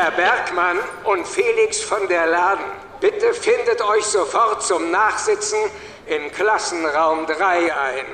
Herr 0.00 0.12
Bergmann 0.12 0.76
und 1.12 1.26
Felix 1.26 1.80
von 1.80 2.06
der 2.08 2.28
Laden, 2.28 2.64
bitte 3.00 3.34
findet 3.34 3.82
euch 3.82 4.04
sofort 4.04 4.62
zum 4.62 4.92
Nachsitzen 4.92 5.58
im 6.06 6.30
Klassenraum 6.30 7.26
3 7.26 7.34
ein. 7.74 8.04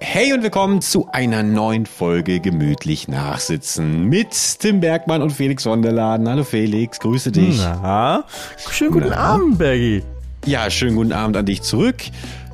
Hey 0.00 0.32
und 0.32 0.42
willkommen 0.42 0.80
zu 0.80 1.06
einer 1.12 1.42
neuen 1.42 1.84
Folge 1.84 2.40
Gemütlich 2.40 3.08
Nachsitzen 3.08 4.04
mit 4.08 4.30
Tim 4.60 4.80
Bergmann 4.80 5.20
und 5.20 5.32
Felix 5.32 5.64
von 5.64 5.82
der 5.82 5.92
Laden. 5.92 6.26
Hallo 6.26 6.44
Felix, 6.44 6.98
grüße 6.98 7.30
dich. 7.30 7.60
Na, 7.60 8.24
schönen 8.70 8.92
guten 8.92 9.10
Na? 9.10 9.34
Abend, 9.34 9.58
Bergi. 9.58 10.02
Ja, 10.46 10.70
schönen 10.70 10.96
guten 10.96 11.12
Abend 11.12 11.36
an 11.36 11.44
dich 11.44 11.60
zurück. 11.60 11.96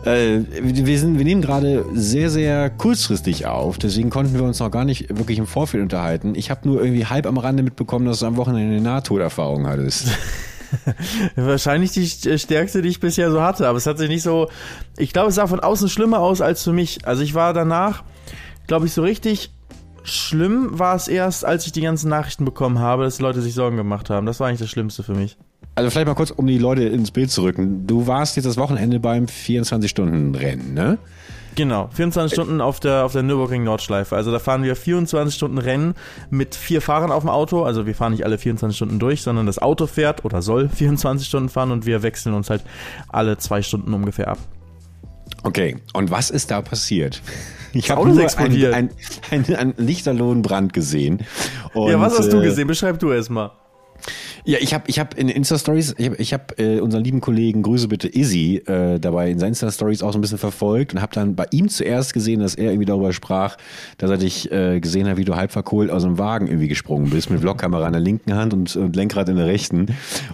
Äh, 0.04 0.40
wir, 0.62 0.98
sind, 0.98 1.18
wir 1.18 1.24
nehmen 1.24 1.42
gerade 1.42 1.84
sehr, 1.92 2.30
sehr 2.30 2.70
kurzfristig 2.70 3.46
auf, 3.46 3.78
deswegen 3.78 4.10
konnten 4.10 4.34
wir 4.34 4.44
uns 4.44 4.60
noch 4.60 4.70
gar 4.70 4.84
nicht 4.84 5.16
wirklich 5.16 5.38
im 5.38 5.46
Vorfeld 5.46 5.82
unterhalten. 5.82 6.34
Ich 6.34 6.50
habe 6.50 6.68
nur 6.68 6.82
irgendwie 6.82 7.06
halb 7.06 7.26
am 7.26 7.38
Rande 7.38 7.62
mitbekommen, 7.62 8.06
dass 8.06 8.20
du 8.20 8.26
am 8.26 8.36
Wochenende 8.36 8.76
eine 8.76 8.82
Nahtoderfahrung 8.82 9.66
hattest. 9.66 10.08
Wahrscheinlich 11.36 11.92
die 11.92 12.06
stärkste, 12.06 12.82
die 12.82 12.88
ich 12.88 13.00
bisher 13.00 13.30
so 13.30 13.42
hatte, 13.42 13.66
aber 13.66 13.78
es 13.78 13.86
hat 13.86 13.98
sich 13.98 14.08
nicht 14.08 14.22
so. 14.22 14.48
Ich 14.96 15.12
glaube, 15.12 15.30
es 15.30 15.34
sah 15.34 15.46
von 15.46 15.60
außen 15.60 15.88
schlimmer 15.88 16.20
aus 16.20 16.40
als 16.40 16.62
für 16.62 16.72
mich. 16.72 17.06
Also 17.06 17.22
ich 17.22 17.34
war 17.34 17.52
danach, 17.52 18.04
glaube 18.66 18.86
ich, 18.86 18.92
so 18.92 19.02
richtig 19.02 19.50
schlimm 20.04 20.78
war 20.78 20.94
es 20.94 21.08
erst, 21.08 21.44
als 21.44 21.66
ich 21.66 21.72
die 21.72 21.80
ganzen 21.80 22.08
Nachrichten 22.08 22.44
bekommen 22.44 22.78
habe, 22.78 23.04
dass 23.04 23.16
die 23.16 23.22
Leute 23.22 23.42
sich 23.42 23.54
Sorgen 23.54 23.76
gemacht 23.76 24.10
haben. 24.10 24.26
Das 24.26 24.40
war 24.40 24.48
eigentlich 24.48 24.60
das 24.60 24.70
Schlimmste 24.70 25.02
für 25.02 25.14
mich. 25.14 25.36
Also 25.78 25.90
vielleicht 25.90 26.08
mal 26.08 26.14
kurz, 26.14 26.32
um 26.32 26.44
die 26.44 26.58
Leute 26.58 26.82
ins 26.82 27.12
Bild 27.12 27.30
zu 27.30 27.42
rücken. 27.42 27.86
Du 27.86 28.08
warst 28.08 28.34
jetzt 28.34 28.46
das 28.46 28.56
Wochenende 28.56 28.98
beim 28.98 29.26
24-Stunden-Rennen, 29.26 30.74
ne? 30.74 30.98
Genau, 31.54 31.88
24 31.92 32.34
Stunden 32.34 32.60
auf 32.60 32.80
der, 32.80 33.04
auf 33.04 33.12
der 33.12 33.22
Nürburgring 33.22 33.62
Nordschleife. 33.62 34.16
Also 34.16 34.32
da 34.32 34.40
fahren 34.40 34.64
wir 34.64 34.74
24 34.74 35.32
Stunden 35.32 35.56
Rennen 35.56 35.94
mit 36.30 36.56
vier 36.56 36.82
Fahrern 36.82 37.12
auf 37.12 37.22
dem 37.22 37.30
Auto. 37.30 37.62
Also 37.62 37.86
wir 37.86 37.94
fahren 37.94 38.10
nicht 38.10 38.24
alle 38.24 38.38
24 38.38 38.76
Stunden 38.76 38.98
durch, 38.98 39.22
sondern 39.22 39.46
das 39.46 39.60
Auto 39.60 39.86
fährt 39.86 40.24
oder 40.24 40.42
soll 40.42 40.68
24 40.68 41.28
Stunden 41.28 41.48
fahren 41.48 41.70
und 41.70 41.86
wir 41.86 42.02
wechseln 42.02 42.34
uns 42.34 42.50
halt 42.50 42.64
alle 43.08 43.38
zwei 43.38 43.62
Stunden 43.62 43.94
ungefähr 43.94 44.26
ab. 44.26 44.38
Okay, 45.44 45.76
und 45.92 46.10
was 46.10 46.30
ist 46.30 46.50
da 46.50 46.60
passiert? 46.60 47.22
Ich 47.72 47.92
habe 47.92 48.08
nur 48.08 48.38
einen 48.38 48.72
ein, 48.74 48.90
ein, 49.30 49.54
ein 49.54 49.74
lichterlohen 49.76 50.42
Brand 50.42 50.72
gesehen. 50.72 51.24
Und, 51.72 51.92
ja, 51.92 52.00
was 52.00 52.18
hast 52.18 52.32
du 52.32 52.40
äh, 52.40 52.44
gesehen? 52.46 52.66
Beschreib 52.66 52.98
du 52.98 53.12
erst 53.12 53.30
mal. 53.30 53.52
Ja, 54.48 54.56
ich 54.62 54.72
habe 54.72 54.84
ich 54.86 54.98
hab 54.98 55.12
in 55.18 55.28
Insta-Stories, 55.28 55.94
ich 55.98 56.06
habe 56.06 56.16
ich 56.16 56.32
hab, 56.32 56.58
äh, 56.58 56.80
unseren 56.80 57.04
lieben 57.04 57.20
Kollegen, 57.20 57.60
Grüße 57.60 57.86
bitte, 57.86 58.08
Izzy, 58.08 58.62
äh, 58.64 58.98
dabei 58.98 59.30
in 59.30 59.38
seinen 59.38 59.50
Insta-Stories 59.50 60.02
auch 60.02 60.14
so 60.14 60.18
ein 60.18 60.22
bisschen 60.22 60.38
verfolgt 60.38 60.94
und 60.94 61.02
habe 61.02 61.12
dann 61.14 61.36
bei 61.36 61.44
ihm 61.50 61.68
zuerst 61.68 62.14
gesehen, 62.14 62.40
dass 62.40 62.54
er 62.54 62.70
irgendwie 62.70 62.86
darüber 62.86 63.12
sprach, 63.12 63.58
dass 63.98 64.08
er 64.08 64.16
dich 64.16 64.50
äh, 64.50 64.80
gesehen 64.80 65.06
hat, 65.06 65.18
wie 65.18 65.26
du 65.26 65.36
halb 65.36 65.52
verkohlt 65.52 65.90
aus 65.90 66.04
dem 66.04 66.16
Wagen 66.16 66.46
irgendwie 66.46 66.68
gesprungen 66.68 67.10
bist, 67.10 67.28
mit 67.28 67.42
Vlogkamera 67.42 67.86
in 67.86 67.92
der 67.92 68.00
linken 68.00 68.32
Hand 68.32 68.54
und, 68.54 68.74
und 68.74 68.96
Lenkrad 68.96 69.28
in 69.28 69.36
der 69.36 69.44
rechten. 69.44 69.88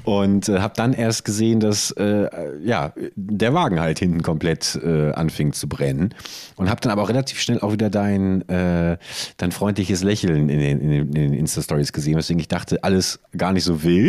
Und 0.05 0.49
äh, 0.49 0.61
habe 0.61 0.75
dann 0.77 0.93
erst 0.93 1.25
gesehen, 1.25 1.59
dass 1.59 1.91
äh, 1.91 2.29
ja, 2.65 2.93
der 3.17 3.53
Wagen 3.53 3.81
halt 3.81 3.99
hinten 3.99 4.23
komplett 4.23 4.79
äh, 4.81 5.11
anfing 5.11 5.53
zu 5.55 5.69
brennen. 5.69 6.15
Und 6.55 6.71
habe 6.71 6.81
dann 6.81 6.93
aber 6.93 7.03
auch 7.03 7.09
relativ 7.09 7.41
schnell 7.41 7.59
auch 7.59 7.73
wieder 7.73 7.91
dein, 7.91 8.49
äh, 8.49 8.97
dein 9.39 9.51
freundliches 9.51 10.05
Lächeln 10.05 10.49
in 10.49 10.61
den, 10.61 10.81
in 10.81 10.91
den, 10.91 11.07
in 11.09 11.15
den 11.15 11.33
Insta-Stories 11.35 11.93
gesehen, 11.93 12.17
weswegen 12.17 12.39
ich 12.39 12.47
dachte, 12.47 12.85
alles 12.85 13.19
gar 13.37 13.53
nicht 13.53 13.65
so 13.65 13.83
wild. 13.83 14.04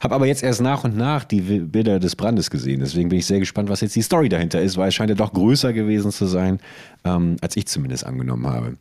Habe 0.00 0.14
aber 0.14 0.26
jetzt 0.26 0.42
erst 0.42 0.60
nach 0.60 0.84
und 0.84 0.96
nach 0.96 1.24
die 1.24 1.40
Bilder 1.40 1.98
des 1.98 2.16
Brandes 2.16 2.50
gesehen. 2.50 2.80
Deswegen 2.80 3.08
bin 3.08 3.18
ich 3.18 3.26
sehr 3.26 3.38
gespannt, 3.38 3.68
was 3.68 3.80
jetzt 3.80 3.96
die 3.96 4.02
Story 4.02 4.28
dahinter 4.28 4.60
ist, 4.60 4.76
weil 4.76 4.88
es 4.88 4.94
scheint 4.94 5.10
ja 5.10 5.16
doch 5.16 5.32
größer 5.32 5.72
gewesen 5.72 6.10
zu 6.10 6.26
sein, 6.26 6.60
ähm, 7.04 7.36
als 7.40 7.56
ich 7.56 7.66
zumindest 7.66 8.06
angenommen 8.06 8.46
habe. 8.46 8.76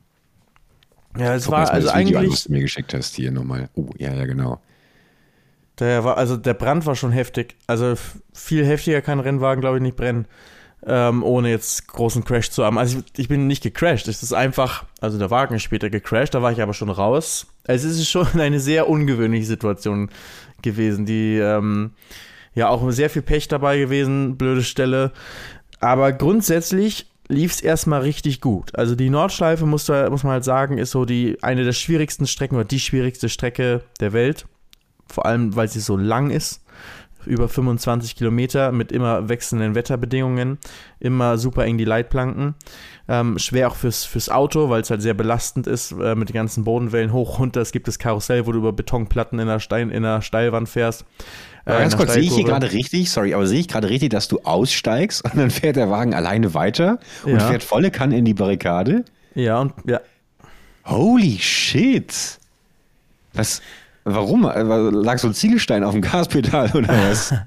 Ja, 1.18 1.34
es 1.36 1.46
Guck 1.46 1.54
war 1.54 1.72
also 1.72 1.88
das 1.88 1.98
Video 1.98 2.20
an, 2.20 2.26
was 2.26 2.32
eigentlich. 2.32 2.44
du 2.44 2.52
mir 2.52 2.62
geschickt 2.62 2.94
hast 2.94 3.16
hier 3.16 3.32
nochmal. 3.32 3.70
Oh, 3.76 3.90
ja, 3.98 4.14
ja, 4.14 4.26
genau. 4.26 4.60
Der 5.80 6.04
war, 6.04 6.18
also 6.18 6.38
der 6.38 6.54
Brand 6.54 6.86
war 6.86 6.96
schon 6.96 7.12
heftig. 7.12 7.56
Also 7.68 7.96
viel 8.34 8.66
heftiger 8.66 9.02
kann 9.02 9.20
ein 9.20 9.24
Rennwagen, 9.24 9.62
glaube 9.62 9.78
ich, 9.78 9.84
nicht 9.84 9.98
brennen. 9.98 10.26
Ähm, 10.88 11.24
ohne 11.24 11.50
jetzt 11.50 11.88
großen 11.88 12.24
Crash 12.24 12.52
zu 12.52 12.64
haben. 12.64 12.78
Also 12.78 13.00
ich, 13.00 13.20
ich 13.20 13.28
bin 13.28 13.48
nicht 13.48 13.64
gecrashed. 13.64 14.08
Es 14.08 14.22
ist 14.22 14.34
einfach, 14.34 14.86
also 15.02 15.18
der 15.18 15.32
Wagen 15.32 15.56
ist 15.56 15.64
später 15.64 15.90
gecrashed, 15.90 16.36
da 16.36 16.42
war 16.42 16.52
ich 16.52 16.62
aber 16.62 16.74
schon 16.74 16.90
raus. 16.90 17.48
Es 17.66 17.84
ist 17.84 18.08
schon 18.10 18.28
eine 18.40 18.60
sehr 18.60 18.90
ungewöhnliche 18.90 19.46
Situation 19.46 20.10
gewesen, 20.62 21.06
die 21.06 21.38
ähm, 21.38 21.92
ja 22.54 22.70
auch 22.70 22.90
sehr 22.92 23.10
viel 23.10 23.22
Pech 23.22 23.48
dabei 23.48 23.78
gewesen, 23.78 24.38
blöde 24.38 24.64
Stelle. 24.64 25.12
Aber 25.80 26.14
grundsätzlich 26.14 27.08
lief 27.28 27.52
es 27.52 27.62
erstmal 27.62 28.02
richtig 28.02 28.42
gut. 28.42 28.76
Also 28.76 28.96
die 28.96 29.10
Nordschleife, 29.10 29.66
muss, 29.66 29.88
muss 29.88 30.24
man 30.24 30.34
halt 30.34 30.44
sagen, 30.44 30.78
ist 30.78 30.92
so 30.92 31.06
die 31.06 31.42
eine 31.42 31.64
der 31.64 31.74
schwierigsten 31.74 32.28
Strecken 32.28 32.56
oder 32.56 32.66
die 32.66 32.80
schwierigste 32.80 33.30
Strecke 33.30 33.82
der 34.00 34.14
Welt. 34.14 34.46
Vor 35.08 35.26
allem, 35.26 35.56
weil 35.56 35.68
sie 35.68 35.80
so 35.80 35.98
lang 35.98 36.32
ist. 36.32 36.64
Über 37.28 37.50
25 37.50 38.16
Kilometer 38.16 38.72
mit 38.72 38.92
immer 38.92 39.30
wechselnden 39.30 39.76
Wetterbedingungen. 39.76 40.58
Immer 41.00 41.38
super 41.38 41.66
eng 41.66 41.78
die 41.78 41.86
Leitplanken. 41.86 42.56
Ähm, 43.08 43.38
schwer 43.38 43.68
auch 43.70 43.76
fürs, 43.76 44.04
fürs 44.06 44.30
Auto, 44.30 44.70
weil 44.70 44.82
es 44.82 44.90
halt 44.90 45.02
sehr 45.02 45.14
belastend 45.14 45.68
ist 45.68 45.92
äh, 45.92 46.16
mit 46.16 46.30
den 46.30 46.34
ganzen 46.34 46.64
Bodenwellen 46.64 47.14
hoch, 47.14 47.40
runter. 47.40 47.62
Es 47.62 47.72
gibt 47.72 47.88
das 47.88 48.00
Karussell, 48.00 48.48
wo 48.48 48.52
du 48.52 48.58
über 48.60 48.74
Betonplatten 48.74 49.38
in 49.40 49.48
der, 49.48 49.60
Stein, 49.60 49.92
in 49.92 50.04
der 50.04 50.22
Steilwand 50.22 50.68
fährst. 50.70 51.06
Äh, 51.66 51.72
Aber 51.72 51.80
ganz 51.82 51.98
kurz, 51.98 52.14
sehe 52.14 52.24
ich 52.24 52.34
hier 52.34 52.44
gerade 52.44 52.72
richtig, 52.72 53.12
sorry, 53.12 53.34
aber 53.34 53.46
sehe 53.48 53.60
ich 53.60 53.68
gerade 53.68 53.90
richtig, 53.90 54.10
dass 54.10 54.28
du 54.28 54.40
aussteigst 54.44 55.24
und 55.26 55.38
dann 55.38 55.50
fährt 55.52 55.76
der 55.76 55.90
Wagen 55.90 56.14
alleine 56.14 56.54
weiter 56.54 57.00
und 57.24 57.34
Ja. 57.34 57.48
fährt 57.48 57.64
volle 57.64 57.92
Kanne 57.92 58.18
in 58.18 58.26
die 58.26 58.34
Barrikade? 58.36 59.06
Ja, 59.34 59.62
und 59.62 59.74
ja, 59.86 60.00
Holy 60.86 61.38
shit! 61.40 62.40
Was? 63.34 63.62
Warum? 64.08 64.44
Lag 64.44 65.18
so 65.18 65.28
ein 65.28 65.34
Ziegelstein 65.34 65.84
auf 65.84 65.94
dem 65.94 66.02
Gaspedal 66.02 66.72
oder 66.76 66.90
was? 66.90 67.34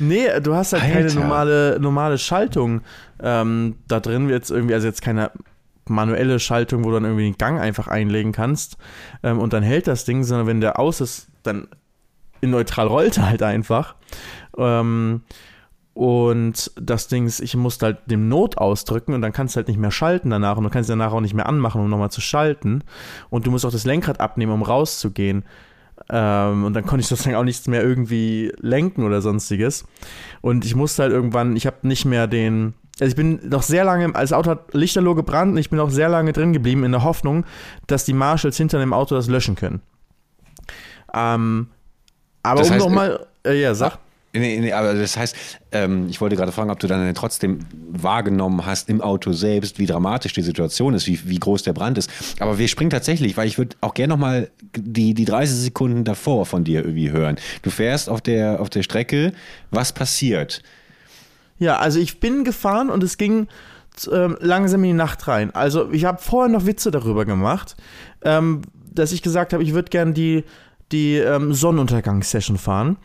Nee, 0.00 0.28
du 0.40 0.54
hast 0.54 0.72
halt 0.72 0.84
keine 0.84 1.06
Alter. 1.06 1.18
normale, 1.18 1.78
normale 1.80 2.18
Schaltung 2.18 2.82
ähm, 3.20 3.74
da 3.88 3.98
drin. 3.98 4.28
Jetzt 4.28 4.52
irgendwie, 4.52 4.74
also 4.74 4.86
jetzt 4.86 5.02
keine 5.02 5.32
manuelle 5.88 6.38
Schaltung, 6.38 6.84
wo 6.84 6.90
du 6.90 6.94
dann 6.94 7.04
irgendwie 7.04 7.24
den 7.24 7.36
Gang 7.36 7.60
einfach 7.60 7.88
einlegen 7.88 8.30
kannst 8.30 8.76
ähm, 9.24 9.40
und 9.40 9.52
dann 9.52 9.64
hält 9.64 9.88
das 9.88 10.04
Ding, 10.04 10.22
sondern 10.22 10.46
wenn 10.46 10.60
der 10.60 10.78
aus 10.78 11.00
ist, 11.00 11.28
dann 11.42 11.66
in 12.40 12.50
neutral 12.50 12.86
rollt 12.86 13.16
er 13.16 13.28
halt 13.28 13.42
einfach. 13.42 13.96
Ähm, 14.56 15.22
und 15.94 16.70
das 16.80 17.08
Ding 17.08 17.26
ist, 17.26 17.40
ich 17.40 17.56
musste 17.56 17.86
halt 17.86 17.98
den 18.06 18.28
Not 18.28 18.56
ausdrücken 18.56 19.14
und 19.14 19.22
dann 19.22 19.32
kannst 19.32 19.56
du 19.56 19.56
halt 19.56 19.66
nicht 19.66 19.80
mehr 19.80 19.90
schalten 19.90 20.30
danach 20.30 20.56
und 20.56 20.62
du 20.62 20.70
kannst 20.70 20.88
danach 20.88 21.12
auch 21.12 21.20
nicht 21.20 21.34
mehr 21.34 21.48
anmachen, 21.48 21.80
um 21.80 21.90
nochmal 21.90 22.12
zu 22.12 22.20
schalten. 22.20 22.84
Und 23.30 23.48
du 23.48 23.50
musst 23.50 23.66
auch 23.66 23.72
das 23.72 23.84
Lenkrad 23.84 24.20
abnehmen, 24.20 24.52
um 24.52 24.62
rauszugehen. 24.62 25.44
Ähm, 26.10 26.64
und 26.64 26.74
dann 26.74 26.86
konnte 26.86 27.00
ich 27.00 27.06
sozusagen 27.06 27.36
auch 27.36 27.44
nichts 27.44 27.66
mehr 27.66 27.82
irgendwie 27.82 28.52
lenken 28.60 29.04
oder 29.04 29.20
sonstiges. 29.20 29.84
Und 30.40 30.64
ich 30.64 30.74
musste 30.74 31.02
halt 31.02 31.12
irgendwann, 31.12 31.56
ich 31.56 31.66
habe 31.66 31.86
nicht 31.86 32.04
mehr 32.04 32.26
den. 32.26 32.74
Also 33.00 33.10
ich 33.10 33.16
bin 33.16 33.40
noch 33.48 33.62
sehr 33.62 33.84
lange, 33.84 34.12
als 34.14 34.32
Auto 34.32 34.50
hat 34.50 34.74
lichterloh 34.74 35.14
gebrannt 35.14 35.52
und 35.52 35.58
ich 35.58 35.70
bin 35.70 35.78
auch 35.78 35.90
sehr 35.90 36.08
lange 36.08 36.32
drin 36.32 36.52
geblieben 36.52 36.82
in 36.82 36.92
der 36.92 37.04
Hoffnung, 37.04 37.44
dass 37.86 38.04
die 38.04 38.12
Marshalls 38.12 38.56
hinter 38.56 38.78
dem 38.78 38.92
Auto 38.92 39.14
das 39.14 39.28
löschen 39.28 39.54
können. 39.54 39.82
Ähm, 41.14 41.68
aber 42.42 42.60
Das 42.60 42.70
um 42.70 42.78
nochmal, 42.78 43.26
äh, 43.46 43.60
ja, 43.60 43.74
sag. 43.74 43.98
Nee, 44.34 44.60
nee, 44.60 44.72
aber 44.72 44.92
das 44.92 45.16
heißt, 45.16 45.34
ähm, 45.72 46.06
ich 46.10 46.20
wollte 46.20 46.36
gerade 46.36 46.52
fragen, 46.52 46.70
ob 46.70 46.78
du 46.78 46.86
dann 46.86 47.14
trotzdem 47.14 47.60
wahrgenommen 47.90 48.66
hast 48.66 48.90
im 48.90 49.00
Auto 49.00 49.32
selbst, 49.32 49.78
wie 49.78 49.86
dramatisch 49.86 50.34
die 50.34 50.42
Situation 50.42 50.92
ist, 50.92 51.06
wie, 51.06 51.18
wie 51.24 51.38
groß 51.38 51.62
der 51.62 51.72
Brand 51.72 51.96
ist. 51.96 52.10
Aber 52.38 52.58
wir 52.58 52.68
springen 52.68 52.90
tatsächlich, 52.90 53.38
weil 53.38 53.48
ich 53.48 53.56
würde 53.56 53.76
auch 53.80 53.94
gerne 53.94 54.12
nochmal 54.12 54.50
die, 54.76 55.14
die 55.14 55.24
30 55.24 55.56
Sekunden 55.56 56.04
davor 56.04 56.44
von 56.44 56.62
dir 56.62 56.84
irgendwie 56.84 57.10
hören. 57.10 57.36
Du 57.62 57.70
fährst 57.70 58.10
auf 58.10 58.20
der, 58.20 58.60
auf 58.60 58.68
der 58.68 58.82
Strecke, 58.82 59.32
was 59.70 59.92
passiert? 59.92 60.62
Ja, 61.58 61.78
also 61.78 61.98
ich 61.98 62.20
bin 62.20 62.44
gefahren 62.44 62.90
und 62.90 63.02
es 63.02 63.16
ging 63.16 63.48
ähm, 64.12 64.36
langsam 64.40 64.84
in 64.84 64.90
die 64.90 64.96
Nacht 64.96 65.26
rein. 65.26 65.54
Also 65.54 65.90
ich 65.90 66.04
habe 66.04 66.20
vorher 66.20 66.52
noch 66.52 66.66
Witze 66.66 66.90
darüber 66.90 67.24
gemacht, 67.24 67.76
ähm, 68.22 68.62
dass 68.92 69.12
ich 69.12 69.22
gesagt 69.22 69.52
habe, 69.54 69.62
ich 69.62 69.72
würde 69.72 69.88
gern 69.90 70.12
die, 70.12 70.44
die 70.92 71.16
ähm, 71.16 71.52
Sonnenuntergangssession 71.52 72.58
fahren. 72.58 72.96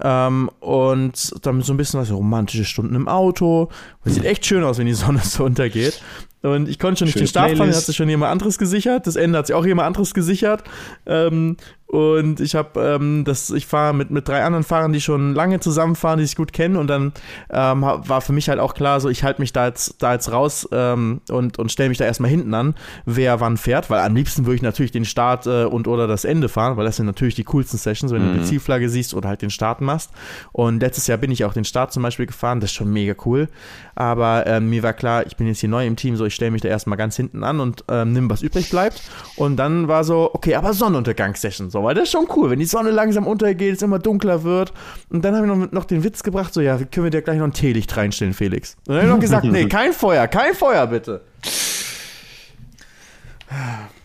Ähm, 0.00 0.50
und 0.60 1.34
dann 1.42 1.62
so 1.62 1.72
ein 1.72 1.76
bisschen 1.76 2.00
was 2.00 2.10
romantische 2.10 2.64
Stunden 2.64 2.94
im 2.94 3.08
Auto. 3.08 3.68
Das 4.04 4.14
sieht 4.14 4.24
echt 4.24 4.46
schön 4.46 4.64
aus, 4.64 4.78
wenn 4.78 4.86
die 4.86 4.94
Sonne 4.94 5.20
so 5.24 5.44
untergeht. 5.44 6.02
Und 6.42 6.68
ich 6.68 6.78
konnte 6.78 6.98
schon 6.98 7.06
nicht 7.06 7.14
Schöne 7.14 7.24
den 7.24 7.28
Start 7.28 7.56
fahren, 7.56 7.68
den 7.68 7.76
hat 7.76 7.84
sich 7.84 7.96
schon 7.96 8.08
jemand 8.08 8.32
anderes 8.32 8.58
gesichert. 8.58 9.06
Das 9.06 9.14
Ende 9.14 9.38
hat 9.38 9.46
sich 9.46 9.54
auch 9.54 9.64
jemand 9.64 9.86
anderes 9.86 10.12
gesichert. 10.12 10.64
Ähm, 11.06 11.56
Und 11.92 12.40
ich 12.40 12.54
habe 12.54 12.80
ähm, 12.80 13.22
das, 13.26 13.50
ich 13.50 13.66
fahre 13.66 13.92
mit, 13.92 14.10
mit 14.10 14.26
drei 14.26 14.42
anderen 14.44 14.64
Fahrern, 14.64 14.94
die 14.94 15.00
schon 15.02 15.34
lange 15.34 15.60
zusammenfahren, 15.60 16.18
die 16.18 16.24
sich 16.24 16.36
gut 16.36 16.54
kennen. 16.54 16.76
Und 16.76 16.86
dann 16.86 17.12
ähm, 17.50 17.82
war 17.82 18.22
für 18.22 18.32
mich 18.32 18.48
halt 18.48 18.60
auch 18.60 18.72
klar, 18.72 18.98
so 18.98 19.10
ich 19.10 19.24
halte 19.24 19.42
mich 19.42 19.52
da 19.52 19.66
jetzt, 19.66 20.02
da 20.02 20.14
jetzt 20.14 20.32
raus 20.32 20.66
ähm, 20.72 21.20
und, 21.28 21.58
und 21.58 21.70
stelle 21.70 21.90
mich 21.90 21.98
da 21.98 22.06
erstmal 22.06 22.30
hinten 22.30 22.54
an, 22.54 22.76
wer 23.04 23.40
wann 23.40 23.58
fährt. 23.58 23.90
Weil 23.90 24.00
am 24.00 24.16
liebsten 24.16 24.46
würde 24.46 24.56
ich 24.56 24.62
natürlich 24.62 24.90
den 24.90 25.04
Start 25.04 25.46
äh, 25.46 25.64
und 25.64 25.86
oder 25.86 26.06
das 26.06 26.24
Ende 26.24 26.48
fahren, 26.48 26.78
weil 26.78 26.86
das 26.86 26.96
sind 26.96 27.04
natürlich 27.04 27.34
die 27.34 27.44
coolsten 27.44 27.76
Sessions, 27.76 28.10
wenn 28.10 28.22
du 28.26 28.38
die 28.38 28.44
Zielflagge 28.46 28.88
siehst 28.88 29.12
oder 29.12 29.28
halt 29.28 29.42
den 29.42 29.50
Start 29.50 29.82
machst. 29.82 30.12
Und 30.52 30.80
letztes 30.80 31.08
Jahr 31.08 31.18
bin 31.18 31.30
ich 31.30 31.44
auch 31.44 31.52
den 31.52 31.66
Start 31.66 31.92
zum 31.92 32.02
Beispiel 32.02 32.24
gefahren, 32.24 32.60
das 32.60 32.70
ist 32.70 32.76
schon 32.76 32.90
mega 32.90 33.14
cool. 33.26 33.48
Aber 33.94 34.46
ähm, 34.46 34.70
mir 34.70 34.82
war 34.82 34.94
klar, 34.94 35.26
ich 35.26 35.36
bin 35.36 35.46
jetzt 35.46 35.60
hier 35.60 35.68
neu 35.68 35.86
im 35.86 35.96
Team, 35.96 36.16
so 36.16 36.24
ich 36.24 36.34
stelle 36.34 36.52
mich 36.52 36.62
da 36.62 36.68
erstmal 36.68 36.96
ganz 36.96 37.16
hinten 37.16 37.44
an 37.44 37.60
und 37.60 37.84
ähm, 37.88 38.14
nimm, 38.14 38.30
was 38.30 38.40
übrig 38.40 38.70
bleibt. 38.70 39.02
Und 39.36 39.56
dann 39.56 39.88
war 39.88 40.04
so, 40.04 40.30
okay, 40.32 40.54
aber 40.54 40.72
Sonnenuntergangssession, 40.72 41.70
so, 41.70 41.81
weil 41.84 41.94
das 41.94 42.04
ist 42.04 42.12
schon 42.12 42.26
cool, 42.36 42.50
wenn 42.50 42.58
die 42.58 42.64
Sonne 42.64 42.90
langsam 42.90 43.26
untergeht, 43.26 43.74
es 43.76 43.82
immer 43.82 43.98
dunkler 43.98 44.42
wird. 44.44 44.72
Und 45.10 45.24
dann 45.24 45.34
habe 45.36 45.46
ich 45.46 45.52
noch, 45.52 45.72
noch 45.72 45.84
den 45.84 46.04
Witz 46.04 46.22
gebracht, 46.22 46.52
so, 46.54 46.60
ja, 46.60 46.76
können 46.78 47.04
wir 47.04 47.10
dir 47.10 47.22
gleich 47.22 47.38
noch 47.38 47.46
ein 47.46 47.52
Teelicht 47.52 47.96
reinstellen, 47.96 48.34
Felix? 48.34 48.76
Und 48.86 48.94
dann 48.94 48.96
habe 48.98 49.06
ich 49.08 49.12
noch 49.14 49.20
gesagt, 49.20 49.44
nee, 49.44 49.66
kein 49.68 49.92
Feuer, 49.92 50.26
kein 50.28 50.54
Feuer, 50.54 50.86
bitte. 50.86 51.20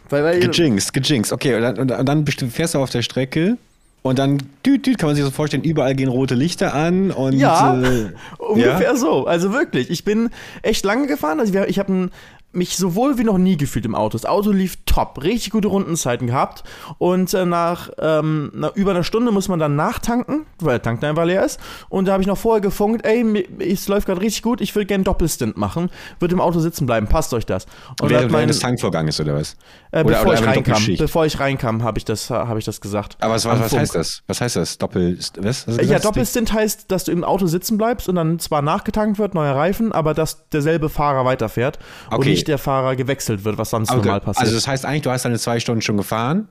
Weil, 0.10 0.24
weil, 0.24 0.40
Gejinxt, 0.40 0.94
gejinxt. 0.94 1.34
Okay, 1.34 1.56
und 1.56 1.62
dann, 1.62 1.78
und 2.00 2.06
dann 2.08 2.26
fährst 2.26 2.74
du 2.76 2.80
auf 2.80 2.90
der 2.90 3.02
Strecke 3.02 3.58
und 4.04 4.20
dann 4.20 4.38
düt, 4.66 4.86
düt, 4.86 4.98
kann 4.98 5.08
man 5.10 5.16
sich 5.16 5.26
so 5.26 5.32
vorstellen, 5.32 5.64
überall 5.64 5.96
gehen 5.96 6.08
rote 6.08 6.36
Lichter 6.36 6.74
an 6.74 7.12
und 7.12 7.34
Ja, 7.34 7.82
äh, 7.82 8.12
ungefähr 8.38 8.96
so. 8.96 9.26
Also 9.26 9.52
wirklich. 9.54 9.90
Ich 9.90 10.04
bin 10.06 10.30
echt 10.62 10.86
lange 10.86 11.08
gefahren. 11.08 11.40
Also 11.40 11.54
wir- 11.54 11.68
ich 11.68 11.80
habe 11.80 12.10
mich 12.58 12.76
so 12.78 12.96
wohl 12.96 13.18
wie 13.18 13.24
noch 13.24 13.38
nie 13.38 13.56
gefühlt 13.58 13.86
im 13.86 13.96
Auto. 13.96 14.18
Das 14.18 14.26
Auto 14.26 14.52
lief 14.52 14.78
top, 14.86 15.24
richtig 15.24 15.52
gute 15.52 15.68
Rundenzeiten 15.68 16.28
gehabt. 16.28 16.64
Und 16.98 17.34
äh, 17.34 17.46
nach, 17.46 17.90
ähm, 18.00 18.52
nach 18.54 18.76
über 18.76 18.92
einer 18.92 19.04
Stunde 19.04 19.32
muss 19.32 19.48
man 19.48 19.60
dann 19.60 19.76
nachtanken, 19.76 20.46
weil 20.60 20.74
der 20.76 20.82
Tank 20.82 21.02
dann 21.02 21.12
einfach 21.12 21.26
leer 21.26 21.46
ist. 21.46 21.60
Und 21.90 22.06
da 22.06 22.14
habe 22.14 22.22
ich 22.24 22.28
noch 22.28 22.38
vorher 22.38 22.62
gefunkt, 22.62 23.06
ey, 23.06 23.24
mir- 23.24 23.46
es 23.60 23.88
läuft 23.88 24.08
gerade 24.08 24.22
richtig 24.22 24.42
gut, 24.42 24.60
ich 24.62 24.76
würde 24.76 24.88
gerne 24.88 25.04
Doppelstint 25.04 25.56
machen. 25.58 25.90
Würde 26.20 26.34
im 26.34 26.42
Auto 26.42 26.60
sitzen 26.60 26.86
bleiben, 26.86 27.08
passt 27.08 27.34
euch 27.34 27.46
das? 27.46 27.66
Und 28.02 28.10
während, 28.10 28.32
mein, 28.32 28.40
während 28.40 28.50
des 28.50 28.60
Tankvorganges 28.60 29.20
oder 29.20 29.36
was? 29.36 29.56
äh, 29.92 30.00
oder- 30.04 30.10
bevor 30.16 30.26
oder 30.32 30.34
ich 30.40 30.46
reinkam, 30.46 30.84
bevor 30.98 31.26
ich 31.26 31.40
reinkam, 31.40 31.84
habe 31.84 31.98
ich 32.00 32.06
das, 32.06 32.30
habe 32.30 32.60
ich 32.60 32.66
das 32.66 32.82
gesagt. 32.82 33.18
Aber 33.20 33.36
was, 33.36 33.46
was, 33.46 33.60
was 33.60 33.74
heißt 33.78 33.96
das? 33.96 34.24
Was 34.28 34.42
heißt 34.42 34.56
das? 34.56 34.78
Doppel, 34.78 35.18
was? 35.40 35.68
was 35.68 35.78
Ja? 35.88 36.00
Doppelstint 36.00 36.52
heißt, 36.54 36.92
dass 36.92 37.04
du 37.04 37.12
im 37.12 37.24
Auto 37.24 37.46
sitzen 37.48 37.78
bleibst 37.78 38.10
und 38.10 38.16
dann 38.16 38.40
zwar 38.40 38.62
nachgetankt 38.62 39.20
wird, 39.20 39.34
neuer 39.36 39.56
Reifen, 39.56 39.92
aber 39.92 40.14
dass 40.14 40.50
derselbe 40.50 40.90
Fahrer 40.90 41.24
weiterfährt 41.26 41.78
und 42.10 42.18
Okay. 42.18 42.30
nicht 42.32 42.47
der 42.48 42.58
Fahrer 42.58 42.96
gewechselt 42.96 43.44
wird, 43.44 43.58
was 43.58 43.70
sonst 43.70 43.90
Okay. 43.92 44.00
normal 44.00 44.22
passiert. 44.22 44.44
Also 44.46 44.56
das 44.56 44.68
heißt 44.68 44.86
eigentlich, 44.86 45.04
du 45.04 45.12
hast 45.12 45.26
deine 45.26 45.38
zwei 45.40 45.60
Stunden 45.60 45.82
schon 45.82 45.98
gefahren? 45.98 46.48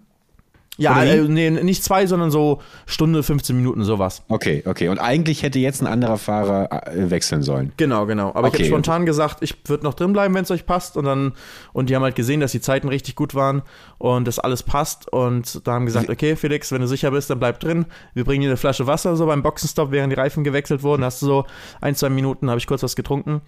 Ja, 0.78 1.02
äh, 1.02 1.22
nee, 1.22 1.50
nicht 1.50 1.82
zwei, 1.82 2.06
sondern 2.06 2.30
so 2.30 2.60
Stunde, 2.86 3.22
15 3.22 3.56
Minuten, 3.56 3.82
sowas. 3.84 4.22
Okay, 4.28 4.62
okay. 4.66 4.88
Und 4.88 4.98
eigentlich 4.98 5.42
hätte 5.42 5.58
jetzt 5.58 5.80
ein 5.80 5.86
anderer 5.86 6.18
Fahrer 6.18 6.86
äh, 6.94 7.10
wechseln 7.10 7.42
sollen. 7.42 7.72
Genau, 7.76 8.06
genau. 8.06 8.28
Aber 8.34 8.48
ich 8.48 8.54
Okay. 8.54 8.62
habe 8.64 8.68
spontan 8.68 9.06
gesagt, 9.06 9.38
ich 9.42 9.56
würde 9.66 9.84
noch 9.84 9.94
drin 9.94 10.12
bleiben, 10.12 10.34
wenn 10.34 10.42
es 10.44 10.50
euch 10.50 10.66
passt. 10.66 10.96
Und 10.96 11.04
dann, 11.04 11.32
und 11.72 11.88
die 11.90 11.96
haben 11.96 12.02
halt 12.02 12.14
gesehen, 12.16 12.40
dass 12.40 12.52
die 12.52 12.60
Zeiten 12.60 12.88
richtig 12.88 13.14
gut 13.16 13.34
waren 13.34 13.62
und 13.98 14.26
das 14.28 14.38
alles 14.38 14.62
passt. 14.62 15.10
Und 15.12 15.66
da 15.66 15.72
haben 15.72 15.86
gesagt, 15.86 16.10
okay, 16.10 16.36
Felix, 16.36 16.70
wenn 16.72 16.80
du 16.80 16.88
sicher 16.88 17.10
bist, 17.10 17.30
dann 17.30 17.38
bleib 17.38 17.60
drin. 17.60 17.86
Wir 18.14 18.24
bringen 18.24 18.42
dir 18.42 18.48
eine 18.48 18.56
Flasche 18.56 18.86
Wasser 18.86 19.16
so 19.16 19.26
beim 19.26 19.42
Boxenstopp, 19.42 19.90
während 19.90 20.12
die 20.12 20.16
Reifen 20.16 20.44
gewechselt 20.44 20.82
wurden. 20.82 21.04
Hast 21.04 21.22
du 21.22 21.26
so 21.26 21.44
ein, 21.80 21.94
zwei 21.94 22.08
Minuten, 22.10 22.48
habe 22.50 22.58
ich 22.58 22.66
kurz 22.66 22.82
was 22.82 22.96
getrunken. 22.96 23.40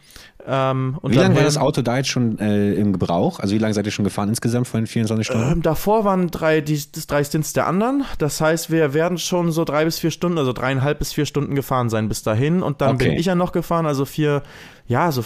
Ähm, 0.47 0.99
Wie 1.03 1.15
lange 1.17 1.37
war 1.37 1.43
das 1.43 1.57
Auto 1.59 1.83
da 1.83 1.99
jetzt 1.99 2.09
schon 2.09 2.39
äh, 2.39 2.73
im 2.75 2.93
Gebrauch? 2.93 3.41
Also 3.41 3.55
wie 3.55 3.59
lange 3.59 3.75
seid 3.75 3.85
ihr 3.87 3.93
schon 3.93 4.05
gefahren 4.05 4.29
insgesamt 4.29 4.67
von 4.69 4.81
den 4.81 4.87
24 4.87 5.27
Stunden? 5.27 5.53
Ähm, 5.53 5.63
davor 5.63 6.05
waren 6.05 6.31
drei, 6.31 6.61
die, 6.61 6.81
das 6.93 7.07
drei 7.07 7.18
Stints 7.25 7.53
der 7.53 7.67
anderen. 7.67 8.05
Das 8.19 8.41
heißt, 8.41 8.70
wir 8.70 8.94
werden 8.94 9.19
schon 9.19 9.53
so 9.53 9.65
drei 9.65 9.85
bis 9.85 9.99
vier 9.99 10.11
Stunden, 10.11 10.38
also 10.38 10.53
dreieinhalb 10.53 10.99
bis 10.99 11.12
vier 11.12 11.26
Stunden 11.26 11.55
gefahren 11.55 11.91
sein 11.91 12.09
bis 12.09 12.23
dahin. 12.23 12.62
Und 12.62 12.81
dann 12.81 12.97
Okay. 12.97 13.09
bin 13.11 13.19
ich 13.19 13.26
ja 13.26 13.35
noch 13.35 13.53
gefahren, 13.53 13.87
also 13.87 14.05
vier, 14.05 14.43
ja, 14.87 15.11
so, 15.12 15.25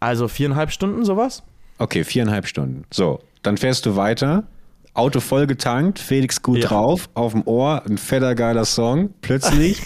also 0.00 0.28
viereinhalb 0.28 0.70
Stunden 0.70 1.04
sowas. 1.04 1.42
Okay, 1.78 2.04
viereinhalb 2.04 2.46
Stunden. 2.46 2.84
So, 2.92 3.20
dann 3.42 3.56
fährst 3.56 3.86
du 3.86 3.96
weiter. 3.96 4.44
Auto 4.94 5.20
voll 5.20 5.46
getankt, 5.46 5.98
Felix 5.98 6.42
gut 6.42 6.58
Ja. 6.58 6.68
drauf, 6.68 7.08
auf 7.14 7.32
dem 7.32 7.46
Ohr, 7.46 7.82
ein 7.88 7.96
fetter 7.96 8.34
geiler 8.34 8.66
Song. 8.66 9.10
Plötzlich 9.22 9.80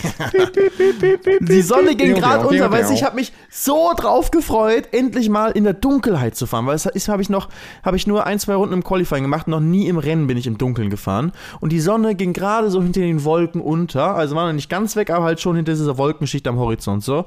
Die 1.41 1.63
Sonne 1.63 1.95
ging 1.95 2.15
gerade 2.15 2.47
unter, 2.47 2.69
piu. 2.69 2.93
ich 2.93 3.05
habe 3.05 3.15
mich 3.15 3.33
so 3.49 3.93
drauf 3.97 4.33
gefreut, 4.33 4.89
endlich 4.93 5.29
mal 5.29 5.53
in 5.53 5.63
der 5.63 5.75
Dunkelheit 5.75 6.35
zu 6.35 6.47
fahren, 6.47 6.67
weil 6.67 6.75
das 6.75 6.87
ist 6.87 7.09
habe 7.09 7.23
ich 7.23 7.29
noch 7.31 7.49
habe 7.85 7.97
ich 7.97 8.09
nur 8.09 8.27
ein, 8.27 8.41
zwei 8.41 8.57
Runden 8.57 8.75
im 8.75 8.83
Qualifying 8.85 9.23
gemacht, 9.23 9.47
noch 9.47 9.61
nie 9.61 9.87
im 9.87 9.99
Rennen 9.99 10.27
bin 10.27 10.37
ich 10.39 10.47
im 10.49 10.59
Dunkeln 10.59 10.91
gefahren 10.91 11.31
und 11.61 11.71
die 11.71 11.81
Sonne 11.81 12.17
ging 12.17 12.33
gerade 12.33 12.69
so 12.71 12.83
hinter 12.83 13.01
den 13.01 13.23
Wolken 13.23 13.61
unter, 13.61 14.17
also 14.17 14.35
war 14.35 14.47
noch 14.47 14.55
nicht 14.55 14.69
ganz 14.69 14.97
weg, 14.97 15.11
aber 15.11 15.25
halt 15.25 15.41
schon 15.41 15.55
hinter 15.55 15.73
dieser 15.73 15.99
Wolkenschicht 15.99 16.49
am 16.49 16.59
Horizont 16.59 17.05
so, 17.05 17.27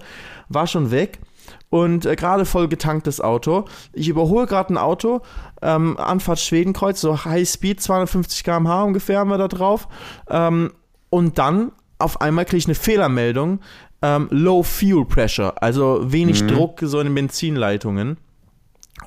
war 0.50 0.68
schon 0.68 0.92
weg. 0.92 1.20
Und 1.70 2.06
äh, 2.06 2.16
gerade 2.16 2.46
voll 2.46 2.68
getanktes 2.68 3.22
Auto. 3.22 3.66
Ich 3.94 4.10
überhole 4.10 4.48
gerade 4.48 4.74
ein 4.74 4.78
Auto, 4.78 5.22
ähm, 5.62 5.98
Anfahrt 5.98 6.40
Schwedenkreuz, 6.40 7.00
so 7.00 7.26
High 7.26 7.48
Speed, 7.48 7.82
250 7.82 8.44
km/h 8.44 8.84
ungefähr 8.84 9.20
haben 9.20 9.30
wir 9.30 9.38
da 9.38 9.48
drauf. 9.48 9.88
Ähm, 10.30 10.72
und 11.10 11.38
dann 11.38 11.72
auf 12.00 12.22
einmal 12.22 12.46
kriege 12.46 12.58
ich 12.58 12.66
eine 12.66 12.76
Fehlermeldung, 12.76 13.60
ähm, 14.02 14.28
Low 14.32 14.64
Fuel 14.64 15.06
Pressure, 15.06 15.62
also 15.62 16.12
wenig 16.12 16.48
Druck 16.48 16.80
so 16.82 17.00
in 17.00 17.08
den 17.08 17.16
Benzinleitungen. 17.16 18.18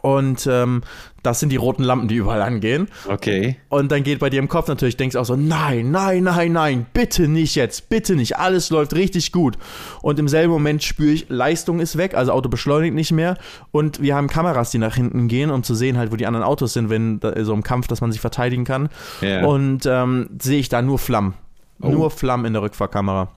Und 0.00 0.48
ähm, 0.50 0.82
das 1.22 1.38
sind 1.38 1.50
die 1.50 1.56
roten 1.56 1.84
Lampen, 1.84 2.08
die 2.08 2.16
überall 2.16 2.42
angehen. 2.42 2.88
Okay. 3.06 3.56
Und 3.68 3.92
dann 3.92 4.02
geht 4.02 4.18
bei 4.18 4.30
dir 4.30 4.40
im 4.40 4.48
Kopf 4.48 4.66
natürlich, 4.66 4.96
denkst 4.96 5.14
auch 5.14 5.24
so, 5.24 5.36
nein, 5.36 5.90
nein, 5.92 6.24
nein, 6.24 6.52
nein, 6.52 6.86
bitte 6.92 7.28
nicht 7.28 7.54
jetzt, 7.54 7.88
bitte 7.88 8.16
nicht, 8.16 8.36
alles 8.38 8.70
läuft 8.70 8.94
richtig 8.94 9.30
gut. 9.30 9.56
Und 10.00 10.18
im 10.18 10.26
selben 10.26 10.52
Moment 10.52 10.82
spüre 10.82 11.12
ich, 11.12 11.26
Leistung 11.28 11.78
ist 11.78 11.96
weg, 11.96 12.14
also 12.14 12.32
Auto 12.32 12.48
beschleunigt 12.48 12.94
nicht 12.94 13.12
mehr. 13.12 13.36
Und 13.70 14.02
wir 14.02 14.16
haben 14.16 14.28
Kameras, 14.28 14.70
die 14.70 14.78
nach 14.78 14.96
hinten 14.96 15.28
gehen, 15.28 15.50
um 15.50 15.62
zu 15.62 15.74
sehen 15.74 15.96
halt, 15.98 16.10
wo 16.10 16.16
die 16.16 16.26
anderen 16.26 16.44
Autos 16.44 16.72
sind, 16.72 16.90
wenn 16.90 17.20
so 17.42 17.54
im 17.54 17.62
Kampf, 17.62 17.86
dass 17.86 18.00
man 18.00 18.10
sich 18.10 18.20
verteidigen 18.20 18.64
kann. 18.64 18.88
Ja. 19.20 19.44
Und 19.44 19.86
ähm, 19.86 20.30
sehe 20.40 20.58
ich 20.58 20.68
da 20.68 20.82
nur 20.82 20.98
Flammen. 20.98 21.34
Oh. 21.80 21.90
Nur 21.90 22.10
Flammen 22.10 22.46
in 22.46 22.52
der 22.54 22.62
Rückfahrkamera. 22.62 23.28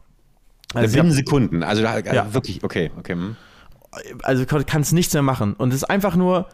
Also, 0.73 0.97
Binnen 0.97 1.11
Sekunden. 1.11 1.63
Also, 1.63 1.83
da, 1.83 1.91
also 1.91 2.09
Ja. 2.13 2.33
wirklich, 2.33 2.63
okay, 2.63 2.91
okay. 2.97 3.13
hm. 3.13 3.35
Also 4.23 4.45
kannst 4.45 4.93
nichts 4.93 5.13
mehr 5.13 5.23
machen. 5.23 5.53
Und 5.53 5.69
es 5.69 5.77
ist 5.77 5.83
einfach 5.85 6.15
nur 6.15 6.47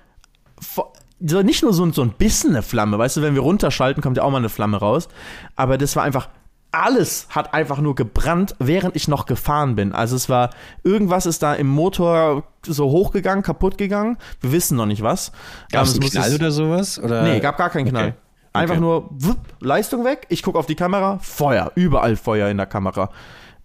nicht 1.20 1.62
nur 1.64 1.74
so, 1.74 1.92
so 1.92 2.02
ein 2.02 2.12
bisschen 2.12 2.52
eine 2.52 2.62
Flamme, 2.64 2.98
weißt 2.98 3.18
du, 3.18 3.22
wenn 3.22 3.36
wir 3.36 3.42
runterschalten, 3.42 4.02
kommt 4.02 4.18
ja 4.18 4.24
auch 4.24 4.32
mal 4.32 4.38
eine 4.38 4.50
Flamme 4.50 4.78
raus. 4.78 5.08
Aber 5.56 5.78
das 5.78 5.96
war 5.96 6.04
einfach, 6.04 6.30
alles 6.72 7.28
hat 7.30 7.54
einfach 7.54 7.80
nur 7.80 7.96
gebrannt, 7.96 8.56
während 8.60 8.96
ich 8.96 9.08
noch 9.08 9.26
gefahren 9.28 9.76
bin. 9.76 9.92
Also 9.94 10.16
es 10.16 10.30
war, 10.30 10.50
irgendwas 10.84 11.26
ist 11.26 11.44
da 11.44 11.54
im 11.54 11.68
Motor 11.68 12.44
so 12.66 12.90
hochgegangen, 12.90 13.44
kaputt 13.44 13.78
gegangen. 13.78 14.18
Wir 14.40 14.52
wissen 14.52 14.78
noch 14.78 14.86
nicht 14.88 15.04
was. 15.04 15.32
Gab 15.72 15.84
es 15.84 15.90
Ähm, 15.92 15.96
einen 15.96 16.04
muss 16.04 16.12
Knall 16.14 16.30
es- 16.30 16.36
oder 16.36 16.52
sowas? 16.52 17.00
Oder? 17.00 17.24
Nee, 17.24 17.40
gab 17.40 17.58
gar 17.58 17.70
keinen 17.70 17.88
Knall. 17.90 18.08
Okay. 18.10 18.14
Einfach 18.54 18.76
Okay. 18.76 18.82
nur 18.82 19.10
wupp, 19.12 19.38
Leistung 19.60 20.04
weg. 20.04 20.26
Ich 20.30 20.44
gucke 20.44 20.58
auf 20.58 20.66
die 20.66 20.76
Kamera, 20.76 21.20
Feuer, 21.22 21.72
überall 21.76 22.16
Feuer 22.16 22.50
in 22.50 22.58
der 22.58 22.66
Kamera. 22.66 23.10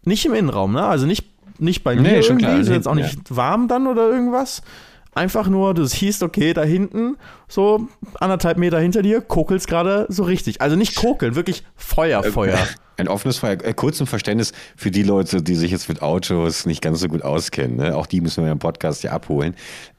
Nicht 0.02 0.24
im 0.26 0.34
Innenraum, 0.34 0.72
ne? 0.72 0.84
Also 0.84 1.06
nicht, 1.06 1.26
nicht 1.58 1.84
bei 1.84 1.94
mir 1.94 2.02
Nee, 2.02 2.22
schon 2.22 2.38
irgendwie, 2.38 2.44
klar, 2.44 2.60
ist 2.60 2.68
jetzt 2.68 2.88
auch 2.88 2.94
nicht 2.94 3.34
warm 3.34 3.68
dann 3.68 3.86
oder 3.86 4.08
irgendwas. 4.08 4.62
Einfach 5.14 5.48
nur, 5.48 5.72
du 5.72 5.86
siehst, 5.86 6.22
okay, 6.22 6.52
da 6.52 6.62
hinten, 6.62 7.16
so 7.48 7.88
anderthalb 8.20 8.58
Meter 8.58 8.78
hinter 8.78 9.00
dir, 9.00 9.22
kokelt's 9.22 9.66
gerade 9.66 10.04
so 10.10 10.24
richtig. 10.24 10.60
Also 10.60 10.76
nicht 10.76 10.94
kokeln, 10.94 11.34
wirklich 11.34 11.64
Feuer, 11.74 12.22
Feuer. 12.22 12.58
Ein 12.98 13.08
offenes 13.08 13.38
Feuer. 13.38 13.56
Äh, 13.62 13.72
kurz 13.74 13.96
zum 13.96 14.06
Verständnis 14.06 14.52
für 14.76 14.90
die 14.90 15.02
Leute, 15.02 15.42
die 15.42 15.54
sich 15.54 15.70
jetzt 15.70 15.88
mit 15.88 16.02
Autos 16.02 16.66
nicht 16.66 16.82
ganz 16.82 17.00
so 17.00 17.08
gut 17.08 17.22
auskennen. 17.22 17.76
Ne? 17.76 17.96
Auch 17.96 18.06
die 18.06 18.20
müssen 18.20 18.44
wir 18.44 18.52
im 18.52 18.58
Podcast 18.58 19.02
ja 19.04 19.12
abholen. 19.12 19.54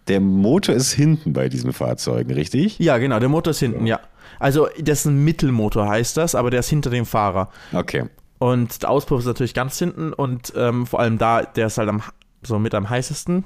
Der 0.07 0.19
Motor 0.19 0.75
ist 0.75 0.93
hinten 0.93 1.33
bei 1.33 1.49
diesen 1.49 1.73
Fahrzeugen, 1.73 2.31
richtig? 2.33 2.77
Ja, 2.79 2.97
genau, 2.97 3.19
der 3.19 3.29
Motor 3.29 3.51
ist 3.51 3.59
hinten, 3.59 3.87
ja. 3.87 3.99
Also, 4.39 4.67
das 4.79 4.99
ist 4.99 5.05
ein 5.05 5.23
Mittelmotor, 5.23 5.87
heißt 5.87 6.15
das, 6.17 6.35
aber 6.35 6.51
der 6.51 6.59
ist 6.59 6.69
hinter 6.69 6.89
dem 6.91 7.05
Fahrer. 7.05 7.49
Okay. 7.73 8.05
Und 8.39 8.83
der 8.83 8.89
Auspuff 8.89 9.19
ist 9.19 9.25
natürlich 9.25 9.53
ganz 9.53 9.79
hinten 9.79 10.13
und 10.13 10.53
ähm, 10.55 10.85
vor 10.85 10.99
allem 10.99 11.17
da, 11.17 11.41
der 11.41 11.67
ist 11.67 11.77
halt 11.77 11.89
am, 11.89 12.01
so 12.43 12.59
mit 12.59 12.75
am 12.75 12.89
heißesten. 12.89 13.45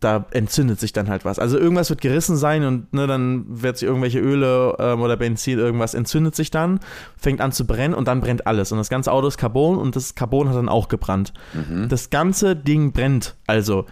Da 0.00 0.26
entzündet 0.30 0.78
sich 0.78 0.92
dann 0.92 1.08
halt 1.08 1.24
was. 1.24 1.38
Also 1.38 1.58
irgendwas 1.58 1.88
wird 1.88 2.02
gerissen 2.02 2.36
sein 2.36 2.64
und 2.64 2.92
ne, 2.92 3.06
dann 3.06 3.46
wird 3.48 3.78
sich 3.78 3.88
irgendwelche 3.88 4.18
Öle 4.18 4.76
ähm, 4.78 5.00
oder 5.00 5.16
Benzin, 5.16 5.58
irgendwas 5.58 5.94
entzündet 5.94 6.36
sich 6.36 6.50
dann, 6.50 6.80
fängt 7.16 7.40
an 7.40 7.50
zu 7.50 7.66
brennen 7.66 7.94
und 7.94 8.06
dann 8.06 8.20
brennt 8.20 8.46
alles. 8.46 8.70
Und 8.72 8.78
das 8.78 8.90
ganze 8.90 9.10
Auto 9.10 9.26
ist 9.26 9.38
Carbon 9.38 9.78
und 9.78 9.96
das 9.96 10.14
Carbon 10.14 10.50
hat 10.50 10.56
dann 10.56 10.68
auch 10.68 10.88
gebrannt. 10.88 11.32
Das 11.88 12.10
ganze 12.10 12.54
Ding 12.54 12.92
brennt. 12.92 13.36
Also, 13.46 13.86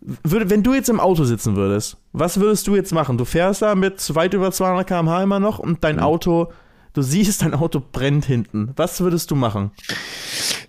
würde, 0.00 0.50
wenn 0.50 0.64
du 0.64 0.74
jetzt 0.74 0.88
im 0.88 1.00
Auto 1.00 1.24
sitzen 1.24 1.54
würdest, 1.54 1.96
was 2.12 2.40
würdest 2.40 2.66
du 2.66 2.74
jetzt 2.74 2.92
machen? 2.92 3.16
Du 3.16 3.24
fährst 3.24 3.62
da 3.62 3.76
mit 3.76 4.14
weit 4.14 4.34
über 4.34 4.50
200 4.50 4.86
km/h 4.86 5.22
immer 5.22 5.40
noch 5.40 5.58
und 5.60 5.82
dein 5.84 6.00
Auto, 6.00 6.52
du 6.96 7.02
siehst, 7.02 7.42
dein 7.42 7.54
Auto 7.54 7.82
brennt 7.92 8.24
hinten. 8.24 8.70
Was 8.76 9.00
würdest 9.00 9.30
du 9.30 9.34
machen? 9.34 9.70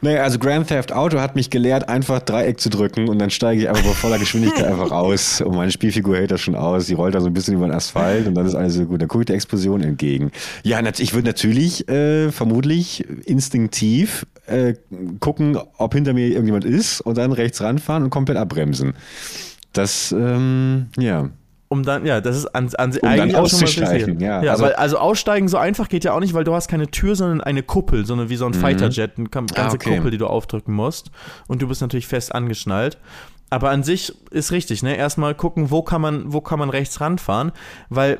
Naja, 0.02 0.24
also 0.24 0.38
Grand 0.40 0.68
Theft 0.68 0.92
Auto 0.92 1.20
hat 1.20 1.36
mich 1.36 1.50
gelehrt, 1.50 1.88
einfach 1.88 2.20
Dreieck 2.20 2.60
zu 2.60 2.70
drücken 2.70 3.08
und 3.08 3.20
dann 3.20 3.30
steige 3.30 3.62
ich 3.62 3.70
einfach 3.70 3.84
bei 3.84 3.92
voller 3.92 4.20
Geschwindigkeit 4.20 4.66
einfach 4.68 4.92
aus. 4.92 5.42
Und 5.42 5.56
meine 5.56 5.72
Spielfigur 5.72 6.18
hält 6.18 6.32
das 6.32 6.42
schon 6.42 6.56
aus. 6.56 6.88
Die 6.88 6.94
rollt 6.94 7.16
da 7.16 7.22
so 7.22 7.28
ein 7.28 7.34
bisschen 7.34 7.56
über 7.56 7.66
den 7.66 7.74
Asphalt 7.74 8.28
und 8.28 8.36
dann 8.36 8.46
ist 8.46 8.56
alles 8.56 8.74
so 8.74 8.86
gut. 8.86 9.02
Dann 9.02 9.08
gucke 9.08 9.22
ich 9.22 9.28
der 9.28 9.36
Explosion 9.36 9.82
entgegen. 9.82 10.32
Ja, 10.64 10.82
ich 10.98 11.14
würde 11.14 11.28
natürlich 11.28 11.88
äh, 11.88 12.32
vermutlich 12.32 13.06
instinktiv 13.26 14.26
äh, 14.48 14.74
gucken, 15.20 15.58
ob 15.78 15.94
hinter 15.94 16.14
mir 16.14 16.28
irgendjemand 16.28 16.66
ist 16.66 17.02
und 17.02 17.18
dann 17.18 17.32
rechts 17.32 17.62
ranfahren 17.62 18.04
und 18.04 18.10
komplett 18.10 18.38
abbremsen. 18.38 18.94
Das, 19.72 20.12
ähm, 20.12 20.88
ja 20.98 21.30
um 21.70 21.84
dann, 21.84 22.06
ja, 22.06 22.22
das 22.22 22.38
ist 22.38 22.46
an, 22.48 22.70
an 22.78 22.92
um 22.92 23.08
eigentlich 23.08 23.34
dann 23.34 23.44
auch 23.44 23.50
schon 23.50 23.84
mal 23.84 24.22
ja. 24.22 24.44
ja 24.44 24.52
also, 24.52 24.64
weil, 24.64 24.74
also 24.74 24.98
aussteigen 24.98 25.48
so 25.48 25.58
einfach 25.58 25.90
geht 25.90 26.04
ja 26.04 26.14
auch 26.14 26.20
nicht, 26.20 26.34
weil 26.34 26.44
du 26.44 26.54
hast 26.54 26.68
keine 26.68 26.88
Tür, 26.88 27.16
sondern 27.16 27.42
eine 27.42 27.64
Kuppel, 27.64 28.06
sondern 28.06 28.30
wie 28.30 28.38
so 28.38 28.46
ein 28.46 28.52
mhm. 28.52 28.56
Fighterjet, 28.56 29.18
eine 29.18 29.30
ganze 29.30 29.58
ah, 29.58 29.72
okay. 29.72 29.96
Kuppel, 29.98 30.12
die 30.12 30.18
du 30.18 30.28
aufdrücken 30.28 30.74
musst. 30.74 31.12
Und 31.48 31.62
du 31.62 31.68
bist 31.68 31.82
natürlich 31.82 32.08
fest 32.08 32.34
angeschnallt. 32.34 32.98
Aber 33.50 33.70
an 33.70 33.84
sich 33.84 34.14
ist 34.32 34.52
richtig, 34.52 34.84
ne? 34.84 34.98
Erstmal 34.98 35.34
gucken, 35.34 35.72
wo 35.72 35.82
kann 35.82 36.02
man, 36.02 36.34
wo 36.34 36.42
kann 36.42 36.60
man 36.60 36.70
rechts 36.70 37.00
ranfahren, 37.00 37.54
weil 37.90 38.20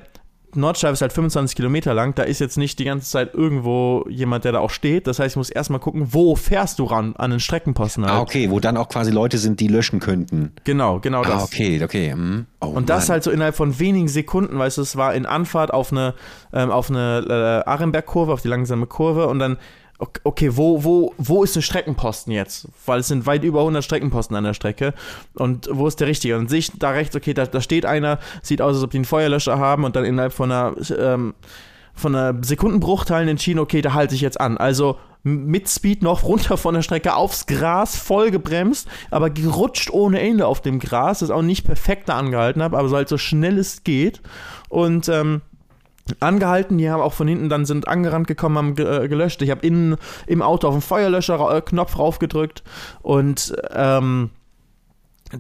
Nordschleife 0.56 0.94
ist 0.94 1.02
halt 1.02 1.14
25 1.14 1.56
Kilometer 1.56 1.94
lang, 1.94 2.16
da 2.16 2.24
ist 2.24 2.40
jetzt 2.40 2.58
nicht 2.58 2.80
die 2.80 2.86
ganze 2.86 3.10
Zeit 3.10 3.34
irgendwo 3.34 4.06
jemand, 4.10 4.46
der 4.46 4.54
da 4.54 4.60
auch 4.60 4.70
steht. 4.70 5.08
Das 5.08 5.20
heißt, 5.20 5.34
ich 5.34 5.38
muss 5.38 5.50
erstmal 5.50 5.80
gucken, 5.80 6.14
wo 6.14 6.36
fährst 6.36 6.80
du 6.80 6.86
ran 6.86 7.16
an 7.18 7.32
den 7.32 7.40
Streckenposten 7.40 8.06
halt. 8.06 8.14
Ah, 8.14 8.22
okay, 8.22 8.50
wo 8.50 8.60
dann 8.60 8.78
auch 8.78 8.90
quasi 8.90 9.12
Leute 9.12 9.38
sind, 9.38 9.60
die 9.60 9.68
löschen 9.68 10.00
könnten. 10.00 10.54
Genau, 10.64 11.00
genau 11.00 11.24
das. 11.24 11.34
Ah, 11.34 11.44
okay, 11.44 11.84
okay. 11.84 12.12
Hm. 12.12 12.46
Oh, 12.62 12.68
und 12.68 12.90
das 12.90 13.08
Mann. 13.08 13.14
halt 13.14 13.24
so 13.24 13.32
innerhalb 13.32 13.56
von 13.56 13.78
wenigen 13.80 14.08
Sekunden, 14.08 14.58
weißt 14.58 14.78
du, 14.78 14.82
es 14.82 14.96
war 14.96 15.14
in 15.14 15.26
Anfahrt 15.26 15.74
auf 15.74 15.92
eine, 15.92 16.14
ähm, 16.54 16.72
auf 16.72 16.90
eine 16.90 17.64
äh, 17.66 17.70
Arenberg-Kurve, 17.70 18.34
auf 18.34 18.42
die 18.42 18.48
langsame 18.48 18.88
Kurve 18.88 19.28
und 19.28 19.40
dann 19.40 19.58
okay, 20.00 20.56
wo, 20.56 20.84
wo, 20.84 21.14
wo 21.18 21.44
ist 21.44 21.56
ein 21.56 21.62
Streckenposten 21.62 22.32
jetzt? 22.32 22.68
Weil 22.86 23.00
es 23.00 23.08
sind 23.08 23.26
weit 23.26 23.44
über 23.44 23.60
100 23.60 23.84
Streckenposten 23.84 24.36
an 24.36 24.44
der 24.44 24.54
Strecke. 24.54 24.94
Und 25.34 25.70
wo 25.72 25.88
ist 25.88 26.00
der 26.00 26.08
richtige? 26.08 26.38
Und 26.38 26.50
sehe 26.50 26.60
ich 26.60 26.72
da 26.78 26.92
rechts, 26.92 27.16
okay, 27.16 27.34
da, 27.34 27.46
da 27.46 27.62
steht 27.62 27.86
einer, 27.86 28.20
sieht 28.42 28.62
aus, 28.62 28.76
als 28.76 28.84
ob 28.84 28.92
die 28.92 28.98
einen 28.98 29.06
Feuerlöscher 29.06 29.58
haben 29.58 29.84
und 29.84 29.96
dann 29.96 30.06
innerhalb 30.06 30.34
von 30.34 30.52
einer, 30.52 30.76
ähm, 30.98 31.34
von 31.96 32.16
einer 32.16 32.44
Sekundenbruchteil 32.44 33.28
entschieden, 33.28 33.60
okay, 33.60 33.82
da 33.82 33.94
halte 33.94 34.14
ich 34.14 34.22
jetzt 34.22 34.40
an. 34.40 34.58
Also 34.58 34.98
mit 35.24 35.68
Speed 35.68 36.04
noch 36.04 36.24
runter 36.24 36.58
von 36.58 36.76
der 36.76 36.84
Strecke 36.84 37.16
aufs 37.16 37.48
Gras, 37.48 37.98
voll 37.98 38.30
gebremst, 38.30 38.88
aber 39.10 39.32
gerutscht 39.32 39.90
ohne 39.90 40.22
Ende 40.22 40.46
auf 40.46 40.62
dem 40.62 40.80
Gras, 40.80 41.20
das 41.20 41.32
auch 41.32 41.42
nicht 41.42 41.66
perfekt 41.66 42.08
da 42.08 42.18
angehalten 42.18 42.62
habe, 42.62 42.78
aber 42.78 42.88
so 42.88 42.96
halt 42.96 43.10
so 43.10 43.18
schnell 43.18 43.58
es 43.58 43.84
geht. 43.84 44.22
Und 44.70 45.10
ähm, 45.10 45.42
angehalten, 46.20 46.78
die 46.78 46.90
haben 46.90 47.02
auch 47.02 47.14
von 47.14 47.28
hinten 47.28 47.50
dann 47.50 47.66
sind 47.66 47.88
angerannt 47.88 48.28
gekommen, 48.28 48.58
haben 48.58 48.78
äh, 48.78 49.08
gelöscht. 49.08 49.42
Ich 49.42 49.52
habe 49.52 49.66
innen 49.66 49.98
im 50.26 50.42
Auto 50.42 50.68
auf 50.68 50.76
den 50.76 50.82
Feuerlöscher-Knopf 50.82 51.94
äh, 51.94 51.98
raufgedrückt 51.98 52.64
und 53.02 53.56
ähm, 53.74 54.30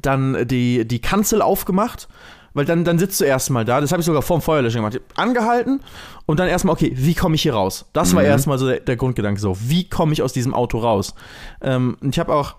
dann 0.01 0.47
die, 0.47 0.85
die 0.85 0.99
Kanzel 0.99 1.41
aufgemacht, 1.41 2.07
weil 2.53 2.65
dann, 2.65 2.83
dann 2.83 2.99
sitzt 2.99 3.21
du 3.21 3.25
erstmal 3.25 3.65
da. 3.65 3.81
Das 3.81 3.91
habe 3.91 4.01
ich 4.01 4.05
sogar 4.05 4.21
vorm 4.21 4.41
Feuerlöscher 4.41 4.79
gemacht. 4.79 4.99
Angehalten 5.15 5.81
und 6.25 6.39
dann 6.39 6.47
erstmal, 6.47 6.73
okay, 6.73 6.91
wie 6.95 7.13
komme 7.13 7.35
ich 7.35 7.43
hier 7.43 7.53
raus? 7.53 7.85
Das 7.93 8.15
war 8.15 8.21
mhm. 8.21 8.29
erstmal 8.29 8.57
so 8.57 8.67
der, 8.67 8.79
der, 8.79 8.95
Grundgedanke 8.95 9.39
so, 9.39 9.57
wie 9.59 9.87
komme 9.89 10.13
ich 10.13 10.21
aus 10.21 10.33
diesem 10.33 10.53
Auto 10.53 10.79
raus? 10.79 11.13
Ähm, 11.61 11.97
ich 12.01 12.19
habe 12.19 12.33
auch 12.33 12.55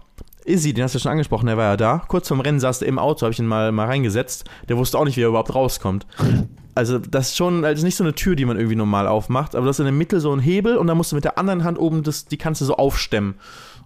Izzy, 0.48 0.72
den 0.72 0.84
hast 0.84 0.94
du 0.94 0.98
schon 0.98 1.12
angesprochen, 1.12 1.46
der 1.46 1.56
war 1.56 1.64
ja 1.64 1.76
da. 1.76 2.02
Kurz 2.08 2.28
vorm 2.28 2.40
Rennen 2.40 2.60
saß 2.60 2.82
er 2.82 2.88
im 2.88 2.98
Auto, 2.98 3.22
habe 3.22 3.32
ich 3.32 3.38
ihn 3.38 3.46
mal, 3.46 3.72
mal 3.72 3.86
reingesetzt. 3.86 4.44
Der 4.68 4.76
wusste 4.76 4.98
auch 4.98 5.04
nicht, 5.04 5.16
wie 5.16 5.22
er 5.22 5.28
überhaupt 5.28 5.54
rauskommt. 5.54 6.06
Also, 6.74 6.98
das 6.98 7.30
ist 7.30 7.36
schon, 7.36 7.64
ist 7.64 7.82
nicht 7.82 7.96
so 7.96 8.04
eine 8.04 8.14
Tür, 8.14 8.36
die 8.36 8.44
man 8.44 8.56
irgendwie 8.56 8.76
normal 8.76 9.08
aufmacht, 9.08 9.56
aber 9.56 9.66
das 9.66 9.76
ist 9.76 9.80
in 9.80 9.86
der 9.86 9.92
Mitte 9.92 10.20
so 10.20 10.32
ein 10.32 10.38
Hebel 10.38 10.76
und 10.76 10.86
dann 10.86 10.96
musst 10.96 11.10
du 11.10 11.16
mit 11.16 11.24
der 11.24 11.36
anderen 11.36 11.64
Hand 11.64 11.76
oben, 11.76 12.04
das, 12.04 12.26
die 12.26 12.38
du 12.60 12.64
so 12.64 12.76
aufstemmen 12.76 13.34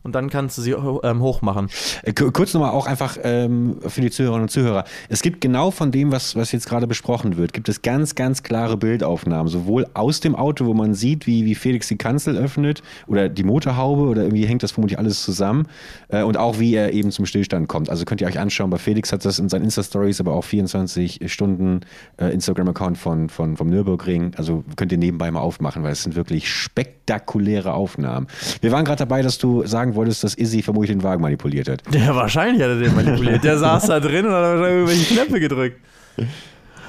und 0.02 0.14
dann 0.14 0.30
kannst 0.30 0.58
du 0.58 0.62
sie 0.62 0.72
ähm, 0.72 1.20
hochmachen. 1.20 1.68
Äh, 2.02 2.12
kurz 2.12 2.54
nochmal 2.54 2.70
auch 2.70 2.86
einfach 2.86 3.16
ähm, 3.22 3.76
für 3.86 4.00
die 4.00 4.10
Zuhörerinnen 4.10 4.44
und 4.44 4.50
Zuhörer. 4.50 4.84
Es 5.08 5.22
gibt 5.22 5.40
genau 5.40 5.70
von 5.70 5.90
dem, 5.90 6.12
was, 6.12 6.36
was 6.36 6.52
jetzt 6.52 6.68
gerade 6.68 6.86
besprochen 6.86 7.36
wird, 7.36 7.52
gibt 7.52 7.68
es 7.68 7.82
ganz, 7.82 8.14
ganz 8.14 8.42
klare 8.42 8.76
Bildaufnahmen, 8.76 9.48
sowohl 9.48 9.86
aus 9.94 10.20
dem 10.20 10.34
Auto, 10.34 10.66
wo 10.66 10.74
man 10.74 10.94
sieht, 10.94 11.26
wie, 11.26 11.44
wie 11.44 11.54
Felix 11.54 11.88
die 11.88 11.96
Kanzel 11.96 12.36
öffnet 12.36 12.82
oder 13.06 13.28
die 13.28 13.44
Motorhaube 13.44 14.02
oder 14.02 14.22
irgendwie 14.22 14.46
hängt 14.46 14.62
das 14.62 14.72
vermutlich 14.72 14.98
alles 14.98 15.22
zusammen 15.22 15.68
äh, 16.08 16.22
und 16.22 16.36
auch 16.36 16.58
wie 16.58 16.74
er 16.74 16.92
eben 16.92 17.10
zum 17.10 17.26
Stillstand 17.26 17.68
kommt. 17.68 17.88
Also 17.88 18.04
könnt 18.04 18.20
ihr 18.20 18.26
euch 18.26 18.38
anschauen, 18.38 18.70
bei 18.70 18.78
Felix 18.78 19.12
hat 19.12 19.24
das 19.24 19.38
in 19.38 19.48
seinen 19.48 19.64
Insta-Stories, 19.64 20.20
aber 20.20 20.34
auch 20.34 20.44
24 20.44 21.32
Stunden 21.32 21.80
äh, 22.16 22.32
Instagram-Account 22.32 22.98
von, 22.98 23.28
von, 23.28 23.56
vom 23.56 23.68
Nürburgring. 23.68 24.32
Also 24.36 24.64
könnt 24.76 24.92
ihr 24.92 24.98
nebenbei 24.98 25.30
mal 25.30 25.40
aufmachen, 25.40 25.82
weil 25.82 25.92
es 25.92 26.02
sind 26.02 26.16
wirklich 26.16 26.50
spektakuläre 26.50 27.74
Aufnahmen. 27.74 28.26
Wir 28.60 28.72
waren 28.72 28.84
gerade 28.84 28.98
dabei, 28.98 29.22
dass 29.22 29.38
du 29.38 29.64
sagen 29.66 29.91
sagen 29.92 29.96
wolltest, 29.96 30.24
dass 30.24 30.34
Izzy 30.34 30.62
vermutlich 30.62 30.90
den 30.90 31.02
Wagen 31.02 31.22
manipuliert 31.22 31.68
hat. 31.68 31.82
Ja, 31.92 32.14
wahrscheinlich 32.14 32.62
hat 32.62 32.70
er 32.70 32.78
den 32.78 32.94
manipuliert. 32.94 33.44
Der 33.44 33.58
saß 33.58 33.86
da 33.86 34.00
drin 34.00 34.26
und 34.26 34.32
hat 34.32 34.42
wahrscheinlich 34.42 34.72
irgendwelche 34.72 35.14
Knöpfe 35.14 35.40
gedrückt. 35.40 35.80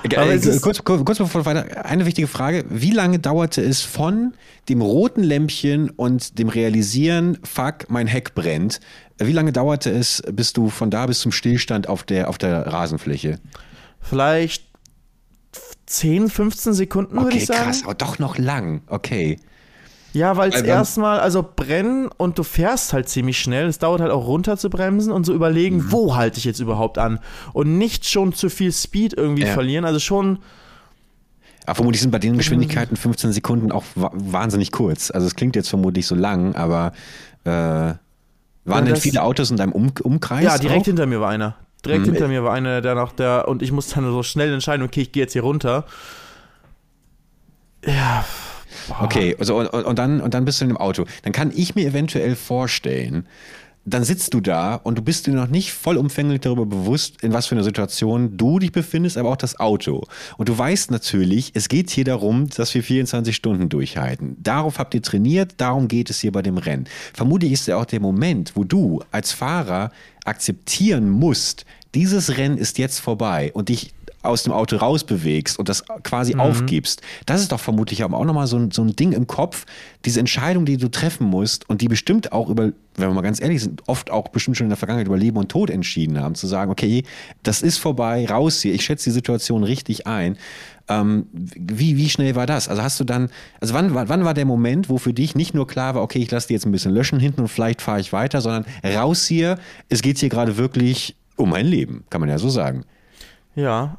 Äh, 0.04 0.60
kurz, 0.60 0.84
kurz 0.84 1.18
bevor 1.18 1.46
weiter, 1.46 1.86
eine 1.86 2.06
wichtige 2.06 2.28
Frage. 2.28 2.66
Wie 2.70 2.92
lange 2.92 3.20
dauerte 3.20 3.62
es 3.62 3.82
von 3.82 4.34
dem 4.68 4.82
roten 4.82 5.24
Lämpchen 5.24 5.90
und 5.92 6.40
dem 6.40 6.50
Realisieren, 6.50 7.38
fuck, 7.44 7.90
mein 7.90 8.08
Heck 8.08 8.36
brennt, 8.36 8.82
wie 9.18 9.32
lange 9.32 9.54
dauerte 9.54 9.92
es, 9.92 10.22
bis 10.32 10.52
du 10.52 10.70
von 10.70 10.90
da 10.90 11.06
bis 11.06 11.20
zum 11.20 11.32
Stillstand 11.32 11.88
auf 11.88 12.04
der, 12.04 12.30
auf 12.30 12.38
der 12.38 12.68
Rasenfläche? 12.68 13.40
Vielleicht 14.02 14.66
10, 15.86 16.30
15 16.30 16.74
Sekunden, 16.74 17.18
okay, 17.18 17.26
würde 17.26 17.38
ich 17.38 17.46
sagen. 17.46 17.62
Okay, 17.62 17.70
krass, 17.70 17.84
aber 17.86 17.94
doch 17.94 18.20
noch 18.20 18.38
lang. 18.38 18.82
Okay. 18.88 19.40
Ja, 20.13 20.38
weil 20.38 20.53
es 20.53 20.62
erstmal, 20.62 21.20
also 21.20 21.43
brennen 21.43 22.08
und 22.17 22.38
du 22.38 22.43
fährst 22.43 22.93
halt 22.93 23.10
ziemlich 23.10 23.39
schnell. 23.39 23.67
Es 23.67 23.79
dauert 23.79 24.00
halt 24.00 24.12
auch 24.12 24.27
runter 24.27 24.58
zu 24.58 24.70
bremsen 24.70 25.12
und 25.12 25.25
so 25.25 25.34
überlegen, 25.34 25.77
mhm. 25.77 25.91
wo 25.91 26.15
halte 26.15 26.38
ich 26.38 26.46
jetzt 26.46 26.60
überhaupt 26.60 27.00
an? 27.00 27.20
Und 27.51 27.79
nicht 27.79 28.08
schon 28.08 28.34
zu 28.34 28.50
viel 28.50 28.72
Speed 28.72 29.13
irgendwie 29.13 29.43
ja. 29.43 29.53
verlieren. 29.53 29.86
Also 29.86 30.00
schon. 30.00 30.39
Aber 31.65 31.75
vermutlich 31.75 32.01
sind 32.01 32.12
bei 32.12 32.20
den 32.20 32.38
Geschwindigkeiten 32.38 32.96
15 32.96 33.32
Sekunden 33.32 33.72
auch 33.72 33.86
wahnsinnig 33.96 34.72
kurz. 34.72 35.10
Also 35.10 35.25
es 35.25 35.36
klingt 35.36 35.55
jetzt 35.55 35.70
vermutlich 35.70 36.05
so 36.05 36.13
lang, 36.13 36.55
aber 36.55 36.91
äh, 37.46 37.50
waren 37.50 38.00
ja, 38.65 38.82
denn 38.82 38.96
viele 38.98 39.24
Autos 39.24 39.50
in 39.50 39.58
deinem 39.58 39.72
um 39.72 39.91
Umkreis? 40.03 40.43
Ja, 40.43 40.58
direkt 40.58 40.82
auch? 40.82 40.86
hinter 40.86 41.05
mir 41.08 41.22
war 41.22 41.29
einer. 41.29 41.55
Direkt 41.84 42.05
mhm. 42.05 42.12
hinter 42.12 42.27
mir 42.27 42.43
war 42.43 42.53
einer, 42.53 42.82
der 42.82 42.96
noch 42.96 43.13
der, 43.13 43.48
und 43.48 43.62
ich 43.62 43.72
musste 43.72 43.96
dann 43.96 44.05
so 44.05 44.24
schnell 44.24 44.53
entscheiden, 44.53 44.86
okay, 44.86 45.01
ich 45.01 45.12
gehe 45.12 45.24
jetzt 45.24 45.34
hier 45.34 45.41
runter. 45.41 45.86
Ja, 47.86 48.24
Okay, 49.02 49.36
also, 49.40 49.60
und, 49.60 49.68
und, 49.68 50.00
dann, 50.00 50.22
und 50.22 50.34
dann 50.34 50.46
bist 50.46 50.62
du 50.62 50.66
in 50.66 50.70
dem 50.70 50.78
Auto. 50.78 51.06
Dann 51.24 51.34
kann 51.34 51.52
ich 51.54 51.75
mir 51.75 51.88
eventuell 51.88 52.36
vorstellen, 52.36 53.28
dann 53.86 54.04
sitzt 54.04 54.34
du 54.34 54.40
da 54.40 54.75
und 54.75 54.98
du 54.98 55.02
bist 55.02 55.28
dir 55.28 55.34
noch 55.34 55.48
nicht 55.48 55.74
vollumfänglich 55.74 56.40
darüber 56.42 56.66
bewusst, 56.66 57.22
in 57.22 57.34
was 57.34 57.48
für 57.48 57.56
einer 57.56 57.66
Situation 57.66 58.38
du 58.38 58.60
dich 58.60 58.72
befindest, 58.72 59.18
aber 59.18 59.30
auch 59.30 59.38
das 59.38 59.60
Auto. 59.60 60.06
Und 60.38 60.48
du 60.48 60.58
weißt 60.58 60.90
natürlich, 60.90 61.52
es 61.54 61.68
geht 61.68 61.90
hier 61.90 62.06
darum, 62.06 62.50
dass 62.50 62.74
wir 62.74 62.82
24 62.82 63.36
Stunden 63.36 63.68
durchhalten. 63.68 64.38
Darauf 64.42 64.80
habt 64.80 64.94
ihr 64.94 65.02
trainiert, 65.02 65.56
darum 65.58 65.90
geht 65.90 66.10
es 66.10 66.22
hier 66.22 66.32
bei 66.32 66.42
dem 66.42 66.58
Rennen. 66.58 66.86
Vermutlich 67.13 67.52
ist 67.52 67.68
ja 67.68 67.78
auch 67.78 67.86
der 67.86 68.00
Moment, 68.00 68.54
wo 68.56 68.63
du 68.63 69.02
als 69.12 69.34
Fahrer 69.34 69.92
akzeptieren 70.24 71.10
musst, 71.10 71.66
dieses 71.94 72.38
Rennen 72.38 72.58
ist 72.58 72.78
jetzt 72.78 73.00
vorbei 73.00 73.52
und 73.54 73.70
dich 73.70 73.94
aus 74.24 74.44
dem 74.44 74.53
Auto 74.53 74.77
rausbewegst 74.77 75.60
und 75.60 75.70
das 75.70 75.84
quasi 76.03 76.34
mhm. 76.34 76.39
aufgibst, 76.39 77.01
das 77.25 77.42
ist 77.42 77.51
doch 77.51 77.60
vermutlich 77.60 78.03
aber 78.03 78.18
auch 78.18 78.25
nochmal 78.25 78.48
so 78.48 78.58
ein, 78.58 78.72
so 78.72 78.82
ein 78.82 78.96
Ding 78.96 79.12
im 79.12 79.27
Kopf, 79.27 79.65
diese 80.06 80.20
Entscheidung, 80.20 80.65
die 80.65 80.77
du 80.77 80.89
treffen 80.89 81.27
musst 81.27 81.70
und 81.70 81.82
die 81.82 81.88
bestimmt 81.88 82.32
auch 82.32 82.50
über, 82.50 82.63
wenn 82.96 83.10
wir 83.10 83.13
mal 83.13 83.22
ganz 83.22 83.42
ehrlich 83.42 83.62
sind, 83.62 83.84
oft 83.88 84.10
auch 84.10 84.30
bestimmt 84.30 84.58
schon 84.58 84.65
in 84.65 84.70
der 84.70 84.77
Vergangenheit 84.77 85.08
über 85.08 85.18
Leben 85.18 85.38
und 85.38 85.50
Tod 85.50 85.70
entschieden 85.70 86.20
haben, 86.20 86.36
zu 86.36 86.48
sagen, 86.48 86.72
okay, 86.72 87.03
das 87.44 87.62
ist 87.62 87.77
vorbei, 87.77 88.25
raus 88.25 88.62
hier, 88.62 88.74
ich 88.74 88.86
schätze 88.86 89.06
die 89.06 89.13
Situation 89.13 89.63
richtig 89.63 90.08
ein. 90.08 90.38
Ähm, 90.89 91.27
wie, 91.32 91.96
wie 91.96 92.10
schnell 92.10 92.36
war 92.36 92.46
das? 92.46 92.68
Also 92.68 92.82
hast 92.82 93.00
du 93.00 93.03
dann, 93.03 93.30
also 93.62 93.74
wann, 93.74 93.94
wann 93.94 94.25
war 94.25 94.34
der 94.34 94.46
Moment, 94.46 94.89
wo 94.89 94.98
für 94.98 95.13
dich 95.13 95.36
nicht 95.36 95.53
nur 95.53 95.68
klar 95.68 95.96
war, 95.96 96.01
okay, 96.01 96.20
ich 96.20 96.32
lasse 96.32 96.48
die 96.48 96.53
jetzt 96.53 96.65
ein 96.65 96.72
bisschen 96.72 96.94
löschen 96.94 97.20
hinten 97.20 97.42
und 97.42 97.48
vielleicht 97.48 97.82
fahre 97.82 98.01
ich 98.01 98.12
weiter, 98.12 98.42
sondern 98.42 98.65
raus 98.84 99.25
hier, 99.25 99.58
es 99.89 100.01
geht 100.01 100.18
hier 100.18 100.30
gerade 100.30 100.58
wirklich 100.58 101.15
um 101.36 101.50
mein 101.50 101.65
Leben, 101.65 102.03
kann 102.10 102.22
man 102.22 102.30
ja 102.30 102.38
so 102.38 102.50
sagen. 102.50 102.86
Ja, 103.56 103.98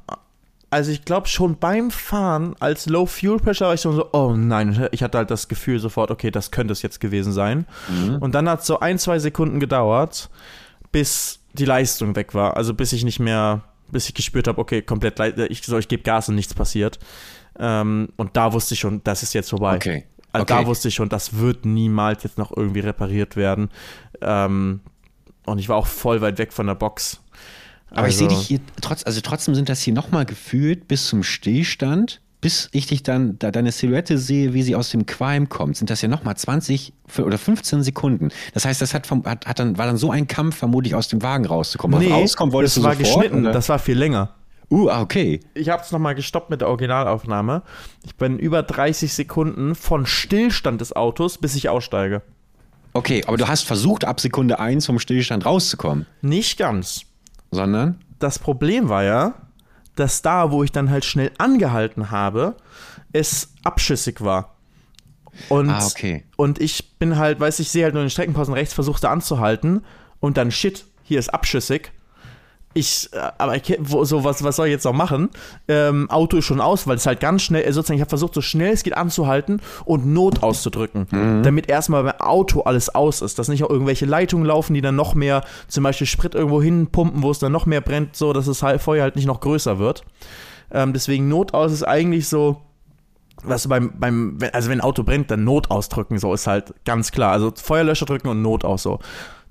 also 0.75 0.91
ich 0.91 1.05
glaube 1.05 1.29
schon 1.29 1.57
beim 1.57 1.93
Fahren 1.93 2.57
als 2.59 2.87
Low 2.87 3.07
Fuel 3.07 3.39
Pressure 3.39 3.69
war 3.69 3.75
ich 3.75 3.81
so, 3.81 4.09
oh 4.13 4.35
nein, 4.37 4.89
ich 4.91 5.05
hatte 5.05 5.19
halt 5.19 5.31
das 5.31 5.47
Gefühl 5.47 5.79
sofort, 5.79 6.11
okay, 6.11 6.33
das 6.33 6.51
könnte 6.51 6.73
es 6.73 6.83
jetzt 6.83 6.99
gewesen 6.99 7.33
sein. 7.33 7.65
Mhm. 7.89 8.17
Und 8.17 8.35
dann 8.35 8.49
hat 8.49 8.63
es 8.63 8.67
so 8.67 8.81
ein, 8.81 8.99
zwei 8.99 9.21
Sekunden 9.21 9.61
gedauert, 9.61 10.31
bis 10.91 11.39
die 11.53 11.65
Leistung 11.65 12.17
weg 12.17 12.35
war. 12.35 12.57
Also 12.57 12.75
bis 12.75 12.93
ich 12.93 13.05
nicht 13.05 13.21
mehr, 13.21 13.63
bis 13.93 14.09
ich 14.09 14.15
gespürt 14.15 14.49
habe, 14.49 14.61
okay, 14.61 14.83
komplett, 14.83 15.21
ich, 15.49 15.63
so, 15.63 15.79
ich 15.79 15.87
gebe 15.87 16.03
Gas 16.03 16.29
und 16.29 16.35
nichts 16.35 16.55
passiert. 16.55 16.99
Ähm, 17.57 18.09
und 18.17 18.37
da 18.37 18.53
wusste 18.53 18.75
ich 18.75 18.81
schon, 18.81 19.01
das 19.05 19.23
ist 19.23 19.33
jetzt 19.33 19.51
vorbei. 19.51 19.77
Okay. 19.77 20.07
Also 20.33 20.43
okay. 20.43 20.63
da 20.63 20.67
wusste 20.67 20.89
ich 20.89 20.97
schon, 20.97 21.09
das 21.09 21.39
wird 21.39 21.65
niemals 21.65 22.25
jetzt 22.25 22.37
noch 22.37 22.51
irgendwie 22.57 22.81
repariert 22.81 23.37
werden. 23.37 23.71
Ähm, 24.21 24.81
und 25.47 25.59
ich 25.59 25.69
war 25.69 25.77
auch 25.77 25.87
voll 25.87 26.21
weit 26.21 26.39
weg 26.39 26.53
von 26.53 26.67
der 26.67 26.75
Box. 26.75 27.21
Aber 27.91 28.03
also, 28.03 28.09
ich 28.09 28.17
sehe 28.17 28.29
dich 28.29 28.47
hier 28.47 28.61
trotz, 28.81 29.05
also 29.05 29.21
trotzdem 29.21 29.55
sind 29.55 29.69
das 29.69 29.83
hier 29.83 29.95
nochmal 29.95 30.26
gefühlt 30.26 30.88
bis 30.88 31.07
zum 31.07 31.23
Stillstand 31.23 32.21
bis 32.45 32.69
ich 32.73 32.87
dich 32.87 33.03
dann, 33.03 33.38
da 33.38 33.50
deine 33.50 33.73
Silhouette 33.73 34.19
sehe, 34.19 34.53
wie 34.53 34.62
sie 34.62 34.76
aus 34.76 34.91
dem 34.91 35.07
Qualm 35.07 35.49
kommt, 35.49 35.79
sind 35.79 35.88
das 35.88 36.03
ja 36.03 36.09
nochmal 36.09 36.37
20 36.37 36.93
oder 37.17 37.38
15 37.38 37.83
Sekunden. 37.83 38.29
Das 38.53 38.67
heißt, 38.67 38.83
das 38.83 38.93
hat, 38.93 39.07
vom, 39.07 39.25
hat, 39.25 39.47
hat 39.47 39.59
dann, 39.59 39.79
war 39.79 39.87
dann 39.87 39.97
so 39.97 40.11
ein 40.11 40.26
Kampf, 40.26 40.57
vermutlich 40.59 40.95
aus 40.95 41.09
dem 41.09 41.23
Wagen 41.23 41.47
rauszukommen. 41.47 41.99
Nee, 41.99 42.12
rauskommen 42.12 42.53
wolltest 42.53 42.76
das 42.76 42.83
du 42.83 42.87
war 42.87 42.97
sofort, 42.97 43.14
geschnitten, 43.14 43.45
oder? 43.45 43.53
das 43.53 43.71
war 43.71 43.79
viel 43.79 43.97
länger. 43.97 44.35
Uh, 44.71 44.91
ah, 44.91 45.00
okay. 45.00 45.41
Ich 45.55 45.71
habe 45.71 45.83
es 45.85 45.91
nochmal 45.91 46.14
gestoppt 46.14 46.50
mit 46.50 46.61
der 46.61 46.69
Originalaufnahme. 46.69 47.62
Ich 48.05 48.14
bin 48.17 48.38
über 48.38 48.62
30 48.62 49.14
Sekunden 49.14 49.75
von 49.75 50.05
Stillstand 50.05 50.83
des 50.83 50.95
Autos, 50.95 51.38
bis 51.38 51.55
ich 51.55 51.71
aussteige. 51.71 52.21
Okay, 52.93 53.25
aber 53.26 53.38
du 53.38 53.49
hast 53.49 53.62
versucht, 53.62 54.05
ab 54.05 54.21
Sekunde 54.21 54.59
1 54.59 54.85
vom 54.85 54.99
Stillstand 54.99 55.47
rauszukommen, 55.47 56.05
Nicht 56.21 56.59
ganz. 56.59 57.07
Sondern? 57.51 58.01
Das 58.19 58.39
Problem 58.39 58.89
war 58.89 59.03
ja, 59.05 59.35
dass 59.97 60.23
da, 60.23 60.51
wo 60.51 60.63
ich 60.65 60.73
dann 60.73 60.91
halt 60.91 61.05
schnell 61.05 61.31
angehalten 61.39 62.11
habe, 62.11 62.57
es 63.13 63.53
abschüssig 63.63 64.21
war. 64.23 64.55
Und, 65.49 65.71
Ah, 65.71 65.85
okay. 65.85 66.25
und 66.37 66.61
ich 66.61 66.97
bin 66.99 67.17
halt, 67.17 67.41
weiß 67.41 67.59
ich, 67.61 67.69
sehe 67.71 67.85
halt 67.85 67.95
nur 67.95 68.03
in 68.03 68.07
den 68.07 68.11
Streckenpausen 68.11 68.55
rechts, 68.55 68.73
versuchte 68.75 69.09
anzuhalten 69.09 69.85
und 70.21 70.37
dann 70.37 70.51
shit, 70.51 70.85
hier 71.03 71.19
ist 71.19 71.33
abschüssig. 71.35 71.93
Ich, 72.76 73.09
äh, 73.12 73.19
aber 73.38 73.57
ich, 73.57 73.76
wo, 73.81 74.04
so, 74.04 74.25
was, 74.25 74.43
was 74.43 74.57
soll 74.57 74.66
ich 74.66 74.73
jetzt 74.73 74.85
noch 74.85 74.93
machen? 74.93 75.31
Ähm, 75.69 76.11
Auto 76.11 76.38
ist 76.38 76.45
schon 76.45 76.61
aus, 76.61 76.87
weil 76.88 76.97
es 76.97 77.07
halt 77.07 77.21
ganz 77.21 77.43
schnell, 77.43 77.62
äh, 77.62 77.73
sozusagen, 77.73 77.97
ich 77.97 78.00
habe 78.02 78.09
versucht, 78.09 78.35
so 78.35 78.40
schnell 78.40 78.73
es 78.73 78.83
geht 78.83 78.97
anzuhalten 78.97 79.61
und 79.85 80.07
Not 80.07 80.43
auszudrücken, 80.43 81.07
damit 81.45 81.69
erstmal 81.69 82.02
beim 82.02 82.19
Auto 82.21 82.62
alles 82.62 82.93
aus 82.95 83.23
ist, 83.23 83.38
dass 83.38 83.49
nicht 83.49 83.62
auch 83.64 83.71
irgendwelche 83.71 84.07
Leitungen 84.07 84.45
laufen, 84.47 84.75
die 84.75 84.81
dann 84.81 84.97
noch 84.97 85.14
mehr, 85.14 85.45
zum 85.69 85.85
Beispiel 85.85 86.07
Sprit 86.09 86.35
irgendwo 86.35 86.61
hinpumpen, 86.61 87.23
wo 87.23 87.31
es 87.31 87.38
dann 87.38 87.52
noch 87.52 87.66
mehr 87.66 87.81
brennt, 87.81 88.16
so 88.16 88.33
dass 88.33 88.47
das 88.47 88.59
Feuer 88.83 89.02
halt 89.02 89.14
nicht 89.16 89.26
noch 89.26 89.40
größer 89.40 89.78
wird. 89.78 90.04
Ähm, 90.73 90.93
deswegen 90.93 91.28
Not 91.28 91.54
aus 91.54 91.71
ist 91.73 91.85
eigentlich 91.85 92.28
so, 92.28 92.61
was 93.45 93.69
beim, 93.69 93.93
beim, 93.99 94.40
wenn- 94.40 94.50
also 94.54 94.69
wenn 94.71 94.78
ein 94.81 94.85
Auto 94.85 95.02
brennt, 95.04 95.31
dann 95.31 95.45
Not 95.45 95.71
ausdrücken, 95.71 96.19
so 96.19 96.35
ist 96.35 96.47
halt 96.49 96.75
ganz 96.85 97.12
klar. 97.12 97.31
Also 97.33 97.52
Feuerlöscher 97.54 98.07
drücken 98.07 98.28
und 98.28 98.43
Not 98.43 98.64
aus 98.64 98.83
so. 98.83 98.99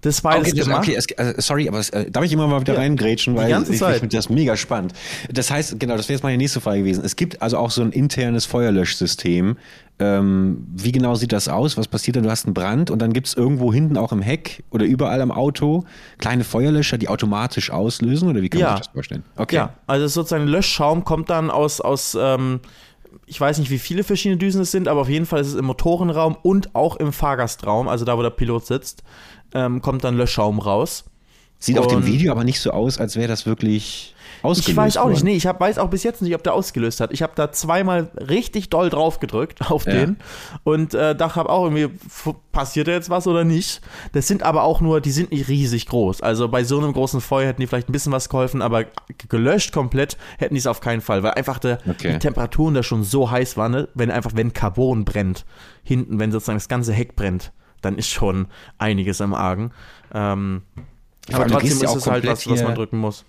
Das 0.03 0.23
war 0.23 0.37
Okay, 0.37 0.53
das 0.53 0.65
gemacht. 0.65 0.81
okay 0.87 0.95
es, 0.95 1.05
äh, 1.07 1.33
sorry, 1.41 1.67
aber 1.67 1.79
es, 1.79 1.89
äh, 1.89 2.11
darf 2.11 2.23
ich 2.23 2.31
immer 2.31 2.45
mal 2.47 2.61
wieder 2.61 2.73
Ja, 2.73 2.79
reingrätschen, 2.79 3.35
weil 3.35 3.63
ich, 3.63 3.69
ich 3.69 3.79
finde 3.83 4.09
das 4.15 4.29
mega 4.29 4.55
spannend. 4.55 4.93
Das 5.31 5.49
heißt, 5.49 5.79
genau, 5.79 5.97
das 5.97 6.07
wäre 6.09 6.17
jetzt 6.17 6.23
meine 6.23 6.37
nächste 6.37 6.61
Frage 6.61 6.79
gewesen. 6.79 7.03
Es 7.03 7.15
gibt 7.15 7.41
also 7.41 7.57
auch 7.57 7.71
so 7.71 7.81
ein 7.81 7.91
internes 7.91 8.45
Feuerlöschsystem. 8.45 9.57
Ähm, 9.99 10.65
wie 10.75 10.91
genau 10.91 11.15
sieht 11.15 11.31
das 11.31 11.47
aus? 11.47 11.77
Was 11.77 11.87
passiert 11.87 12.15
dann? 12.17 12.23
Du 12.23 12.29
hast 12.31 12.45
einen 12.45 12.53
Brand 12.53 12.89
und 12.91 12.99
dann 13.01 13.13
gibt 13.13 13.27
es 13.27 13.35
irgendwo 13.35 13.71
hinten 13.71 13.95
auch 13.95 14.11
im 14.11 14.21
Heck 14.21 14.63
oder 14.71 14.85
überall 14.85 15.21
am 15.21 15.31
Auto 15.31 15.85
kleine 16.17 16.43
Feuerlöscher, 16.43 16.97
die 16.97 17.07
automatisch 17.09 17.69
auslösen? 17.71 18.27
Oder 18.29 18.41
wie 18.41 18.49
kann 18.49 18.59
Ja. 18.61 18.67
man 18.69 18.77
sich 18.77 18.85
das 18.87 18.93
vorstellen? 18.93 19.23
Okay. 19.37 19.55
Ja, 19.55 19.73
also 19.87 20.07
sozusagen 20.07 20.47
Löschschaum 20.47 21.05
kommt 21.05 21.29
dann 21.29 21.51
aus, 21.51 21.79
aus 21.79 22.17
ähm, 22.19 22.59
ich 23.27 23.39
weiß 23.39 23.59
nicht, 23.59 23.69
wie 23.69 23.77
viele 23.77 24.03
verschiedene 24.03 24.37
Düsen 24.37 24.61
es 24.61 24.71
sind, 24.71 24.87
aber 24.87 25.01
auf 25.01 25.09
jeden 25.09 25.27
Fall 25.27 25.39
ist 25.41 25.47
es 25.47 25.55
im 25.55 25.65
Motorenraum 25.65 26.35
und 26.41 26.73
auch 26.75 26.95
im 26.97 27.13
Fahrgastraum, 27.13 27.87
also 27.87 28.03
da, 28.03 28.17
wo 28.17 28.23
der 28.23 28.31
Pilot 28.31 28.65
sitzt, 28.65 29.03
ähm, 29.53 29.81
kommt 29.81 30.03
dann 30.03 30.15
Löschschaum 30.17 30.59
raus. 30.59 31.05
Sieht 31.59 31.79
auf 31.79 31.87
dem 31.87 31.99
Und- 31.99 32.07
Video 32.07 32.31
aber 32.33 32.43
nicht 32.43 32.59
so 32.59 32.71
aus, 32.71 32.97
als 32.99 33.15
wäre 33.15 33.29
das 33.29 33.45
wirklich 33.45 34.13
ausgelöst 34.41 34.67
Ich 34.69 34.75
weiß 34.75 34.97
auch 34.97 35.07
nicht, 35.07 35.23
nee, 35.23 35.33
ich 35.35 35.47
hab, 35.47 35.61
weiß 35.61 35.77
auch 35.77 35.89
bis 35.89 36.03
jetzt 36.03 36.21
nicht, 36.21 36.35
ob 36.35 36.43
der 36.43 36.53
ausgelöst 36.53 36.99
hat. 36.99 37.13
Ich 37.13 37.21
habe 37.21 37.31
da 37.37 37.53
zweimal 37.53 38.11
richtig 38.17 38.69
doll 38.69 38.89
drauf 38.89 39.21
gedrückt 39.21 39.61
auf 39.71 39.85
Ja. 39.85 39.93
den 39.93 40.17
und 40.65 40.93
äh, 40.93 41.15
dachte 41.15 41.37
hab 41.37 41.47
auch 41.47 41.63
irgendwie, 41.63 41.87
passiert 42.51 42.89
da 42.89 42.91
jetzt 42.91 43.09
was 43.09 43.27
oder 43.27 43.45
nicht? 43.45 43.79
Das 44.11 44.27
sind 44.27 44.43
aber 44.43 44.63
auch 44.63 44.81
nur, 44.81 44.99
die 44.99 45.11
sind 45.11 45.31
nicht 45.31 45.47
riesig 45.47 45.85
groß. 45.87 46.19
Also 46.21 46.49
bei 46.49 46.65
so 46.65 46.77
einem 46.79 46.91
großen 46.91 47.21
Feuer 47.21 47.47
hätten 47.47 47.61
die 47.61 47.67
vielleicht 47.67 47.87
ein 47.87 47.93
bisschen 47.93 48.11
was 48.11 48.27
geholfen, 48.27 48.61
aber 48.61 48.83
gelöscht 49.29 49.71
komplett 49.71 50.17
hätten 50.39 50.55
die 50.55 50.59
es 50.59 50.67
auf 50.67 50.81
keinen 50.81 50.99
Fall, 50.99 51.23
weil 51.23 51.31
einfach 51.31 51.59
der, 51.59 51.77
Okay. 51.89 52.11
die 52.11 52.19
Temperaturen 52.19 52.73
da 52.73 52.83
schon 52.83 53.05
so 53.05 53.31
heiß 53.31 53.55
waren, 53.55 53.71
ne? 53.71 53.87
wenn 53.93 54.11
einfach, 54.11 54.31
wenn 54.35 54.51
Carbon 54.51 55.05
brennt, 55.05 55.45
hinten, 55.81 56.19
wenn 56.19 56.33
sozusagen 56.33 56.57
das 56.57 56.67
ganze 56.67 56.91
Heck 56.91 57.15
brennt, 57.15 57.53
dann 57.83 57.97
ist 57.97 58.09
schon 58.09 58.47
einiges 58.77 59.21
am 59.21 59.33
Argen. 59.33 59.71
Ähm, 60.13 60.63
aber 61.31 61.47
trotzdem 61.47 61.79
ja 61.79 61.89
ist 61.89 61.95
es 61.95 62.07
halt 62.07 62.25
was, 62.25 62.47
was 62.49 62.63
man 62.63 62.75
drücken 62.75 62.97
muss. 62.97 63.25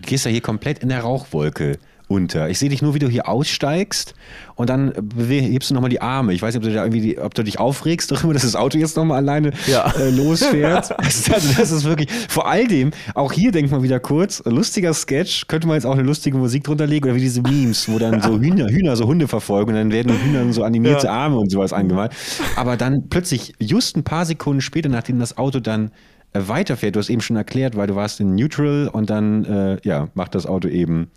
Du 0.00 0.08
gehst 0.08 0.24
ja 0.24 0.30
hier 0.30 0.40
komplett 0.40 0.80
in 0.80 0.88
der 0.88 1.00
Rauchwolke 1.02 1.78
unter. 2.08 2.48
Ich 2.50 2.58
sehe 2.58 2.68
dich 2.68 2.82
nur, 2.82 2.94
wie 2.94 2.98
du 2.98 3.08
hier 3.08 3.28
aussteigst 3.28 4.14
und 4.56 4.68
dann 4.70 4.92
hebst 5.16 5.70
du 5.70 5.74
nochmal 5.74 5.90
die 5.90 6.00
Arme. 6.02 6.32
Ich 6.32 6.42
weiß 6.42 6.54
nicht, 6.54 6.62
ob 6.62 6.68
du, 6.68 6.74
da 6.74 6.82
irgendwie 6.84 7.00
die, 7.00 7.18
ob 7.18 7.34
du 7.34 7.42
dich 7.42 7.58
aufregst 7.58 8.10
darüber, 8.10 8.32
dass 8.34 8.42
das 8.42 8.56
Auto 8.56 8.78
jetzt 8.78 8.96
nochmal 8.96 9.18
alleine 9.18 9.52
Ja. 9.66 9.92
äh, 9.98 10.10
losfährt. 10.10 10.98
also, 10.98 11.32
das 11.56 11.70
ist 11.70 11.84
wirklich, 11.84 12.10
vor 12.28 12.46
all 12.48 12.66
dem, 12.66 12.90
auch 13.14 13.32
hier 13.32 13.52
denkt 13.52 13.70
man 13.70 13.82
wieder 13.82 14.00
kurz, 14.00 14.42
lustiger 14.44 14.92
Sketch, 14.92 15.46
könnte 15.48 15.66
man 15.66 15.76
jetzt 15.76 15.86
auch 15.86 15.94
eine 15.94 16.02
lustige 16.02 16.36
Musik 16.36 16.64
drunter 16.64 16.86
legen 16.86 17.06
oder 17.06 17.14
wie 17.16 17.20
diese 17.20 17.40
Memes, 17.42 17.88
wo 17.88 17.98
dann 17.98 18.20
so 18.20 18.38
Hühner, 18.38 18.68
Hühner 18.68 18.96
so 18.96 19.06
Hunde 19.06 19.26
verfolgen 19.28 19.70
und 19.70 19.76
dann 19.76 19.90
werden 19.92 20.08
den 20.08 20.22
Hühnern 20.22 20.52
so 20.52 20.62
animierte 20.62 21.06
Ja. 21.06 21.12
Arme 21.12 21.38
und 21.38 21.50
sowas 21.50 21.72
angemalt. 21.72 22.12
Aber 22.56 22.76
dann 22.76 23.08
plötzlich, 23.08 23.54
just 23.58 23.96
ein 23.96 24.04
paar 24.04 24.26
Sekunden 24.26 24.60
später, 24.60 24.88
nachdem 24.88 25.18
das 25.18 25.38
Auto 25.38 25.60
dann 25.60 25.90
äh, 26.32 26.40
weiterfährt. 26.46 26.96
Du 26.96 27.00
hast 27.00 27.10
eben 27.10 27.20
schon 27.20 27.36
erklärt, 27.36 27.76
weil 27.76 27.86
du 27.86 27.94
warst 27.94 28.20
in 28.20 28.34
Neutral 28.34 28.88
und 28.92 29.08
dann 29.08 29.44
äh, 29.44 29.76
ja, 29.84 30.08
macht 30.14 30.34
das 30.34 30.46
Auto 30.46 30.68
eben, 30.68 31.08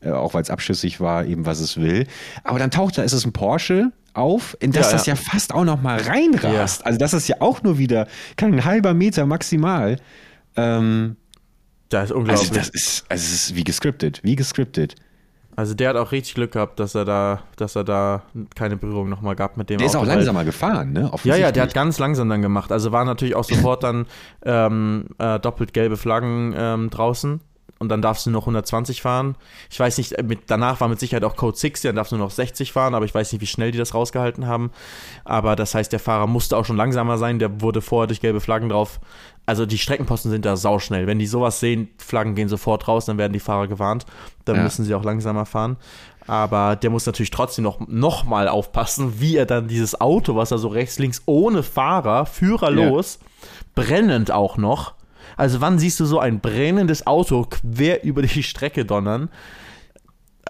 äh, 0.00 0.10
auch 0.10 0.34
weil 0.34 0.42
es 0.42 0.50
abschüssig 0.50 1.00
war, 1.00 1.24
eben 1.24 1.46
was 1.46 1.60
es 1.60 1.76
will. 1.76 2.06
Aber 2.44 2.58
dann 2.58 2.70
taucht 2.70 2.98
da, 2.98 3.02
ist 3.02 3.12
es 3.12 3.24
ein 3.24 3.32
Porsche 3.32 3.92
auf, 4.14 4.56
in 4.60 4.72
das 4.72 4.86
Ja, 4.86 4.92
das 4.92 5.06
ja. 5.06 5.14
ja 5.14 5.20
fast 5.20 5.54
auch 5.54 5.64
noch 5.64 5.80
mal 5.82 6.00
reinrast. 6.00 6.84
Also 6.86 6.98
das 6.98 7.12
ist 7.14 7.28
ja 7.28 7.36
auch 7.40 7.62
nur 7.62 7.78
wieder 7.78 8.06
kein 8.36 8.64
halber 8.64 8.94
Meter 8.94 9.26
maximal. 9.26 9.96
Ähm, 10.56 11.16
Das 11.88 12.06
ist 12.06 12.12
unglaublich. 12.12 12.48
also 12.48 12.54
das 12.54 12.68
ist, 12.70 13.04
also 13.08 13.22
es 13.24 13.32
ist 13.50 13.54
wie 13.56 13.64
gescriptet, 13.64 14.20
wie 14.22 14.36
gescriptet. 14.36 14.94
Also 15.54 15.72
der 15.72 15.88
hat 15.90 15.96
auch 15.96 16.12
richtig 16.12 16.34
Glück 16.34 16.52
gehabt, 16.52 16.78
dass 16.80 16.94
er 16.94 17.06
da, 17.06 17.42
dass 17.56 17.76
er 17.76 17.84
da 17.84 18.22
keine 18.54 18.76
Berührung 18.76 19.08
nochmal 19.08 19.36
gab 19.36 19.56
mit 19.56 19.70
dem 19.70 19.78
Der 19.78 19.86
ist 19.86 19.96
Auto, 19.96 20.04
auch 20.04 20.08
weil- 20.08 20.16
langsamer 20.16 20.44
gefahren, 20.44 20.92
ne? 20.92 21.10
Ja, 21.24 21.36
ja, 21.36 21.50
der 21.50 21.62
hat 21.62 21.72
ganz 21.72 21.98
langsam 21.98 22.28
dann 22.28 22.42
gemacht. 22.42 22.70
Also 22.72 22.92
war 22.92 23.06
natürlich 23.06 23.34
auch 23.34 23.44
sofort 23.44 23.82
dann 23.82 24.04
ähm, 24.44 25.06
äh, 25.18 25.38
doppelt 25.40 25.72
gelbe 25.72 25.96
Flaggen 25.96 26.54
ähm, 26.56 26.90
draußen. 26.90 27.40
Und 27.78 27.90
dann 27.90 28.00
darfst 28.00 28.24
du 28.24 28.30
noch 28.30 28.42
120 28.44 29.02
fahren. 29.02 29.34
Ich 29.70 29.78
weiß 29.78 29.98
nicht, 29.98 30.22
mit, 30.22 30.44
danach 30.46 30.80
war 30.80 30.88
mit 30.88 30.98
Sicherheit 30.98 31.24
auch 31.24 31.36
Code 31.36 31.56
60, 31.58 31.88
dann 31.90 31.96
darfst 31.96 32.10
du 32.10 32.16
nur 32.16 32.24
noch 32.26 32.32
60 32.32 32.72
fahren, 32.72 32.94
aber 32.94 33.04
ich 33.04 33.14
weiß 33.14 33.30
nicht, 33.32 33.42
wie 33.42 33.46
schnell 33.46 33.70
die 33.70 33.76
das 33.78 33.92
rausgehalten 33.92 34.46
haben. 34.46 34.70
Aber 35.24 35.56
das 35.56 35.74
heißt, 35.74 35.92
der 35.92 36.00
Fahrer 36.00 36.26
musste 36.26 36.56
auch 36.56 36.64
schon 36.64 36.78
langsamer 36.78 37.18
sein, 37.18 37.38
der 37.38 37.60
wurde 37.60 37.82
vorher 37.82 38.06
durch 38.06 38.20
gelbe 38.22 38.40
Flaggen 38.40 38.70
drauf. 38.70 38.98
Also 39.44 39.66
die 39.66 39.76
Streckenposten 39.78 40.30
sind 40.30 40.44
da 40.46 40.56
sauschnell. 40.56 41.06
Wenn 41.06 41.18
die 41.18 41.26
sowas 41.26 41.60
sehen, 41.60 41.88
Flaggen 41.98 42.34
gehen 42.34 42.48
sofort 42.48 42.88
raus, 42.88 43.04
dann 43.04 43.18
werden 43.18 43.34
die 43.34 43.40
Fahrer 43.40 43.68
gewarnt. 43.68 44.06
Dann 44.46 44.56
Ja. 44.56 44.62
müssen 44.62 44.84
sie 44.84 44.94
auch 44.94 45.04
langsamer 45.04 45.44
fahren. 45.44 45.76
Aber 46.26 46.74
der 46.76 46.90
muss 46.90 47.06
natürlich 47.06 47.30
trotzdem 47.30 47.62
noch, 47.62 47.78
noch 47.86 48.24
mal 48.24 48.48
aufpassen, 48.48 49.20
wie 49.20 49.36
er 49.36 49.46
dann 49.46 49.68
dieses 49.68 50.00
Auto, 50.00 50.34
was 50.34 50.50
er 50.50 50.58
so 50.58 50.66
rechts, 50.68 50.98
links 50.98 51.22
ohne 51.26 51.62
Fahrer, 51.62 52.26
führerlos, 52.26 53.20
brennend 53.76 54.30
auch 54.32 54.56
noch. 54.56 54.94
Also 55.36 55.60
wann 55.60 55.78
siehst 55.78 56.00
du 56.00 56.06
so 56.06 56.18
ein 56.18 56.40
brennendes 56.40 57.06
Auto 57.06 57.44
quer 57.44 58.02
über 58.04 58.22
die 58.22 58.42
Strecke 58.42 58.84
donnern? 58.84 59.28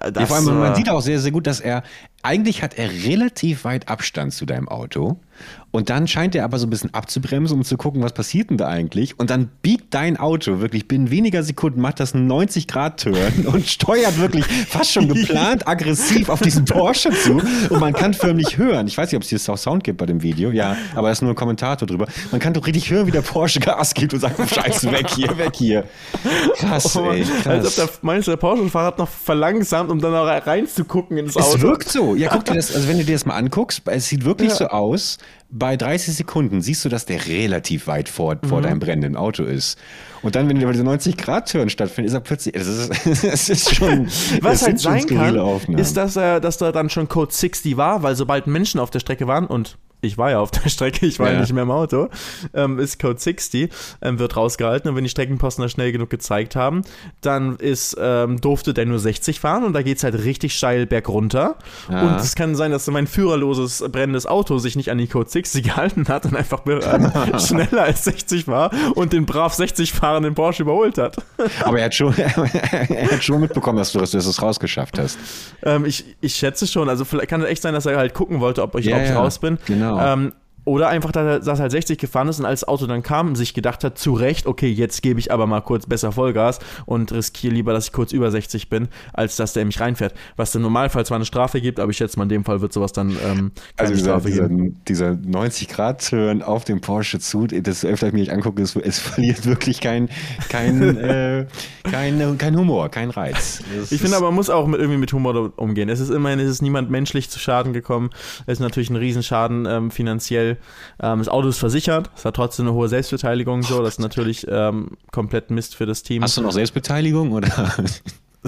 Äh, 0.00 0.06
Ja, 0.06 0.10
Das, 0.12 0.28
vor 0.28 0.36
allem, 0.36 0.58
man 0.58 0.72
äh, 0.72 0.76
sieht 0.76 0.88
auch 0.88 1.00
sehr, 1.00 1.18
sehr 1.18 1.32
gut, 1.32 1.46
dass 1.46 1.60
er, 1.60 1.82
eigentlich 2.22 2.62
hat 2.62 2.74
er 2.74 2.90
relativ 2.90 3.64
weit 3.64 3.88
Abstand 3.88 4.32
zu 4.32 4.46
deinem 4.46 4.68
Auto. 4.68 5.18
Und 5.70 5.90
dann 5.90 6.08
scheint 6.08 6.34
er 6.34 6.44
aber 6.44 6.58
so 6.58 6.66
ein 6.66 6.70
bisschen 6.70 6.94
abzubremsen, 6.94 7.58
um 7.58 7.64
zu 7.64 7.76
gucken, 7.76 8.02
was 8.02 8.12
passiert 8.14 8.48
denn 8.48 8.56
da 8.56 8.66
eigentlich. 8.66 9.18
Und 9.18 9.28
dann 9.28 9.50
biegt 9.60 9.92
dein 9.92 10.16
Auto 10.16 10.60
wirklich 10.60 10.88
binnen 10.88 11.10
weniger 11.10 11.42
Sekunden, 11.42 11.80
macht 11.80 12.00
das 12.00 12.14
einen 12.14 12.30
90-Grad-Turn 12.32 13.46
und 13.46 13.66
steuert 13.66 14.18
wirklich 14.18 14.44
fast 14.46 14.92
schon 14.92 15.08
geplant 15.08 15.68
aggressiv 15.68 16.28
auf 16.30 16.40
diesen 16.40 16.64
Porsche 16.64 17.10
zu. 17.10 17.42
Und 17.68 17.80
man 17.80 17.92
kann 17.92 18.14
förmlich 18.14 18.56
hören, 18.56 18.86
ich 18.86 18.96
weiß 18.96 19.10
nicht, 19.10 19.16
ob 19.16 19.22
es 19.22 19.28
hier 19.28 19.52
auch 19.52 19.58
Sound 19.58 19.84
gibt 19.84 19.98
bei 19.98 20.06
dem 20.06 20.22
Video, 20.22 20.50
ja, 20.50 20.76
aber 20.94 21.08
da 21.08 21.12
ist 21.12 21.20
nur 21.20 21.32
ein 21.32 21.36
Kommentator 21.36 21.86
drüber. 21.86 22.06
Man 22.30 22.40
kann 22.40 22.54
doch 22.54 22.66
richtig 22.66 22.90
hören, 22.90 23.06
wie 23.06 23.10
der 23.10 23.22
Porsche 23.22 23.60
Gas 23.60 23.92
gibt 23.92 24.14
und 24.14 24.20
sagt, 24.20 24.38
scheiße, 24.48 24.90
weg 24.92 25.10
hier, 25.10 25.36
weg 25.36 25.52
hier. 25.54 25.84
Krass, 26.56 26.96
ey, 26.96 27.22
krass. 27.42 27.46
Als 27.46 27.66
ob 27.66 27.74
der, 27.74 27.88
meinst 28.02 28.28
du, 28.28 28.32
der 28.32 28.38
Porsche-Fahrer 28.38 28.86
hat 28.86 28.98
noch 28.98 29.08
verlangsamt, 29.08 29.90
um 29.90 30.00
dann 30.00 30.14
auch 30.14 30.26
reinzugucken 30.26 31.18
ins 31.18 31.36
Es 31.36 31.44
Auto. 31.44 31.60
wirkt 31.60 31.90
so. 31.90 32.14
Ja, 32.14 32.30
guck 32.30 32.44
dir 32.46 32.54
das, 32.54 32.74
also 32.74 32.88
wenn 32.88 32.98
du 32.98 33.04
dir 33.04 33.12
das 33.14 33.26
mal 33.26 33.34
anguckst, 33.34 33.82
es 33.86 34.08
sieht 34.08 34.24
wirklich 34.24 34.52
so 34.52 34.68
aus, 34.68 35.18
bei 35.48 35.76
30 35.76 36.14
Sekunden 36.14 36.60
siehst 36.60 36.84
du, 36.84 36.88
dass 36.88 37.06
der 37.06 37.26
relativ 37.26 37.86
weit 37.86 38.08
vor, 38.08 38.36
vor 38.48 38.62
deinem 38.62 38.80
brennenden 38.80 39.16
Auto 39.16 39.44
ist. 39.44 39.78
Und 40.22 40.34
dann, 40.34 40.48
wenn 40.48 40.58
der 40.58 40.66
bei 40.66 40.72
dieser 40.72 40.84
90-Grad-Turn 40.84 41.70
stattfindet, 41.70 42.10
ist 42.10 42.14
er 42.14 42.20
plötzlich, 42.20 42.54
es 42.56 42.66
ist, 42.66 43.06
es 43.24 43.48
ist 43.48 43.74
schon, 43.74 44.06
Was 44.40 44.66
halt 44.66 44.80
sein 44.80 45.06
kann, 45.06 45.38
Aufnahmen. 45.38 45.78
ist, 45.78 45.96
dass, 45.96 46.16
er, 46.16 46.40
dass 46.40 46.58
da 46.58 46.72
dann 46.72 46.90
schon 46.90 47.08
Code 47.08 47.32
60 47.32 47.76
war, 47.76 48.02
weil 48.02 48.16
sobald 48.16 48.48
Menschen 48.48 48.80
auf 48.80 48.90
der 48.90 48.98
Strecke 48.98 49.26
waren 49.28 49.46
und 49.46 49.78
ich 50.00 50.18
war 50.18 50.30
ja 50.30 50.40
auf 50.40 50.50
der 50.50 50.68
Strecke, 50.68 51.06
ich 51.06 51.18
war 51.18 51.28
ja, 51.28 51.34
ja 51.34 51.40
nicht 51.40 51.52
mehr 51.52 51.62
im 51.62 51.70
Auto, 51.70 52.08
ähm, 52.54 52.78
ist 52.78 53.00
Code 53.00 53.18
60, 53.18 53.70
ähm, 54.02 54.18
wird 54.18 54.36
rausgehalten 54.36 54.90
und 54.90 54.96
wenn 54.96 55.04
die 55.04 55.10
Streckenposten 55.10 55.62
das 55.62 55.72
schnell 55.72 55.92
genug 55.92 56.10
gezeigt 56.10 56.56
haben, 56.56 56.82
dann 57.20 57.56
ist, 57.56 57.96
ähm, 58.00 58.40
durfte 58.40 58.74
der 58.74 58.86
nur 58.86 58.98
60 58.98 59.40
fahren 59.40 59.64
und 59.64 59.72
da 59.72 59.82
geht 59.82 59.98
es 59.98 60.04
halt 60.04 60.14
richtig 60.24 60.56
steil 60.56 60.86
bergunter 60.86 61.56
ja. 61.90 62.02
und 62.02 62.16
es 62.16 62.34
kann 62.34 62.54
sein, 62.54 62.70
dass 62.70 62.86
mein 62.88 63.06
führerloses, 63.06 63.84
brennendes 63.90 64.26
Auto 64.26 64.58
sich 64.58 64.76
nicht 64.76 64.90
an 64.90 64.98
die 64.98 65.06
Code 65.06 65.28
60 65.28 65.64
gehalten 65.64 66.08
hat 66.08 66.26
und 66.26 66.36
einfach 66.36 66.64
äh, 66.66 67.38
schneller 67.38 67.82
als 67.82 68.04
60 68.04 68.48
war 68.48 68.70
und 68.94 69.12
den 69.12 69.26
brav 69.26 69.54
60 69.54 69.92
fahrenden 69.92 70.34
Porsche 70.34 70.62
überholt 70.62 70.98
hat. 70.98 71.16
Aber 71.64 71.78
er 71.78 71.86
hat 71.86 71.94
schon, 71.94 72.14
er 72.18 73.10
hat 73.10 73.24
schon 73.24 73.40
mitbekommen, 73.40 73.78
dass 73.78 73.92
du 73.92 74.00
es 74.00 74.42
rausgeschafft 74.42 74.98
hast. 74.98 75.18
Ähm, 75.62 75.84
ich, 75.84 76.16
ich 76.20 76.34
schätze 76.34 76.66
schon, 76.66 76.88
also 76.88 77.04
vielleicht 77.04 77.28
kann 77.28 77.42
es 77.42 77.48
echt 77.48 77.62
sein, 77.62 77.74
dass 77.74 77.86
er 77.86 77.96
halt 77.96 78.14
gucken 78.14 78.40
wollte, 78.40 78.62
ob 78.62 78.74
ich, 78.76 78.86
ja, 78.86 78.96
ob 78.96 79.02
ich 79.02 79.14
raus 79.14 79.38
bin. 79.38 79.58
Genau. 79.66 79.85
Ähm, 79.94 80.32
oder 80.66 80.88
einfach, 80.88 81.12
dass 81.12 81.46
er 81.46 81.58
halt 81.58 81.70
60 81.70 81.96
gefahren 81.96 82.28
ist 82.28 82.40
und 82.40 82.44
als 82.44 82.60
das 82.60 82.68
Auto 82.68 82.86
dann 82.86 83.04
kam, 83.04 83.36
sich 83.36 83.54
gedacht 83.54 83.84
hat, 83.84 83.98
zu 83.98 84.14
Recht, 84.14 84.46
okay, 84.46 84.68
jetzt 84.68 85.00
gebe 85.00 85.20
ich 85.20 85.30
aber 85.30 85.46
mal 85.46 85.60
kurz 85.60 85.86
besser 85.86 86.10
Vollgas 86.10 86.58
und 86.86 87.12
riskiere 87.12 87.54
lieber, 87.54 87.72
dass 87.72 87.86
ich 87.86 87.92
kurz 87.92 88.10
über 88.10 88.32
60 88.32 88.68
bin, 88.68 88.88
als 89.12 89.36
dass 89.36 89.52
der 89.52 89.64
mich 89.64 89.78
reinfährt. 89.78 90.14
Was 90.34 90.52
im 90.56 90.62
Normalfall 90.62 91.06
zwar 91.06 91.16
eine 91.16 91.24
Strafe 91.24 91.60
gibt, 91.60 91.78
aber 91.78 91.92
ich 91.92 91.96
schätze 91.98 92.18
mal, 92.18 92.24
in 92.24 92.30
dem 92.30 92.44
Fall 92.44 92.60
wird 92.60 92.72
sowas 92.72 92.92
dann 92.92 93.10
ähm, 93.10 93.16
keine 93.16 93.52
also 93.76 93.94
dieser, 93.94 94.04
Strafe 94.06 94.30
geben. 94.32 94.80
Dieser, 94.88 95.14
dieser 95.14 95.38
90-Grad-Turn 95.38 96.42
auf 96.42 96.64
dem 96.64 96.80
Porsche 96.80 97.20
zu, 97.20 97.46
das 97.46 97.84
öfter 97.84 98.08
ich 98.08 98.12
mir 98.12 98.32
angucke, 98.32 98.60
es, 98.60 98.74
es 98.74 98.98
verliert 98.98 99.46
wirklich 99.46 99.80
kein, 99.80 100.08
kein, 100.48 100.82
äh, 100.98 101.46
kein, 101.84 102.38
kein 102.38 102.58
Humor, 102.58 102.88
kein 102.88 103.10
Reiz. 103.10 103.62
Das 103.78 103.92
ich 103.92 104.00
finde 104.00 104.16
aber, 104.16 104.26
man 104.26 104.34
muss 104.34 104.50
auch 104.50 104.66
mit, 104.66 104.80
irgendwie 104.80 104.98
mit 104.98 105.12
Humor 105.12 105.52
umgehen. 105.54 105.88
Es 105.88 106.00
ist 106.00 106.10
immerhin, 106.10 106.40
es 106.40 106.50
ist 106.50 106.62
niemand 106.62 106.90
menschlich 106.90 107.30
zu 107.30 107.38
Schaden 107.38 107.72
gekommen. 107.72 108.10
Es 108.46 108.54
ist 108.54 108.60
natürlich 108.60 108.90
ein 108.90 108.96
Riesenschaden 108.96 109.64
ähm, 109.66 109.90
finanziell 109.92 110.55
ähm, 111.02 111.18
das 111.18 111.28
Auto 111.28 111.48
ist 111.48 111.58
versichert, 111.58 112.10
es 112.16 112.24
hat 112.24 112.36
trotzdem 112.36 112.66
eine 112.66 112.74
hohe 112.74 112.88
Selbstbeteiligung, 112.88 113.62
so, 113.62 113.82
das 113.82 113.94
ist 113.94 114.00
natürlich 114.00 114.46
ähm, 114.48 114.96
komplett 115.12 115.50
Mist 115.50 115.74
für 115.74 115.86
das 115.86 116.02
Team. 116.02 116.22
Hast 116.22 116.36
du 116.36 116.42
noch 116.42 116.52
Selbstbeteiligung 116.52 117.32
oder? 117.32 117.74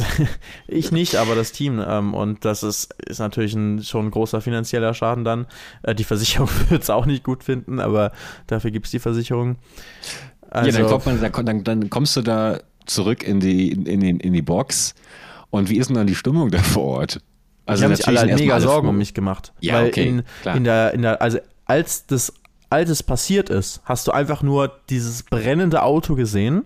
ich 0.69 0.93
nicht, 0.93 1.17
aber 1.17 1.35
das 1.35 1.53
Team. 1.53 1.83
Ähm, 1.87 2.15
und 2.15 2.45
das 2.45 2.63
ist, 2.63 2.95
ist 3.05 3.19
natürlich 3.19 3.55
ein, 3.55 3.83
schon 3.83 4.07
ein 4.07 4.11
großer 4.11 4.41
finanzieller 4.41 4.95
Schaden 4.95 5.25
dann. 5.25 5.47
Äh, 5.83 5.95
die 5.95 6.05
Versicherung 6.05 6.49
wird 6.69 6.83
es 6.83 6.91
auch 6.91 7.07
nicht 7.07 7.25
gut 7.25 7.45
finden, 7.45 7.81
aber 7.81 8.13
dafür 8.47 8.71
gibt 8.71 8.87
es 8.87 8.93
die 8.93 8.99
Versicherung. 8.99 9.57
Also, 10.51 10.71
ja, 10.71 10.77
dann, 10.77 10.93
also 10.93 11.11
man, 11.11 11.47
dann, 11.47 11.65
dann, 11.65 11.91
kommst 11.91 12.17
du 12.17 12.23
da 12.23 12.61
zurück 12.87 13.23
in 13.23 13.41
die, 13.41 13.71
in, 13.71 13.87
in, 13.87 14.21
in 14.21 14.33
die 14.33 14.43
Box. 14.43 14.95
Und 15.51 15.71
wie 15.71 15.79
ist 15.79 15.89
denn 15.89 15.97
dann 15.97 16.07
die 16.07 16.15
Stimmung 16.15 16.51
da 16.51 16.59
vor 16.59 16.99
Ort? 16.99 17.21
Also 17.67 17.81
ich 17.81 17.85
habe 17.85 18.13
mich 18.13 18.21
alle 18.21 18.35
mega 18.35 18.61
Sorgen 18.61 18.89
um 18.89 18.97
mich 18.97 19.13
gemacht. 19.13 19.53
Ja, 19.61 19.75
weil 19.75 19.89
okay, 19.89 20.09
in, 20.09 20.23
in, 20.55 20.65
der, 20.65 20.95
in 20.95 21.03
der, 21.03 21.21
also 21.21 21.39
als 21.69 22.07
das, 22.07 22.33
als 22.71 22.91
es 22.91 23.03
passiert 23.05 23.51
ist, 23.51 23.81
hast 23.85 24.09
du 24.09 24.13
einfach 24.13 24.43
nur 24.43 24.73
dieses 24.91 25.23
brennende 25.23 25.83
Auto 25.83 26.17
gesehen 26.17 26.65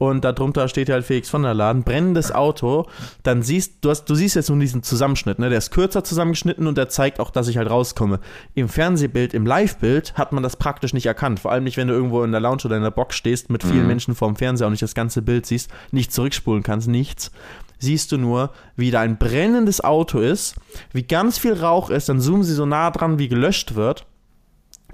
und 0.00 0.24
darunter 0.24 0.66
steht 0.68 0.88
halt 0.88 1.04
Felix 1.04 1.28
von 1.28 1.42
der 1.42 1.52
Laden, 1.52 1.82
brennendes 1.82 2.32
Auto, 2.32 2.86
dann 3.22 3.42
siehst 3.42 3.84
du 3.84 3.90
hast, 3.90 4.06
du 4.06 4.14
siehst 4.14 4.34
jetzt 4.34 4.48
nur 4.48 4.58
diesen 4.58 4.82
Zusammenschnitt, 4.82 5.38
ne? 5.38 5.50
Der 5.50 5.58
ist 5.58 5.72
kürzer 5.72 6.02
zusammengeschnitten 6.02 6.66
und 6.66 6.78
der 6.78 6.88
zeigt 6.88 7.20
auch, 7.20 7.30
dass 7.30 7.48
ich 7.48 7.58
halt 7.58 7.68
rauskomme. 7.68 8.18
Im 8.54 8.70
Fernsehbild, 8.70 9.34
im 9.34 9.44
Live-Bild 9.44 10.14
hat 10.16 10.32
man 10.32 10.42
das 10.42 10.56
praktisch 10.56 10.94
nicht 10.94 11.04
erkannt. 11.04 11.40
Vor 11.40 11.52
allem 11.52 11.64
nicht, 11.64 11.76
wenn 11.76 11.88
du 11.88 11.92
irgendwo 11.92 12.24
in 12.24 12.32
der 12.32 12.40
Lounge 12.40 12.62
oder 12.64 12.78
in 12.78 12.82
der 12.82 12.90
Box 12.90 13.14
stehst 13.14 13.50
mit 13.50 13.62
vielen 13.62 13.82
mhm. 13.82 13.88
Menschen 13.88 14.14
vorm 14.14 14.36
Fernseher 14.36 14.68
und 14.68 14.72
nicht 14.72 14.82
das 14.82 14.94
ganze 14.94 15.20
Bild 15.20 15.44
siehst, 15.44 15.70
nicht 15.90 16.14
zurückspulen 16.14 16.62
kannst, 16.62 16.88
nichts. 16.88 17.30
Siehst 17.78 18.10
du 18.10 18.16
nur, 18.16 18.52
wie 18.76 18.90
da 18.90 19.00
ein 19.00 19.18
brennendes 19.18 19.84
Auto 19.84 20.18
ist, 20.20 20.54
wie 20.92 21.02
ganz 21.02 21.36
viel 21.36 21.52
Rauch 21.52 21.90
ist, 21.90 22.08
dann 22.08 22.22
zoomen 22.22 22.42
sie 22.42 22.54
so 22.54 22.64
nah 22.64 22.90
dran, 22.90 23.18
wie 23.18 23.28
gelöscht 23.28 23.74
wird 23.74 24.06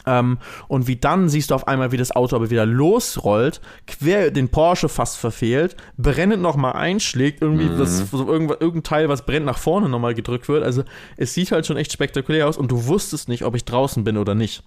ähm, 0.07 0.39
und 0.69 0.87
wie 0.87 0.97
dann 0.97 1.29
siehst 1.29 1.51
du 1.51 1.55
auf 1.55 1.67
einmal, 1.67 1.93
wie 1.93 1.97
das 1.97 2.15
Auto 2.15 2.37
aber 2.37 2.51
wieder 2.51 2.65
losrollt, 2.65 3.61
quer 3.87 4.31
den 4.31 4.49
Porsche 4.49 4.89
fast 4.89 5.19
verfehlt, 5.19 5.77
brennend 5.99 6.43
nochmal 6.43 6.75
einschlägt, 6.75 7.43
irgendwie 7.43 7.67
mhm. 7.67 7.79
das, 7.79 8.11
so 8.11 8.27
irgendein 8.29 8.83
Teil, 8.85 9.09
was 9.09 9.27
brennt, 9.27 9.47
nach 9.47 9.59
vorne 9.59 9.89
nochmal 9.89 10.15
gedrückt 10.15 10.49
wird. 10.49 10.63
Also 10.63 10.85
es 11.17 11.35
sieht 11.35 11.51
halt 11.51 11.67
schon 11.67 11.77
echt 11.77 11.93
spektakulär 11.93 12.49
aus 12.49 12.57
und 12.57 12.71
du 12.71 12.87
wusstest 12.87 13.29
nicht, 13.29 13.45
ob 13.45 13.57
ich 13.57 13.65
draußen 13.65 14.05
bin 14.05 14.17
oder 14.17 14.35
nicht. 14.35 14.63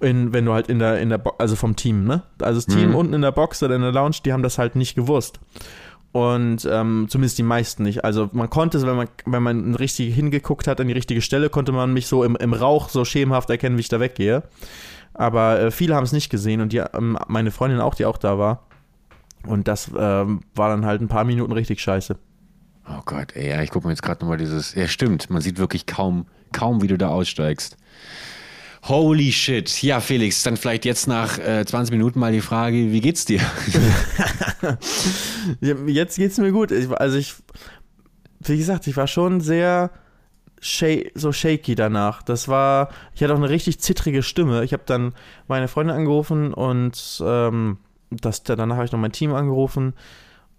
In, 0.00 0.32
wenn 0.32 0.44
du 0.44 0.52
halt 0.52 0.68
in 0.68 0.80
der, 0.80 1.00
in 1.00 1.08
der, 1.08 1.18
Bo 1.18 1.34
also 1.38 1.54
vom 1.54 1.76
Team, 1.76 2.04
ne? 2.04 2.24
Also 2.40 2.60
das 2.60 2.66
Team 2.66 2.90
mhm. 2.90 2.94
unten 2.96 3.14
in 3.14 3.22
der 3.22 3.32
Box 3.32 3.62
oder 3.62 3.76
in 3.76 3.80
der 3.80 3.92
Lounge, 3.92 4.16
die 4.24 4.32
haben 4.32 4.42
das 4.42 4.58
halt 4.58 4.74
nicht 4.74 4.96
gewusst. 4.96 5.38
Und 6.14 6.64
ähm, 6.70 7.06
zumindest 7.08 7.38
die 7.38 7.42
meisten 7.42 7.82
nicht. 7.82 8.04
Also 8.04 8.30
man 8.32 8.48
konnte, 8.48 8.80
wenn 8.86 8.94
man, 8.94 9.08
wenn 9.26 9.42
man 9.42 9.74
richtig 9.74 10.14
hingeguckt 10.14 10.68
hat 10.68 10.80
an 10.80 10.86
die 10.86 10.94
richtige 10.94 11.20
Stelle, 11.20 11.50
konnte 11.50 11.72
man 11.72 11.92
mich 11.92 12.06
so 12.06 12.22
im, 12.22 12.36
im 12.36 12.52
Rauch 12.52 12.88
so 12.88 13.04
schemenhaft 13.04 13.50
erkennen, 13.50 13.76
wie 13.76 13.80
ich 13.80 13.88
da 13.88 13.98
weggehe. 13.98 14.44
Aber 15.12 15.58
äh, 15.58 15.70
viele 15.72 15.96
haben 15.96 16.04
es 16.04 16.12
nicht 16.12 16.30
gesehen 16.30 16.60
und 16.60 16.72
die, 16.72 16.78
ähm, 16.78 17.18
meine 17.26 17.50
Freundin 17.50 17.80
auch, 17.80 17.96
die 17.96 18.06
auch 18.06 18.16
da 18.16 18.38
war. 18.38 18.68
Und 19.44 19.66
das 19.66 19.90
ähm, 19.98 20.42
war 20.54 20.68
dann 20.68 20.86
halt 20.86 21.00
ein 21.00 21.08
paar 21.08 21.24
Minuten 21.24 21.50
richtig 21.50 21.80
scheiße. 21.80 22.16
Oh 22.88 23.02
Gott, 23.04 23.34
ey, 23.34 23.48
ja, 23.48 23.60
ich 23.62 23.70
gucke 23.70 23.88
mir 23.88 23.92
jetzt 23.92 24.04
gerade 24.04 24.20
nochmal 24.20 24.38
dieses. 24.38 24.72
Ja, 24.76 24.86
stimmt, 24.86 25.30
man 25.30 25.42
sieht 25.42 25.58
wirklich 25.58 25.84
kaum, 25.84 26.26
kaum, 26.52 26.80
wie 26.80 26.86
du 26.86 26.96
da 26.96 27.08
aussteigst. 27.08 27.76
Holy 28.86 29.32
shit. 29.32 29.82
Ja, 29.82 30.00
Felix, 30.00 30.42
dann 30.42 30.58
vielleicht 30.58 30.84
jetzt 30.84 31.06
nach 31.06 31.38
äh, 31.38 31.64
20 31.64 31.92
Minuten 31.92 32.18
mal 32.18 32.32
die 32.32 32.42
Frage, 32.42 32.92
wie 32.92 33.00
geht's 33.00 33.24
dir? 33.24 33.40
jetzt 35.86 36.16
geht's 36.16 36.36
mir 36.36 36.52
gut. 36.52 36.70
Ich, 36.70 36.90
also 36.90 37.16
ich, 37.16 37.34
wie 38.40 38.58
gesagt, 38.58 38.86
ich 38.86 38.96
war 38.96 39.06
schon 39.06 39.40
sehr 39.40 39.90
so 41.14 41.32
shaky 41.32 41.74
danach. 41.74 42.22
Das 42.22 42.48
war, 42.48 42.90
ich 43.14 43.22
hatte 43.22 43.32
auch 43.32 43.38
eine 43.38 43.48
richtig 43.48 43.80
zittrige 43.80 44.22
Stimme. 44.22 44.64
Ich 44.64 44.72
habe 44.72 44.84
dann 44.86 45.14
meine 45.46 45.68
Freundin 45.68 45.96
angerufen 45.96 46.52
und 46.52 47.22
ähm, 47.24 47.78
das, 48.10 48.42
danach 48.42 48.76
habe 48.76 48.84
ich 48.84 48.92
noch 48.92 48.98
mein 48.98 49.12
Team 49.12 49.34
angerufen. 49.34 49.94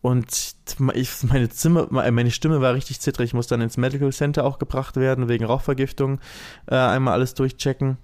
Und 0.02 0.56
ich, 0.94 1.24
meine, 1.24 1.50
Zimmer, 1.50 1.88
meine 1.90 2.30
Stimme 2.30 2.62
war 2.62 2.76
richtig 2.76 3.00
zittrig. 3.02 3.30
Ich 3.30 3.34
musste 3.34 3.56
dann 3.56 3.62
ins 3.62 3.78
Medical 3.78 4.12
Center 4.12 4.46
auch 4.46 4.60
gebracht 4.60 4.98
werden, 4.98 5.28
wegen 5.28 5.46
Rauchvergiftung. 5.46 6.20
Äh, 6.68 6.76
einmal 6.76 7.16
alles 7.16 7.34
durchchecken. 7.34 7.98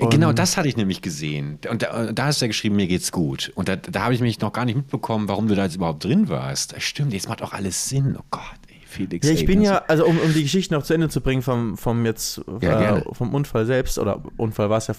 Und 0.00 0.10
genau 0.10 0.32
das 0.32 0.56
hatte 0.56 0.68
ich 0.68 0.76
nämlich 0.76 1.00
gesehen. 1.00 1.58
Und 1.68 1.82
da, 1.82 2.12
da 2.12 2.26
hast 2.26 2.40
du 2.40 2.44
ja 2.44 2.48
geschrieben, 2.48 2.76
mir 2.76 2.86
geht's 2.86 3.10
gut. 3.10 3.52
Und 3.54 3.68
da, 3.68 3.76
da 3.76 4.02
habe 4.04 4.14
ich 4.14 4.20
mich 4.20 4.40
noch 4.40 4.52
gar 4.52 4.64
nicht 4.64 4.76
mitbekommen, 4.76 5.28
warum 5.28 5.48
du 5.48 5.54
da 5.54 5.64
jetzt 5.64 5.76
überhaupt 5.76 6.04
drin 6.04 6.28
warst. 6.28 6.74
Stimmt, 6.78 7.12
jetzt 7.14 7.28
macht 7.28 7.42
auch 7.42 7.52
alles 7.52 7.88
Sinn. 7.88 8.16
Oh 8.18 8.24
Gott, 8.30 8.42
ey, 8.68 8.76
Felix. 8.86 9.26
Ja, 9.26 9.32
ich 9.32 9.40
ey, 9.40 9.46
bin 9.46 9.62
ja, 9.62 9.82
also 9.88 10.04
um, 10.04 10.18
um 10.18 10.32
die 10.34 10.42
Geschichte 10.42 10.74
noch 10.74 10.82
zu 10.82 10.92
Ende 10.92 11.08
zu 11.08 11.20
bringen 11.20 11.42
vom, 11.42 11.78
vom 11.78 12.04
jetzt, 12.04 12.42
ja, 12.60 12.98
äh, 12.98 13.02
vom 13.12 13.34
Unfall 13.34 13.64
selbst, 13.64 13.98
oder 13.98 14.22
Unfall 14.36 14.68
war 14.68 14.78
es 14.78 14.88
ja 14.88 14.94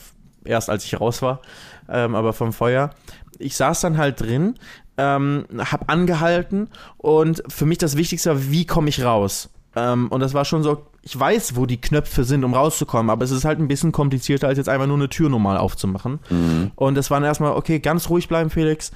erst, 0.46 0.70
als 0.70 0.86
ich 0.86 1.00
raus 1.00 1.22
war, 1.22 1.42
ähm, 1.88 2.16
aber 2.16 2.34
vom 2.34 2.52
Feuer. 2.52 2.92
Ich 3.40 3.56
saß 3.56 3.82
dann 3.82 3.98
halt 3.98 4.22
drin, 4.22 4.56
ähm, 4.98 5.46
hab 5.58 5.92
angehalten 5.92 6.70
und 6.98 7.44
für 7.48 7.66
mich 7.66 7.78
das 7.78 7.98
Wichtigste 7.98 8.32
war, 8.32 8.52
wie 8.52 8.66
komme 8.66 8.90
ich 8.90 9.04
raus? 9.04 9.50
Ähm, 9.76 10.08
und 10.10 10.20
das 10.20 10.34
war 10.34 10.46
schon 10.46 10.64
so, 10.64 10.86
ich 11.04 11.20
weiß, 11.20 11.58
wo 11.58 11.66
die 11.66 11.82
Knöpfe 11.82 12.24
sind, 12.24 12.44
um 12.44 12.54
rauszukommen, 12.54 13.10
aber 13.10 13.26
es 13.26 13.32
ist 13.32 13.44
halt 13.44 13.60
ein 13.60 13.68
bisschen 13.68 13.92
komplizierter, 13.92 14.48
als 14.48 14.58
jetzt 14.58 14.70
einfach 14.70 14.88
nur 14.88 14.96
eine 14.96 15.10
Tür 15.10 15.30
normal 15.30 15.58
aufzumachen. 15.58 16.20
Mhm. 16.30 16.72
Und 16.76 16.98
es 16.98 17.12
war 17.12 17.20
dann 17.20 17.28
erstmal, 17.28 17.52
okay, 17.52 17.80
ganz 17.80 18.10
ruhig 18.10 18.28
bleiben, 18.30 18.50
Felix. 18.50 18.92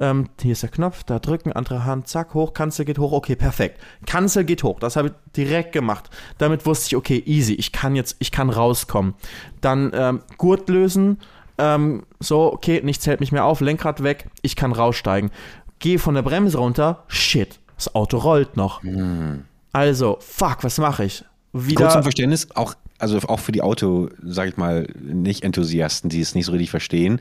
Ähm, 0.00 0.30
hier 0.40 0.52
ist 0.52 0.62
der 0.62 0.70
Knopf, 0.70 1.04
da 1.04 1.18
drücken, 1.18 1.52
andere 1.52 1.84
Hand, 1.84 2.08
zack, 2.08 2.32
hoch, 2.32 2.54
Kanzel 2.54 2.86
geht 2.86 2.98
hoch, 2.98 3.12
okay, 3.12 3.36
perfekt. 3.36 3.78
Kanzel 4.06 4.44
geht 4.44 4.62
hoch, 4.62 4.80
das 4.80 4.96
habe 4.96 5.08
ich 5.08 5.14
direkt 5.36 5.72
gemacht. 5.72 6.08
Damit 6.38 6.64
wusste 6.64 6.86
ich, 6.86 6.96
okay, 6.96 7.22
easy, 7.26 7.52
ich 7.52 7.72
kann 7.72 7.94
jetzt, 7.94 8.16
ich 8.18 8.32
kann 8.32 8.48
rauskommen. 8.48 9.14
Dann 9.60 9.90
ähm, 9.92 10.20
Gurt 10.38 10.70
lösen, 10.70 11.18
ähm, 11.58 12.04
so, 12.18 12.50
okay, 12.50 12.80
nichts 12.82 13.06
hält 13.06 13.20
mich 13.20 13.32
mehr 13.32 13.44
auf, 13.44 13.60
Lenkrad 13.60 14.02
weg, 14.02 14.30
ich 14.40 14.56
kann 14.56 14.72
raussteigen. 14.72 15.30
Gehe 15.80 15.98
von 15.98 16.14
der 16.14 16.22
Bremse 16.22 16.56
runter, 16.56 17.04
shit, 17.08 17.60
das 17.76 17.94
Auto 17.94 18.16
rollt 18.16 18.56
noch. 18.56 18.82
Mhm. 18.82 19.44
Also, 19.72 20.16
fuck, 20.20 20.64
was 20.64 20.78
mache 20.78 21.04
ich? 21.04 21.24
Wieder 21.52 21.82
Kurz 21.82 21.92
zum 21.94 22.02
Verständnis, 22.02 22.48
auch 22.54 22.74
also 23.00 23.18
auch 23.28 23.40
für 23.40 23.52
die 23.52 23.62
Auto, 23.62 24.10
sag 24.22 24.48
ich 24.48 24.56
mal, 24.56 24.86
nicht 25.00 25.42
Enthusiasten, 25.42 26.10
die 26.10 26.20
es 26.20 26.34
nicht 26.34 26.44
so 26.44 26.52
richtig 26.52 26.70
verstehen. 26.70 27.20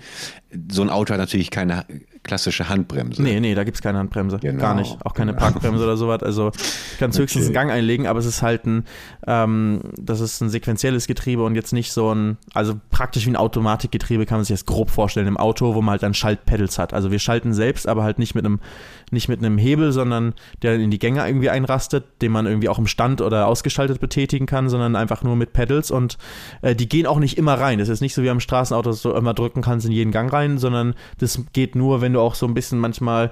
So 0.69 0.81
ein 0.81 0.89
Auto 0.89 1.13
hat 1.13 1.19
natürlich 1.19 1.51
keine 1.51 1.85
klassische 2.23 2.67
Handbremse. 2.67 3.23
Nee, 3.23 3.39
nee, 3.39 3.55
da 3.55 3.63
gibt 3.63 3.77
es 3.77 3.81
keine 3.81 3.97
Handbremse. 3.97 4.39
Genau, 4.39 4.59
Gar 4.59 4.75
nicht. 4.75 4.97
Auch 5.05 5.13
keine 5.13 5.31
genau. 5.31 5.41
Parkbremse 5.41 5.83
oder 5.83 5.95
sowas. 5.95 6.21
Also 6.21 6.51
kannst 6.99 7.17
okay. 7.17 7.23
höchstens 7.23 7.45
einen 7.45 7.53
Gang 7.53 7.71
einlegen, 7.71 8.07
aber 8.07 8.19
es 8.19 8.25
ist 8.25 8.41
halt 8.41 8.65
ein, 8.65 8.83
ähm, 9.25 9.79
das 9.97 10.19
ist 10.19 10.41
ein 10.41 10.49
sequenzielles 10.49 11.07
Getriebe 11.07 11.43
und 11.43 11.55
jetzt 11.55 11.71
nicht 11.71 11.93
so 11.93 12.13
ein, 12.13 12.37
also 12.53 12.79
praktisch 12.91 13.25
wie 13.25 13.31
ein 13.31 13.35
Automatikgetriebe 13.37 14.25
kann 14.25 14.39
man 14.39 14.45
sich 14.45 14.53
das 14.53 14.65
grob 14.65 14.89
vorstellen 14.89 15.27
im 15.27 15.37
Auto, 15.37 15.75
wo 15.75 15.81
man 15.81 15.93
halt 15.93 16.03
dann 16.03 16.13
Schaltpedals 16.13 16.77
hat. 16.77 16.93
Also 16.93 17.09
wir 17.09 17.19
schalten 17.19 17.53
selbst, 17.53 17.87
aber 17.87 18.03
halt 18.03 18.19
nicht 18.19 18.35
mit 18.35 18.45
einem, 18.45 18.59
nicht 19.11 19.29
mit 19.29 19.39
einem 19.39 19.57
Hebel, 19.57 19.91
sondern 19.91 20.33
der 20.61 20.75
in 20.75 20.91
die 20.91 20.99
Gänge 20.99 21.25
irgendwie 21.25 21.49
einrastet, 21.49 22.05
den 22.21 22.31
man 22.31 22.45
irgendwie 22.45 22.69
auch 22.69 22.79
im 22.79 22.87
Stand 22.87 23.21
oder 23.21 23.47
ausgeschaltet 23.47 23.99
betätigen 23.99 24.45
kann, 24.45 24.69
sondern 24.69 24.95
einfach 24.95 25.23
nur 25.23 25.35
mit 25.35 25.53
Pedals 25.53 25.91
und 25.91 26.17
äh, 26.61 26.75
die 26.75 26.89
gehen 26.89 27.05
auch 27.05 27.19
nicht 27.19 27.37
immer 27.37 27.55
rein. 27.55 27.79
Das 27.79 27.89
ist 27.89 28.01
nicht 28.01 28.13
so 28.13 28.23
wie 28.23 28.29
am 28.29 28.39
Straßenauto, 28.39 28.89
dass 28.89 29.01
du 29.01 29.11
immer 29.11 29.33
drücken 29.33 29.61
kannst 29.61 29.85
in 29.85 29.91
jeden 29.91 30.11
Gang 30.11 30.31
rein, 30.31 30.57
sondern 30.57 30.95
das 31.17 31.43
geht 31.53 31.75
nur, 31.75 32.01
wenn 32.01 32.13
du 32.13 32.19
auch 32.19 32.35
so 32.35 32.45
ein 32.45 32.53
bisschen 32.53 32.79
manchmal 32.79 33.31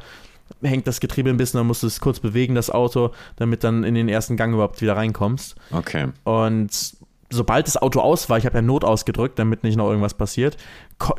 hängt 0.62 0.88
das 0.88 1.00
Getriebe 1.00 1.30
ein 1.30 1.38
bisschen, 1.38 1.58
dann 1.58 1.68
musst 1.68 1.84
du 1.84 1.88
es 1.88 2.00
kurz 2.00 2.20
bewegen, 2.20 2.56
das 2.56 2.70
Auto, 2.70 3.12
damit 3.36 3.64
dann 3.64 3.84
in 3.84 3.96
den 3.96 4.10
ersten 4.10 4.38
Gang 4.38 4.54
überhaupt 4.54 4.82
wieder 4.82 4.96
reinkommst. 4.96 5.56
Okay. 5.72 6.08
Und 6.24 6.96
sobald 7.30 7.68
das 7.68 7.78
Auto 7.78 8.00
aus 8.00 8.30
war, 8.30 8.38
ich 8.38 8.46
habe 8.46 8.58
ja 8.58 8.62
Not 8.62 8.84
ausgedrückt, 8.84 9.38
damit 9.40 9.64
nicht 9.64 9.76
noch 9.76 9.90
irgendwas 9.90 10.14
passiert, 10.14 10.58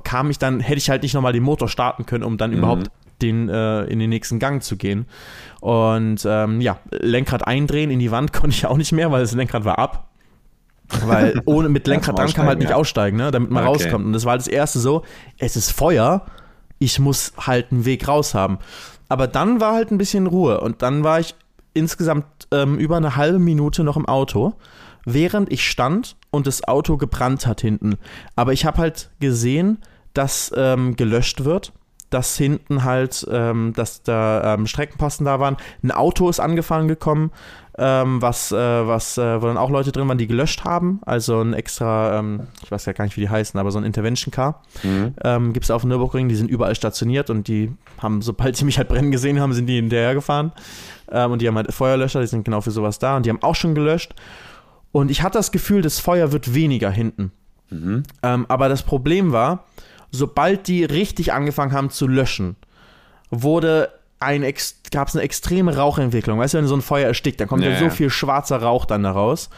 kam 0.04 0.30
ich 0.30 0.38
dann, 0.38 0.60
hätte 0.60 0.78
ich 0.78 0.90
halt 0.90 1.02
nicht 1.02 1.14
nochmal 1.14 1.32
den 1.32 1.42
Motor 1.42 1.68
starten 1.68 2.06
können, 2.06 2.24
um 2.24 2.38
dann 2.38 2.50
mhm. 2.50 2.58
überhaupt 2.58 2.90
den, 3.22 3.48
äh, 3.48 3.84
in 3.84 3.98
den 3.98 4.10
nächsten 4.10 4.38
Gang 4.38 4.62
zu 4.62 4.76
gehen. 4.76 5.06
Und 5.60 6.24
ähm, 6.24 6.60
ja, 6.60 6.78
Lenkrad 6.90 7.46
eindrehen 7.46 7.90
in 7.90 7.98
die 7.98 8.10
Wand 8.10 8.32
konnte 8.32 8.56
ich 8.56 8.66
auch 8.66 8.76
nicht 8.76 8.92
mehr, 8.92 9.10
weil 9.10 9.20
das 9.20 9.32
Lenkrad 9.32 9.64
war 9.64 9.78
ab. 9.78 10.08
Weil 11.04 11.42
ohne 11.44 11.68
mit 11.68 11.86
Lenkrad 11.86 12.18
dran 12.18 12.28
kann 12.28 12.46
man 12.46 12.48
halt 12.48 12.58
nicht 12.60 12.70
ja. 12.70 12.76
aussteigen, 12.76 13.16
ne, 13.16 13.30
damit 13.30 13.50
man 13.50 13.66
okay. 13.66 13.84
rauskommt. 13.84 14.06
Und 14.06 14.12
das 14.12 14.24
war 14.24 14.36
das 14.36 14.48
erste 14.48 14.78
so, 14.78 15.02
es 15.38 15.56
ist 15.56 15.70
Feuer, 15.70 16.24
ich 16.78 16.98
muss 16.98 17.32
halt 17.38 17.72
einen 17.72 17.84
Weg 17.84 18.08
raus 18.08 18.34
haben. 18.34 18.58
Aber 19.08 19.26
dann 19.26 19.60
war 19.60 19.74
halt 19.74 19.90
ein 19.90 19.98
bisschen 19.98 20.26
Ruhe 20.26 20.60
und 20.60 20.82
dann 20.82 21.04
war 21.04 21.20
ich 21.20 21.34
insgesamt 21.74 22.26
ähm, 22.52 22.78
über 22.78 22.96
eine 22.96 23.16
halbe 23.16 23.38
Minute 23.38 23.84
noch 23.84 23.96
im 23.96 24.06
Auto, 24.06 24.54
während 25.04 25.52
ich 25.52 25.68
stand 25.68 26.16
und 26.30 26.46
das 26.46 26.66
Auto 26.66 26.96
gebrannt 26.96 27.46
hat 27.46 27.60
hinten. 27.60 27.96
Aber 28.36 28.52
ich 28.52 28.64
habe 28.64 28.78
halt 28.78 29.10
gesehen, 29.20 29.78
dass 30.14 30.52
ähm, 30.56 30.96
gelöscht 30.96 31.44
wird 31.44 31.72
dass 32.10 32.36
hinten 32.36 32.84
halt, 32.84 33.26
ähm, 33.30 33.72
dass 33.74 34.02
da 34.02 34.54
ähm, 34.54 34.66
Streckenposten 34.66 35.26
da 35.26 35.40
waren. 35.40 35.56
Ein 35.82 35.90
Auto 35.90 36.28
ist 36.28 36.40
angefahren 36.40 36.88
gekommen, 36.88 37.30
ähm, 37.76 38.20
was, 38.20 38.50
äh, 38.50 38.56
was, 38.56 39.18
äh, 39.18 39.40
wo 39.40 39.46
dann 39.46 39.56
auch 39.56 39.70
Leute 39.70 39.92
drin 39.92 40.08
waren, 40.08 40.18
die 40.18 40.26
gelöscht 40.26 40.64
haben. 40.64 41.00
Also 41.06 41.40
ein 41.40 41.52
extra, 41.52 42.18
ähm, 42.18 42.48
ich 42.62 42.70
weiß 42.70 42.86
ja 42.86 42.92
gar 42.92 43.04
nicht, 43.04 43.16
wie 43.16 43.20
die 43.20 43.28
heißen, 43.28 43.58
aber 43.58 43.70
so 43.70 43.78
ein 43.78 43.84
Intervention 43.84 44.32
Car 44.32 44.62
mhm. 44.82 45.14
ähm, 45.22 45.52
gibt 45.52 45.64
es 45.64 45.70
auf 45.70 45.82
dem 45.82 45.90
Nürburgring. 45.90 46.28
Die 46.28 46.34
sind 46.34 46.50
überall 46.50 46.74
stationiert 46.74 47.30
und 47.30 47.46
die 47.46 47.72
haben, 47.98 48.20
sobald 48.20 48.56
sie 48.56 48.64
mich 48.64 48.78
halt 48.78 48.88
brennen 48.88 49.12
gesehen 49.12 49.40
haben, 49.40 49.52
sind 49.52 49.66
die 49.66 49.76
hinterher 49.76 50.14
gefahren. 50.14 50.52
Ähm, 51.10 51.32
und 51.32 51.42
die 51.42 51.46
haben 51.46 51.56
halt 51.56 51.72
Feuerlöscher, 51.72 52.20
die 52.20 52.26
sind 52.26 52.44
genau 52.44 52.60
für 52.60 52.72
sowas 52.72 52.98
da 52.98 53.16
und 53.16 53.26
die 53.26 53.30
haben 53.30 53.42
auch 53.42 53.54
schon 53.54 53.74
gelöscht. 53.74 54.14
Und 54.90 55.10
ich 55.10 55.22
hatte 55.22 55.38
das 55.38 55.52
Gefühl, 55.52 55.82
das 55.82 56.00
Feuer 56.00 56.32
wird 56.32 56.54
weniger 56.54 56.90
hinten. 56.90 57.30
Mhm. 57.70 58.04
Aber 58.22 58.70
das 58.70 58.82
Problem 58.82 59.32
war, 59.32 59.64
sobald 60.10 60.68
die 60.68 60.84
richtig 60.84 61.32
angefangen 61.32 61.72
haben 61.72 61.90
zu 61.90 62.06
löschen, 62.06 62.56
wurde 63.30 63.90
ein 64.20 64.42
gab 64.90 65.08
es 65.08 65.14
eine 65.14 65.22
extreme 65.22 65.76
Rauchentwicklung. 65.76 66.38
Weißt 66.38 66.54
du, 66.54 66.58
wenn 66.58 66.66
so 66.66 66.76
ein 66.76 66.82
Feuer 66.82 67.06
erstickt, 67.06 67.40
dann 67.40 67.48
kommt 67.48 67.62
ja, 67.62 67.70
ja 67.70 67.78
so 67.78 67.90
viel 67.90 68.10
schwarzer 68.10 68.60
Rauch 68.60 68.84
dann 68.84 69.02
daraus. 69.04 69.48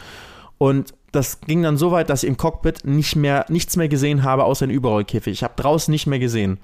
Und 0.57 0.93
das 1.11 1.41
ging 1.41 1.63
dann 1.63 1.77
so 1.77 1.91
weit, 1.91 2.09
dass 2.09 2.23
ich 2.23 2.29
im 2.29 2.37
Cockpit 2.37 2.85
nicht 2.85 3.15
mehr, 3.15 3.45
nichts 3.49 3.75
mehr 3.75 3.89
gesehen 3.89 4.23
habe, 4.23 4.43
außer 4.43 4.67
den 4.67 4.75
Überrollkäfig. 4.75 5.33
Ich 5.33 5.43
habe 5.43 5.53
draußen 5.55 5.91
nicht 5.91 6.05
mehr 6.05 6.19
gesehen. 6.19 6.59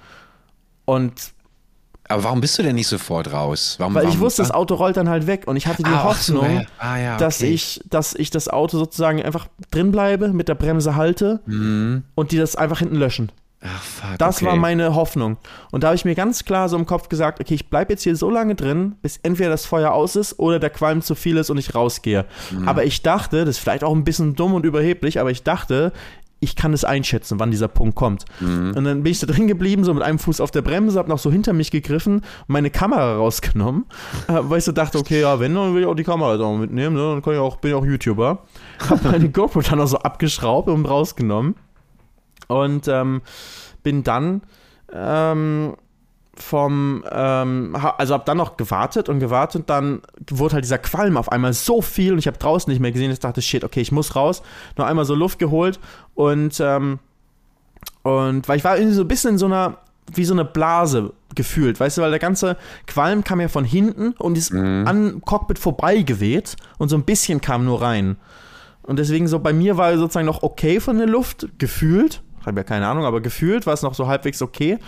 Und 0.86 1.34
aber 2.10 2.24
warum 2.24 2.40
bist 2.40 2.58
du 2.58 2.64
denn 2.64 2.76
nicht 2.76 2.88
sofort 2.88 3.34
raus? 3.34 3.76
Warum, 3.80 3.94
Weil 3.94 4.04
warum 4.04 4.16
ich 4.16 4.22
wusste, 4.22 4.42
das 4.42 4.52
Auto 4.52 4.76
rollt 4.76 4.96
dann 4.96 5.10
halt 5.10 5.28
weg 5.28 5.44
und 5.46 5.58
ich 5.58 5.68
hatte 5.68 5.84
die 5.84 5.90
ah, 5.90 6.04
Hoffnung, 6.04 6.60
so. 6.60 6.66
Ah, 6.80 6.98
ja, 6.98 7.16
okay. 7.16 7.24
dass, 7.24 7.42
ich, 7.42 7.82
dass 7.90 8.14
ich 8.16 8.30
das 8.30 8.48
Auto 8.48 8.78
sozusagen 8.78 9.22
einfach 9.22 9.48
drin 9.72 9.92
bleibe, 9.92 10.30
mit 10.30 10.48
der 10.48 10.56
Bremse 10.56 10.96
halte 10.96 11.42
mhm. 11.46 12.04
und 12.16 12.32
die 12.32 12.38
das 12.38 12.56
einfach 12.56 12.80
hinten 12.80 12.96
löschen. 12.96 13.32
Ach, 13.68 13.82
fuck, 13.82 14.18
das 14.18 14.38
okay. 14.38 14.46
war 14.46 14.56
meine 14.56 14.96
Hoffnung. 14.96 15.38
Und 15.72 15.84
da 15.84 15.88
habe 15.88 15.96
ich 15.96 16.06
mir 16.06 16.16
ganz 16.16 16.46
klar 16.46 16.70
so 16.70 16.78
im 16.78 16.86
Kopf 16.86 17.10
gesagt, 17.10 17.40
okay, 17.40 17.54
ich 17.54 17.70
bleibe 17.70 17.94
jetzt 17.94 18.04
hier 18.04 18.16
so 18.16 18.30
lange 18.30 18.56
drin, 18.56 18.96
bis 19.02 19.18
entweder 19.18 19.50
das 19.50 19.66
Feuer 19.66 19.92
aus 19.92 20.16
ist 20.16 20.40
oder 20.40 20.60
der 20.60 20.70
Qualm 20.70 21.02
zu 21.02 21.16
viel 21.16 21.38
ist 21.38 21.50
und 21.50 21.58
ich 21.58 21.76
rausgehe. 21.76 22.26
Mhm. 22.52 22.68
Aber 22.68 22.84
ich 22.86 23.02
dachte, 23.02 23.46
das 23.46 23.58
ist 23.58 23.60
vielleicht 23.60 23.84
auch 23.84 23.94
ein 23.94 24.04
bisschen 24.04 24.36
dumm 24.36 24.54
und 24.54 24.66
überheblich, 24.66 25.20
aber 25.20 25.32
ich 25.32 25.44
dachte, 25.44 25.92
ich 26.40 26.56
kann 26.56 26.74
es 26.74 26.84
einschätzen, 26.84 27.40
wann 27.40 27.52
dieser 27.52 27.68
Punkt 27.68 27.96
kommt. 27.96 28.26
Mhm. 28.40 28.74
Und 28.76 28.84
dann 28.84 29.04
bin 29.04 29.12
ich 29.12 29.20
da 29.20 29.28
drin 29.28 29.48
geblieben, 29.48 29.84
so 29.84 29.94
mit 29.94 30.04
einem 30.04 30.20
Fuß 30.20 30.40
auf 30.40 30.52
der 30.52 30.62
Bremse, 30.62 31.00
habe 31.00 31.10
noch 31.10 31.20
so 31.20 31.32
hinter 31.32 31.54
mich 31.54 31.72
gegriffen, 31.72 32.22
meine 32.48 32.70
Kamera 32.70 33.16
rausgenommen, 33.16 33.86
äh, 34.28 34.34
weil 34.42 34.60
ich 34.60 34.64
so 34.64 34.72
dachte, 34.72 35.00
okay, 35.00 35.22
ja, 35.22 35.40
wenn, 35.40 35.56
dann 35.56 35.74
will 35.74 35.82
ich 35.82 35.88
auch 35.88 35.96
die 35.96 36.04
Kamera 36.04 36.38
da 36.38 36.52
mitnehmen, 36.52 36.96
ne? 36.96 37.14
dann 37.14 37.22
kann 37.22 37.34
ich 37.34 37.40
auch, 37.40 37.58
bin 37.58 37.72
ich 37.72 37.76
auch 37.76 37.86
YouTuber. 37.86 38.44
Habe 38.90 39.08
meine 39.10 39.30
GoPro 39.30 39.62
dann 39.62 39.82
auch 39.82 39.88
so 39.88 39.98
abgeschraubt 39.98 40.70
und 40.70 40.86
rausgenommen. 40.86 41.56
Und 42.48 42.88
ähm, 42.88 43.22
bin 43.84 44.04
dann 44.04 44.42
ähm, 44.92 45.76
vom, 46.40 47.04
ähm, 47.12 47.76
also 47.98 48.14
hab 48.14 48.26
dann 48.26 48.38
noch 48.38 48.58
gewartet 48.58 49.10
und 49.10 49.20
gewartet, 49.20 49.70
dann 49.70 50.02
wurde 50.30 50.56
halt 50.56 50.66
dieser 50.66 50.78
Qualm 50.78 51.18
auf 51.18 51.32
einmal 51.32 51.54
so 51.54 51.82
viel 51.82 52.14
und 52.14 52.20
ich 52.20 52.28
habe 52.28 52.38
draußen 52.38 52.72
nicht 52.72 52.80
mehr 52.80 52.92
gesehen. 52.92 53.12
Ich 53.12 53.20
dachte, 53.20 53.42
shit, 53.42 53.64
okay, 53.64 53.82
ich 53.82 53.92
muss 53.92 54.16
raus. 54.16 54.42
Noch 54.78 54.86
einmal 54.86 55.06
so 55.06 55.16
Luft 55.16 55.40
geholt 55.40 55.80
und, 56.16 56.60
ähm, 56.60 57.00
und 58.04 58.48
weil 58.48 58.58
ich 58.58 58.64
war 58.64 58.78
irgendwie 58.78 58.96
so 58.96 59.02
ein 59.02 59.08
bisschen 59.08 59.32
in 59.32 59.38
so 59.38 59.48
einer, 59.48 59.78
wie 60.14 60.26
so 60.26 60.34
eine 60.34 60.46
Blase 60.46 61.14
gefühlt, 61.36 61.80
weißt 61.80 61.98
du, 61.98 62.02
weil 62.02 62.12
der 62.12 62.20
ganze 62.20 62.58
Qualm 62.86 63.24
kam 63.24 63.42
ja 63.42 63.48
von 63.48 63.66
hinten 63.66 64.14
und 64.14 64.38
ist 64.38 64.54
mhm. 64.54 64.86
an 64.88 65.22
Cockpit 65.22 65.60
vorbeigeweht 65.60 66.56
und 66.78 66.90
so 66.90 66.96
ein 66.96 67.04
bisschen 67.04 67.42
kam 67.42 67.66
nur 67.66 67.82
rein. 67.82 68.18
Und 68.84 69.00
deswegen 69.00 69.28
so 69.28 69.40
bei 69.40 69.52
mir 69.52 69.76
war 69.78 69.98
sozusagen 69.98 70.26
noch 70.26 70.44
okay 70.44 70.80
von 70.80 70.98
der 70.98 71.08
Luft 71.08 71.48
gefühlt 71.58 72.22
habe 72.48 72.60
ja 72.60 72.64
keine 72.64 72.88
Ahnung, 72.88 73.06
aber 73.06 73.22
gefühlt 73.22 73.66
war 73.66 73.74
es 73.74 73.82
noch 73.82 73.94
so 73.94 74.08
halbwegs 74.08 74.42
okay. 74.42 74.80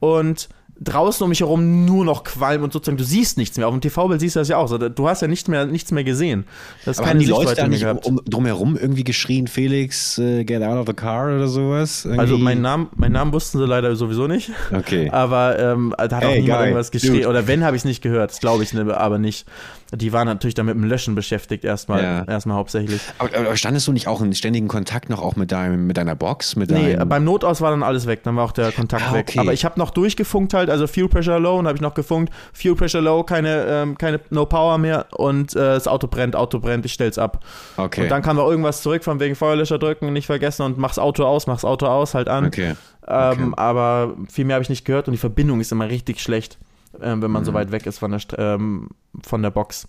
Und 0.00 0.48
draußen 0.80 1.22
um 1.22 1.28
mich 1.28 1.40
herum 1.40 1.84
nur 1.84 2.04
noch 2.04 2.24
Qualm 2.24 2.62
und 2.62 2.72
sozusagen, 2.72 2.96
du 2.96 3.04
siehst 3.04 3.38
nichts 3.38 3.56
mehr. 3.56 3.68
Auf 3.68 3.74
dem 3.74 3.80
TV-Bild 3.80 4.20
siehst 4.20 4.36
du 4.36 4.40
das 4.40 4.48
ja 4.48 4.56
auch. 4.56 4.76
Du 4.78 5.08
hast 5.08 5.22
ja 5.22 5.28
nicht 5.28 5.48
mehr, 5.48 5.66
nichts 5.66 5.90
mehr 5.92 6.04
gesehen. 6.04 6.44
Das 6.84 6.98
Aber 6.98 7.08
haben 7.08 7.18
die 7.18 7.26
Leute 7.26 7.54
da 7.54 7.68
nicht 7.68 7.84
um, 7.84 8.20
drumherum 8.24 8.76
irgendwie 8.76 9.04
geschrien, 9.04 9.46
Felix, 9.46 10.18
uh, 10.18 10.44
get 10.44 10.62
out 10.62 10.78
of 10.78 10.86
the 10.86 10.94
car 10.94 11.26
oder 11.26 11.48
sowas? 11.48 12.04
Irgendwie? 12.04 12.20
Also 12.20 12.38
meinen 12.38 12.62
Namen, 12.62 12.88
meinen 12.96 13.12
Namen 13.12 13.32
wussten 13.32 13.58
sie 13.58 13.66
leider 13.66 13.94
sowieso 13.96 14.26
nicht. 14.26 14.50
Okay. 14.72 15.10
Aber 15.10 15.58
ähm, 15.58 15.94
da 15.96 16.16
hat 16.16 16.24
hey, 16.24 16.28
auch 16.28 16.32
niemand 16.32 16.46
geil. 16.46 16.60
irgendwas 16.68 16.90
geschrien. 16.90 17.26
Oder 17.26 17.46
wenn, 17.46 17.64
habe 17.64 17.76
ich 17.76 17.80
es 17.80 17.84
nicht 17.84 18.02
gehört. 18.02 18.30
Das 18.30 18.40
glaube 18.40 18.62
ich 18.62 18.72
ne, 18.72 18.96
aber 18.96 19.18
nicht. 19.18 19.46
Die 19.94 20.12
waren 20.12 20.26
natürlich 20.26 20.54
dann 20.54 20.66
mit 20.66 20.74
dem 20.74 20.84
Löschen 20.84 21.14
beschäftigt, 21.14 21.64
erstmal, 21.64 22.02
ja. 22.02 22.24
erstmal 22.24 22.56
hauptsächlich. 22.56 23.02
Aber, 23.18 23.36
aber, 23.36 23.56
standest 23.56 23.86
du 23.86 23.92
nicht 23.92 24.08
auch 24.08 24.22
in 24.22 24.32
ständigen 24.34 24.66
Kontakt 24.66 25.10
noch 25.10 25.20
auch 25.20 25.36
mit, 25.36 25.52
deinem, 25.52 25.86
mit 25.86 25.98
deiner 25.98 26.14
Box? 26.14 26.56
Mit 26.56 26.70
nee, 26.70 26.96
beim 26.96 27.24
Notaus 27.24 27.60
war 27.60 27.70
dann 27.70 27.82
alles 27.82 28.06
weg, 28.06 28.22
dann 28.22 28.36
war 28.36 28.44
auch 28.44 28.52
der 28.52 28.72
Kontakt 28.72 29.02
ah, 29.02 29.10
okay. 29.10 29.18
weg. 29.18 29.38
Aber 29.38 29.52
ich 29.52 29.66
habe 29.66 29.78
noch 29.78 29.90
durchgefunkt 29.90 30.54
halt, 30.54 30.70
also 30.70 30.86
Fuel 30.86 31.08
Pressure 31.08 31.38
Low, 31.38 31.58
und 31.58 31.66
habe 31.66 31.76
ich 31.76 31.82
noch 31.82 31.92
gefunkt, 31.92 32.32
Fuel 32.54 32.74
Pressure 32.74 33.02
Low, 33.02 33.22
keine, 33.22 33.66
ähm, 33.68 33.98
keine 33.98 34.20
No 34.30 34.46
Power 34.46 34.78
mehr 34.78 35.06
und 35.12 35.54
äh, 35.54 35.58
das 35.58 35.86
Auto 35.86 36.06
brennt, 36.06 36.36
Auto 36.36 36.58
brennt, 36.58 36.86
ich 36.86 36.94
stell's 36.94 37.18
ab. 37.18 37.44
Okay. 37.76 38.04
Und 38.04 38.10
dann 38.10 38.22
kam 38.22 38.36
noch 38.36 38.48
irgendwas 38.48 38.80
zurück, 38.80 39.04
von 39.04 39.20
wegen 39.20 39.34
Feuerlöscher 39.34 39.78
drücken, 39.78 40.10
nicht 40.14 40.26
vergessen 40.26 40.62
und 40.62 40.78
mach's 40.78 40.98
Auto 40.98 41.24
aus, 41.24 41.46
mach's 41.46 41.66
Auto 41.66 41.84
aus, 41.86 42.14
halt 42.14 42.28
an. 42.28 42.46
Okay. 42.46 42.76
Ähm, 43.06 43.30
okay. 43.30 43.52
Aber 43.56 44.14
viel 44.30 44.46
mehr 44.46 44.54
habe 44.54 44.62
ich 44.62 44.70
nicht 44.70 44.86
gehört 44.86 45.06
und 45.08 45.12
die 45.12 45.18
Verbindung 45.18 45.60
ist 45.60 45.70
immer 45.70 45.88
richtig 45.88 46.20
schlecht 46.20 46.58
äh, 47.00 47.16
wenn 47.16 47.30
man 47.30 47.42
mhm. 47.42 47.46
so 47.46 47.54
weit 47.54 47.72
weg 47.72 47.86
ist 47.86 47.98
von 47.98 48.10
der, 48.10 48.20
ähm, 48.38 48.90
von 49.22 49.42
der 49.42 49.50
Box. 49.50 49.88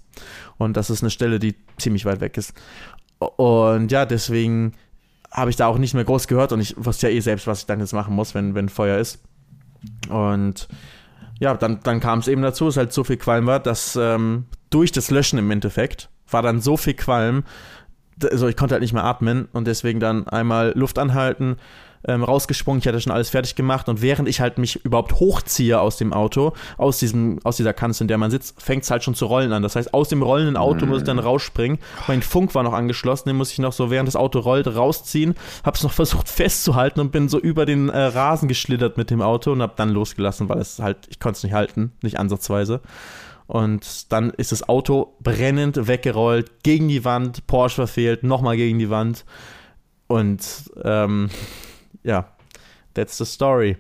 Und 0.58 0.78
das 0.78 0.90
ist 0.90 1.04
eine 1.04 1.10
Stelle, 1.10 1.40
die 1.40 1.56
ziemlich 1.78 2.06
weit 2.06 2.22
weg 2.22 2.38
ist. 2.38 2.54
Und 3.20 3.92
ja, 3.92 4.06
deswegen 4.06 4.74
habe 5.32 5.50
ich 5.50 5.56
da 5.56 5.68
auch 5.68 5.78
nicht 5.78 5.94
mehr 5.94 6.04
groß 6.04 6.28
gehört 6.28 6.52
und 6.52 6.60
ich 6.60 6.76
wusste 6.78 7.10
ja 7.10 7.16
eh 7.16 7.20
selbst, 7.20 7.48
was 7.48 7.62
ich 7.62 7.66
dann 7.66 7.80
jetzt 7.80 7.94
machen 7.94 8.14
muss, 8.14 8.36
wenn, 8.36 8.54
wenn 8.54 8.70
Feuer 8.70 9.00
ist. 9.00 9.20
Und 10.10 10.68
ja, 11.40 11.56
dann, 11.56 11.80
dann 11.84 12.00
kam 12.00 12.20
es 12.20 12.28
eben 12.28 12.42
dazu, 12.42 12.66
dass 12.66 12.78
halt 12.78 12.94
so 12.94 13.04
viel 13.04 13.18
Qualm 13.18 13.48
war, 13.48 13.60
dass 13.60 13.96
ähm, 13.96 14.46
durch 14.70 14.92
das 14.92 15.10
Löschen 15.10 15.40
im 15.40 15.50
Endeffekt 15.52 16.10
war 16.30 16.42
dann 16.42 16.62
so 16.62 16.78
viel 16.78 16.94
Qualm, 16.94 17.44
also 18.24 18.48
ich 18.48 18.56
konnte 18.56 18.74
halt 18.74 18.82
nicht 18.82 18.94
mehr 18.94 19.04
atmen 19.04 19.48
und 19.54 19.66
deswegen 19.66 20.00
dann 20.00 20.28
einmal 20.28 20.74
Luft 20.76 21.00
anhalten, 21.00 21.58
ähm, 22.08 22.24
rausgesprungen, 22.24 22.80
ich 22.80 22.88
hatte 22.88 23.00
schon 23.00 23.12
alles 23.12 23.30
fertig 23.30 23.56
gemacht 23.56 23.90
und 23.90 24.02
während 24.02 24.28
ich 24.28 24.40
halt 24.40 24.58
mich 24.58 24.84
überhaupt 24.84 25.14
hochziehe 25.20 25.80
aus 25.80 25.98
dem 25.98 26.14
Auto, 26.14 26.54
aus, 26.78 27.00
diesem, 27.00 27.40
aus 27.44 27.58
dieser 27.58 27.74
Kanzel, 27.74 28.04
in 28.04 28.08
der 28.08 28.18
man 28.18 28.32
sitzt, 28.32 28.62
fängt 28.62 28.84
es 28.84 28.92
halt 28.92 29.04
schon 29.04 29.16
zu 29.16 29.26
rollen 29.26 29.54
an. 29.54 29.64
Das 29.64 29.76
heißt, 29.76 29.94
aus 29.94 30.10
dem 30.10 30.22
rollenden 30.22 30.58
Auto 30.58 30.86
mhm. 30.86 30.92
muss 30.92 31.00
ich 31.00 31.06
dann 31.06 31.20
rausspringen. 31.20 31.80
Mein 32.08 32.22
Funk 32.22 32.56
war 32.56 32.64
noch 32.64 32.74
angeschlossen, 32.74 33.30
den 33.30 33.38
muss 33.38 33.52
ich 33.52 33.60
noch 33.60 33.74
so, 33.74 33.90
während 33.90 34.08
das 34.08 34.16
Auto 34.16 34.40
rollt, 34.40 34.68
rausziehen. 34.68 35.36
Hab's 35.64 35.84
noch 35.84 35.94
versucht 36.04 36.30
festzuhalten 36.30 37.00
und 37.00 37.12
bin 37.12 37.30
so 37.30 37.40
über 37.40 37.66
den 37.66 37.90
äh, 37.90 37.98
Rasen 37.98 38.48
geschlittert 38.48 38.98
mit 38.98 39.10
dem 39.10 39.22
Auto 39.22 39.52
und 39.52 39.62
hab 39.62 39.76
dann 39.78 39.90
losgelassen, 39.90 40.50
weil 40.50 40.60
es 40.60 40.80
halt, 40.80 40.98
ich 41.10 41.20
konnte 41.20 41.38
es 41.38 41.44
nicht 41.44 41.54
halten, 41.54 41.94
nicht 42.02 42.20
ansatzweise. 42.20 42.82
Und 43.48 44.12
dann 44.12 44.30
ist 44.32 44.52
das 44.52 44.68
Auto 44.68 45.16
brennend 45.20 45.88
weggerollt, 45.88 46.64
gegen 46.64 46.88
die 46.88 47.04
Wand, 47.06 47.46
Porsche 47.46 47.76
verfehlt, 47.76 48.24
nochmal 48.24 48.56
gegen 48.58 48.80
die 48.80 48.90
Wand. 48.90 49.26
Und 50.08 50.72
ähm, 50.84 51.30
ja, 52.04 52.28
that's 52.94 53.18
the 53.18 53.26
story. 53.26 53.78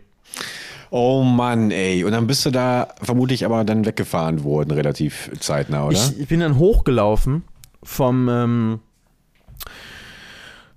Oh 0.95 1.23
Mann, 1.23 1.71
ey. 1.71 2.03
Und 2.03 2.11
dann 2.11 2.27
bist 2.27 2.45
du 2.45 2.51
da 2.51 2.89
vermutlich 3.01 3.45
aber 3.45 3.63
dann 3.63 3.85
weggefahren 3.85 4.43
worden, 4.43 4.71
relativ 4.71 5.31
zeitnah, 5.39 5.87
oder? 5.87 5.97
Ich, 5.97 6.19
ich 6.19 6.27
bin 6.27 6.39
dann 6.39 6.59
hochgelaufen 6.59 7.43
vom, 7.81 8.29
ähm, 8.29 8.79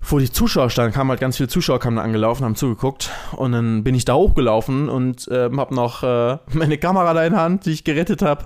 wo 0.01 0.17
die 0.17 0.31
Zuschauer 0.31 0.69
standen, 0.69 0.93
kamen 0.93 1.11
halt 1.11 1.19
ganz 1.19 1.37
viele 1.37 1.49
Zuschauer 1.49 1.79
kamen 1.79 1.97
da 1.97 2.01
angelaufen, 2.01 2.43
haben 2.45 2.55
zugeguckt 2.55 3.11
und 3.33 3.51
dann 3.51 3.83
bin 3.83 3.93
ich 3.93 4.05
da 4.05 4.15
hochgelaufen 4.15 4.89
und 4.89 5.27
äh, 5.27 5.51
habe 5.55 5.75
noch 5.75 6.01
äh, 6.01 6.37
meine 6.51 6.77
Kamera 6.77 7.13
da 7.13 7.23
in 7.23 7.33
der 7.33 7.41
Hand, 7.41 7.65
die 7.67 7.71
ich 7.71 7.83
gerettet 7.83 8.21
habe 8.23 8.45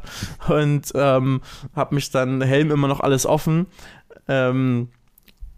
und 0.49 0.91
ähm, 0.93 1.41
habe 1.73 1.95
mich 1.95 2.11
dann 2.11 2.41
Helm 2.41 2.71
immer 2.71 2.89
noch 2.89 2.99
alles 2.99 3.25
offen 3.25 3.67
ähm, 4.27 4.89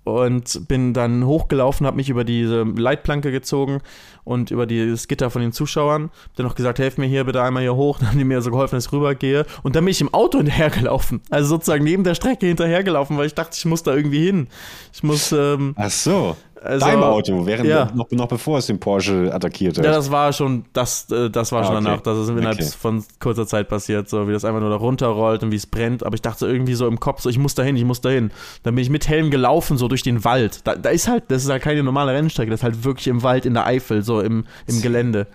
und 0.04 0.68
bin 0.68 0.94
dann 0.94 1.26
hochgelaufen, 1.26 1.88
habe 1.88 1.98
mich 1.98 2.10
über 2.10 2.24
diese 2.24 2.64
Leitplanke 2.64 3.32
gezogen 3.32 3.80
und 4.24 4.52
über 4.52 4.66
das 4.66 5.08
Gitter 5.08 5.30
von 5.30 5.42
den 5.42 5.52
Zuschauern. 5.52 6.12
Hab 6.24 6.36
dann 6.36 6.46
noch 6.46 6.56
gesagt, 6.56 6.80
helft 6.80 6.98
mir 6.98 7.06
hier 7.06 7.24
bitte 7.24 7.42
einmal 7.42 7.64
hier 7.64 7.76
hoch. 7.76 8.00
Dann 8.04 8.10
haben 8.10 8.18
die 8.18 8.24
mir 8.24 8.42
so 8.42 8.52
geholfen, 8.52 8.76
dass 8.76 8.88
ich 8.88 8.92
rübergehe. 8.92 9.46
Und 9.64 9.76
dann 9.76 9.86
bin 9.86 9.92
ich 9.92 10.02
im 10.02 10.14
Auto 10.14 10.38
hinterhergelaufen. 10.38 11.22
Also 11.30 11.50
sozusagen 11.50 11.84
neben 11.84 12.04
der 12.04 12.16
Strecke 12.16 12.46
hinterhergelaufen, 12.46 13.18
weil 13.18 13.28
ich 13.28 13.36
dachte, 13.36 13.56
ich 13.58 13.66
muss 13.66 13.84
da 13.84 13.96
irgendwie 13.96 14.26
hin. 14.26 14.48
Ich 14.94 15.04
muss. 15.04 15.32
Ähm, 15.32 15.74
Ach 15.78 15.90
so. 15.90 16.36
Also, 16.64 16.86
Dein 16.86 17.04
Auto, 17.04 17.46
während 17.46 17.68
ja. 17.68 17.92
noch, 17.94 18.10
noch 18.12 18.28
bevor 18.28 18.58
es 18.58 18.68
den 18.68 18.80
Porsche 18.80 19.34
attackiert 19.34 19.78
hat. 19.78 19.84
Ja, 19.84 19.92
das 19.92 20.10
war 20.12 20.32
schon, 20.32 20.64
das, 20.72 21.12
äh, 21.12 21.30
das 21.30 21.52
war 21.52 21.62
ah, 21.62 21.66
schon 21.66 21.76
okay. 21.76 21.86
danach. 21.86 22.02
Das 22.02 22.18
ist 22.18 22.30
innerhalb 22.30 22.58
okay. 22.58 22.70
von 22.80 23.04
kurzer 23.20 23.46
Zeit 23.46 23.68
passiert, 23.68 24.08
so 24.08 24.28
wie 24.30 24.32
das 24.32 24.46
einfach 24.46 24.62
nur 24.62 24.70
da 24.70 24.78
runterrollt 24.78 25.44
und 25.44 25.52
wie 25.52 25.58
es 25.58 25.68
brennt. 25.68 26.06
Aber 26.06 26.16
ich 26.16 26.22
dachte 26.22 26.48
irgendwie 26.48 26.76
so 26.76 26.88
im 26.88 27.02
Kopf, 27.02 27.22
so 27.22 27.30
ich 27.30 27.38
muss 27.38 27.54
dahin, 27.54 27.76
ich 27.76 27.84
muss 27.84 28.00
dahin. 28.00 28.32
Dann 28.64 28.76
bin 28.76 28.82
ich 28.82 28.90
mit 28.90 29.10
Helm 29.10 29.30
gelaufen, 29.30 29.78
so 29.78 29.90
durch 29.90 30.04
den 30.04 30.24
Wald. 30.24 30.62
Da, 30.64 30.76
da 30.76 30.90
ist 30.90 31.10
halt, 31.10 31.26
das 31.28 31.44
ist 31.44 31.50
halt 31.50 31.62
keine 31.62 31.84
normale 31.84 32.14
Rennstrecke, 32.14 32.50
das 32.50 32.62
ist 32.62 32.64
halt 32.64 32.84
wirklich 32.86 33.08
im 33.08 33.24
Wald 33.24 33.46
in 33.46 33.56
der 33.56 33.66
Eifel, 33.66 34.02
so 34.02 34.22
im, 34.22 34.46
im 34.66 34.82
Gelände. 34.82 35.28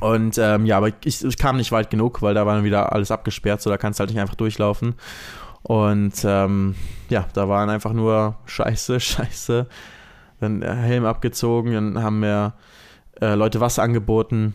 Und 0.00 0.38
ähm, 0.38 0.64
ja, 0.64 0.78
aber 0.78 0.88
ich, 1.04 1.22
ich, 1.22 1.36
kam 1.36 1.58
nicht 1.58 1.72
weit 1.72 1.90
genug, 1.90 2.22
weil 2.22 2.32
da 2.32 2.46
war 2.46 2.54
dann 2.54 2.64
wieder 2.64 2.92
alles 2.92 3.10
abgesperrt, 3.10 3.60
so 3.60 3.68
da 3.68 3.76
kannst 3.76 3.98
du 3.98 4.02
halt 4.02 4.10
nicht 4.10 4.20
einfach 4.20 4.34
durchlaufen. 4.34 4.94
Und 5.62 6.14
ähm, 6.24 6.74
ja, 7.08 7.26
da 7.34 7.48
waren 7.48 7.70
einfach 7.70 7.92
nur 7.92 8.36
Scheiße, 8.46 9.00
Scheiße 9.00 9.66
dann 10.40 10.62
Helm 10.62 11.04
abgezogen, 11.04 11.72
dann 11.72 12.02
haben 12.02 12.20
mir 12.20 12.54
äh, 13.20 13.34
Leute 13.34 13.60
Wasser 13.60 13.82
angeboten. 13.82 14.54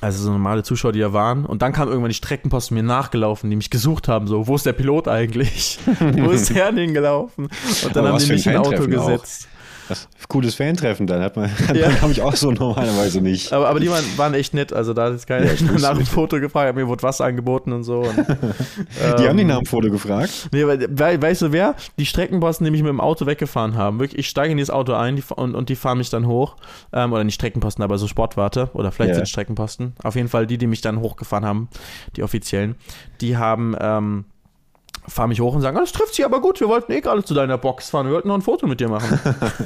Also 0.00 0.24
so 0.24 0.32
normale 0.32 0.64
Zuschauer, 0.64 0.90
die 0.90 0.98
da 0.98 1.12
waren. 1.12 1.46
Und 1.46 1.62
dann 1.62 1.72
kam 1.72 1.86
irgendwann 1.86 2.08
die 2.08 2.16
Streckenposten 2.16 2.74
mir 2.74 2.82
nachgelaufen, 2.82 3.48
die 3.50 3.56
mich 3.56 3.70
gesucht 3.70 4.08
haben. 4.08 4.26
So, 4.26 4.48
wo 4.48 4.56
ist 4.56 4.66
der 4.66 4.72
Pilot 4.72 5.06
eigentlich? 5.06 5.78
wo 6.00 6.30
ist 6.30 6.52
der 6.52 6.72
denn 6.72 6.92
gelaufen? 6.92 7.44
Und 7.44 7.96
dann 7.96 8.06
Aber 8.06 8.14
haben 8.14 8.24
die 8.24 8.32
mich 8.32 8.44
in 8.46 8.56
ein 8.56 8.58
Auto 8.58 8.86
gesetzt. 8.86 9.48
Auch. 9.48 9.51
Das 9.88 10.08
cooles 10.28 10.54
Fan-Treffen 10.54 11.06
dann. 11.06 11.22
Hat 11.22 11.36
man, 11.36 11.50
ja. 11.74 11.88
dann 11.88 12.02
habe 12.02 12.12
ich 12.12 12.22
auch 12.22 12.36
so 12.36 12.50
normalerweise 12.50 13.20
nicht. 13.20 13.52
Aber, 13.52 13.68
aber 13.68 13.80
die 13.80 13.90
waren, 13.90 14.04
waren 14.16 14.34
echt 14.34 14.54
nett. 14.54 14.72
Also 14.72 14.94
da 14.94 15.04
hat 15.04 15.12
jetzt 15.12 15.26
keiner 15.26 15.46
ja, 15.46 15.52
nach 15.80 15.96
dem 15.96 16.06
Foto 16.06 16.40
gefragt, 16.40 16.74
mir 16.76 16.86
wurde 16.88 17.02
Wasser 17.02 17.24
angeboten 17.24 17.72
und 17.72 17.84
so. 17.84 18.00
Und, 18.00 18.16
die 18.16 19.22
ähm, 19.22 19.28
haben 19.28 19.36
die 19.36 19.44
nach 19.44 19.58
dem 19.58 19.66
Foto 19.66 19.90
gefragt? 19.90 20.48
Nee, 20.52 20.66
weil, 20.66 21.22
weißt 21.22 21.42
du 21.42 21.52
wer? 21.52 21.74
Die 21.98 22.06
Streckenposten, 22.06 22.64
die 22.64 22.70
mich 22.70 22.82
mit 22.82 22.90
dem 22.90 23.00
Auto 23.00 23.26
weggefahren 23.26 23.76
haben. 23.76 24.00
Wirklich, 24.00 24.20
ich 24.20 24.28
steige 24.28 24.52
in 24.52 24.56
dieses 24.56 24.70
Auto 24.70 24.94
ein 24.94 25.16
die, 25.16 25.24
und, 25.34 25.54
und 25.54 25.68
die 25.68 25.76
fahren 25.76 25.98
mich 25.98 26.10
dann 26.10 26.26
hoch. 26.26 26.56
Ähm, 26.92 27.12
oder 27.12 27.24
nicht 27.24 27.34
Streckenposten, 27.34 27.82
aber 27.82 27.98
so 27.98 28.06
Sportwarte. 28.06 28.70
Oder 28.74 28.92
vielleicht 28.92 29.10
yeah. 29.10 29.16
sind 29.16 29.28
Streckenposten. 29.28 29.94
Auf 30.02 30.16
jeden 30.16 30.28
Fall 30.28 30.46
die, 30.46 30.58
die 30.58 30.66
mich 30.66 30.80
dann 30.80 31.00
hochgefahren 31.00 31.44
haben, 31.44 31.68
die 32.16 32.22
offiziellen. 32.22 32.76
Die 33.20 33.36
haben 33.36 33.76
ähm, 33.80 34.24
fahre 35.08 35.28
mich 35.28 35.40
hoch 35.40 35.54
und 35.54 35.62
sagen, 35.62 35.76
ah, 35.76 35.80
das 35.80 35.92
trifft 35.92 36.14
sich 36.14 36.24
aber 36.24 36.40
gut, 36.40 36.60
wir 36.60 36.68
wollten 36.68 36.92
eh 36.92 37.00
gerade 37.00 37.24
zu 37.24 37.34
deiner 37.34 37.58
Box 37.58 37.90
fahren, 37.90 38.06
wir 38.06 38.14
wollten 38.14 38.28
noch 38.28 38.36
ein 38.36 38.42
Foto 38.42 38.66
mit 38.66 38.80
dir 38.80 38.88
machen. 38.88 39.18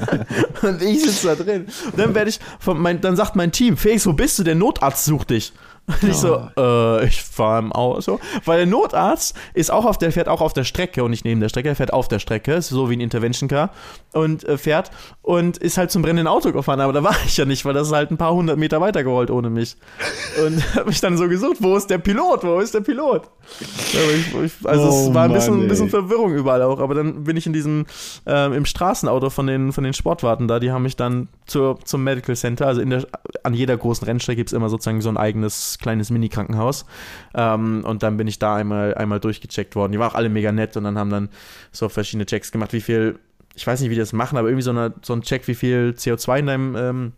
und 0.62 0.82
ich 0.82 1.02
sitze 1.02 1.28
da 1.28 1.34
drin. 1.34 1.66
Und 1.84 1.98
dann 1.98 2.14
werde 2.14 2.30
ich, 2.30 2.40
mein, 2.64 3.00
dann 3.00 3.16
sagt 3.16 3.36
mein 3.36 3.52
Team, 3.52 3.76
Felix, 3.76 4.06
wo 4.06 4.12
bist 4.12 4.38
du? 4.38 4.44
Der 4.44 4.54
Notarzt 4.54 5.04
sucht 5.04 5.30
dich. 5.30 5.52
Und 5.86 6.02
ich 6.02 6.16
so, 6.16 6.48
äh, 6.56 7.06
ich 7.06 7.22
fahre 7.22 7.60
im 7.60 7.72
Auto. 7.72 8.18
Weil 8.44 8.58
der 8.58 8.66
Notarzt 8.66 9.36
ist 9.54 9.70
auch 9.70 9.84
auf 9.84 9.98
der, 9.98 10.10
fährt 10.10 10.28
auch 10.28 10.40
auf 10.40 10.52
der 10.52 10.64
Strecke 10.64 11.04
und 11.04 11.10
nicht 11.10 11.24
neben 11.24 11.40
der 11.40 11.48
Strecke, 11.48 11.68
er 11.68 11.76
fährt 11.76 11.92
auf 11.92 12.08
der 12.08 12.18
Strecke, 12.18 12.54
ist 12.54 12.68
so 12.68 12.90
wie 12.90 12.96
ein 12.96 13.00
Intervention 13.00 13.48
Car 13.48 13.70
und 14.12 14.44
äh, 14.44 14.58
fährt 14.58 14.90
und 15.22 15.58
ist 15.58 15.78
halt 15.78 15.90
zum 15.90 16.02
brennenden 16.02 16.26
Auto 16.26 16.52
gefahren, 16.52 16.80
aber 16.80 16.92
da 16.92 17.04
war 17.04 17.14
ich 17.24 17.36
ja 17.36 17.44
nicht, 17.44 17.64
weil 17.64 17.74
das 17.74 17.88
ist 17.88 17.94
halt 17.94 18.10
ein 18.10 18.16
paar 18.16 18.34
hundert 18.34 18.58
Meter 18.58 18.80
weiter 18.80 19.04
gerollt 19.04 19.30
ohne 19.30 19.50
mich. 19.50 19.76
Und 20.44 20.74
habe 20.74 20.86
mich 20.86 21.00
dann 21.00 21.16
so 21.16 21.28
gesucht, 21.28 21.58
wo 21.60 21.76
ist 21.76 21.88
der 21.88 21.98
Pilot? 21.98 22.42
Wo 22.42 22.58
ist 22.58 22.74
der 22.74 22.80
Pilot? 22.80 23.30
Also 24.64 24.88
oh, 24.88 25.08
es 25.08 25.14
war 25.14 25.24
ein 25.24 25.32
bisschen, 25.32 25.62
ein 25.62 25.68
bisschen, 25.68 25.88
Verwirrung 25.88 26.34
überall 26.34 26.62
auch, 26.62 26.80
aber 26.80 26.94
dann 26.94 27.24
bin 27.24 27.36
ich 27.36 27.46
in 27.46 27.52
diesem, 27.52 27.86
ähm, 28.26 28.52
im 28.52 28.64
Straßenauto 28.64 29.30
von 29.30 29.46
den, 29.46 29.72
von 29.72 29.84
den 29.84 29.94
Sportwarten 29.94 30.48
da, 30.48 30.58
die 30.58 30.72
haben 30.72 30.82
mich 30.82 30.96
dann 30.96 31.28
zur, 31.46 31.78
zum 31.84 32.02
Medical 32.02 32.34
Center, 32.34 32.66
also 32.66 32.80
in 32.80 32.90
der, 32.90 33.06
an 33.44 33.54
jeder 33.54 33.76
großen 33.76 34.04
Rennstrecke 34.04 34.36
gibt 34.36 34.50
es 34.50 34.52
immer 34.52 34.68
sozusagen 34.68 35.00
so 35.00 35.08
ein 35.08 35.16
eigenes 35.16 35.75
kleines 35.78 36.10
Mini-Krankenhaus. 36.10 36.86
Ähm, 37.34 37.84
und 37.84 38.02
dann 38.02 38.16
bin 38.16 38.26
ich 38.26 38.38
da 38.38 38.56
einmal, 38.56 38.94
einmal 38.94 39.20
durchgecheckt 39.20 39.76
worden. 39.76 39.92
Die 39.92 39.98
waren 39.98 40.10
auch 40.10 40.14
alle 40.14 40.28
mega 40.28 40.52
nett 40.52 40.76
und 40.76 40.84
dann 40.84 40.98
haben 40.98 41.10
dann 41.10 41.28
so 41.72 41.88
verschiedene 41.88 42.26
Checks 42.26 42.52
gemacht, 42.52 42.72
wie 42.72 42.80
viel, 42.80 43.18
ich 43.54 43.66
weiß 43.66 43.80
nicht, 43.80 43.90
wie 43.90 43.94
die 43.94 44.00
das 44.00 44.12
machen, 44.12 44.38
aber 44.38 44.48
irgendwie 44.48 44.64
so, 44.64 44.70
eine, 44.70 44.94
so 45.02 45.12
ein 45.12 45.22
Check, 45.22 45.48
wie 45.48 45.54
viel 45.54 45.94
CO2 45.96 46.38
in 46.38 46.46
deinem, 46.46 46.76
ähm, 46.76 47.12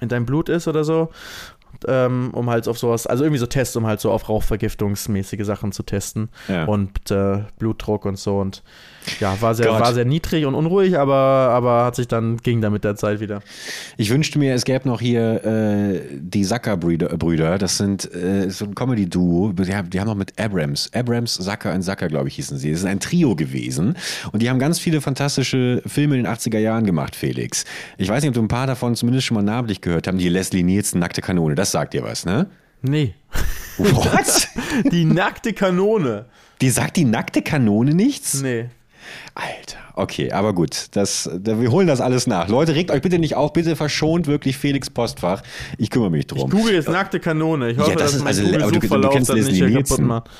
in 0.00 0.08
deinem 0.08 0.26
Blut 0.26 0.48
ist 0.48 0.68
oder 0.68 0.84
so 0.84 1.10
ähm, 1.88 2.30
um 2.32 2.50
halt 2.50 2.68
auf 2.68 2.78
sowas, 2.78 3.06
also 3.06 3.24
irgendwie 3.24 3.38
so 3.38 3.46
Tests, 3.46 3.76
um 3.76 3.86
halt 3.86 4.00
so 4.00 4.10
auf 4.10 4.28
rauchvergiftungsmäßige 4.28 5.44
Sachen 5.44 5.72
zu 5.72 5.82
testen 5.82 6.28
ja. 6.48 6.64
und 6.64 7.10
äh, 7.10 7.44
Blutdruck 7.58 8.04
und 8.04 8.18
so 8.18 8.38
und 8.38 8.62
ja, 9.18 9.40
war 9.40 9.54
sehr, 9.54 9.70
war 9.72 9.94
sehr 9.94 10.04
niedrig 10.04 10.44
und 10.44 10.54
unruhig, 10.54 10.98
aber, 10.98 11.14
aber 11.14 11.84
hat 11.84 11.96
sich 11.96 12.06
dann, 12.06 12.36
ging 12.36 12.60
dann 12.60 12.72
mit 12.72 12.84
der 12.84 12.96
Zeit 12.96 13.20
wieder. 13.20 13.40
Ich 13.96 14.10
wünschte 14.10 14.38
mir, 14.38 14.54
es 14.54 14.64
gäbe 14.64 14.86
noch 14.86 15.00
hier 15.00 15.44
äh, 15.44 16.00
die 16.12 16.44
Sacker-Brüder, 16.44 17.58
das 17.58 17.78
sind 17.78 18.12
äh, 18.14 18.50
so 18.50 18.66
ein 18.66 18.74
Comedy-Duo, 18.74 19.52
die 19.52 19.74
haben, 19.74 19.90
die 19.90 20.00
haben 20.00 20.06
noch 20.06 20.14
mit 20.14 20.38
Abrams, 20.38 20.90
Abrams, 20.94 21.34
Sacker 21.34 21.72
und 21.74 21.82
Sacker, 21.82 22.08
glaube 22.08 22.28
ich, 22.28 22.36
hießen 22.36 22.58
sie. 22.58 22.70
Das 22.70 22.80
ist 22.80 22.86
ein 22.86 23.00
Trio 23.00 23.34
gewesen 23.34 23.96
und 24.32 24.42
die 24.42 24.50
haben 24.50 24.58
ganz 24.58 24.78
viele 24.78 25.00
fantastische 25.00 25.82
Filme 25.86 26.16
in 26.16 26.24
den 26.24 26.32
80er 26.32 26.58
Jahren 26.58 26.84
gemacht, 26.84 27.16
Felix. 27.16 27.64
Ich 27.96 28.08
weiß 28.08 28.22
nicht, 28.22 28.28
ob 28.28 28.34
du 28.34 28.42
ein 28.42 28.48
paar 28.48 28.66
davon 28.66 28.94
zumindest 28.94 29.26
schon 29.26 29.36
mal 29.36 29.42
namentlich 29.42 29.80
gehört 29.80 30.06
haben, 30.06 30.18
die 30.18 30.28
Leslie 30.28 30.62
Nielsen, 30.62 31.00
Nackte 31.00 31.22
Kanone, 31.22 31.54
das 31.54 31.69
sagt 31.72 31.94
dir 31.94 32.02
was, 32.02 32.24
ne? 32.24 32.48
Nee. 32.82 33.14
Was? 33.78 34.48
die 34.90 35.04
nackte 35.04 35.52
Kanone. 35.52 36.26
Die 36.60 36.70
sagt 36.70 36.96
die 36.96 37.04
nackte 37.04 37.42
Kanone 37.42 37.94
nichts? 37.94 38.42
Nee. 38.42 38.66
Alter, 39.34 39.78
okay, 39.94 40.30
aber 40.30 40.52
gut, 40.52 40.88
das, 40.92 41.28
wir 41.32 41.70
holen 41.70 41.86
das 41.86 42.00
alles 42.00 42.26
nach. 42.26 42.48
Leute, 42.48 42.74
regt 42.74 42.90
euch 42.90 43.00
bitte 43.00 43.18
nicht 43.18 43.34
auf, 43.34 43.52
bitte 43.52 43.74
verschont 43.74 44.26
wirklich 44.26 44.56
Felix 44.56 44.90
Postfach. 44.90 45.42
Ich 45.78 45.90
kümmere 45.90 46.10
mich 46.10 46.26
drum. 46.26 46.46
Ich 46.46 46.50
google 46.50 46.74
jetzt 46.74 46.88
nackte 46.88 47.18
Kanone. 47.18 47.70
Ich 47.70 47.78
hoffe, 47.78 47.90
ja, 47.90 47.96
das 47.96 48.12
dass 48.12 48.14
ist, 48.14 48.18
mein 48.20 48.60
also, 48.60 48.70
du, 48.70 48.78
du, 48.78 49.00
du 49.00 49.08
kennst 49.08 49.30
das 49.30 49.46
nicht 49.46 49.72
kaputt 49.72 50.00
macht. 50.00 50.30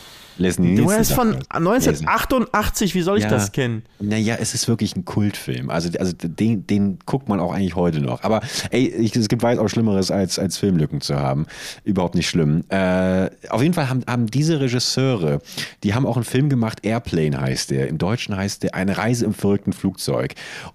Leslie 0.41 0.75
Du 0.75 0.91
ist 0.91 1.13
von 1.13 1.37
1988, 1.51 2.95
wie 2.95 3.03
soll 3.03 3.19
ich 3.19 3.25
ja, 3.25 3.31
das 3.31 3.53
kennen? 3.53 3.83
Naja, 4.01 4.37
es 4.41 4.55
ist 4.55 4.69
wirklich 4.69 4.97
ein 4.97 5.05
Kultfilm. 5.05 5.69
Also, 5.69 5.91
also 5.99 6.15
den, 6.17 6.67
den 6.67 6.99
guckt 7.05 7.29
man 7.29 7.41
auch 7.41 7.53
eigentlich 7.53 7.77
heute 7.77 8.01
noch. 8.01 8.23
Aber 8.23 8.41
ey, 8.71 8.89
ich, 8.89 9.15
es 9.15 9.29
gibt 9.29 9.43
weit 9.43 9.59
auch 9.59 9.69
Schlimmeres, 9.69 10.11
als, 10.11 10.39
als 10.39 10.57
Filmlücken 10.57 11.03
zu 11.03 11.17
haben. 11.17 11.47
Überhaupt 11.85 12.15
nicht 12.15 12.29
schlimm. 12.29 12.65
Äh, 12.71 13.29
auf 13.51 13.61
jeden 13.63 13.75
Fall 13.75 13.91
haben, 13.91 14.03
haben 14.09 14.27
diese 14.27 14.61
Regisseure, 14.61 15.41
die 15.85 15.95
haben 15.95 16.07
auch 16.07 16.17
einen 16.17 16.25
Film 16.25 16.49
gemacht, 16.49 16.85
Airplane 16.85 17.39
heißt 17.39 17.71
der. 17.71 17.89
Im 17.89 17.99
Deutschen 17.99 18.35
heißt 18.35 18.63
der 18.63 18.75
Eine 18.75 18.97
Reise 18.97 19.27
im 19.27 19.35
verrückten 19.35 19.75
Flugzeug. 19.75 20.35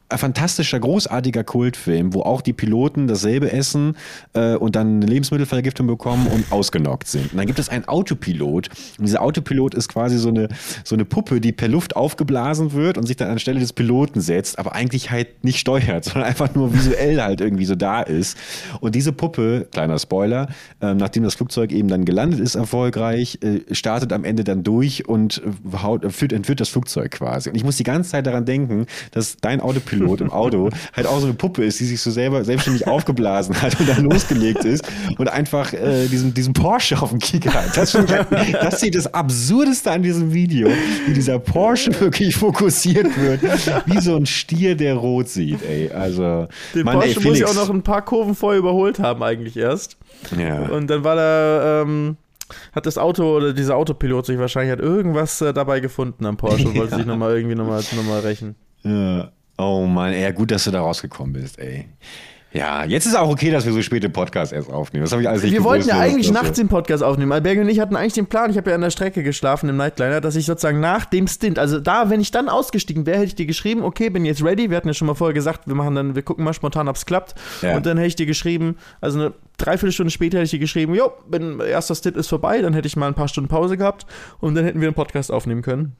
Ein 0.10 0.20
fantastischer, 0.20 0.80
großartiger 0.80 1.44
Kultfilm, 1.44 2.14
wo 2.14 2.22
auch 2.22 2.42
die 2.42 2.54
Piloten 2.54 3.08
dasselbe 3.08 3.52
essen 3.52 3.98
äh, 4.34 4.56
und 4.56 4.76
dann 4.76 4.98
eine 4.98 5.08
Lebensmittelvergiftung 5.08 5.88
bekommen 5.88 6.28
und 6.28 6.52
ausgenockt 6.52 7.08
sind. 7.08 7.32
Und 7.32 7.38
dann 7.38 7.48
gibt 7.48 7.58
es 7.58 7.70
einen 7.70 7.86
Autopilot. 7.86 8.70
Und 9.00 9.06
dieser 9.08 9.24
Autopilot 9.24 9.55
Autopilot 9.56 9.76
ist 9.76 9.90
quasi 9.90 10.18
so 10.18 10.30
eine, 10.30 10.50
so 10.84 10.96
eine 10.96 11.06
Puppe, 11.06 11.42
die 11.42 11.52
per 11.52 11.68
Luft 11.68 11.96
aufgeblasen 11.96 12.74
wird 12.74 12.98
und 12.98 13.08
sich 13.08 13.18
dann 13.18 13.30
anstelle 13.30 13.60
des 13.60 13.74
Piloten 13.74 14.22
setzt, 14.22 14.60
aber 14.60 14.74
eigentlich 14.74 15.12
halt 15.12 15.44
nicht 15.44 15.60
steuert, 15.60 16.06
sondern 16.06 16.24
einfach 16.24 16.54
nur 16.56 16.74
visuell 16.74 17.22
halt 17.22 17.42
irgendwie 17.42 17.66
so 17.66 17.76
da 17.76 18.02
ist. 18.02 18.38
Und 18.82 18.96
diese 18.96 19.14
Puppe, 19.14 19.68
kleiner 19.72 20.00
Spoiler, 20.00 20.48
äh, 20.82 20.94
nachdem 20.94 21.24
das 21.24 21.36
Flugzeug 21.36 21.72
eben 21.72 21.88
dann 21.88 22.06
gelandet 22.06 22.40
ist, 22.40 22.56
erfolgreich, 22.56 23.40
äh, 23.42 23.74
startet 23.74 24.14
am 24.14 24.24
Ende 24.24 24.44
dann 24.44 24.64
durch 24.64 25.08
und 25.08 25.42
äh, 25.44 25.78
haut, 25.82 26.12
führt, 26.14 26.34
entführt 26.34 26.60
das 26.60 26.70
Flugzeug 26.70 27.12
quasi. 27.12 27.50
Und 27.50 27.56
ich 27.56 27.64
muss 27.64 27.78
die 27.78 27.84
ganze 27.84 28.12
Zeit 28.12 28.28
daran 28.28 28.46
denken, 28.46 28.86
dass 29.12 29.38
dein 29.38 29.62
Autopilot 29.62 30.22
im 30.22 30.32
Auto 30.32 30.70
halt 30.96 31.08
auch 31.08 31.20
so 31.20 31.26
eine 31.26 31.36
Puppe 31.36 31.64
ist, 31.64 31.80
die 31.80 31.86
sich 31.86 32.02
so 32.02 32.12
selber 32.12 32.44
selbstständig 32.44 32.88
aufgeblasen 32.88 33.62
hat 33.62 33.80
und 33.80 33.88
dann 33.88 34.04
losgelegt 34.04 34.66
ist 34.66 34.84
und 35.18 35.30
einfach 35.30 35.74
äh, 35.74 36.08
diesen, 36.08 36.34
diesen 36.34 36.54
Porsche 36.54 37.02
auf 37.02 37.10
dem 37.10 37.20
Kicker 37.20 37.54
hat. 37.54 37.76
Das, 37.76 37.94
halt, 37.94 38.28
das 38.54 38.80
sieht 38.80 38.96
das 38.96 39.14
absurd 39.14 39.35
Absurdeste 39.36 39.92
an 39.92 40.02
diesem 40.02 40.34
Video, 40.34 40.70
wie 41.06 41.14
dieser 41.14 41.40
Porsche 41.40 41.92
wirklich 42.00 42.36
fokussiert 42.36 43.18
wird, 43.18 43.42
wie 43.86 44.00
so 44.00 44.16
ein 44.16 44.26
Stier, 44.26 44.76
der 44.76 44.96
rot 44.96 45.28
sieht, 45.28 45.62
ey. 45.64 45.92
Also, 45.92 46.48
Den 46.74 46.86
Mann, 46.86 47.00
Porsche 47.00 47.20
ey, 47.20 47.26
muss 47.26 47.40
ja 47.40 47.48
auch 47.48 47.54
noch 47.54 47.70
ein 47.70 47.84
paar 47.84 48.04
Kurven 48.04 48.34
vorher 48.34 48.60
überholt 48.60 49.00
haben, 49.00 49.22
eigentlich 49.24 49.58
erst. 49.58 49.98
Ja. 50.38 50.70
Und 50.70 50.88
dann 50.88 51.04
war 51.04 51.18
da, 51.18 51.82
ähm, 51.82 52.16
hat 52.72 52.86
das 52.86 52.98
Auto 52.98 53.36
oder 53.36 53.52
dieser 53.52 53.76
Autopilot 53.76 54.26
sich 54.26 54.40
wahrscheinlich 54.40 54.72
hat 54.72 54.80
irgendwas 54.80 55.42
äh, 55.42 55.54
dabei 55.54 55.82
gefunden 55.82 56.26
am 56.26 56.38
Porsche 56.38 56.68
und 56.68 56.78
wollte 56.78 56.92
ja. 56.92 56.98
sich 56.98 57.06
nochmal 57.06 57.36
irgendwie 57.36 57.56
nochmal 57.56 57.84
noch 57.94 58.04
mal 58.04 58.22
rächen. 58.22 58.56
Ja. 58.84 59.32
Oh 59.58 59.86
Mann, 59.86 60.14
ey, 60.14 60.32
gut, 60.32 60.52
dass 60.52 60.64
du 60.64 60.72
da 60.72 60.80
rausgekommen 60.80 61.34
bist, 61.34 61.60
ey. 61.60 61.88
Ja, 62.56 62.86
jetzt 62.86 63.06
ist 63.06 63.16
auch 63.16 63.30
okay, 63.30 63.52
dass 63.52 63.66
wir 63.66 63.74
so 63.74 63.82
spät 63.82 64.02
den 64.02 64.14
Podcast 64.14 64.54
erst 64.54 64.72
aufnehmen. 64.72 65.04
Das 65.04 65.12
habe 65.12 65.22
ich 65.22 65.28
alles 65.28 65.44
nicht 65.44 65.52
Wir 65.52 65.66
wollten 65.66 65.90
ja 65.90 66.00
eigentlich 66.00 66.32
nachts 66.32 66.54
den 66.58 66.70
Podcast 66.70 67.04
aufnehmen. 67.04 67.34
Alberg 67.34 67.60
und 67.60 67.68
ich 67.68 67.82
hatten 67.82 67.98
eigentlich 67.98 68.14
den 68.14 68.28
Plan, 68.28 68.50
ich 68.50 68.56
habe 68.56 68.70
ja 68.70 68.76
an 68.76 68.82
der 68.82 68.92
Strecke 68.92 69.24
geschlafen 69.24 69.68
im 69.68 69.76
Nightliner, 69.76 70.22
dass 70.22 70.38
ich 70.38 70.46
sozusagen 70.46 70.80
nach 70.80 71.04
dem 71.04 71.28
Stint, 71.28 71.60
also 71.60 71.82
da, 71.82 72.10
wenn 72.10 72.22
ich 72.22 72.32
dann 72.32 72.48
ausgestiegen 72.48 73.06
wäre, 73.06 73.18
hätte 73.18 73.28
ich 73.28 73.36
dir 73.36 73.46
geschrieben, 73.46 73.84
okay, 73.84 74.10
bin 74.10 74.24
jetzt 74.24 74.42
ready. 74.42 74.70
Wir 74.70 74.78
hatten 74.78 74.88
ja 74.88 74.94
schon 74.94 75.08
mal 75.08 75.16
vorher 75.16 75.34
gesagt, 75.34 75.68
wir 75.68 75.76
machen 75.76 75.96
dann, 75.96 76.16
wir 76.16 76.22
gucken 76.22 76.46
mal 76.46 76.54
spontan, 76.54 76.88
ob 76.88 76.96
es 76.96 77.06
klappt. 77.06 77.36
Ja. 77.62 77.76
Und 77.76 77.86
dann 77.86 77.98
hätte 77.98 78.08
ich 78.08 78.16
dir 78.16 78.26
geschrieben, 78.26 78.78
also 79.02 79.20
eine 79.20 79.34
Dreiviertelstunde 79.58 80.12
später 80.12 80.38
hätte 80.38 80.46
ich 80.46 80.52
dir 80.52 80.60
geschrieben, 80.60 80.96
jo, 80.96 81.12
bin, 81.30 81.60
erster 81.60 81.94
Stint 81.94 82.16
ist 82.16 82.30
vorbei, 82.30 82.62
dann 82.62 82.74
hätte 82.74 82.88
ich 82.88 82.96
mal 82.96 83.08
ein 83.08 83.16
paar 83.16 83.28
Stunden 83.28 83.50
Pause 83.50 83.76
gehabt 83.76 84.06
und 84.40 84.56
dann 84.56 84.64
hätten 84.64 84.80
wir 84.80 84.88
einen 84.88 84.96
Podcast 84.96 85.30
aufnehmen 85.30 85.62
können. 85.62 85.98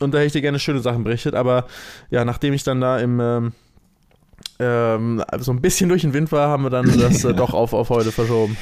Und 0.00 0.12
da 0.12 0.18
hätte 0.18 0.26
ich 0.26 0.32
dir 0.32 0.42
gerne 0.42 0.58
schöne 0.58 0.80
Sachen 0.80 1.02
berichtet, 1.02 1.34
aber 1.34 1.64
ja, 2.10 2.26
nachdem 2.26 2.52
ich 2.52 2.62
dann 2.62 2.82
da 2.82 2.98
im 2.98 3.20
ähm, 3.20 3.52
ähm, 4.58 5.22
so 5.38 5.52
ein 5.52 5.60
bisschen 5.60 5.88
durch 5.88 6.02
den 6.02 6.12
Wind 6.12 6.30
war, 6.30 6.48
haben 6.48 6.62
wir 6.62 6.70
dann 6.70 6.86
das 6.98 7.24
äh, 7.24 7.34
doch 7.34 7.54
auf, 7.54 7.72
auf 7.72 7.90
heute 7.90 8.12
verschoben. 8.12 8.56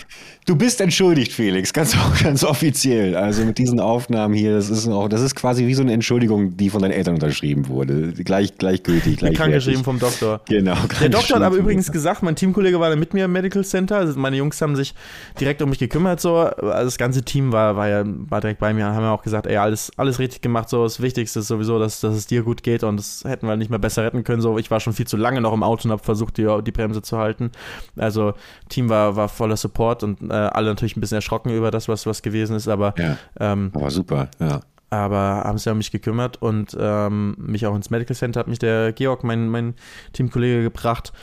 Du 0.46 0.56
bist 0.56 0.80
entschuldigt, 0.80 1.32
Felix, 1.32 1.72
ganz, 1.72 1.96
ganz 2.22 2.44
offiziell. 2.44 3.14
Also 3.14 3.44
mit 3.44 3.58
diesen 3.58 3.78
Aufnahmen 3.78 4.34
hier, 4.34 4.54
das 4.54 4.70
ist 4.70 4.88
auch, 4.88 5.08
das 5.08 5.20
ist 5.20 5.34
quasi 5.34 5.66
wie 5.66 5.74
so 5.74 5.82
eine 5.82 5.92
Entschuldigung, 5.92 6.56
die 6.56 6.70
von 6.70 6.80
deinen 6.80 6.92
Eltern 6.92 7.14
unterschrieben 7.14 7.68
wurde. 7.68 8.12
Gleich, 8.12 8.56
gleichgültig, 8.56 9.18
gleich. 9.18 9.34
Krankgeschrieben 9.34 9.84
vom 9.84 9.98
Doktor. 9.98 10.40
Genau. 10.48 10.76
Der 11.00 11.10
Doktor 11.10 11.36
hat 11.36 11.42
aber 11.42 11.56
übrigens 11.56 11.92
gesagt, 11.92 12.22
mein 12.22 12.36
Teamkollege 12.36 12.80
war 12.80 12.88
da 12.88 12.96
mit 12.96 13.12
mir 13.12 13.26
im 13.26 13.32
Medical 13.32 13.64
Center. 13.64 13.98
Also 13.98 14.18
meine 14.18 14.36
Jungs 14.36 14.60
haben 14.62 14.76
sich 14.76 14.94
direkt 15.38 15.60
um 15.60 15.68
mich 15.68 15.78
gekümmert. 15.78 16.20
So, 16.20 16.36
also 16.36 16.84
das 16.84 16.98
ganze 16.98 17.22
Team 17.22 17.52
war, 17.52 17.76
war 17.76 17.88
ja 17.88 18.04
war 18.06 18.40
direkt 18.40 18.60
bei 18.60 18.72
mir, 18.72 18.86
haben 18.86 19.02
ja 19.02 19.12
auch 19.12 19.22
gesagt, 19.22 19.46
ey, 19.46 19.58
alles, 19.58 19.92
alles 19.96 20.18
richtig 20.18 20.40
gemacht. 20.40 20.68
So, 20.68 20.84
das 20.84 21.02
Wichtigste 21.02 21.40
ist 21.40 21.48
sowieso, 21.48 21.78
dass, 21.78 22.00
dass 22.00 22.14
es 22.14 22.26
dir 22.26 22.42
gut 22.42 22.62
geht 22.62 22.82
und 22.82 22.96
das 22.96 23.24
hätten 23.26 23.46
wir 23.46 23.56
nicht 23.56 23.70
mehr 23.70 23.78
besser 23.78 24.04
retten 24.04 24.24
können. 24.24 24.40
So, 24.40 24.58
ich 24.58 24.70
war 24.70 24.80
schon 24.80 24.94
viel 24.94 25.06
zu 25.06 25.16
lange 25.16 25.40
noch 25.40 25.52
im 25.52 25.62
Auto 25.62 25.81
und 25.84 25.92
habe 25.92 26.02
versucht, 26.02 26.36
die, 26.36 26.48
die 26.62 26.72
Bremse 26.72 27.02
zu 27.02 27.18
halten. 27.18 27.50
Also 27.96 28.34
Team 28.68 28.88
war, 28.88 29.16
war 29.16 29.28
voller 29.28 29.56
Support 29.56 30.02
und 30.02 30.30
äh, 30.30 30.32
alle 30.32 30.70
natürlich 30.70 30.96
ein 30.96 31.00
bisschen 31.00 31.16
erschrocken 31.16 31.50
über 31.50 31.70
das, 31.70 31.88
was, 31.88 32.06
was 32.06 32.22
gewesen 32.22 32.56
ist, 32.56 32.68
aber 32.68 32.94
ja, 32.98 33.16
ähm, 33.40 33.70
aber 33.74 33.90
super, 33.90 34.28
ja. 34.38 34.60
Aber 34.90 35.44
haben 35.44 35.56
sich 35.56 35.72
um 35.72 35.78
mich 35.78 35.90
gekümmert 35.90 36.42
und 36.42 36.76
ähm, 36.78 37.34
mich 37.38 37.66
auch 37.66 37.74
ins 37.74 37.88
Medical 37.88 38.14
Center 38.14 38.40
hat 38.40 38.48
mich 38.48 38.58
der 38.58 38.92
Georg, 38.92 39.24
mein, 39.24 39.48
mein 39.48 39.74
Teamkollege, 40.12 40.62
gebracht. 40.62 41.14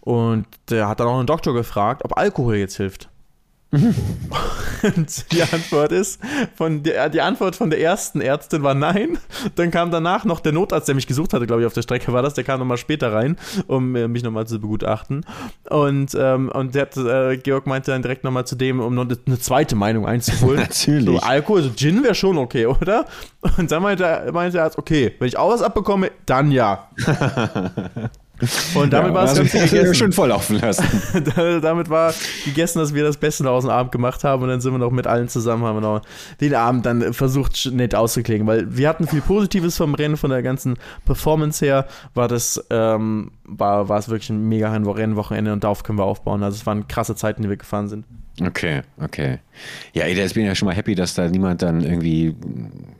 Und 0.00 0.46
der 0.68 0.88
hat 0.88 1.00
dann 1.00 1.06
auch 1.06 1.16
einen 1.16 1.26
Doktor 1.26 1.54
gefragt, 1.54 2.04
ob 2.04 2.18
Alkohol 2.18 2.56
jetzt 2.56 2.76
hilft. 2.76 3.08
Und 4.96 5.32
die 5.32 5.42
Antwort 5.42 5.92
ist, 5.92 6.20
von 6.54 6.82
der, 6.82 7.08
die 7.08 7.20
Antwort 7.20 7.56
von 7.56 7.70
der 7.70 7.80
ersten 7.80 8.20
Ärztin 8.20 8.62
war 8.62 8.74
nein. 8.74 9.18
Dann 9.56 9.70
kam 9.70 9.90
danach 9.90 10.24
noch 10.24 10.40
der 10.40 10.52
Notarzt, 10.52 10.88
der 10.88 10.94
mich 10.94 11.06
gesucht 11.06 11.32
hatte, 11.32 11.46
glaube 11.46 11.62
ich, 11.62 11.66
auf 11.66 11.72
der 11.72 11.82
Strecke 11.82 12.12
war 12.12 12.22
das, 12.22 12.34
der 12.34 12.44
kam 12.44 12.58
nochmal 12.60 12.76
später 12.76 13.12
rein, 13.12 13.36
um 13.66 13.96
äh, 13.96 14.08
mich 14.08 14.22
nochmal 14.22 14.46
zu 14.46 14.60
begutachten. 14.60 15.24
Und, 15.68 16.14
ähm, 16.18 16.50
und 16.50 16.74
der 16.74 16.82
hat, 16.82 16.96
äh, 16.96 17.36
Georg 17.38 17.66
meinte 17.66 17.90
dann 17.90 18.02
direkt 18.02 18.24
nochmal 18.24 18.46
zu 18.46 18.56
dem, 18.56 18.80
um 18.80 18.94
noch 18.94 19.06
eine 19.26 19.38
zweite 19.38 19.76
Meinung 19.76 20.06
einzuholen. 20.06 20.60
Natürlich. 20.60 21.06
So, 21.06 21.18
Alkohol, 21.18 21.62
so 21.62 21.70
Gin 21.70 22.02
wäre 22.02 22.14
schon 22.14 22.38
okay, 22.38 22.66
oder? 22.66 23.06
Und 23.56 23.70
dann 23.70 23.82
meinte, 23.82 24.30
meinte 24.32 24.56
der 24.56 24.64
Arzt, 24.64 24.78
okay, 24.78 25.14
wenn 25.18 25.28
ich 25.28 25.38
auch 25.38 25.50
was 25.50 25.62
abbekomme, 25.62 26.10
dann 26.26 26.50
ja. 26.52 26.88
Und 28.74 28.92
damit 28.92 29.08
ja, 29.08 29.14
war 29.14 29.24
es 29.24 29.30
also, 29.30 29.42
ganz 29.42 29.52
gegessen. 29.70 29.94
schön 29.94 30.12
volllaufen 30.12 30.60
lassen. 30.60 30.84
damit 31.62 31.90
war 31.90 32.14
gegessen, 32.44 32.78
dass 32.78 32.94
wir 32.94 33.04
das 33.04 33.16
Beste 33.16 33.48
aus 33.48 33.64
dem 33.64 33.70
Abend 33.70 33.92
gemacht 33.92 34.24
haben 34.24 34.42
und 34.42 34.48
dann 34.48 34.60
sind 34.60 34.72
wir 34.72 34.78
noch 34.78 34.90
mit 34.90 35.06
allen 35.06 35.28
zusammen, 35.28 35.64
haben 35.64 35.76
wir 35.76 35.80
noch 35.80 36.02
den 36.40 36.54
Abend 36.54 36.86
dann 36.86 37.12
versucht 37.12 37.70
nett 37.72 37.94
auszuklingen, 37.94 38.46
weil 38.46 38.76
wir 38.76 38.88
hatten 38.88 39.06
viel 39.06 39.20
Positives 39.20 39.76
vom 39.76 39.94
Rennen, 39.94 40.16
von 40.16 40.30
der 40.30 40.42
ganzen 40.42 40.76
Performance 41.04 41.64
her 41.64 41.86
war 42.14 42.28
das, 42.28 42.64
ähm, 42.70 43.32
war, 43.44 43.88
war 43.88 43.98
es 43.98 44.08
wirklich 44.08 44.30
ein 44.30 44.48
mega 44.48 44.72
Rennwochenende 44.72 45.52
und 45.52 45.64
darauf 45.64 45.82
können 45.82 45.98
wir 45.98 46.04
aufbauen. 46.04 46.42
Also 46.42 46.56
es 46.56 46.66
waren 46.66 46.88
krasse 46.88 47.14
Zeiten, 47.16 47.42
die 47.42 47.48
wir 47.48 47.56
gefahren 47.56 47.88
sind. 47.88 48.04
Okay, 48.40 48.82
okay. 49.00 49.38
Ja, 49.92 50.06
ich 50.06 50.34
bin 50.34 50.44
ja 50.44 50.56
schon 50.56 50.66
mal 50.66 50.74
happy, 50.74 50.96
dass 50.96 51.14
da 51.14 51.28
niemand 51.28 51.62
dann 51.62 51.82
irgendwie, 51.82 52.34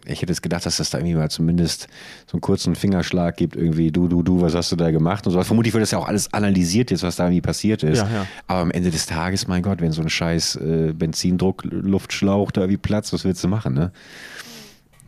ich 0.07 0.22
hätte 0.22 0.30
jetzt 0.30 0.43
gedacht, 0.43 0.64
dass 0.64 0.76
das 0.76 0.91
da 0.91 0.99
irgendwie 0.99 1.16
mal 1.16 1.28
zumindest 1.28 1.89
so 2.26 2.35
einen 2.35 2.41
kurzen 2.41 2.76
Fingerschlag 2.76 3.37
gibt, 3.37 3.57
irgendwie, 3.57 3.91
du, 3.91 4.07
du, 4.07 4.22
du, 4.22 4.41
was 4.41 4.55
hast 4.55 4.70
du 4.70 4.76
da 4.76 4.93
gemacht 4.93 5.26
und 5.26 5.32
so. 5.32 5.43
Vermutlich 5.43 5.74
wird 5.74 5.82
das 5.82 5.91
ja 5.91 5.99
auch 5.99 6.07
alles 6.07 6.32
analysiert 6.32 6.93
jetzt, 6.93 7.03
was 7.03 7.16
da 7.16 7.24
irgendwie 7.24 7.41
passiert 7.41 7.82
ist. 7.82 7.99
Ja, 7.99 8.09
ja. 8.09 8.26
Aber 8.47 8.61
am 8.61 8.70
Ende 8.70 8.93
des 8.93 9.07
Tages, 9.07 9.49
mein 9.49 9.62
Gott, 9.62 9.80
wenn 9.80 9.91
so 9.91 10.03
ein 10.03 10.09
scheiß 10.09 10.57
äh, 10.57 10.93
Benzindruck, 10.93 11.64
Luftschlauch 11.64 12.53
da 12.53 12.68
wie 12.68 12.76
Platz, 12.76 13.12
was 13.12 13.24
willst 13.24 13.43
du 13.43 13.49
machen, 13.49 13.74
ne? 13.74 13.91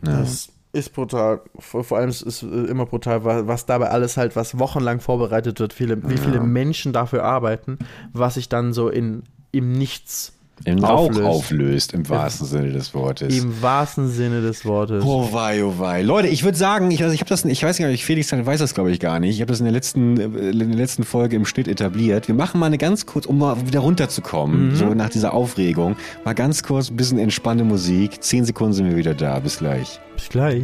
Ja. 0.05 0.19
Das 0.19 0.49
ist 0.73 0.93
brutal. 0.93 1.39
Vor, 1.57 1.85
vor 1.85 1.99
allem 1.99 2.09
ist 2.09 2.21
es 2.21 2.43
immer 2.43 2.85
brutal, 2.85 3.23
was 3.23 3.65
dabei 3.65 3.89
alles 3.89 4.17
halt, 4.17 4.35
was 4.35 4.59
wochenlang 4.59 4.99
vorbereitet 4.99 5.61
wird, 5.61 5.71
viele, 5.71 6.07
wie 6.09 6.17
viele 6.17 6.41
Menschen 6.41 6.91
dafür 6.91 7.23
arbeiten, 7.23 7.79
was 8.11 8.33
sich 8.33 8.49
dann 8.49 8.73
so 8.73 8.89
in 8.89 9.23
im 9.51 9.71
Nichts 9.73 10.33
im 10.65 10.83
Rauch 10.83 11.09
auflöst. 11.09 11.25
auflöst, 11.25 11.93
im 11.93 12.09
wahrsten 12.09 12.47
Sinne 12.47 12.71
des 12.71 12.93
Wortes. 12.93 13.37
Im 13.37 13.61
wahrsten 13.61 14.09
Sinne 14.09 14.41
des 14.41 14.65
Wortes. 14.65 15.03
Oh 15.05 15.29
wei, 15.31 15.63
oh 15.63 15.75
wei. 15.77 16.01
Leute, 16.01 16.27
ich 16.27 16.43
würde 16.43 16.57
sagen, 16.57 16.89
ich, 16.91 17.03
also 17.03 17.13
ich 17.13 17.21
habe 17.21 17.29
das, 17.29 17.45
ich 17.45 17.61
weiß 17.61 17.77
gar 17.77 17.87
nicht, 17.87 18.05
Felix 18.05 18.31
weiß 18.31 18.59
das 18.59 18.73
glaube 18.73 18.91
ich 18.91 18.99
gar 18.99 19.19
nicht. 19.19 19.35
Ich 19.35 19.41
habe 19.41 19.51
das 19.51 19.59
in 19.59 19.65
der 19.65 19.73
letzten, 19.73 20.17
in 20.17 20.57
der 20.57 20.77
letzten 20.77 21.03
Folge 21.03 21.35
im 21.35 21.45
Schnitt 21.45 21.67
etabliert. 21.67 22.27
Wir 22.27 22.35
machen 22.35 22.59
mal 22.59 22.65
eine 22.67 22.77
ganz 22.77 23.05
kurz, 23.05 23.25
um 23.25 23.37
mal 23.37 23.67
wieder 23.67 23.81
runterzukommen, 23.81 24.69
mhm. 24.69 24.75
so 24.75 24.93
nach 24.93 25.09
dieser 25.09 25.33
Aufregung, 25.33 25.95
mal 26.25 26.33
ganz 26.33 26.63
kurz 26.63 26.89
ein 26.89 26.97
bisschen 26.97 27.19
entspannte 27.19 27.63
Musik. 27.63 28.23
Zehn 28.23 28.45
Sekunden 28.45 28.73
sind 28.73 28.89
wir 28.89 28.97
wieder 28.97 29.13
da. 29.13 29.39
Bis 29.39 29.59
gleich. 29.59 29.99
Bis 30.15 30.29
gleich. 30.29 30.63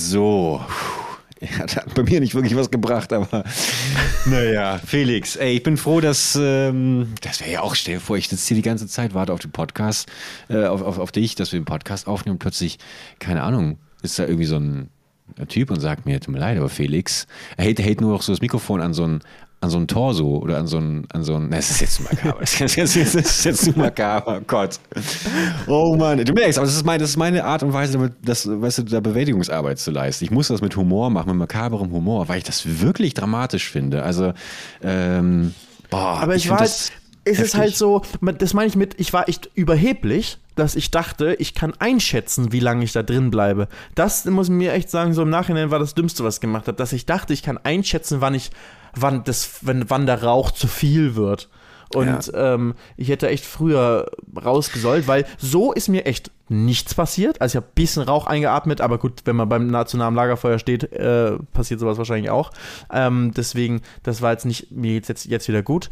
So. 0.00 0.64
Er 1.40 1.58
hat 1.58 1.94
bei 1.94 2.02
mir 2.02 2.20
nicht 2.20 2.34
wirklich 2.34 2.56
was 2.56 2.70
gebracht, 2.70 3.12
aber 3.12 3.44
naja, 4.26 4.78
Felix, 4.78 5.36
ey, 5.36 5.56
ich 5.56 5.62
bin 5.62 5.76
froh, 5.76 6.00
dass 6.00 6.38
ähm, 6.40 7.14
das 7.22 7.40
wäre 7.40 7.50
ja 7.50 7.60
auch, 7.62 7.74
stell 7.74 7.94
dir 7.94 8.00
vor, 8.00 8.16
ich 8.18 8.28
sitze 8.28 8.48
hier 8.48 8.56
die 8.56 8.62
ganze 8.62 8.86
Zeit, 8.86 9.14
warte 9.14 9.32
auf 9.32 9.40
den 9.40 9.50
Podcast, 9.50 10.08
äh, 10.48 10.64
auf, 10.66 10.82
auf, 10.82 10.98
auf 10.98 11.12
dich, 11.12 11.34
dass 11.34 11.52
wir 11.52 11.60
den 11.60 11.64
Podcast 11.64 12.06
aufnehmen 12.06 12.38
plötzlich, 12.38 12.78
keine 13.20 13.42
Ahnung, 13.42 13.78
ist 14.02 14.18
da 14.18 14.24
irgendwie 14.24 14.46
so 14.46 14.56
ein 14.56 14.90
Typ 15.48 15.70
und 15.70 15.80
sagt 15.80 16.04
mir, 16.04 16.20
tut 16.20 16.34
mir 16.34 16.40
leid, 16.40 16.58
aber 16.58 16.68
Felix, 16.68 17.26
er 17.56 17.64
hält, 17.64 17.78
hält 17.78 18.00
nur 18.00 18.12
noch 18.12 18.22
so 18.22 18.32
das 18.32 18.42
Mikrofon 18.42 18.82
an 18.82 18.92
so 18.92 19.06
ein, 19.06 19.20
an 19.62 19.68
so 19.68 19.78
ein 19.78 19.86
Torso 19.86 20.38
oder 20.38 20.58
an 20.58 20.66
so 20.66 20.78
ein, 20.78 21.06
an 21.12 21.22
so 21.22 21.36
ein, 21.36 21.50
das 21.50 21.70
ist 21.70 21.80
jetzt 21.82 21.94
zu 21.96 22.02
makaber, 22.02 22.38
das 22.40 22.60
ist 22.60 22.76
jetzt, 22.76 22.96
das 22.96 23.14
ist 23.14 23.44
jetzt 23.44 23.64
zu 23.64 23.78
makaber, 23.78 24.38
oh 24.38 24.44
Gott. 24.46 24.80
Oh 25.66 25.96
Mann, 25.96 26.24
du 26.24 26.32
merkst, 26.32 26.58
aber 26.58 26.66
das 26.66 26.76
ist, 26.76 26.86
mein, 26.86 26.98
das 26.98 27.10
ist 27.10 27.16
meine 27.18 27.44
Art 27.44 27.62
und 27.62 27.72
Weise, 27.72 28.12
das, 28.22 28.48
weißt 28.48 28.78
du, 28.78 28.82
da 28.84 29.00
Bewältigungsarbeit 29.00 29.78
zu 29.78 29.90
leisten. 29.90 30.24
Ich 30.24 30.30
muss 30.30 30.48
das 30.48 30.62
mit 30.62 30.76
Humor 30.76 31.10
machen, 31.10 31.28
mit 31.28 31.36
makaberem 31.36 31.92
Humor, 31.92 32.28
weil 32.28 32.38
ich 32.38 32.44
das 32.44 32.80
wirklich 32.80 33.12
dramatisch 33.12 33.68
finde. 33.68 34.02
Also, 34.02 34.32
ähm, 34.82 35.54
boah, 35.90 36.20
aber 36.20 36.36
ich, 36.36 36.44
ich 36.44 36.50
war 36.50 36.60
halt, 36.60 36.92
es 37.24 37.38
ist 37.38 37.54
halt 37.54 37.76
so, 37.76 38.02
das 38.38 38.54
meine 38.54 38.68
ich 38.68 38.76
mit, 38.76 38.98
ich 38.98 39.12
war 39.12 39.28
echt 39.28 39.50
überheblich, 39.54 40.38
dass 40.56 40.74
ich 40.74 40.90
dachte, 40.90 41.36
ich 41.38 41.54
kann 41.54 41.74
einschätzen, 41.78 42.50
wie 42.52 42.60
lange 42.60 42.84
ich 42.84 42.92
da 42.92 43.02
drin 43.02 43.30
bleibe. 43.30 43.68
Das 43.94 44.24
muss 44.24 44.48
mir 44.48 44.72
echt 44.72 44.90
sagen, 44.90 45.12
so 45.12 45.22
im 45.22 45.30
Nachhinein 45.30 45.70
war 45.70 45.78
das 45.78 45.94
Dümmste, 45.94 46.24
was 46.24 46.36
ich 46.36 46.40
gemacht 46.40 46.66
habe, 46.66 46.76
dass 46.76 46.94
ich 46.94 47.04
dachte, 47.04 47.34
ich 47.34 47.42
kann 47.42 47.58
einschätzen, 47.58 48.22
wann 48.22 48.34
ich 48.34 48.50
wann, 48.94 49.24
das, 49.24 49.66
wenn, 49.66 49.88
wann 49.90 50.06
der 50.06 50.22
Rauch 50.22 50.50
zu 50.50 50.68
viel 50.68 51.14
wird. 51.16 51.48
Und 51.92 52.28
ja. 52.28 52.54
ähm, 52.54 52.74
ich 52.96 53.08
hätte 53.08 53.28
echt 53.28 53.44
früher 53.44 54.10
rausgesollt, 54.44 55.08
weil 55.08 55.26
so 55.38 55.72
ist 55.72 55.88
mir 55.88 56.06
echt 56.06 56.30
nichts 56.48 56.94
passiert. 56.94 57.40
Also 57.40 57.52
ich 57.52 57.56
habe 57.56 57.66
ein 57.66 57.74
bisschen 57.74 58.04
Rauch 58.04 58.26
eingeatmet, 58.26 58.80
aber 58.80 58.98
gut, 58.98 59.22
wenn 59.24 59.34
man 59.34 59.48
beim 59.48 59.66
nationalen 59.66 60.14
Lagerfeuer 60.14 60.60
steht, 60.60 60.92
äh, 60.92 61.32
passiert 61.52 61.80
sowas 61.80 61.98
wahrscheinlich 61.98 62.30
auch. 62.30 62.52
Ähm, 62.92 63.32
deswegen, 63.36 63.82
das 64.04 64.22
war 64.22 64.30
jetzt 64.30 64.46
nicht, 64.46 64.70
mir 64.70 64.94
jetzt, 64.94 65.26
jetzt 65.26 65.48
wieder 65.48 65.62
gut 65.62 65.90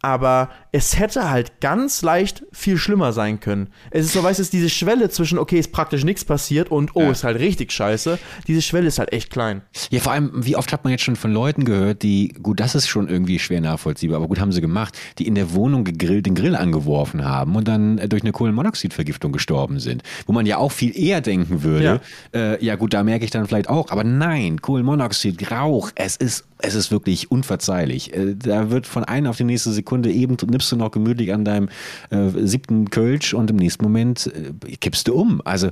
aber 0.00 0.50
es 0.70 0.98
hätte 0.98 1.30
halt 1.30 1.60
ganz 1.60 2.02
leicht 2.02 2.44
viel 2.52 2.76
schlimmer 2.76 3.12
sein 3.12 3.40
können. 3.40 3.68
Es 3.90 4.06
ist 4.06 4.12
so, 4.12 4.22
weißt 4.22 4.38
du, 4.38 4.44
diese 4.44 4.68
Schwelle 4.68 5.08
zwischen, 5.08 5.38
okay, 5.38 5.58
ist 5.58 5.72
praktisch 5.72 6.04
nichts 6.04 6.24
passiert 6.24 6.70
und, 6.70 6.94
oh, 6.94 7.02
ja. 7.02 7.10
ist 7.10 7.24
halt 7.24 7.38
richtig 7.38 7.72
scheiße. 7.72 8.18
Diese 8.46 8.62
Schwelle 8.62 8.86
ist 8.86 8.98
halt 8.98 9.12
echt 9.12 9.30
klein. 9.30 9.62
Ja, 9.90 10.00
vor 10.00 10.12
allem, 10.12 10.30
wie 10.34 10.56
oft 10.56 10.72
hat 10.72 10.84
man 10.84 10.92
jetzt 10.92 11.02
schon 11.02 11.16
von 11.16 11.32
Leuten 11.32 11.64
gehört, 11.64 12.02
die, 12.02 12.28
gut, 12.28 12.60
das 12.60 12.74
ist 12.74 12.86
schon 12.86 13.08
irgendwie 13.08 13.38
schwer 13.38 13.60
nachvollziehbar, 13.60 14.18
aber 14.18 14.28
gut, 14.28 14.38
haben 14.38 14.52
sie 14.52 14.60
gemacht, 14.60 14.96
die 15.18 15.26
in 15.26 15.34
der 15.34 15.52
Wohnung 15.52 15.82
gegrillt, 15.82 16.26
den 16.26 16.34
Grill 16.34 16.54
angeworfen 16.54 17.24
haben 17.24 17.56
und 17.56 17.66
dann 17.66 17.98
äh, 17.98 18.08
durch 18.08 18.22
eine 18.22 18.32
Kohlenmonoxidvergiftung 18.32 19.32
gestorben 19.32 19.80
sind. 19.80 20.02
Wo 20.26 20.32
man 20.32 20.46
ja 20.46 20.58
auch 20.58 20.72
viel 20.72 20.96
eher 20.96 21.20
denken 21.20 21.62
würde, 21.62 22.00
ja, 22.32 22.40
äh, 22.40 22.64
ja 22.64 22.76
gut, 22.76 22.94
da 22.94 23.02
merke 23.02 23.24
ich 23.24 23.30
dann 23.32 23.46
vielleicht 23.46 23.68
auch, 23.68 23.90
aber 23.90 24.04
nein, 24.04 24.62
Kohlenmonoxid, 24.62 25.50
Rauch, 25.50 25.90
es 25.96 26.16
ist, 26.16 26.44
es 26.58 26.74
ist 26.74 26.90
wirklich 26.92 27.30
unverzeihlich. 27.30 28.14
Äh, 28.14 28.36
da 28.36 28.70
wird 28.70 28.86
von 28.86 29.04
einer 29.04 29.30
auf 29.30 29.36
die 29.36 29.44
nächste 29.44 29.72
Sekunde 29.72 29.87
Sekunde 29.88 30.12
eben 30.12 30.36
nippst 30.50 30.70
du 30.70 30.76
noch 30.76 30.90
gemütlich 30.90 31.32
an 31.32 31.46
deinem 31.46 31.70
äh, 32.10 32.28
siebten 32.44 32.90
Kölsch 32.90 33.32
und 33.32 33.50
im 33.50 33.56
nächsten 33.56 33.82
Moment 33.82 34.30
äh, 34.66 34.76
kippst 34.76 35.08
du 35.08 35.14
um. 35.14 35.40
Also 35.46 35.70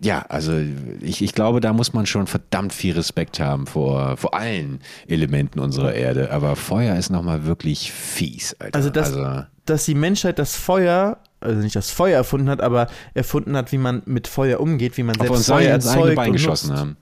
ja, 0.00 0.26
also 0.28 0.52
ich, 1.00 1.22
ich 1.22 1.34
glaube, 1.34 1.60
da 1.60 1.72
muss 1.72 1.92
man 1.92 2.04
schon 2.04 2.26
verdammt 2.26 2.72
viel 2.72 2.94
Respekt 2.94 3.38
haben 3.38 3.68
vor, 3.68 4.16
vor 4.16 4.34
allen 4.34 4.80
Elementen 5.06 5.60
unserer 5.60 5.94
Erde. 5.94 6.32
Aber 6.32 6.56
Feuer 6.56 6.96
ist 6.96 7.10
nochmal 7.10 7.46
wirklich 7.46 7.92
fies. 7.92 8.56
Alter. 8.58 8.76
Also, 8.76 8.90
dass, 8.90 9.12
also, 9.12 9.46
dass 9.66 9.84
die 9.84 9.94
Menschheit 9.94 10.40
das 10.40 10.56
Feuer 10.56 11.18
also 11.38 11.60
nicht 11.60 11.76
das 11.76 11.90
Feuer 11.90 12.16
erfunden 12.16 12.48
hat, 12.48 12.60
aber 12.60 12.88
erfunden 13.12 13.54
hat, 13.54 13.70
wie 13.70 13.78
man 13.78 14.02
mit 14.06 14.26
Feuer 14.26 14.60
umgeht, 14.60 14.96
wie 14.96 15.02
man 15.02 15.14
selbst 15.14 15.46
Feuer 15.46 15.70
erzeugt 15.70 16.16
Bein 16.16 16.32
geschossen 16.32 16.74
haben 16.74 16.96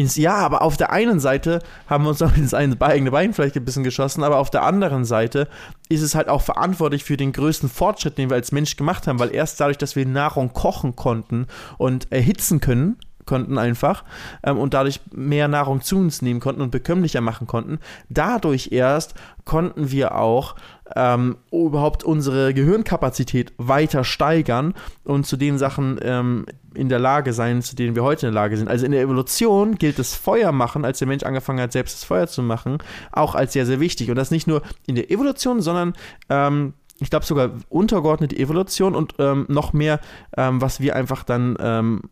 ins 0.00 0.16
Ja, 0.16 0.36
aber 0.36 0.62
auf 0.62 0.76
der 0.76 0.90
einen 0.90 1.20
Seite 1.20 1.60
haben 1.86 2.04
wir 2.04 2.10
uns 2.10 2.22
auch 2.22 2.34
ins 2.36 2.54
eigene 2.54 2.76
Bein 2.76 3.34
vielleicht 3.34 3.56
ein 3.56 3.64
bisschen 3.64 3.84
geschossen, 3.84 4.24
aber 4.24 4.38
auf 4.38 4.50
der 4.50 4.62
anderen 4.62 5.04
Seite 5.04 5.48
ist 5.88 6.02
es 6.02 6.14
halt 6.14 6.28
auch 6.28 6.42
verantwortlich 6.42 7.04
für 7.04 7.16
den 7.16 7.32
größten 7.32 7.68
Fortschritt, 7.68 8.16
den 8.16 8.30
wir 8.30 8.36
als 8.36 8.52
Mensch 8.52 8.76
gemacht 8.76 9.06
haben, 9.06 9.18
weil 9.18 9.34
erst 9.34 9.60
dadurch, 9.60 9.78
dass 9.78 9.96
wir 9.96 10.06
Nahrung 10.06 10.52
kochen 10.52 10.96
konnten 10.96 11.46
und 11.76 12.10
erhitzen 12.10 12.60
können, 12.60 12.96
konnten 13.26 13.58
einfach 13.58 14.04
ähm, 14.42 14.58
und 14.58 14.74
dadurch 14.74 15.00
mehr 15.12 15.46
Nahrung 15.46 15.82
zu 15.82 15.98
uns 15.98 16.22
nehmen 16.22 16.40
konnten 16.40 16.62
und 16.62 16.70
bekömmlicher 16.70 17.20
machen 17.20 17.46
konnten. 17.46 17.78
Dadurch 18.08 18.72
erst 18.72 19.14
konnten 19.44 19.90
wir 19.90 20.16
auch 20.16 20.56
ähm, 20.96 21.36
überhaupt 21.52 22.04
unsere 22.04 22.54
Gehirnkapazität 22.54 23.52
weiter 23.58 24.04
steigern 24.04 24.74
und 25.04 25.26
zu 25.26 25.36
den 25.36 25.58
Sachen 25.58 25.98
ähm, 26.02 26.46
in 26.74 26.88
der 26.88 26.98
Lage 26.98 27.32
sein, 27.32 27.62
zu 27.62 27.76
denen 27.76 27.94
wir 27.94 28.02
heute 28.02 28.26
in 28.26 28.32
der 28.32 28.42
Lage 28.42 28.56
sind. 28.56 28.68
Also 28.68 28.86
in 28.86 28.92
der 28.92 29.02
Evolution 29.02 29.76
gilt 29.76 29.98
das 29.98 30.14
Feuer 30.14 30.52
machen, 30.52 30.84
als 30.84 30.98
der 30.98 31.08
Mensch 31.08 31.24
angefangen 31.24 31.60
hat, 31.60 31.72
selbst 31.72 31.94
das 31.94 32.04
Feuer 32.04 32.26
zu 32.26 32.42
machen, 32.42 32.78
auch 33.12 33.34
als 33.34 33.52
sehr, 33.52 33.66
sehr 33.66 33.80
wichtig. 33.80 34.10
Und 34.10 34.16
das 34.16 34.30
nicht 34.30 34.46
nur 34.46 34.62
in 34.86 34.94
der 34.94 35.10
Evolution, 35.10 35.60
sondern 35.60 35.94
ähm, 36.28 36.74
ich 37.00 37.10
glaube 37.10 37.24
sogar 37.24 37.50
untergeordnete 37.68 38.36
Evolution 38.36 38.94
und 38.94 39.14
ähm, 39.18 39.46
noch 39.48 39.72
mehr, 39.72 40.00
ähm, 40.36 40.60
was 40.60 40.80
wir 40.80 40.94
einfach 40.96 41.24
dann 41.24 41.56
ähm, 41.58 42.02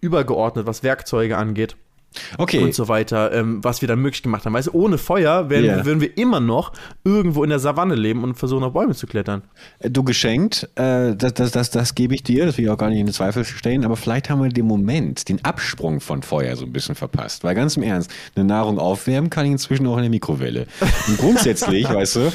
übergeordnet, 0.00 0.66
was 0.66 0.82
Werkzeuge 0.82 1.36
angeht. 1.36 1.76
Okay. 2.38 2.62
Und 2.62 2.74
so 2.74 2.88
weiter, 2.88 3.32
ähm, 3.32 3.62
was 3.62 3.80
wir 3.82 3.88
dann 3.88 4.00
möglich 4.00 4.22
gemacht 4.22 4.44
haben. 4.44 4.52
Weißt 4.52 4.68
du, 4.68 4.72
ohne 4.72 4.98
Feuer 4.98 5.48
wären, 5.48 5.64
Ja. 5.64 5.84
würden 5.84 6.00
wir 6.00 6.16
immer 6.18 6.40
noch 6.40 6.72
irgendwo 7.04 7.44
in 7.44 7.50
der 7.50 7.58
Savanne 7.60 7.94
leben 7.94 8.24
und 8.24 8.34
versuchen, 8.34 8.64
auf 8.64 8.72
Bäume 8.72 8.94
zu 8.94 9.06
klettern. 9.06 9.42
Du 9.80 10.02
geschenkt, 10.02 10.68
äh, 10.74 11.14
das, 11.14 11.34
das, 11.34 11.50
das, 11.52 11.70
das 11.70 11.94
gebe 11.94 12.14
ich 12.14 12.22
dir, 12.22 12.46
das 12.46 12.58
will 12.58 12.64
ich 12.64 12.70
auch 12.70 12.78
gar 12.78 12.88
nicht 12.90 12.98
in 13.00 13.08
Zweifel 13.12 13.44
stellen, 13.44 13.84
aber 13.84 13.96
vielleicht 13.96 14.28
haben 14.30 14.42
wir 14.42 14.48
den 14.50 14.66
Moment, 14.66 15.28
den 15.28 15.44
Absprung 15.44 16.00
von 16.00 16.22
Feuer 16.22 16.56
so 16.56 16.64
ein 16.64 16.72
bisschen 16.72 16.94
verpasst. 16.94 17.44
Weil 17.44 17.54
ganz 17.54 17.76
im 17.76 17.82
Ernst, 17.84 18.10
eine 18.34 18.44
Nahrung 18.44 18.78
aufwärmen 18.78 19.30
kann 19.30 19.46
ich 19.46 19.52
inzwischen 19.52 19.86
auch 19.86 19.96
in 19.96 20.02
der 20.02 20.10
Mikrowelle. 20.10 20.66
Und 21.08 21.18
grundsätzlich, 21.18 21.88
weißt 21.92 22.16
du, 22.16 22.32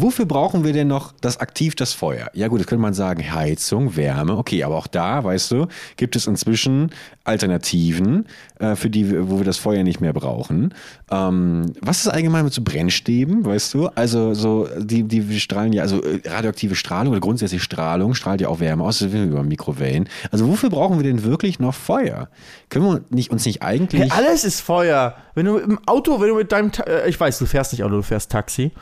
wofür 0.00 0.26
brauchen 0.26 0.64
wir 0.64 0.72
denn 0.72 0.88
noch 0.88 1.12
das 1.20 1.38
aktiv 1.38 1.74
das 1.74 1.92
Feuer? 1.92 2.28
Ja 2.34 2.48
gut, 2.48 2.60
das 2.60 2.66
könnte 2.66 2.82
man 2.82 2.94
sagen, 2.94 3.32
Heizung, 3.32 3.96
Wärme, 3.96 4.36
okay, 4.36 4.62
aber 4.62 4.76
auch 4.76 4.86
da, 4.86 5.24
weißt 5.24 5.50
du, 5.50 5.66
gibt 5.96 6.14
es 6.16 6.26
inzwischen 6.26 6.90
Alternativen, 7.24 8.26
äh, 8.60 8.76
für 8.76 8.90
die, 8.90 9.28
wo 9.28 9.38
wir 9.38 9.44
das 9.44 9.56
Feuer 9.56 9.82
nicht 9.82 10.00
mehr 10.00 10.12
brauchen. 10.12 10.74
Ähm, 11.10 11.72
was 11.80 12.00
ist 12.00 12.08
allgemein 12.08 12.44
mit 12.44 12.52
so 12.52 12.62
Brennstäben, 12.62 13.44
weißt 13.44 13.72
du? 13.74 13.86
Also 13.88 14.34
so, 14.34 14.68
die, 14.78 15.04
die 15.04 15.40
strahlen 15.40 15.72
ja, 15.72 15.82
also 15.82 16.02
äh, 16.02 16.20
radioaktive 16.28 16.74
Strahlung 16.74 17.12
oder 17.12 17.20
grundsätzlich 17.20 17.62
Strahlung 17.62 18.14
strahlt 18.14 18.40
ja 18.40 18.48
auch 18.48 18.60
Wärme 18.60 18.84
aus, 18.84 18.98
das 18.98 19.12
wissen 19.12 19.24
wir 19.24 19.32
über 19.32 19.42
Mikrowellen. 19.44 20.08
Also 20.30 20.46
wofür 20.46 20.68
brauchen 20.68 20.98
wir 20.98 21.04
denn 21.04 21.24
wirklich 21.24 21.58
noch 21.58 21.74
Feuer? 21.74 22.28
Können 22.68 22.84
wir 22.84 23.00
nicht, 23.08 23.30
uns 23.30 23.46
nicht 23.46 23.62
eigentlich... 23.62 24.02
Hey, 24.02 24.10
alles 24.10 24.44
ist 24.44 24.60
Feuer. 24.60 25.16
Wenn 25.34 25.46
du 25.46 25.56
im 25.56 25.78
Auto, 25.86 26.20
wenn 26.20 26.28
du 26.28 26.34
mit 26.34 26.52
deinem, 26.52 26.70
Ta 26.70 26.82
äh, 26.84 27.08
ich 27.08 27.18
weiß, 27.18 27.38
du 27.38 27.46
fährst 27.46 27.72
nicht 27.72 27.82
Auto, 27.82 27.96
du 27.96 28.02
fährst 28.02 28.30
Taxi. 28.30 28.72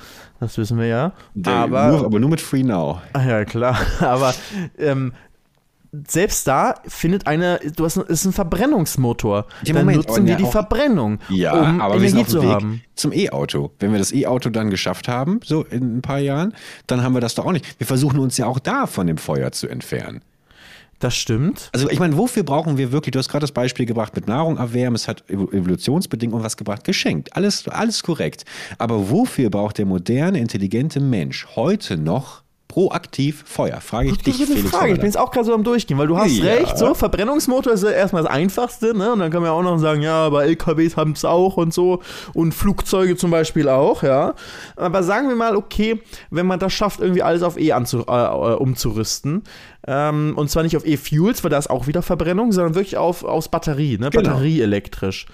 Das 0.40 0.56
wissen 0.56 0.78
wir 0.78 0.86
ja. 0.86 1.12
Aber, 1.46 1.88
nur, 1.88 2.04
aber 2.04 2.20
nur 2.20 2.30
mit 2.30 2.40
Free 2.40 2.62
Now. 2.62 3.00
Ach 3.12 3.24
ja, 3.24 3.44
klar. 3.44 3.76
Aber 4.00 4.32
ähm, 4.78 5.12
selbst 6.06 6.46
da 6.46 6.74
findet 6.86 7.26
eine, 7.26 7.58
du 7.76 7.84
hast, 7.84 7.96
ist 7.96 8.24
ein 8.24 8.32
Verbrennungsmotor. 8.32 9.46
Ja, 9.64 9.72
Dann 9.74 9.86
Moment, 9.86 10.06
nutzen 10.08 10.26
wir 10.26 10.36
die 10.36 10.44
auch- 10.44 10.52
Verbrennung, 10.52 11.18
Ja, 11.30 11.52
um 11.60 11.80
aber 11.80 12.00
wir 12.00 12.08
sind 12.10 12.18
Energie 12.18 12.20
auf 12.20 12.26
dem 12.26 12.40
zu 12.40 12.42
Weg 12.42 12.50
haben. 12.54 12.82
zum 12.94 13.12
E-Auto. 13.12 13.70
Wenn 13.78 13.92
wir 13.92 13.98
das 13.98 14.12
E-Auto 14.12 14.50
dann 14.50 14.70
geschafft 14.70 15.08
haben, 15.08 15.40
so 15.44 15.64
in 15.64 15.98
ein 15.98 16.02
paar 16.02 16.18
Jahren, 16.18 16.54
dann 16.86 17.02
haben 17.02 17.14
wir 17.14 17.20
das 17.20 17.34
doch 17.34 17.46
auch 17.46 17.52
nicht. 17.52 17.78
Wir 17.80 17.86
versuchen 17.86 18.18
uns 18.18 18.36
ja 18.36 18.46
auch 18.46 18.58
da 18.58 18.86
von 18.86 19.06
dem 19.06 19.16
Feuer 19.18 19.50
zu 19.52 19.66
entfernen. 19.68 20.20
Das 21.00 21.14
stimmt. 21.14 21.70
Also 21.72 21.88
ich 21.90 22.00
meine, 22.00 22.16
wofür 22.16 22.42
brauchen 22.42 22.76
wir 22.76 22.90
wirklich, 22.90 23.12
du 23.12 23.20
hast 23.20 23.28
gerade 23.28 23.44
das 23.44 23.52
Beispiel 23.52 23.86
gebracht 23.86 24.16
mit 24.16 24.26
Nahrung 24.26 24.56
erwärmen, 24.56 24.96
es 24.96 25.06
hat 25.06 25.22
evo- 25.30 25.52
evolutionsbedingt 25.52 26.32
und 26.34 26.42
was 26.42 26.56
gebracht, 26.56 26.82
geschenkt. 26.82 27.36
Alles, 27.36 27.68
alles 27.68 28.02
korrekt. 28.02 28.44
Aber 28.78 29.08
wofür 29.08 29.48
braucht 29.48 29.78
der 29.78 29.86
moderne, 29.86 30.40
intelligente 30.40 30.98
Mensch 30.98 31.46
heute 31.54 31.96
noch 31.96 32.42
proaktiv 32.68 33.42
Feuer? 33.46 33.80
Frage 33.80 34.10
ich 34.10 34.18
dich, 34.18 34.34
Das 34.38 34.42
ist 34.42 34.50
eine 34.50 34.56
Felix. 34.58 34.70
Frage. 34.76 34.92
Ich 34.92 34.98
bin 34.98 35.06
jetzt 35.06 35.18
auch 35.18 35.30
gerade 35.30 35.46
so 35.46 35.54
am 35.54 35.64
Durchgehen, 35.64 35.98
weil 35.98 36.06
du 36.06 36.16
hast 36.18 36.30
Ja. 36.36 36.44
recht. 36.44 36.78
So, 36.78 36.94
Verbrennungsmotor 36.94 37.72
ist 37.72 37.82
ja 37.82 37.90
erstmal 37.90 38.22
das 38.22 38.30
Einfachste, 38.30 38.96
ne? 38.96 39.12
Und 39.12 39.18
dann 39.20 39.30
kann 39.30 39.40
man 39.42 39.50
ja 39.50 39.52
auch 39.56 39.62
noch 39.62 39.78
sagen, 39.78 40.02
ja, 40.02 40.26
aber 40.26 40.44
LKWs 40.44 40.96
haben 40.96 41.12
es 41.12 41.24
auch 41.24 41.56
und 41.56 41.72
so. 41.74 42.00
Und 42.34 42.52
Flugzeuge 42.52 43.16
zum 43.16 43.30
Beispiel 43.30 43.68
auch, 43.68 44.02
ja. 44.02 44.34
Aber 44.76 45.02
sagen 45.02 45.28
wir 45.28 45.36
mal, 45.36 45.56
okay, 45.56 46.00
wenn 46.30 46.46
man 46.46 46.58
das 46.58 46.72
schafft, 46.72 47.00
irgendwie 47.00 47.22
alles 47.22 47.42
auf 47.42 47.58
E 47.58 47.72
anzu 47.72 48.04
äh, 48.06 48.12
äh, 48.12 48.54
umzurüsten. 48.54 49.42
Ähm, 49.86 50.34
und 50.36 50.50
zwar 50.50 50.62
nicht 50.62 50.76
auf 50.76 50.84
E-Fuels, 50.86 51.42
weil 51.42 51.50
da 51.50 51.56
ist 51.58 51.70
auch 51.70 51.86
wieder 51.86 52.02
Verbrennung, 52.02 52.52
sondern 52.52 52.74
wirklich 52.74 52.98
auf, 52.98 53.24
aus 53.24 53.48
Batterie, 53.48 53.96
ne? 53.98 54.10
Genau. 54.10 54.30
Batterieelektrisch. 54.30 55.26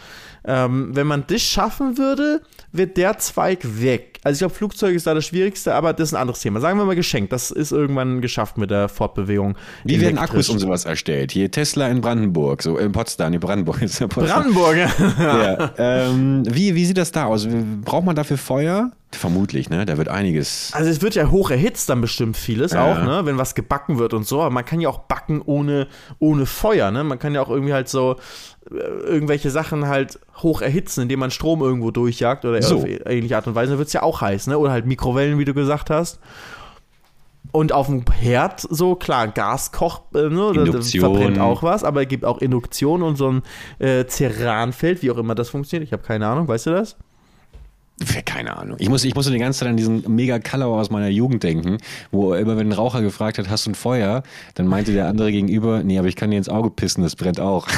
Ähm, 0.47 0.91
wenn 0.95 1.07
man 1.07 1.25
das 1.27 1.41
schaffen 1.43 1.97
würde, 1.99 2.43
wird 2.71 2.97
der 2.99 3.19
Zweig 3.19 3.61
weg. 3.81 4.14
Also 4.25 4.37
ich 4.37 4.39
glaube, 4.41 4.55
Flugzeug 4.55 4.95
ist 4.95 5.07
da 5.07 5.15
das 5.15 5.27
Schwierigste, 5.27 5.75
aber 5.75 5.93
das 5.93 6.09
ist 6.09 6.15
ein 6.15 6.21
anderes 6.21 6.41
Thema. 6.41 6.59
Sagen 6.61 6.79
wir 6.79 6.87
mal 6.87 6.97
geschenkt. 6.97 7.31
Das 7.33 7.51
ist 7.51 7.73
irgendwann 7.73 8.21
geschafft 8.23 8.57
mit 8.59 8.71
der 8.71 8.89
Fortbewegung. 8.89 9.55
Wie 9.85 10.01
werden. 10.01 10.19
Akkus 10.19 10.49
und 10.49 10.59
sowas 10.59 10.87
erstellt? 10.87 11.31
Hier 11.31 11.51
Tesla 11.51 11.89
in 11.89 12.01
Brandenburg, 12.01 12.63
so 12.63 12.79
in 12.79 12.93
Potsdam, 12.93 13.35
in 13.35 13.41
Brandenburg. 13.41 13.83
Ist 13.83 13.99
ja 14.01 14.07
Potsdam. 14.09 14.53
Brandenburg. 14.53 14.77
Ja. 15.19 15.71
ähm, 15.79 16.43
wie, 16.49 16.75
wie 16.75 16.85
sieht 16.87 16.97
das 16.97 17.13
da 17.13 17.27
aus? 17.27 17.47
Braucht 17.85 18.05
man 18.05 18.17
dafür 18.17 18.39
Feuer? 18.39 18.91
Vermutlich, 19.13 19.71
ne? 19.71 19.87
Da 19.87 19.97
wird 19.97 20.09
einiges. 20.09 20.71
Also 20.73 20.91
es 20.91 21.01
wird 21.03 21.15
ja 21.15 21.31
hoch 21.31 21.51
erhitzt 21.51 21.89
dann 21.89 22.01
bestimmt 22.01 22.37
vieles 22.37 22.73
Ja. 22.73 22.85
auch, 22.85 23.03
ne? 23.05 23.21
Wenn 23.25 23.39
was 23.39 23.55
gebacken 23.55 23.99
wird 23.99 24.13
und 24.15 24.27
so. 24.27 24.41
Aber 24.41 24.51
man 24.51 24.65
kann 24.65 24.81
ja 24.81 24.89
auch 24.89 24.99
backen 25.01 25.41
ohne, 25.45 25.87
ohne 26.19 26.47
Feuer, 26.47 26.91
ne? 26.91 27.05
Man 27.05 27.19
kann 27.19 27.35
ja 27.35 27.43
auch 27.43 27.51
irgendwie 27.51 27.73
halt 27.73 27.89
so 27.89 28.13
äh, 28.13 28.17
irgendwelche 28.71 29.51
Sachen 29.51 29.87
halt 29.87 30.19
hoch 30.43 30.63
erhitzen, 30.63 31.03
indem 31.03 31.21
man 31.21 31.31
Strom 31.31 31.61
irgendwo 31.61 31.91
durchjagt 31.91 32.45
oder 32.45 32.61
So. 32.63 32.79
auf 32.79 32.85
ähnliche 32.87 33.37
Art 33.37 33.47
und 33.47 33.55
Weise. 33.55 33.71
Dann 33.73 33.79
wird 33.79 33.89
es 33.89 33.93
ja 33.93 34.03
auch 34.03 34.21
heiß, 34.21 34.47
ne? 34.47 34.59
Oder 34.59 34.73
halt 34.73 34.87
Mikrowellen, 34.87 35.39
wie 35.39 35.45
du 35.45 35.55
gesagt 35.55 35.91
hast. 35.91 36.19
Und 37.53 37.73
auf 37.73 37.87
dem 37.87 38.05
Herd, 38.11 38.61
so 38.61 38.97
klar, 38.97 39.29
Gas 39.29 39.71
kocht, 39.71 40.03
äh, 40.15 40.29
ne, 40.29 40.53
Induktion. 40.55 41.01
verbrennt 41.01 41.39
auch 41.39 41.63
was, 41.63 41.85
aber 41.85 42.03
es 42.03 42.09
gibt 42.09 42.25
auch 42.25 42.39
Induktion 42.39 43.03
und 43.03 43.17
so 43.17 43.31
ein 43.31 43.43
äh, 43.79 44.07
Ceranfeld, 44.07 45.03
wie 45.03 45.11
auch 45.11 45.19
immer 45.19 45.35
das 45.37 45.51
funktioniert. 45.51 45.87
Ich 45.87 45.93
habe 45.93 46.03
keine 46.03 46.27
Ahnung, 46.27 46.49
weißt 46.49 46.67
du 46.67 46.71
das? 46.71 46.97
Keine 48.25 48.57
Ahnung. 48.57 48.77
Ich 48.81 48.89
muss, 48.89 49.05
ich 49.05 49.15
muss 49.15 49.25
so 49.25 49.31
die 49.31 49.39
ganze 49.39 49.61
Zeit 49.61 49.69
an 49.69 49.77
diesen 49.77 50.03
mega 50.13 50.41
Kalauer 50.41 50.81
aus 50.81 50.91
meiner 50.91 51.09
Jugend 51.09 51.45
denken, 51.45 51.79
wo 52.11 52.35
immer, 52.35 52.57
wenn 52.57 52.69
ein 52.69 52.73
Raucher 52.73 53.03
gefragt 53.03 53.39
hat, 53.39 53.49
hast 53.49 53.67
du 53.67 53.71
ein 53.71 53.75
Feuer? 53.77 54.25
Dann 54.55 54.67
meinte 54.67 54.93
der 54.93 55.07
andere 55.07 55.31
gegenüber, 55.31 55.85
nee, 55.85 55.99
aber 55.99 56.09
ich 56.09 56.17
kann 56.17 56.31
dir 56.31 56.39
ins 56.39 56.49
Auge 56.49 56.71
pissen, 56.71 57.05
das 57.05 57.15
brennt 57.15 57.39
auch. 57.39 57.69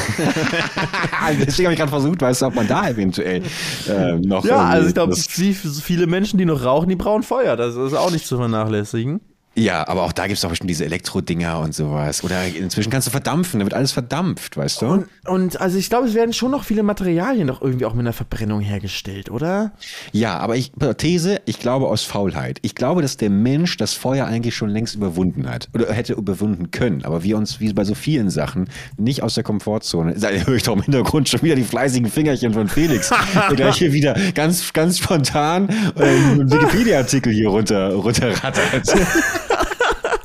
Deswegen 1.47 1.67
habe 1.67 1.75
ich 1.75 1.79
gerade 1.79 1.91
versucht, 1.91 2.23
weißt 2.23 2.43
du, 2.43 2.47
ob 2.47 2.55
man 2.55 2.67
da 2.67 2.89
eventuell 2.89 3.43
äh, 3.89 4.15
noch. 4.15 4.45
Ja, 4.47 4.65
also 4.65 4.89
ich 4.89 4.95
glaube, 4.95 5.15
viele 5.15 6.07
Menschen, 6.07 6.39
die 6.39 6.47
noch 6.47 6.65
rauchen, 6.65 6.89
die 6.89 6.97
brauchen 6.97 7.23
Feuer. 7.23 7.57
Das 7.57 7.77
ist 7.77 7.93
auch 7.93 8.11
nicht 8.11 8.27
zu 8.27 8.39
vernachlässigen. 8.39 9.21
Ja, 9.59 9.89
aber 9.89 10.03
auch 10.03 10.13
da 10.13 10.27
gibt 10.27 10.37
es 10.37 10.43
doch 10.43 10.51
bestimmt 10.51 10.69
diese 10.69 10.85
Elektro-Dinger 10.85 11.61
und 11.61 11.75
sowas. 11.75 12.23
Oder 12.23 12.45
inzwischen 12.47 12.91
kannst 12.91 13.07
du 13.07 13.11
verdampfen, 13.11 13.61
da 13.61 13.67
wird 13.67 13.73
alles 13.73 13.93
verdampft, 13.93 14.57
weißt 14.57 14.83
du? 14.83 14.87
Und, 14.87 15.09
und 15.27 15.61
also 15.61 15.79
ich 15.79 15.89
glaube, 15.89 16.09
es 16.09 16.15
werden 16.15 16.35
schon 16.35 16.51
noch 16.51 16.65
viele 16.65 16.83
Materialien 16.83 17.47
doch 17.47 17.63
irgendwie 17.63 17.87
auch 17.87 17.95
mit 17.95 18.01
einer 18.01 18.13
Verbrennung 18.13 18.61
hergestellt, 18.61 19.31
oder? 19.31 19.73
Ja, 20.13 20.39
aber 20.39 20.57
ich, 20.57 20.73
These, 20.99 21.41
ich 21.47 21.59
glaube 21.59 21.89
aus 21.89 22.05
Faulheit. 22.05 22.59
Ich 22.61 22.75
glaube, 22.75 23.01
dass 23.01 23.17
der 23.17 23.31
Mensch 23.31 23.79
das 23.79 23.95
Feuer 23.95 24.27
eigentlich 24.27 24.55
schon 24.55 24.69
längst 24.69 24.95
überwunden 24.95 25.49
hat. 25.49 25.69
Oder 25.75 25.91
hätte 25.91 26.13
überwunden 26.13 26.71
können. 26.71 27.05
Aber 27.05 27.23
wir 27.23 27.39
uns, 27.39 27.59
wie 27.59 27.73
bei 27.73 27.85
so 27.85 27.95
vielen 27.95 28.29
Sachen, 28.29 28.69
nicht 28.99 29.23
aus 29.23 29.35
der 29.35 29.45
Komfortzone. 29.45 30.17
Da 30.19 30.29
höre 30.47 30.57
ich 30.57 30.65
doch 30.65 30.75
im 30.75 30.83
Hintergrund 30.83 31.31
schon 31.31 31.41
wieder 31.41 31.55
die 31.55 31.65
fleißigen 31.65 32.11
Fingerchen 32.11 32.53
von 32.53 32.69
Felix. 32.69 33.11
der 33.35 33.57
gleich 33.57 33.79
hier 33.79 33.95
wieder 33.95 34.15
ganz, 34.35 34.71
ganz 34.75 34.99
spontan 34.99 35.69
äh, 35.97 36.03
einen 36.03 36.51
Wikipedia-Artikel 36.51 37.33
hier 37.33 37.49
runter, 37.49 37.95
runterrattert. 37.95 38.95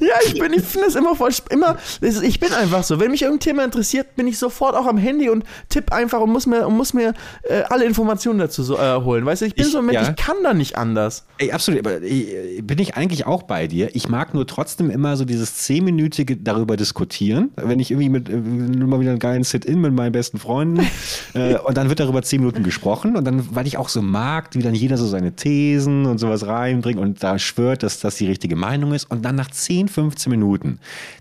Ja, 0.00 0.14
ich 0.26 0.38
bin, 0.38 0.52
ich 0.52 0.62
finde 0.62 0.86
das 0.86 0.94
immer 0.94 1.14
voll, 1.14 1.30
immer, 1.50 1.76
ich 2.00 2.40
bin 2.40 2.52
einfach 2.52 2.82
so. 2.84 3.00
Wenn 3.00 3.10
mich 3.10 3.22
irgendein 3.22 3.40
Thema 3.40 3.64
interessiert, 3.64 4.16
bin 4.16 4.26
ich 4.26 4.38
sofort 4.38 4.74
auch 4.74 4.86
am 4.86 4.98
Handy 4.98 5.28
und 5.30 5.44
tipp 5.68 5.92
einfach 5.92 6.20
und 6.20 6.30
muss 6.30 6.46
mir, 6.46 6.66
und 6.66 6.76
muss 6.76 6.94
mir 6.94 7.14
äh, 7.44 7.62
alle 7.68 7.84
Informationen 7.84 8.38
dazu 8.38 8.62
so, 8.62 8.76
äh, 8.78 9.00
holen. 9.02 9.24
Weißt 9.24 9.42
du, 9.42 9.46
ich 9.46 9.54
bin 9.54 9.66
Ich- 9.66 9.72
so 9.72 9.78
ein 9.78 9.86
Mensch, 9.86 10.00
ja. 10.00 10.10
ich 10.10 10.16
kann 10.16 10.36
da 10.42 10.54
nicht 10.54 10.76
anders. 10.76 11.24
Ey, 11.38 11.52
absolut, 11.52 11.80
aber 11.80 12.02
äh, 12.02 12.60
bin 12.62 12.78
ich 12.78 12.96
eigentlich 12.96 13.26
auch 13.26 13.44
bei 13.44 13.66
dir. 13.66 13.94
Ich 13.94 14.08
mag 14.08 14.34
nur 14.34 14.46
trotzdem 14.46 14.90
immer 14.90 15.16
so 15.16 15.24
dieses 15.24 15.56
zehnminütige 15.56 16.36
darüber 16.36 16.76
diskutieren. 16.76 17.50
Wenn 17.56 17.80
ich 17.80 17.90
irgendwie 17.90 18.08
mit 18.08 18.28
äh, 18.28 18.36
nur 18.36 18.88
mal 18.88 19.00
wieder 19.00 19.10
einen 19.10 19.18
geilen 19.18 19.44
Sit-In 19.44 19.80
mit 19.80 19.92
meinen 19.92 20.12
besten 20.12 20.38
Freunden 20.38 20.86
äh, 21.34 21.56
und 21.58 21.76
dann 21.76 21.88
wird 21.88 22.00
darüber 22.00 22.22
zehn 22.22 22.40
Minuten 22.40 22.62
gesprochen 22.62 23.16
und 23.16 23.24
dann, 23.24 23.54
weil 23.54 23.66
ich 23.66 23.76
auch 23.76 23.88
so 23.88 24.02
mag, 24.02 24.50
wie 24.54 24.62
dann 24.62 24.74
jeder 24.74 24.96
so 24.96 25.06
seine 25.06 25.32
Thesen 25.32 26.06
und 26.06 26.18
sowas 26.18 26.46
reinbringt 26.46 26.98
und 26.98 27.22
da 27.22 27.38
schwört, 27.38 27.82
dass 27.82 28.00
das 28.00 28.16
die 28.16 28.26
richtige 28.26 28.56
Meinung 28.56 28.92
ist 28.92 29.10
und 29.10 29.24
dann 29.24 29.36
nach 29.36 29.50
10, 29.78 29.88
15 29.88 30.30
Minuten, 30.30 30.80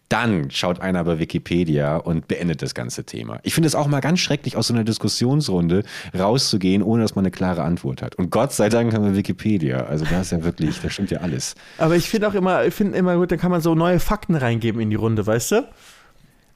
dann 0.10 0.50
schaut 0.50 0.80
einer 0.80 1.04
bei 1.04 1.20
Wikipedia 1.20 1.98
und 1.98 2.28
beendet 2.28 2.62
das 2.62 2.74
ganze 2.74 3.04
Thema. 3.04 3.40
Ich 3.44 3.54
finde 3.54 3.68
es 3.68 3.76
auch 3.76 3.88
mal 3.88 4.00
ganz 4.00 4.20
schrecklich, 4.20 4.56
aus 4.56 4.68
so 4.68 4.74
einer 4.74 4.84
Diskussionsrunde 4.84 5.84
rauszugehen, 6.18 6.82
ohne 6.82 7.04
dass 7.04 7.16
man 7.16 7.24
eine 7.24 7.32
klare 7.32 7.62
Antwort 7.62 8.02
hat. 8.02 8.16
Und 8.16 8.32
Gott 8.32 8.54
sei 8.54 8.70
Dank 8.70 8.94
haben 8.94 9.06
wir 9.06 9.16
Wikipedia. 9.16 9.86
Also 9.86 10.06
da 10.06 10.22
ist 10.22 10.32
ja 10.32 10.44
wirklich, 10.44 10.80
da 10.82 10.90
stimmt 10.90 11.12
ja 11.12 11.20
alles. 11.20 11.56
Aber 11.78 11.96
ich 11.96 12.10
finde 12.10 12.28
auch 12.30 12.34
immer, 12.34 12.66
ich 12.66 12.74
finde 12.74 12.98
immer 12.98 13.16
gut, 13.18 13.32
da 13.32 13.38
kann 13.38 13.52
man 13.52 13.62
so 13.62 13.76
neue 13.76 14.00
Fakten 14.00 14.36
reingeben 14.36 14.82
in 14.82 14.90
die 14.90 14.96
Runde, 14.96 15.28
weißt 15.28 15.52
du? 15.52 15.68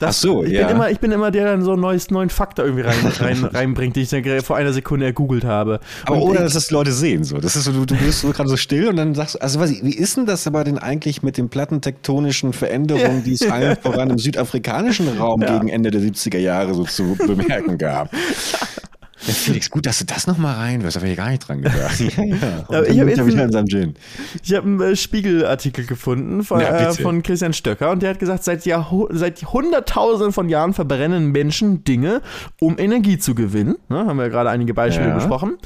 Das, 0.02 0.16
Ach 0.16 0.20
so, 0.20 0.42
ich 0.42 0.50
ja. 0.50 0.66
Bin 0.66 0.74
immer, 0.76 0.90
ich 0.90 0.98
bin 0.98 1.12
immer 1.12 1.30
der, 1.30 1.44
der 1.44 1.52
dann 1.52 1.62
so 1.62 1.72
einen 1.72 1.80
neues, 1.80 2.10
neuen 2.10 2.28
Faktor 2.28 2.64
irgendwie 2.64 2.82
rein, 2.82 2.96
rein, 3.20 3.44
reinbringt, 3.44 3.94
den 3.94 4.02
ich 4.02 4.08
dann 4.08 4.40
vor 4.42 4.56
einer 4.56 4.72
Sekunde 4.72 5.06
ergoogelt 5.06 5.44
habe. 5.44 5.78
Aber 6.06 6.16
Und 6.16 6.22
ohne, 6.22 6.34
ich- 6.38 6.40
dass 6.42 6.54
das 6.54 6.72
Leute 6.72 6.90
sehen. 6.90 7.22
So. 7.22 7.38
Das 7.38 7.54
ist 7.54 7.64
so, 7.64 7.72
du, 7.72 7.86
du 7.86 7.94
bist 7.94 8.20
so 8.20 8.30
gerade 8.32 8.48
so 8.48 8.56
still 8.56 8.88
und 8.88 8.96
dann 8.96 9.14
sagst 9.14 9.36
du, 9.36 9.38
also 9.40 9.60
was, 9.60 9.70
wie 9.70 9.94
ist 9.94 10.16
denn 10.16 10.26
das 10.26 10.44
aber 10.48 10.64
denn 10.64 10.78
eigentlich 10.78 11.22
mit 11.22 11.38
den 11.38 11.48
plattentektonischen 11.50 12.52
Veränderungen, 12.52 13.22
die 13.24 13.34
es 13.34 13.42
allen 13.48 13.76
voran 13.76 14.10
im 14.10 14.18
südafrikanischen 14.18 15.06
Raum 15.18 15.40
gegen 15.40 15.68
Ende 15.68 15.92
der 15.92 16.00
70er 16.00 16.38
Jahre 16.38 16.74
so 16.74 16.84
zu 16.84 17.14
bemerken 17.16 17.78
gab? 17.78 18.10
Ja, 19.26 19.32
Felix, 19.34 19.70
gut, 19.70 19.86
dass 19.86 19.98
du 20.00 20.04
das 20.04 20.26
nochmal 20.26 20.54
reinwirfst, 20.56 20.96
da 20.96 21.00
habe 21.00 21.10
ich 21.10 21.16
gar 21.16 21.30
nicht 21.30 21.46
dran 21.46 21.62
gedacht. 21.62 22.00
Ja, 22.00 22.24
ja. 22.24 22.36
Aber 22.68 22.88
ich 22.88 22.96
dann 22.96 23.00
hab 23.00 23.06
liegt 23.06 23.16
jetzt 23.18 23.26
wieder 23.26 23.42
ein- 23.42 23.46
in 23.46 23.52
seinem 23.52 23.66
Gin. 23.68 23.94
Ich 24.42 24.54
habe 24.54 24.66
einen 24.66 24.80
äh, 24.80 24.96
Spiegelartikel 24.96 25.86
gefunden 25.86 26.42
von, 26.42 26.60
Ja, 26.60 26.90
äh, 26.90 26.92
von 26.94 27.22
Christian 27.22 27.52
Stöcker 27.52 27.90
und 27.90 28.02
der 28.02 28.10
hat 28.10 28.18
gesagt, 28.18 28.42
seit, 28.44 28.62
seit 28.62 29.42
Hunderttausenden 29.44 30.32
von 30.32 30.48
Jahren 30.48 30.72
verbrennen 30.74 31.30
Menschen 31.30 31.84
Dinge, 31.84 32.20
um 32.60 32.78
Energie 32.78 33.18
zu 33.18 33.34
gewinnen. 33.34 33.76
Ne, 33.88 33.98
haben 34.06 34.16
wir 34.16 34.24
ja 34.24 34.28
gerade 34.30 34.50
einige 34.50 34.74
Beispiele 34.74 35.08
Ja. 35.08 35.14
besprochen. 35.14 35.58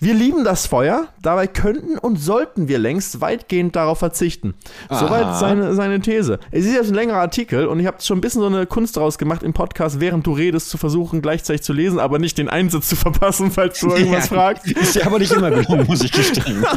Wir 0.00 0.14
lieben 0.14 0.44
das 0.44 0.68
Feuer, 0.68 1.08
dabei 1.22 1.48
könnten 1.48 1.98
und 1.98 2.20
sollten 2.20 2.68
wir 2.68 2.78
längst 2.78 3.20
weitgehend 3.20 3.74
darauf 3.74 3.98
verzichten. 3.98 4.54
Soweit 4.88 5.24
Aha. 5.24 5.34
seine, 5.40 5.74
seine 5.74 5.98
These. 6.00 6.38
Es 6.52 6.64
ist 6.66 6.72
jetzt 6.74 6.90
ein 6.90 6.94
längerer 6.94 7.18
Artikel 7.18 7.66
und 7.66 7.80
ich 7.80 7.86
habe 7.86 8.00
schon 8.00 8.18
ein 8.18 8.20
bisschen 8.20 8.40
so 8.40 8.46
eine 8.46 8.66
Kunst 8.66 8.96
daraus 8.96 9.18
gemacht, 9.18 9.42
im 9.42 9.54
Podcast, 9.54 9.98
während 9.98 10.24
du 10.24 10.32
redest, 10.34 10.70
zu 10.70 10.78
versuchen, 10.78 11.20
gleichzeitig 11.20 11.62
zu 11.62 11.72
lesen, 11.72 11.98
aber 11.98 12.20
nicht 12.20 12.38
den 12.38 12.48
Einsatz 12.48 12.88
zu 12.90 12.94
verpassen, 12.96 13.50
falls 13.50 13.80
du 13.80 13.88
irgendwas 13.88 14.30
Ja, 14.30 14.36
fragst. 14.36 14.70
Ist 14.70 14.94
ja 14.94 15.06
aber 15.06 15.18
nicht 15.18 15.32
immer 15.32 15.50
gelungen, 15.50 15.86
muss 15.88 16.04
ich 16.04 16.12
gestehen. 16.12 16.64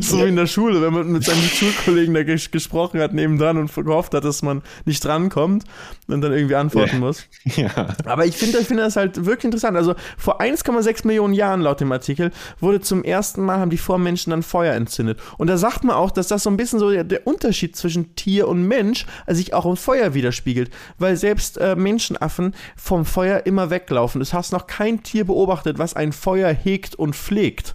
So 0.00 0.18
wie 0.18 0.28
in 0.28 0.36
der 0.36 0.46
Schule, 0.46 0.82
wenn 0.82 0.92
man 0.92 1.12
mit 1.12 1.24
seinem 1.24 1.42
Schulkollegen 1.42 2.12
da 2.14 2.22
ges 2.24 2.50
gesprochen 2.50 3.00
hat 3.00 3.12
nebendran 3.12 3.56
und 3.56 3.72
gehofft 3.74 4.14
hat, 4.14 4.24
dass 4.24 4.42
man 4.42 4.62
nicht 4.84 5.04
drankommt 5.04 5.64
und 6.08 6.20
dann 6.20 6.32
irgendwie 6.32 6.56
antworten 6.56 6.94
Ja. 6.94 6.98
muss. 6.98 7.26
Ja. 7.56 7.88
Aber 8.04 8.26
ich 8.26 8.36
finde 8.36 8.58
ich 8.58 8.66
finde 8.66 8.82
das 8.82 8.96
halt 8.96 9.24
wirklich 9.26 9.44
interessant. 9.46 9.76
Also 9.76 9.94
vor 10.18 10.40
1,6 10.40 11.06
Millionen 11.06 11.34
Jahren 11.34 11.60
laut 11.60 11.80
dem 11.80 11.92
Artikel 11.92 12.30
wurde 12.58 12.80
zum 12.80 13.04
ersten 13.04 13.42
Mal 13.44 13.58
haben 13.58 13.70
die 13.70 13.78
Vormenschen 13.78 14.30
dann 14.30 14.42
Feuer 14.42 14.74
entzündet. 14.74 15.18
Und 15.38 15.46
da 15.48 15.56
sagt 15.56 15.84
man 15.84 15.96
auch, 15.96 16.10
dass 16.10 16.28
das 16.28 16.42
so 16.42 16.50
ein 16.50 16.56
bisschen 16.56 16.78
so 16.78 16.90
der, 16.90 17.04
der 17.04 17.26
Unterschied 17.26 17.76
zwischen 17.76 18.14
Tier 18.16 18.48
und 18.48 18.62
Mensch 18.66 19.06
sich 19.26 19.54
auch 19.54 19.66
im 19.66 19.76
Feuer 19.76 20.14
widerspiegelt. 20.14 20.70
Weil 20.98 21.16
selbst 21.16 21.58
äh, 21.58 21.76
Menschenaffen 21.76 22.54
vom 22.76 23.04
Feuer 23.04 23.46
immer 23.46 23.70
weglaufen. 23.70 24.20
Du 24.20 24.32
hast 24.32 24.52
noch 24.52 24.66
kein 24.66 25.02
Tier 25.02 25.24
beobachtet, 25.24 25.78
was 25.78 25.94
ein 25.94 26.12
Feuer 26.12 26.52
hegt 26.52 26.94
und 26.96 27.14
pflegt. 27.16 27.74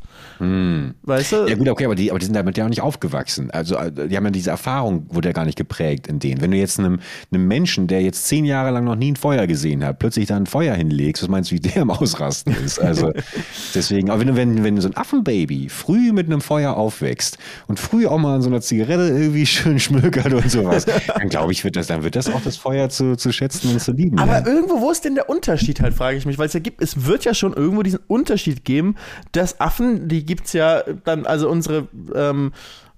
Weißt 1.03 1.31
du? 1.31 1.47
Ja 1.47 1.55
gut, 1.55 1.69
okay, 1.69 1.85
aber 1.85 1.95
die, 1.95 2.11
aber 2.11 2.19
die 2.19 2.25
sind 2.25 2.35
damit 2.35 2.57
ja 2.57 2.65
auch 2.65 2.69
nicht 2.69 2.81
aufgewachsen. 2.81 3.51
Also 3.51 3.75
äh, 3.75 3.91
die 4.07 4.15
haben 4.15 4.25
ja 4.25 4.31
diese 4.31 4.49
Erfahrung, 4.49 5.05
wurde 5.09 5.29
ja 5.29 5.33
gar 5.33 5.45
nicht 5.45 5.57
geprägt 5.57 6.07
in 6.07 6.19
denen. 6.19 6.41
Wenn 6.41 6.51
du 6.51 6.57
jetzt 6.57 6.79
einem, 6.79 6.99
einem 7.31 7.47
Menschen, 7.47 7.87
der 7.87 8.01
jetzt 8.01 8.27
zehn 8.27 8.45
Jahre 8.45 8.71
lang 8.71 8.83
noch 8.83 8.95
nie 8.95 9.11
ein 9.11 9.15
Feuer 9.15 9.47
gesehen 9.47 9.83
hat, 9.83 9.99
plötzlich 9.99 10.27
da 10.27 10.35
ein 10.35 10.45
Feuer 10.45 10.75
hinlegst, 10.75 11.23
was 11.23 11.29
meinst 11.29 11.51
du, 11.51 11.55
wie 11.55 11.59
der 11.59 11.81
am 11.81 11.91
Ausrasten 11.91 12.55
ist? 12.65 12.79
Also 12.79 13.11
deswegen, 13.75 14.09
aber 14.09 14.19
wenn 14.21 14.27
du, 14.27 14.35
wenn, 14.35 14.63
wenn 14.63 14.81
so 14.81 14.89
ein 14.89 14.97
Affenbaby 14.97 15.69
früh 15.69 16.11
mit 16.11 16.27
einem 16.27 16.41
Feuer 16.41 16.75
aufwächst 16.75 17.37
und 17.67 17.79
früh 17.79 18.07
auch 18.07 18.17
mal 18.17 18.35
an 18.35 18.41
so 18.41 18.49
einer 18.49 18.61
Zigarette 18.61 19.07
irgendwie 19.07 19.45
schön 19.45 19.79
schmökert 19.79 20.33
und 20.33 20.49
sowas, 20.49 20.85
dann 20.85 21.29
glaube 21.29 21.51
ich, 21.51 21.63
wird 21.63 21.75
das, 21.75 21.87
dann 21.87 22.03
wird 22.03 22.15
das 22.15 22.29
auch 22.29 22.41
das 22.41 22.57
Feuer 22.57 22.89
zu, 22.89 23.15
zu 23.15 23.31
schätzen 23.31 23.71
und 23.71 23.79
zu 23.79 23.91
lieben. 23.91 24.19
Aber 24.19 24.33
lernen. 24.33 24.47
irgendwo, 24.47 24.81
wo 24.81 24.91
ist 24.91 25.05
denn 25.05 25.15
der 25.15 25.29
Unterschied 25.29 25.81
halt, 25.81 25.93
frage 25.93 26.17
ich 26.17 26.25
mich, 26.25 26.37
weil 26.37 26.47
es 26.47 26.53
ja 26.53 26.59
gibt, 26.59 26.81
es 26.81 27.05
wird 27.05 27.25
ja 27.25 27.33
schon 27.33 27.53
irgendwo 27.53 27.83
diesen 27.83 27.99
Unterschied 28.07 28.65
geben, 28.65 28.95
dass 29.31 29.59
Affen, 29.59 30.07
die 30.07 30.24
gibt 30.25 30.45
es 30.45 30.53
ja 30.53 30.83
dann, 31.03 31.25
also 31.25 31.49
unsere 31.49 31.87
ähm, 32.13 32.51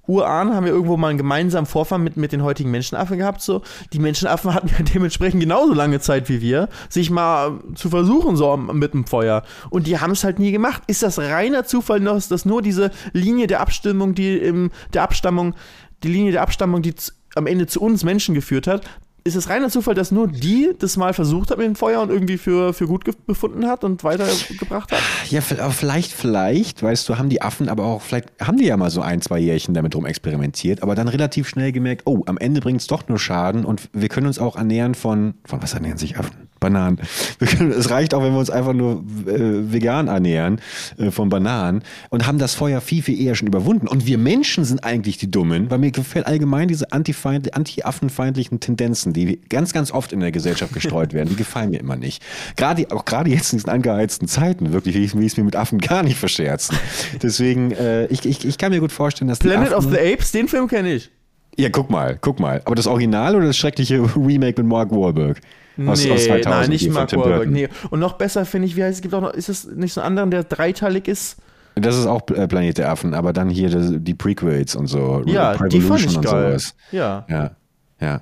Urahnen 0.08 0.56
haben 0.56 0.66
ja 0.66 0.72
irgendwo 0.72 0.98
mal 0.98 1.10
einen 1.10 1.18
gemeinsamen 1.18 1.66
Vorfahren 1.66 2.04
mit, 2.04 2.18
mit 2.18 2.32
den 2.32 2.44
heutigen 2.44 2.72
Menschenaffen 2.72 3.18
gehabt. 3.18 3.42
So. 3.42 3.62
Die 3.94 4.00
Menschenaffen 4.00 4.54
hatten 4.54 4.70
ja 4.70 4.84
dementsprechend 4.84 5.42
genauso 5.42 5.74
lange 5.74 6.00
Zeit 6.00 6.30
wie 6.30 6.42
wir, 6.42 6.70
sich 6.90 7.10
mal 7.10 7.60
zu 7.76 7.90
versuchen, 7.90 8.36
so 8.36 8.56
mit 8.58 8.94
dem 8.94 9.06
Feuer. 9.06 9.44
Und 9.70 9.88
die 9.88 10.00
haben 10.00 10.12
es 10.12 10.24
halt 10.24 10.40
nie 10.40 10.52
gemacht. 10.52 10.84
Ist 10.88 11.04
das 11.04 11.20
reiner 11.20 11.66
Zufall, 11.66 12.00
noch, 12.00 12.22
dass 12.22 12.46
nur 12.46 12.62
diese 12.62 12.92
Linie 13.14 13.48
der 13.48 13.60
Abstimmung, 13.60 14.16
die 14.16 14.38
im, 14.38 14.72
der 14.94 15.04
Abstammung, 15.04 15.56
die 16.04 16.10
Linie 16.10 16.32
der 16.32 16.42
Abstammung, 16.42 16.82
die 16.82 16.94
am 17.36 17.46
Ende 17.46 17.68
zu 17.68 17.82
uns 17.82 18.04
Menschen 18.04 18.34
geführt 18.34 18.68
hat, 18.68 18.84
ist 19.28 19.36
es 19.36 19.50
reiner 19.50 19.70
Zufall, 19.70 19.94
dass 19.94 20.12
nur 20.12 20.28
die 20.28 20.72
das 20.80 20.98
mal 20.98 21.14
versucht 21.14 21.52
hat 21.52 21.58
mit 21.58 21.68
dem 21.68 21.76
Feuer 21.76 22.02
und 22.02 22.10
irgendwie 22.10 22.38
für, 22.38 22.74
für 22.74 22.88
gut 22.88 23.04
befunden 23.26 23.68
hat 23.68 23.84
und 23.84 24.04
weitergebracht 24.04 24.92
hat? 24.92 25.00
Ja, 25.30 25.42
v- 25.42 25.62
aber 25.62 25.72
vielleicht, 25.72 26.12
vielleicht, 26.12 26.82
weißt 26.82 27.08
du, 27.08 27.18
haben 27.18 27.30
die 27.30 27.42
Affen 27.42 27.70
aber 27.70 27.86
auch, 27.86 28.02
vielleicht 28.02 28.30
haben 28.42 28.58
die 28.58 28.66
ja 28.66 28.78
mal 28.78 28.90
so 28.90 29.02
ein, 29.02 29.22
zwei 29.22 29.40
Jährchen 29.40 29.74
damit 29.74 29.96
rum 29.96 30.06
experimentiert, 30.06 30.82
aber 30.84 30.96
dann 30.96 31.08
relativ 31.08 31.48
schnell 31.48 31.72
gemerkt, 31.72 32.04
oh, 32.06 32.24
am 32.26 32.38
Ende 32.38 32.62
bringt 32.62 32.82
es 32.82 32.88
doch 32.88 33.08
nur 33.08 33.20
Schaden 33.20 33.66
und 33.66 33.90
wir 33.94 34.10
können 34.10 34.28
uns 34.28 34.40
auch 34.40 34.56
ernähren 34.56 34.96
von, 34.96 35.36
von 35.46 35.62
was 35.62 35.74
ernähren 35.74 35.98
sich 35.98 36.18
Affen? 36.18 36.47
Bananen. 36.60 37.00
Können, 37.40 37.72
es 37.78 37.90
reicht 37.90 38.14
auch, 38.14 38.24
wenn 38.24 38.34
wir 38.34 38.40
uns 38.40 38.50
einfach 38.50 38.74
nur 38.74 39.04
äh, 39.28 39.72
vegan 39.72 40.08
ernähren 40.08 40.62
äh, 40.98 41.12
von 41.12 41.30
Bananen 41.30 41.84
und 42.10 42.28
haben 42.28 42.38
das 42.38 42.54
Feuer 42.56 42.82
viel, 42.82 43.02
viel 43.02 43.20
eher 43.20 43.36
schon 43.36 43.48
überwunden. 43.48 43.88
Und 43.88 44.06
wir 44.06 44.18
Menschen 44.18 44.66
sind 44.66 44.84
eigentlich 44.84 45.18
die 45.18 45.30
Dummen, 45.30 45.70
weil 45.70 45.80
mir 45.80 45.92
gefällt 45.92 46.28
allgemein 46.28 46.68
diese 46.68 46.92
anti-affenfeindlichen 46.92 48.60
Tendenzen, 48.60 49.14
die 49.14 49.40
ganz, 49.50 49.74
ganz 49.74 49.92
oft 49.92 50.14
in 50.14 50.20
der 50.20 50.32
Gesellschaft 50.32 50.74
gestreut 50.74 51.14
werden, 51.14 51.30
die 51.30 51.36
gefallen 51.36 51.72
mir 51.72 51.80
immer 51.80 51.96
nicht. 51.96 52.24
Gerade, 52.56 52.88
auch 52.92 53.06
gerade 53.06 53.30
jetzt 53.30 53.54
in 53.54 53.60
diesen 53.60 53.70
angeheizten 53.70 54.28
Zeiten, 54.28 54.74
wirklich, 54.74 54.96
will 54.96 55.24
ich 55.24 55.32
es 55.32 55.38
mir 55.38 55.44
mit 55.44 55.56
Affen 55.56 55.80
gar 55.80 56.04
nicht 56.04 56.18
verscherzen. 56.18 56.78
Deswegen, 57.22 57.72
äh, 57.72 58.06
ich, 58.08 58.26
ich, 58.26 58.46
ich 58.46 58.58
kann 58.58 58.72
mir 58.72 58.80
gut 58.80 58.92
vorstellen, 58.92 59.28
dass 59.28 59.40
Planet 59.40 59.74
Affen, 59.74 59.88
of 59.88 59.94
the 59.94 60.00
Apes, 60.00 60.32
den 60.32 60.48
Film 60.48 60.68
kenne 60.68 60.94
ich. 60.94 61.12
Ja, 61.60 61.70
guck 61.70 61.90
mal, 61.90 62.18
guck 62.22 62.40
mal. 62.40 62.62
Aber 62.66 62.76
das 62.76 62.86
Original 62.86 63.36
oder 63.36 63.48
das 63.48 63.58
schreckliche 63.58 64.02
Remake 64.16 64.62
mit 64.62 64.70
Mark 64.70 64.92
Wahlberg? 64.92 65.42
Aus, 65.86 66.04
nee, 66.04 66.12
aus 66.12 66.26
2000 66.26 66.46
nein, 66.46 66.70
nicht 66.70 66.90
Mark 66.92 67.16
Wahlberg. 67.16 67.50
Nee. 67.50 67.70
Und 67.90 68.00
noch 68.00 68.14
besser 68.14 68.46
finde 68.46 68.68
ich, 68.68 68.76
wie 68.76 68.84
heißt 68.84 68.96
es, 68.98 69.02
gibt 69.02 69.14
auch 69.14 69.22
noch, 69.22 69.34
ist 69.34 69.50
es 69.50 69.66
nicht 69.66 69.94
so 69.94 70.02
einen 70.02 70.08
anderen, 70.08 70.32
der 70.32 70.44
dreiteilig 70.44 71.08
ist? 71.08 71.38
Das 71.76 71.96
ist 71.96 72.08
auch 72.08 72.22
äh, 72.32 72.48
Planet 72.48 72.80
der 72.80 72.90
Affen, 72.90 73.14
aber 73.14 73.34
dann 73.34 73.50
hier 73.50 73.70
das, 73.70 73.92
die 73.94 74.16
Prequels 74.16 74.76
und 74.76 74.88
so. 74.88 75.22
Ja, 75.28 75.54
die 75.68 75.80
fand 75.82 76.06
ich 76.06 76.20
geil. 76.22 76.52
sowas. 76.52 76.76
Ja. 76.92 77.26
Ja, 77.30 77.52
ja. 78.00 78.22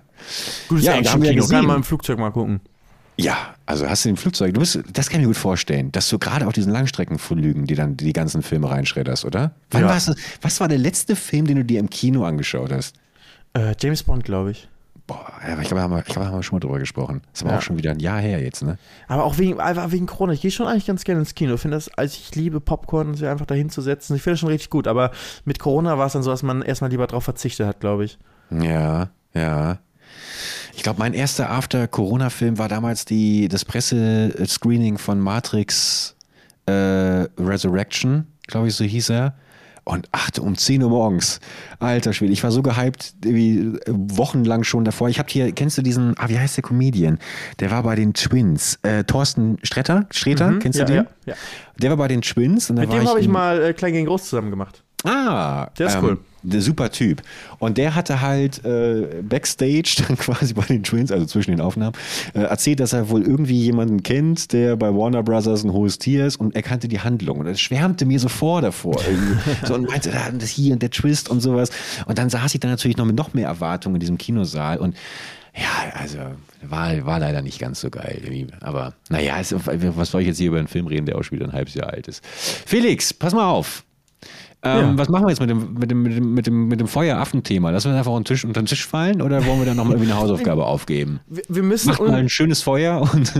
Gutes 0.67 0.85
Ja, 0.85 0.95
Action-Kino, 0.95 1.47
kann 1.47 1.65
man 1.65 1.77
im 1.77 1.83
Flugzeug 1.83 2.19
mal 2.19 2.31
gucken. 2.31 2.59
Ja, 3.17 3.55
also 3.65 3.87
hast 3.89 4.03
du 4.03 4.09
den 4.09 4.17
Flugzeug, 4.17 4.53
du 4.53 4.59
bist, 4.59 4.77
das 4.91 5.09
kann 5.09 5.21
ich 5.21 5.25
mir 5.25 5.29
gut 5.33 5.37
vorstellen, 5.37 5.89
dass 5.93 6.09
du 6.09 6.19
gerade 6.19 6.45
auf 6.47 6.51
diesen 6.51 6.73
Langstreckenflügen, 6.73 7.65
die 7.65 7.75
dann 7.75 7.95
die 7.95 8.11
ganzen 8.11 8.41
Filme 8.41 8.69
reinschredderst, 8.69 9.23
oder? 9.23 9.51
Wann 9.71 9.83
Ja. 9.83 9.87
warst 9.87 10.09
du, 10.09 10.15
was 10.41 10.59
war 10.59 10.67
der 10.67 10.77
letzte 10.79 11.15
Film, 11.15 11.47
den 11.47 11.55
du 11.55 11.63
dir 11.63 11.79
im 11.79 11.89
Kino 11.89 12.25
angeschaut 12.25 12.73
hast? 12.73 12.97
Äh, 13.53 13.73
James 13.79 14.03
Bond, 14.03 14.25
glaube 14.25 14.51
ich. 14.51 14.67
Boah, 15.07 15.31
ich 15.61 15.67
glaube, 15.67 15.81
da 15.81 16.13
da 16.13 16.25
haben 16.25 16.35
wir 16.35 16.41
schon 16.43 16.55
mal 16.55 16.59
drüber 16.59 16.79
gesprochen. 16.79 17.21
Das 17.31 17.41
ist 17.41 17.43
aber 17.43 17.51
Ja. 17.53 17.57
auch 17.59 17.61
schon 17.61 17.77
wieder 17.77 17.91
ein 17.91 17.99
Jahr 17.99 18.19
her 18.19 18.41
jetzt, 18.41 18.63
ne? 18.63 18.77
Aber 19.07 19.23
auch 19.23 19.37
wegen, 19.37 19.59
einfach 19.59 19.91
wegen 19.91 20.07
Corona. 20.07 20.33
Ich 20.33 20.41
gehe 20.41 20.49
schon 20.49 20.65
eigentlich 20.65 20.87
ganz 20.87 21.03
gerne 21.03 21.19
ins 21.19 21.35
Kino. 21.35 21.53
Ich 21.53 21.61
finde 21.61 21.77
das, 21.77 21.89
also 21.95 22.17
ich 22.19 22.33
liebe 22.33 22.59
Popcorn, 22.59 23.13
sich 23.13 23.27
einfach 23.27 23.45
dahin 23.45 23.69
zu 23.69 23.81
setzen. 23.81 24.15
Ich 24.15 24.23
finde 24.23 24.33
das 24.33 24.39
schon 24.39 24.49
richtig 24.49 24.71
gut. 24.71 24.87
Aber 24.87 25.11
mit 25.43 25.59
Corona 25.59 25.99
war 25.99 26.07
es 26.07 26.13
dann 26.13 26.23
so, 26.23 26.31
dass 26.31 26.41
man 26.41 26.63
erstmal 26.63 26.89
lieber 26.89 27.05
drauf 27.05 27.23
verzichtet 27.23 27.67
hat, 27.67 27.79
glaube 27.81 28.05
ich. 28.05 28.17
Ja, 28.49 29.09
ja. 29.35 29.77
Ich 30.73 30.81
glaube, 30.81 30.97
mein 30.99 31.13
erster 31.13 31.51
After-Corona-Film 31.51 32.57
war 32.57 32.67
damals 32.67 33.05
die, 33.05 33.47
das 33.47 33.63
Presse-Screening 33.63 34.97
von 34.97 35.19
Matrix 35.19 36.15
äh, 36.65 36.71
Resurrection, 37.37 38.25
glaube 38.47 38.69
ich, 38.69 38.75
so 38.75 38.83
hieß 38.83 39.09
er. 39.11 39.35
Und 39.85 40.09
achte 40.11 40.41
um 40.41 40.57
10 40.57 40.81
Uhr 40.81 40.89
morgens. 40.89 41.39
Alter 41.77 42.11
Schwede, 42.11 42.33
ich 42.33 42.43
war 42.43 42.49
so 42.51 42.63
gehypt, 42.63 43.13
wie 43.21 43.59
äh, 43.59 43.79
wochenlang 43.87 44.63
schon 44.63 44.83
davor. 44.83 45.09
Ich 45.09 45.19
habe 45.19 45.29
hier, 45.29 45.51
kennst 45.51 45.77
du 45.77 45.83
diesen, 45.83 46.15
ah, 46.17 46.27
wie 46.27 46.39
heißt 46.39 46.57
der 46.57 46.63
Comedian? 46.63 47.19
Der 47.59 47.69
war 47.69 47.83
bei 47.83 47.95
den 47.95 48.15
Twins. 48.15 48.79
Äh, 48.81 49.03
Thorsten 49.03 49.57
Stretter, 49.61 50.07
Streter, 50.09 50.57
kennst 50.59 50.79
ja, 50.79 50.85
du 50.85 50.93
den? 50.93 51.03
ja, 51.03 51.33
ja. 51.33 51.35
Der 51.77 51.91
war 51.91 51.97
bei 51.97 52.07
den 52.07 52.21
Twins. 52.23 52.71
Und 52.71 52.79
Mit 52.79 52.91
dem 52.91 53.07
habe 53.07 53.19
ich 53.19 53.27
mal 53.27 53.61
äh, 53.61 53.73
Klein 53.73 53.93
gegen 53.93 54.07
Groß 54.07 54.27
zusammen 54.27 54.49
gemacht. 54.49 54.83
Ah, 55.03 55.67
Der 55.77 55.87
ist 55.87 56.01
cool. 56.01 56.17
Der 56.47 56.61
super 56.61 56.91
Typ. 56.91 57.21
Und 57.59 57.77
der 57.77 57.95
hatte 57.95 58.21
halt 58.21 58.63
äh, 58.63 59.21
Backstage, 59.21 60.03
dann 60.07 60.17
quasi 60.17 60.53
bei 60.53 60.63
den 60.63 60.83
Twins, 60.83 61.11
also 61.11 61.25
zwischen 61.25 61.51
den 61.51 61.61
Aufnahmen, 61.61 61.95
äh, 62.33 62.41
erzählt, 62.41 62.79
dass 62.79 62.93
er 62.93 63.09
wohl 63.09 63.23
irgendwie 63.23 63.59
jemanden 63.59 64.03
kennt, 64.03 64.53
der 64.53 64.75
bei 64.75 64.93
Warner 64.93 65.23
Brothers 65.23 65.63
ein 65.63 65.71
hohes 65.71 65.97
Tier 65.97 66.25
ist 66.25 66.37
und 66.37 66.55
er 66.55 66.61
kannte 66.61 66.87
die 66.87 66.99
Handlung. 66.99 67.39
Und 67.39 67.47
er 67.47 67.55
schwärmte 67.55 68.05
mir 68.05 68.19
so 68.19 68.29
vor 68.29 68.61
davor. 68.61 68.99
So, 69.65 69.73
und 69.75 69.89
meinte, 69.89 70.11
ah, 70.13 70.31
das 70.31 70.49
hier 70.49 70.73
und 70.73 70.81
der 70.81 70.91
Twist 70.91 71.29
und 71.29 71.41
sowas. 71.41 71.69
Und 72.05 72.17
dann 72.17 72.29
saß 72.29 72.53
ich 72.53 72.59
dann 72.59 72.71
natürlich 72.71 72.97
noch 72.97 73.05
mit 73.05 73.15
noch 73.15 73.33
mehr 73.33 73.47
Erwartungen 73.47 73.95
in 73.95 73.99
diesem 73.99 74.17
Kinosaal 74.17 74.77
und 74.77 74.95
ja, 75.57 75.93
also 75.93 76.17
war, 76.61 77.05
war 77.05 77.19
leider 77.19 77.41
nicht 77.41 77.59
ganz 77.59 77.79
so 77.79 77.89
geil. 77.89 78.21
Aber 78.59 78.93
naja, 79.09 79.39
es, 79.39 79.55
was 79.55 80.11
soll 80.11 80.21
ich 80.21 80.27
jetzt 80.27 80.37
hier 80.37 80.47
über 80.47 80.57
einen 80.57 80.67
Film 80.67 80.87
reden, 80.87 81.05
der 81.05 81.17
auch 81.17 81.23
schon 81.23 81.37
wieder 81.37 81.47
ein 81.47 81.53
halbes 81.53 81.75
Jahr 81.75 81.91
alt 81.91 82.07
ist? 82.07 82.25
Felix, 82.25 83.13
pass 83.13 83.33
mal 83.33 83.49
auf. 83.49 83.83
Ähm, 84.65 84.79
Ja. 84.79 84.97
Was 84.97 85.09
machen 85.09 85.25
wir 85.25 85.29
jetzt 85.29 85.39
mit 85.39 85.49
dem, 85.49 85.73
mit 85.73 85.91
dem, 85.91 86.01
mit 86.03 86.15
dem, 86.15 86.33
mit 86.33 86.47
dem, 86.47 86.67
mit 86.67 86.79
dem 86.79 86.87
Feueraffen-Thema? 86.87 87.69
Lassen 87.69 87.85
wir 87.87 87.91
das 87.91 87.99
einfach 87.99 88.11
unter 88.11 88.23
den, 88.33 88.35
Tisch, 88.35 88.45
unter 88.45 88.61
den 88.61 88.65
Tisch 88.65 88.85
fallen 88.85 89.21
oder 89.21 89.45
wollen 89.45 89.59
wir 89.59 89.65
dann 89.65 89.77
nochmal 89.77 89.93
irgendwie 89.93 90.11
eine 90.11 90.19
Hausaufgabe 90.19 90.65
aufgeben? 90.65 91.19
Wir, 91.27 91.43
wir 91.47 91.63
müssen. 91.63 91.89
Macht 91.89 92.01
mal 92.01 92.13
ein 92.13 92.29
schönes 92.29 92.61
Feuer 92.63 93.01
und 93.01 93.31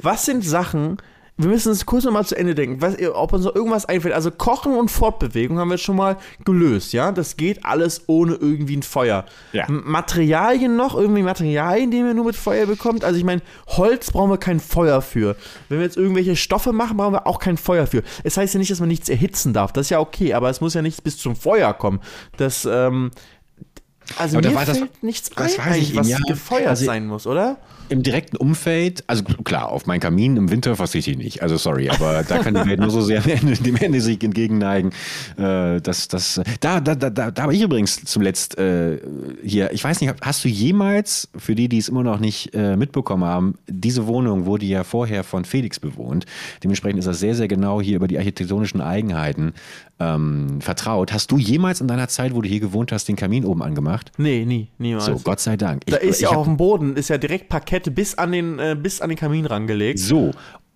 was 0.00 0.24
sind 0.26 0.44
Sachen, 0.44 0.98
wir 1.38 1.48
müssen 1.48 1.70
es 1.72 1.84
kurz 1.84 2.04
nochmal 2.04 2.24
zu 2.24 2.34
Ende 2.34 2.54
denken, 2.54 2.80
was, 2.80 2.94
ob 3.12 3.34
uns 3.34 3.44
noch 3.44 3.54
irgendwas 3.54 3.84
einfällt. 3.84 4.14
Also 4.14 4.30
Kochen 4.30 4.74
und 4.74 4.90
Fortbewegung 4.90 5.58
haben 5.58 5.68
wir 5.68 5.74
jetzt 5.74 5.84
schon 5.84 5.96
mal 5.96 6.16
gelöst, 6.46 6.94
ja? 6.94 7.12
Das 7.12 7.36
geht 7.36 7.62
alles 7.64 8.04
ohne 8.06 8.34
irgendwie 8.36 8.76
ein 8.76 8.82
Feuer. 8.82 9.26
Ja. 9.52 9.66
Materialien 9.68 10.76
noch, 10.76 10.94
irgendwie 10.96 11.22
Materialien, 11.22 11.90
die 11.90 12.02
man 12.02 12.16
nur 12.16 12.24
mit 12.24 12.36
Feuer 12.36 12.64
bekommt. 12.64 13.04
Also 13.04 13.18
ich 13.18 13.24
meine, 13.24 13.42
Holz 13.68 14.10
brauchen 14.12 14.30
wir 14.30 14.38
kein 14.38 14.60
Feuer 14.60 15.02
für. 15.02 15.36
Wenn 15.68 15.78
wir 15.78 15.84
jetzt 15.84 15.98
irgendwelche 15.98 16.36
Stoffe 16.36 16.72
machen, 16.72 16.96
brauchen 16.96 17.12
wir 17.12 17.26
auch 17.26 17.38
kein 17.38 17.58
Feuer 17.58 17.86
für. 17.86 18.02
Es 18.24 18.38
heißt 18.38 18.54
ja 18.54 18.58
nicht, 18.58 18.70
dass 18.70 18.80
man 18.80 18.88
nichts 18.88 19.08
erhitzen 19.10 19.52
darf. 19.52 19.72
Das 19.72 19.86
ist 19.86 19.90
ja 19.90 20.00
okay, 20.00 20.32
aber 20.32 20.48
es 20.48 20.62
muss 20.62 20.72
ja 20.72 20.80
nichts 20.80 21.02
bis 21.02 21.18
zum 21.18 21.36
Feuer 21.36 21.74
kommen. 21.74 22.00
Das, 22.38 22.64
ähm, 22.70 23.10
also 24.18 24.38
Aber 24.38 24.42
da 24.48 24.58
mir 24.60 24.64
das- 24.64 24.78
fällt 24.78 25.02
nichts 25.02 25.30
das 25.30 25.38
ein, 25.38 25.48
ich 25.50 25.60
eigentlich, 25.60 25.96
was 25.96 26.08
eben, 26.08 26.18
ja. 26.24 26.32
gefeuert 26.32 26.68
Also- 26.68 26.84
sein 26.86 27.06
muss, 27.06 27.26
oder? 27.26 27.58
Im 27.88 28.02
direkten 28.02 28.36
Umfeld, 28.36 29.04
also 29.06 29.22
klar, 29.22 29.70
auf 29.70 29.86
meinen 29.86 30.00
Kamin 30.00 30.36
im 30.36 30.50
Winter 30.50 30.74
verzichte 30.76 31.12
ich 31.12 31.16
nicht. 31.16 31.42
Also 31.42 31.56
sorry, 31.56 31.88
aber 31.88 32.24
da 32.28 32.38
kann 32.38 32.54
die 32.54 32.66
Welt 32.68 32.80
nur 32.80 32.90
so 32.90 33.00
sehr 33.00 33.20
dem 33.22 33.76
Ende, 33.76 34.00
sich 34.00 34.22
entgegenneigen. 34.22 34.90
Äh, 35.38 35.80
das, 35.80 36.08
das, 36.08 36.40
da, 36.60 36.80
da, 36.80 36.94
da, 36.94 37.10
da, 37.10 37.30
da 37.30 37.42
habe 37.42 37.54
ich 37.54 37.62
übrigens 37.62 38.04
zuletzt 38.04 38.58
äh, 38.58 38.98
hier, 39.44 39.72
ich 39.72 39.84
weiß 39.84 40.00
nicht, 40.00 40.12
hast 40.20 40.44
du 40.44 40.48
jemals, 40.48 41.28
für 41.36 41.54
die, 41.54 41.68
die 41.68 41.78
es 41.78 41.88
immer 41.88 42.02
noch 42.02 42.18
nicht 42.18 42.54
äh, 42.54 42.76
mitbekommen 42.76 43.24
haben, 43.24 43.54
diese 43.68 44.06
Wohnung 44.06 44.46
wurde 44.46 44.66
ja 44.66 44.82
vorher 44.84 45.22
von 45.22 45.44
Felix 45.44 45.78
bewohnt. 45.78 46.26
Dementsprechend 46.64 46.98
ist 46.98 47.06
er 47.06 47.14
sehr, 47.14 47.34
sehr 47.34 47.48
genau 47.48 47.80
hier 47.80 47.96
über 47.96 48.08
die 48.08 48.18
architektonischen 48.18 48.80
Eigenheiten 48.80 49.52
ähm, 49.98 50.60
vertraut. 50.60 51.12
Hast 51.12 51.30
du 51.30 51.38
jemals 51.38 51.80
in 51.80 51.88
deiner 51.88 52.08
Zeit, 52.08 52.34
wo 52.34 52.42
du 52.42 52.48
hier 52.48 52.60
gewohnt 52.60 52.92
hast, 52.92 53.08
den 53.08 53.16
Kamin 53.16 53.44
oben 53.44 53.62
angemacht? 53.62 54.12
Nee, 54.18 54.44
nie, 54.44 54.68
niemals. 54.78 55.06
So, 55.06 55.18
Gott 55.20 55.40
sei 55.40 55.56
Dank. 55.56 55.86
Da 55.86 55.96
Ich- 55.98 56.02
ist 56.10 56.20
ja 56.20 56.28
auf 56.30 56.44
dem 56.46 56.56
Boden, 56.56 56.96
ist 56.96 57.08
ja 57.08 57.16
direkt 57.18 57.48
Parkette 57.76 57.90
bis 57.90 58.16
an 58.16 58.32
den, 58.32 58.58
äh, 58.58 58.76
bis 58.80 59.00
an 59.00 59.08
den 59.10 59.18
Kamin 59.18 59.46
rangelegt. 59.46 59.98
So. 59.98 60.32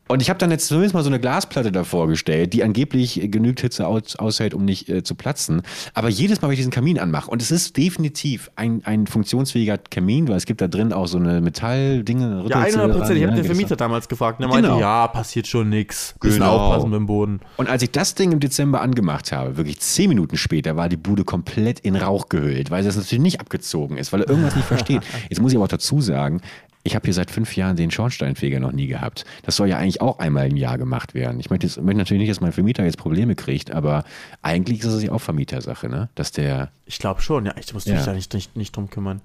Und 0.08 0.20
ich 0.20 0.28
habe 0.28 0.40
dann 0.40 0.50
jetzt 0.50 0.66
zumindest 0.66 0.92
mal 0.92 1.04
so 1.04 1.08
eine 1.08 1.20
Glasplatte 1.20 1.70
davor 1.70 2.08
gestellt, 2.08 2.52
die 2.52 2.64
angeblich 2.64 3.20
genügend 3.30 3.60
Hitze 3.60 3.86
aus, 3.86 4.16
aushält, 4.16 4.54
um 4.54 4.64
nicht 4.64 4.88
äh, 4.88 5.04
zu 5.04 5.14
platzen. 5.14 5.62
Aber 5.94 6.08
jedes 6.08 6.42
Mal, 6.42 6.48
wenn 6.48 6.54
ich 6.54 6.58
diesen 6.58 6.72
Kamin 6.72 6.98
anmache, 6.98 7.30
und 7.30 7.40
es 7.40 7.52
ist 7.52 7.76
definitiv 7.76 8.50
ein, 8.56 8.82
ein 8.84 9.06
funktionsfähiger 9.06 9.78
Kamin, 9.78 10.26
weil 10.26 10.34
es 10.34 10.46
gibt 10.46 10.60
da 10.62 10.66
drin 10.66 10.92
auch 10.92 11.06
so 11.06 11.16
eine 11.16 11.40
Metalldinge. 11.40 12.44
Ja, 12.48 12.58
100 12.58 12.90
Prozent. 12.90 13.18
Ich 13.18 13.22
habe 13.22 13.34
den 13.36 13.44
den 13.44 13.44
Vermieter 13.44 13.76
damals 13.76 14.08
gefragt. 14.08 14.40
Und 14.40 14.46
er 14.46 14.48
meinte, 14.48 14.68
Genau. 14.70 14.80
ja, 14.80 15.06
passiert 15.06 15.46
schon 15.46 15.68
nix. 15.68 16.16
Bisschen 16.20 16.40
Genau. 16.40 16.56
aufpassen 16.56 16.90
mit 16.90 16.96
dem 16.98 17.06
Boden. 17.06 17.38
Und 17.56 17.68
als 17.68 17.84
ich 17.84 17.92
das 17.92 18.16
Ding 18.16 18.32
im 18.32 18.40
Dezember 18.40 18.80
angemacht 18.80 19.30
habe, 19.30 19.56
wirklich 19.58 19.78
zehn 19.78 20.08
Minuten 20.08 20.36
später, 20.36 20.74
war 20.74 20.88
die 20.88 20.96
Bude 20.96 21.22
komplett 21.22 21.78
in 21.78 21.94
Rauch 21.94 22.28
gehüllt, 22.28 22.72
weil 22.72 22.82
das 22.82 22.96
natürlich 22.96 23.22
nicht 23.22 23.38
abgezogen 23.40 23.96
ist, 23.96 24.12
weil 24.12 24.22
er 24.22 24.28
irgendwas 24.28 24.56
nicht 24.56 24.66
versteht. 24.66 25.02
Jetzt 25.30 25.40
muss 25.40 25.52
ich 25.52 25.56
aber 25.56 25.66
auch 25.66 25.68
dazu 25.68 26.00
sagen, 26.00 26.40
ich 26.82 26.94
habe 26.94 27.04
hier 27.04 27.14
seit 27.14 27.30
fünf 27.30 27.56
Jahren 27.56 27.76
den 27.76 27.90
Schornsteinfeger 27.90 28.58
noch 28.58 28.72
nie 28.72 28.86
gehabt. 28.86 29.24
Das 29.42 29.56
soll 29.56 29.68
ja 29.68 29.76
eigentlich 29.76 30.00
auch 30.00 30.18
einmal 30.18 30.48
im 30.50 30.56
Jahr 30.56 30.78
gemacht 30.78 31.12
werden. 31.14 31.38
Ich 31.40 31.50
möchte, 31.50 31.66
jetzt, 31.66 31.76
möchte 31.80 31.98
natürlich 31.98 32.20
nicht, 32.20 32.30
dass 32.30 32.40
mein 32.40 32.52
Vermieter 32.52 32.84
jetzt 32.84 32.96
Probleme 32.98 33.34
kriegt, 33.34 33.70
aber 33.70 34.04
eigentlich 34.42 34.80
ist 34.80 34.86
es 34.86 35.02
ja 35.02 35.12
auch 35.12 35.20
Vermietersache, 35.20 35.88
ne? 35.88 36.08
Dass 36.14 36.32
der, 36.32 36.70
Ich 36.86 36.98
glaube 36.98 37.20
schon, 37.20 37.44
ja. 37.46 37.52
Ich 37.60 37.74
muss 37.74 37.84
Ja. 37.84 37.94
mich 37.96 38.04
da 38.04 38.12
nicht, 38.14 38.32
nicht, 38.32 38.56
nicht 38.56 38.74
drum 38.76 38.88
kümmern. 38.88 39.20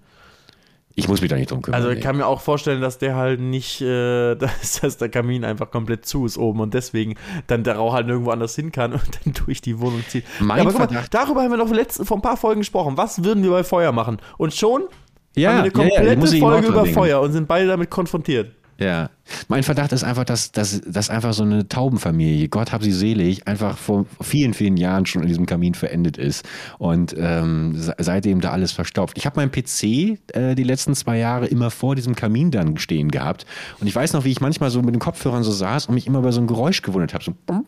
ich 0.98 1.08
muss 1.10 1.20
mich 1.22 1.30
da 1.30 1.36
nicht 1.38 1.52
drum 1.52 1.62
kümmern. 1.62 1.82
Also 1.82 1.92
ich 1.92 2.02
kann 2.02 2.16
mir 2.18 2.26
auch 2.26 2.40
vorstellen, 2.42 2.80
dass 2.82 2.98
der 2.98 3.16
halt 3.16 3.40
nicht, 3.42 3.82
äh, 3.82 4.36
dass, 4.36 4.80
dass 4.82 4.98
der 4.98 5.10
Kamin 5.10 5.44
einfach 5.46 5.72
komplett 5.72 6.06
zu 6.06 6.26
ist 6.26 6.38
oben 6.38 6.60
und 6.62 6.74
deswegen 6.74 7.16
dann 7.48 7.64
der 7.64 7.76
Rauch 7.78 7.94
halt 7.94 8.08
nirgendwo 8.08 8.32
anders 8.32 8.56
hin 8.56 8.72
kann 8.74 8.94
und 8.94 9.02
dann 9.26 9.34
durch 9.46 9.62
die 9.62 9.80
Wohnung 9.80 10.04
zieht. 10.10 10.26
Mein 10.42 10.60
aber 10.62 10.72
guck 10.74 10.92
mal, 10.92 11.06
darüber 11.10 11.42
haben 11.44 11.52
wir 11.52 11.58
noch 11.58 11.72
letzte, 11.72 12.06
vor 12.06 12.18
ein 12.18 12.22
paar 12.22 12.38
Folgen 12.38 12.62
gesprochen. 12.62 12.98
Was 12.98 13.24
würden 13.24 13.44
wir 13.44 13.52
bei 13.52 13.64
Feuer 13.64 13.92
machen? 13.94 14.18
Und 14.38 14.54
schon 14.54 14.84
Ja, 15.36 15.54
haben 15.54 15.64
wir 15.66 15.76
eine 15.76 15.90
ja, 15.90 15.96
ja, 16.04 16.16
komplette 16.16 16.38
auch 16.38 16.50
Folge 16.50 16.68
über. 16.68 16.86
Feuer 16.86 17.22
und 17.22 17.32
sind 17.34 17.48
beide 17.48 17.68
damit 17.68 17.90
konfrontiert. 17.90 18.52
Ja. 18.78 19.10
Mein 19.48 19.64
Verdacht 19.64 19.94
ist 19.94 20.04
einfach, 20.04 20.26
dass, 20.26 20.52
dass, 20.52 20.82
dass 20.82 21.10
einfach 21.10 21.34
so 21.34 21.44
eine 21.44 21.70
Taubenfamilie, 21.70 22.50
Gott 22.50 22.74
hab 22.74 22.84
sie 22.84 22.92
selig, 22.92 23.48
einfach 23.48 23.78
vor 23.78 24.06
vielen, 24.22 24.54
vielen 24.54 24.76
Jahren 24.76 25.06
schon 25.06 25.22
in 25.22 25.30
diesem 25.30 25.46
Kamin 25.46 25.76
verendet 25.76 26.18
ist 26.18 26.46
und 26.78 27.16
ähm, 27.18 27.74
se- 27.78 27.96
seitdem 28.00 28.42
da 28.42 28.52
alles 28.52 28.74
verstopft. 28.74 29.18
Ich 29.18 29.26
habe 29.26 29.38
meinen 29.40 29.50
PC 29.52 30.20
äh, 30.36 30.56
die 30.56 30.64
letzten 30.64 30.94
zwei 30.94 31.18
Jahre 31.18 31.46
immer 31.46 31.72
vor 31.72 31.96
diesem 31.96 32.16
Kamin 32.16 32.52
dann 32.52 32.78
stehen 32.78 33.12
gehabt 33.12 33.46
und 33.80 33.88
ich 33.88 33.96
weiß 33.96 34.12
noch, 34.12 34.26
wie 34.26 34.32
ich 34.32 34.42
manchmal 34.42 34.70
so 34.72 34.82
mit 34.82 34.94
den 34.94 35.00
Kopfhörern 35.00 35.44
so 35.44 35.52
saß 35.52 35.86
und 35.86 35.96
mich 35.96 36.06
immer 36.06 36.20
über 36.20 36.34
so 36.34 36.42
ein 36.42 36.48
Geräusch 36.48 36.82
gewundert 36.82 37.14
habe. 37.14 37.24
So 37.24 37.34
bum, 37.46 37.66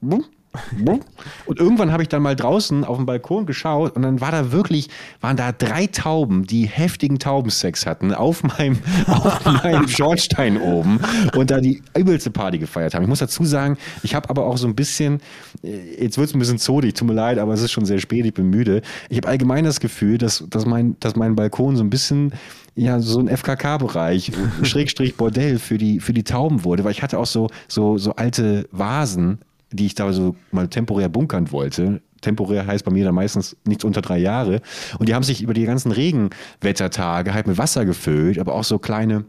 bum, 0.00 0.24
bum. 0.72 1.00
Und 1.46 1.58
irgendwann 1.58 1.92
habe 1.92 2.02
ich 2.02 2.08
dann 2.08 2.22
mal 2.22 2.36
draußen 2.36 2.84
auf 2.84 2.96
dem 2.96 3.06
Balkon 3.06 3.46
geschaut 3.46 3.94
und 3.94 4.02
dann 4.02 4.20
war 4.20 4.32
da 4.32 4.52
wirklich, 4.52 4.88
waren 5.20 5.36
da 5.36 5.52
drei 5.52 5.86
Tauben, 5.86 6.46
die 6.46 6.66
heftigen 6.66 7.18
Taubensex 7.18 7.86
hatten 7.86 8.12
auf 8.12 8.42
meinem, 8.42 8.78
auf 9.06 9.44
meinem 9.44 9.88
Schornstein 9.88 10.60
oben 10.60 11.00
und 11.34 11.50
da 11.50 11.60
die 11.60 11.82
übelste 11.96 12.30
Party 12.30 12.58
gefeiert 12.58 12.94
haben. 12.94 13.02
Ich 13.02 13.08
muss 13.08 13.20
dazu 13.20 13.44
sagen, 13.44 13.76
ich 14.02 14.14
habe 14.14 14.28
aber 14.30 14.46
auch 14.46 14.56
so 14.56 14.66
ein 14.66 14.74
bisschen, 14.74 15.20
äh, 15.62 16.02
jetzt 16.02 16.18
wird 16.18 16.28
es 16.28 16.34
ein 16.34 16.38
bisschen 16.38 16.58
zodig, 16.58 16.94
tut 16.94 17.08
mir 17.08 17.14
leid, 17.14 17.38
aber 17.38 17.54
es 17.54 17.62
ist 17.62 17.72
schon 17.72 17.86
sehr 17.86 17.98
spät, 17.98 18.26
ich 18.26 18.34
bin 18.34 18.50
müde. 18.50 18.82
Ich 19.08 19.16
habe 19.18 19.28
allgemein 19.28 19.64
das 19.64 19.80
Gefühl, 19.80 20.18
dass, 20.18 20.44
dass, 20.50 20.66
mein, 20.66 20.96
dass 21.00 21.16
mein 21.16 21.36
Balkon 21.36 21.76
so 21.76 21.84
ein 21.84 21.90
bisschen 21.90 22.32
ja, 22.76 23.00
so 23.00 23.18
ein 23.20 23.28
FKK-Bereich, 23.28 24.32
Schrägstrich 24.62 25.16
Bordell 25.16 25.58
für 25.58 25.78
die, 25.78 25.98
für 25.98 26.12
die 26.12 26.24
Tauben 26.24 26.62
wurde, 26.62 26.84
weil 26.84 26.92
ich 26.92 27.02
hatte 27.02 27.18
auch 27.18 27.26
so, 27.26 27.48
so, 27.68 27.96
so 27.96 28.14
alte 28.16 28.68
Vasen, 28.70 29.38
die 29.76 29.86
ich 29.86 29.94
da 29.94 30.12
so 30.12 30.36
mal 30.50 30.68
temporär 30.68 31.08
bunkern 31.08 31.52
wollte. 31.52 32.00
Temporär 32.20 32.66
heißt 32.66 32.84
bei 32.84 32.90
mir 32.90 33.04
da 33.04 33.12
meistens 33.12 33.56
nichts 33.64 33.84
unter 33.84 34.02
drei 34.02 34.18
Jahre. 34.18 34.60
Und 34.98 35.08
die 35.08 35.14
haben 35.14 35.22
sich 35.22 35.42
über 35.42 35.54
die 35.54 35.64
ganzen 35.64 35.92
Regenwettertage 35.92 37.34
halt 37.34 37.46
mit 37.46 37.58
Wasser 37.58 37.84
gefüllt, 37.84 38.38
aber 38.38 38.54
auch 38.54 38.64
so 38.64 38.78
kleine 38.78 39.24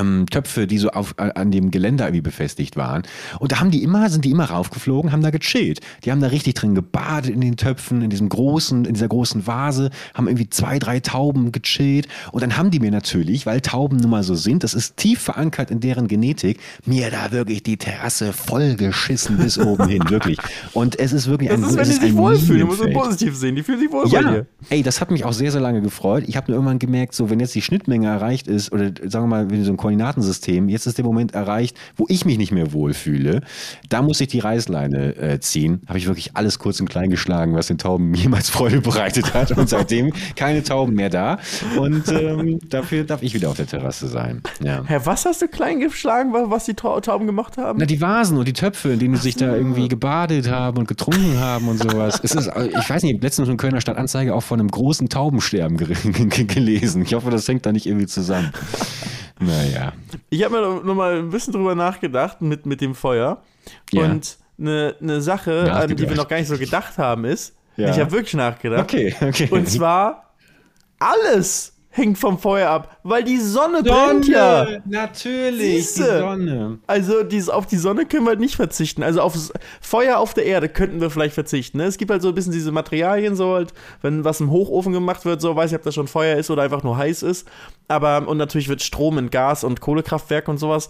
ähm, 0.00 0.26
Töpfe, 0.30 0.66
die 0.66 0.78
so 0.78 0.90
auf, 0.90 1.14
an 1.18 1.50
dem 1.50 1.70
Geländer 1.70 2.06
irgendwie 2.06 2.22
befestigt 2.22 2.76
waren. 2.76 3.02
Und 3.38 3.52
da 3.52 3.60
haben 3.60 3.70
die 3.70 3.82
immer, 3.82 4.08
sind 4.10 4.24
die 4.24 4.30
immer 4.30 4.44
raufgeflogen, 4.46 5.12
haben 5.12 5.22
da 5.22 5.30
gechillt. 5.30 5.80
Die 6.04 6.10
haben 6.10 6.20
da 6.20 6.28
richtig 6.28 6.54
drin 6.54 6.74
gebadet 6.74 7.30
in 7.30 7.40
den 7.40 7.56
Töpfen, 7.56 8.02
in 8.02 8.10
diesem 8.10 8.28
großen, 8.28 8.84
in 8.84 8.94
dieser 8.94 9.08
großen 9.08 9.46
Vase, 9.46 9.90
haben 10.14 10.26
irgendwie 10.28 10.48
zwei, 10.50 10.78
drei 10.78 11.00
Tauben 11.00 11.52
gechillt. 11.52 12.08
Und 12.32 12.42
dann 12.42 12.56
haben 12.56 12.70
die 12.70 12.80
mir 12.80 12.90
natürlich, 12.90 13.46
weil 13.46 13.60
Tauben 13.60 13.98
nun 13.98 14.10
mal 14.10 14.22
so 14.22 14.34
sind, 14.34 14.64
das 14.64 14.74
ist 14.74 14.96
tief 14.96 15.20
verankert 15.20 15.70
in 15.70 15.80
deren 15.80 16.08
Genetik, 16.08 16.58
mir 16.86 17.10
da 17.10 17.32
wirklich 17.32 17.62
die 17.62 17.76
Terrasse 17.76 18.32
voll 18.32 18.74
geschissen 18.76 19.36
bis 19.38 19.58
oben 19.58 19.88
hin, 19.88 20.02
wirklich. 20.08 20.38
Und 20.72 20.98
es 20.98 21.12
ist 21.12 21.28
wirklich 21.28 21.50
Das 21.50 21.58
ein 21.60 21.64
ist, 21.68 21.76
wenn 21.76 21.84
die 21.84 21.90
sich 21.92 22.02
ein 22.02 22.16
wohlfühlen. 22.16 22.60
Du 22.68 22.74
Minenfeld. 22.74 22.94
positiv 22.94 23.36
sehen. 23.36 23.56
Die 23.56 23.62
fühlen 23.62 23.80
sich 23.80 23.90
wohl 23.92 24.04
bei 24.04 24.10
Ja, 24.10 24.22
dir. 24.22 24.46
ey, 24.70 24.82
das 24.82 25.00
hat 25.00 25.10
mich 25.10 25.24
auch 25.24 25.32
sehr, 25.32 25.50
sehr 25.52 25.60
lange 25.60 25.80
gefreut. 25.82 26.24
Ich 26.26 26.36
habe 26.36 26.50
nur 26.50 26.56
irgendwann 26.56 26.78
gemerkt, 26.78 27.14
so 27.14 27.30
wenn 27.30 27.40
jetzt 27.40 27.54
die 27.54 27.62
Schnittmenge 27.62 28.06
erreicht 28.08 28.48
ist, 28.48 28.72
oder 28.72 28.86
sagen 29.08 29.24
wir 29.24 29.28
mal, 29.28 29.50
wie 29.50 29.62
so 29.62 29.72
ein 29.72 29.76
Koordinatensystem, 29.82 30.68
jetzt 30.68 30.86
ist 30.86 30.96
der 30.98 31.04
Moment 31.04 31.34
erreicht, 31.34 31.76
wo 31.96 32.06
ich 32.08 32.24
mich 32.24 32.38
nicht 32.38 32.52
mehr 32.52 32.72
wohlfühle, 32.72 33.40
da 33.88 34.00
muss 34.02 34.20
ich 34.20 34.28
die 34.28 34.38
Reißleine 34.38 35.16
äh, 35.16 35.40
ziehen. 35.40 35.82
Habe 35.88 35.98
ich 35.98 36.06
wirklich 36.06 36.30
alles 36.34 36.58
kurz 36.58 36.80
und 36.80 36.88
klein 36.88 37.10
geschlagen, 37.10 37.54
was 37.54 37.66
den 37.66 37.78
Tauben 37.78 38.14
jemals 38.22 38.48
Freude 38.48 38.80
bereitet 38.80 39.34
hat. 39.34 39.50
Und 39.52 39.68
seitdem 39.68 40.12
keine 40.36 40.62
Tauben 40.62 40.94
mehr 40.94 41.10
da. 41.10 41.38
Und 41.78 42.08
ähm, 42.08 42.58
dafür 42.68 43.04
darf 43.04 43.22
ich 43.22 43.34
wieder 43.34 43.50
auf 43.50 43.56
der 43.56 43.66
Terrasse 43.66 44.06
sein. 44.08 44.40
Ja. 44.62 44.82
Herr, 44.86 45.04
was 45.04 45.24
hast 45.26 45.42
du 45.42 45.48
klein 45.48 45.80
geschlagen, 45.80 46.32
wa- 46.32 46.44
was 46.48 46.64
die 46.64 46.74
Tau- 46.74 47.00
Tauben 47.00 47.26
gemacht 47.26 47.56
haben? 47.58 47.78
Na, 47.80 47.86
die 47.86 48.00
Vasen 48.00 48.38
und 48.38 48.46
die 48.46 48.52
Töpfe, 48.52 48.90
in 48.92 48.98
denen 48.98 49.16
sie 49.16 49.22
sich 49.22 49.36
da 49.36 49.54
irgendwie 49.54 49.88
gebadet 49.88 50.48
haben 50.50 50.78
und 50.78 50.88
getrunken 50.88 51.38
haben 51.40 51.68
und 51.68 51.78
sowas. 51.82 52.20
Es 52.22 52.34
ist, 52.34 52.48
ich 52.78 52.88
weiß 52.90 53.02
nicht, 53.02 53.22
letztens 53.22 53.48
in 53.48 53.56
Kölner 53.56 53.80
Stadtanzeige 53.80 54.34
auch 54.34 54.42
von 54.42 54.60
einem 54.60 54.70
großen 54.70 55.08
Taubensterben 55.08 55.76
ge 55.76 55.88
ge 56.28 56.44
gelesen. 56.44 57.02
Ich 57.02 57.14
hoffe, 57.14 57.30
das 57.30 57.48
hängt 57.48 57.66
da 57.66 57.72
nicht 57.72 57.86
irgendwie 57.86 58.06
zusammen. 58.06 58.52
Naja. 59.46 59.92
Ich 60.30 60.42
habe 60.44 60.54
mir 60.60 60.82
noch- 60.82 60.94
mal 60.94 61.18
ein 61.18 61.30
bisschen 61.30 61.52
drüber 61.52 61.74
nachgedacht 61.74 62.40
mit, 62.40 62.66
mit 62.66 62.80
dem 62.80 62.94
Feuer. 62.94 63.42
Ja. 63.92 64.04
Und 64.04 64.38
eine, 64.58 64.94
eine 65.00 65.20
Sache, 65.20 65.72
an 65.72 65.94
die 65.94 66.08
wir 66.08 66.16
noch 66.16 66.28
gar 66.28 66.36
nicht 66.38 66.48
so 66.48 66.58
gedacht 66.58 66.98
haben, 66.98 67.24
ist, 67.24 67.54
Ja. 67.76 67.90
ich 67.90 67.98
habe 67.98 68.10
wirklich 68.12 68.34
nachgedacht. 68.34 68.82
Okay, 68.82 69.14
okay. 69.20 69.48
Und 69.50 69.68
zwar, 69.68 70.34
alles 70.98 71.74
hängt 71.94 72.18
vom 72.18 72.38
Feuer 72.38 72.70
ab, 72.70 72.98
weil 73.02 73.22
die 73.22 73.38
Sonne, 73.38 73.82
brennt 73.82 74.26
ja. 74.26 74.66
natürlich, 74.86 75.88
Siehste. 75.88 76.02
die 76.02 76.18
Sonne. 76.20 76.78
Also 76.86 77.22
dieses, 77.22 77.50
auf 77.50 77.66
die 77.66 77.76
Sonne 77.76 78.06
können 78.06 78.24
wir 78.24 78.30
halt 78.30 78.40
nicht 78.40 78.56
verzichten. 78.56 79.02
Also 79.02 79.20
auf 79.20 79.36
Feuer 79.82 80.16
auf 80.16 80.32
der 80.32 80.46
Erde 80.46 80.70
könnten 80.70 81.02
wir 81.02 81.10
vielleicht 81.10 81.34
verzichten. 81.34 81.78
Ne? 81.78 81.84
Es 81.84 81.98
gibt 81.98 82.10
halt 82.10 82.22
so 82.22 82.28
ein 82.28 82.34
bisschen 82.34 82.52
diese 82.52 82.72
Materialien, 82.72 83.36
so 83.36 83.52
halt, 83.52 83.74
wenn 84.00 84.24
was 84.24 84.40
im 84.40 84.50
Hochofen 84.50 84.94
gemacht 84.94 85.26
wird, 85.26 85.42
so 85.42 85.54
weiß 85.54 85.70
ich, 85.70 85.76
ob 85.76 85.82
das 85.82 85.94
schon 85.94 86.08
Feuer 86.08 86.38
ist 86.38 86.50
oder 86.50 86.62
einfach 86.62 86.82
nur 86.82 86.96
heiß 86.96 87.22
ist. 87.22 87.46
Aber, 87.88 88.26
und 88.26 88.38
natürlich 88.38 88.70
wird 88.70 88.80
Strom 88.80 89.18
in 89.18 89.28
Gas- 89.28 89.62
und 89.62 89.82
Kohlekraftwerk 89.82 90.48
und 90.48 90.56
sowas 90.56 90.88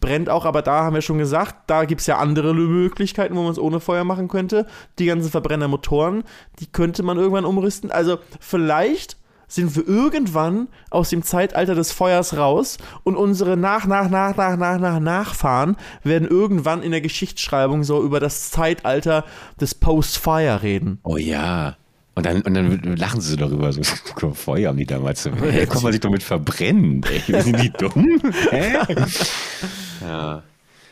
brennt 0.00 0.28
auch, 0.28 0.44
aber 0.44 0.60
da 0.60 0.82
haben 0.82 0.94
wir 0.94 1.00
schon 1.00 1.16
gesagt, 1.16 1.54
da 1.66 1.86
gibt 1.86 2.02
es 2.02 2.06
ja 2.06 2.18
andere 2.18 2.54
Möglichkeiten, 2.54 3.36
wo 3.36 3.42
man 3.42 3.52
es 3.52 3.58
ohne 3.58 3.80
Feuer 3.80 4.04
machen 4.04 4.28
könnte. 4.28 4.66
Die 4.98 5.06
ganzen 5.06 5.30
Verbrennermotoren, 5.30 6.24
die 6.60 6.66
könnte 6.66 7.02
man 7.02 7.16
irgendwann 7.16 7.46
umrüsten. 7.46 7.90
Also 7.90 8.18
vielleicht 8.38 9.16
sind 9.54 9.76
wir 9.76 9.86
irgendwann 9.86 10.68
aus 10.90 11.10
dem 11.10 11.22
Zeitalter 11.22 11.74
des 11.74 11.92
Feuers 11.92 12.36
raus 12.36 12.78
und 13.04 13.16
unsere 13.16 13.56
nach, 13.56 13.86
nach, 13.86 14.08
nach, 14.08 14.34
nach, 14.36 14.56
nach, 14.56 14.78
nach, 14.78 15.00
Nachfahren 15.00 15.76
werden 16.02 16.26
irgendwann 16.26 16.82
in 16.82 16.90
der 16.90 17.02
Geschichtsschreibung 17.02 17.84
so 17.84 18.02
über 18.02 18.18
das 18.18 18.50
Zeitalter 18.50 19.24
des 19.60 19.74
Post-Fire 19.74 20.62
reden. 20.62 21.00
Oh 21.02 21.16
ja. 21.16 21.76
Und 22.14 22.26
dann, 22.26 22.42
und 22.42 22.54
dann 22.54 22.96
lachen 22.96 23.20
sie 23.20 23.36
darüber, 23.36 23.72
so 23.72 23.82
Feuer 24.34 24.68
haben 24.68 24.78
die 24.78 24.86
damals. 24.86 25.24
Hey, 25.24 25.66
kann 25.66 25.82
man 25.82 25.92
sich 25.92 26.00
doch 26.00 26.10
mit 26.10 26.22
verbrennen, 26.22 27.02
ey. 27.28 27.42
Sind 27.42 27.62
die 27.62 27.70
dumm? 27.70 28.20
Hä? 28.50 28.76
ja. 30.02 30.42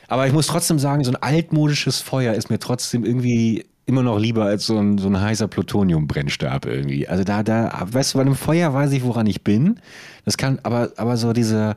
Aber 0.09 0.27
ich 0.27 0.33
muss 0.33 0.49
trotzdem 0.49 0.79
sagen, 0.79 1.05
so 1.05 1.13
ein 1.13 1.23
altmodisches 1.23 2.01
Feuer 2.01 2.35
ist 2.35 2.51
mir 2.51 2.59
trotzdem 2.59 3.05
irgendwie 3.05 3.67
immer 3.91 4.03
noch 4.03 4.19
lieber 4.19 4.45
als 4.45 4.67
so 4.67 4.79
ein, 4.79 4.97
so 4.99 5.09
ein 5.09 5.21
heißer 5.21 5.49
Plutonium-Brennstab 5.49 6.65
irgendwie. 6.65 7.07
Also 7.09 7.25
da, 7.25 7.43
da, 7.43 7.83
weißt 7.91 8.15
du, 8.15 8.19
bei 8.19 8.23
einem 8.23 8.37
Feuer 8.37 8.73
weiß 8.73 8.93
ich, 8.93 9.05
woran 9.05 9.27
ich 9.27 9.43
bin. 9.45 9.81
Das 10.25 10.37
kann, 10.37 10.59
aber, 10.63 10.91
aber 10.97 11.17
so 11.17 11.33
diese, 11.33 11.77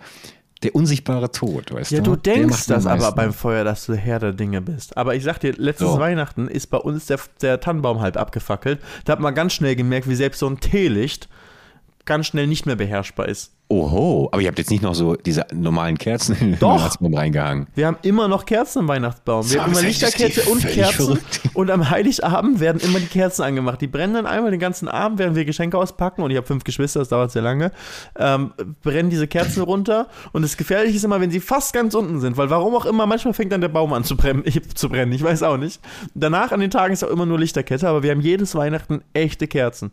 der 0.62 0.76
unsichtbare 0.76 1.32
Tod, 1.32 1.74
weißt 1.74 1.92
Ja, 1.92 2.00
du? 2.02 2.12
du 2.12 2.16
Der 2.16 2.36
denkst 2.36 2.68
das 2.68 2.86
aber 2.86 3.12
beim 3.12 3.34
Feuer, 3.34 3.64
dass 3.64 3.86
du 3.86 3.96
Herr 3.96 4.20
der 4.20 4.34
Dinge 4.34 4.62
bist. 4.62 4.96
Aber 4.96 5.16
ich 5.16 5.24
sag 5.24 5.40
dir, 5.40 5.54
letztes 5.58 5.88
So. 5.90 6.00
Weihnachten 6.00 6.48
ist 6.48 6.68
bei 6.68 6.78
uns 6.78 7.08
der, 7.08 7.20
der 7.42 7.60
Tannenbaum 7.60 8.00
halb 8.00 8.16
abgefackelt. 8.16 8.80
Da 9.06 9.14
hat 9.14 9.20
man 9.20 9.34
ganz 9.36 9.54
schnell 9.54 9.76
gemerkt, 9.76 10.08
wie 10.08 10.16
selbst 10.16 10.40
so 10.40 10.48
ein 10.48 10.60
Teelicht 10.60 11.28
ganz 12.06 12.28
schnell 12.28 12.48
nicht 12.48 12.66
mehr 12.66 12.76
beherrschbar 12.76 13.28
ist. 13.30 13.52
Oho, 13.70 14.30
aber 14.32 14.42
ihr 14.42 14.50
habt 14.50 14.60
jetzt 14.60 14.70
nicht 14.70 14.84
noch 14.84 14.94
so 14.94 15.16
diese 15.16 15.48
normalen 15.52 15.98
Kerzen 15.98 16.36
in 16.40 16.52
den 16.52 16.60
Doch. 16.60 16.76
Weihnachtsbaum 16.76 17.16
reingehangen. 17.16 17.66
Wir 17.74 17.88
haben 17.88 17.98
immer 18.04 18.28
noch 18.28 18.46
Kerzen 18.46 18.80
im 18.82 18.88
Weihnachtsbaum. 18.88 19.46
Wir 19.50 19.58
So, 19.58 19.62
haben 19.64 19.72
immer 19.72 19.82
Lichterkette 19.82 20.44
und 20.44 20.62
Kerzen. 20.62 21.06
verrückt. 21.06 21.42
Und 21.54 21.72
am 21.72 21.90
Heiligabend 21.90 22.60
werden 22.60 22.80
immer 22.84 23.00
die 23.00 23.08
Kerzen 23.08 23.42
angemacht. 23.42 23.82
Die 23.82 23.88
brennen 23.88 24.14
dann 24.14 24.26
einmal 24.28 24.52
den 24.52 24.60
ganzen 24.60 24.88
Abend, 24.88 25.18
während 25.18 25.36
wir 25.36 25.46
Geschenke 25.46 25.78
auspacken. 25.78 26.22
Und 26.22 26.30
ich 26.30 26.38
habe 26.38 26.46
fünf 26.46 26.66
Geschwister, 26.66 27.00
das 27.00 27.10
dauert 27.10 27.32
sehr 27.32 27.42
lange. 27.42 27.72
Ähm, 28.20 28.54
brennen 28.84 29.10
diese 29.10 29.28
Kerzen 29.28 29.62
runter. 29.64 30.08
Und 30.34 30.44
das 30.44 30.56
Gefährliche 30.58 30.98
ist 30.98 31.06
immer, 31.06 31.20
wenn 31.22 31.32
sie 31.32 31.40
fast 31.40 31.74
ganz 31.74 31.96
unten 31.96 32.20
sind. 32.20 32.38
Weil 32.38 32.52
warum 32.52 32.76
auch 32.76 32.86
immer, 32.86 33.08
manchmal 33.08 33.34
fängt 33.34 33.54
dann 33.54 33.62
der 33.62 33.70
Baum 33.70 33.94
an 33.94 34.04
zu 34.04 34.16
brennen. 34.16 34.44
Ich, 34.54 34.62
zu 34.76 34.90
brennen. 34.90 35.14
Ich 35.14 35.24
weiß 35.24 35.42
auch 35.42 35.58
nicht. 35.58 35.82
Danach 36.14 36.52
an 36.52 36.60
den 36.60 36.70
Tagen 36.70 36.94
ist 36.94 37.04
auch 37.04 37.10
immer 37.10 37.26
nur 37.26 37.40
Lichterkette. 37.40 37.88
Aber 37.88 38.04
wir 38.04 38.12
haben 38.12 38.22
jedes 38.22 38.54
Weihnachten 38.54 39.02
echte 39.14 39.48
Kerzen. 39.48 39.92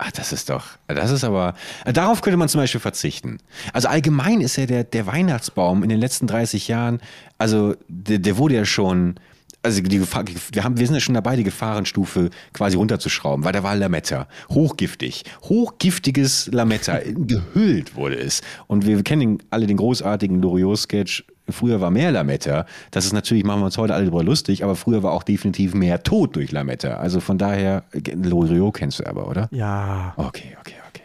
Ach, 0.00 0.12
das 0.12 0.32
ist 0.32 0.48
doch, 0.48 0.64
das 0.86 1.10
ist 1.10 1.24
aber, 1.24 1.54
darauf 1.84 2.20
könnte 2.20 2.36
man 2.36 2.48
zum 2.48 2.60
Beispiel 2.60 2.80
verzichten. 2.80 3.38
Also 3.72 3.88
allgemein 3.88 4.40
ist 4.40 4.56
ja 4.56 4.64
der, 4.64 4.84
der 4.84 5.06
Weihnachtsbaum 5.06 5.82
in 5.82 5.88
den 5.88 5.98
letzten 5.98 6.28
30 6.28 6.68
Jahren, 6.68 7.00
also 7.36 7.74
der, 7.88 8.20
der 8.20 8.36
wurde 8.38 8.54
ja 8.54 8.64
schon, 8.64 9.16
also 9.60 9.82
die 9.82 9.98
Gefahr, 9.98 10.24
wir, 10.52 10.62
haben, 10.62 10.78
wir 10.78 10.86
sind 10.86 10.94
ja 10.94 11.00
schon 11.00 11.16
dabei, 11.16 11.34
die 11.34 11.42
Gefahrenstufe 11.42 12.30
quasi 12.52 12.76
runterzuschrauben, 12.76 13.44
weil 13.44 13.52
da 13.52 13.64
war 13.64 13.74
Lametta, 13.74 14.28
hochgiftig, 14.50 15.24
hochgiftiges 15.42 16.48
Lametta, 16.52 17.00
gehüllt 17.04 17.96
wurde 17.96 18.20
es. 18.20 18.42
Und 18.68 18.86
wir 18.86 19.02
kennen 19.02 19.42
alle 19.50 19.66
den 19.66 19.78
großartigen 19.78 20.40
Loriot-Sketch, 20.40 21.24
früher 21.50 21.80
war 21.80 21.90
mehr 21.90 22.12
Lametta. 22.12 22.66
Das 22.90 23.04
ist 23.04 23.12
natürlich, 23.12 23.44
machen 23.44 23.60
wir 23.60 23.66
uns 23.66 23.78
heute 23.78 23.94
alle 23.94 24.04
darüber 24.04 24.24
lustig, 24.24 24.64
aber 24.64 24.76
früher 24.76 25.02
war 25.02 25.12
auch 25.12 25.22
definitiv 25.22 25.74
mehr 25.74 26.02
Tod 26.02 26.36
durch 26.36 26.52
Lametta. 26.52 26.96
Also 26.96 27.20
von 27.20 27.38
daher, 27.38 27.84
Loriot 27.92 28.74
kennst 28.74 29.00
du 29.00 29.06
aber, 29.06 29.28
oder? 29.28 29.48
Ja. 29.50 30.14
Okay, 30.16 30.56
okay, 30.60 30.74
okay. 30.88 31.02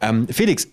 Ähm, 0.00 0.26
Felix, 0.28 0.68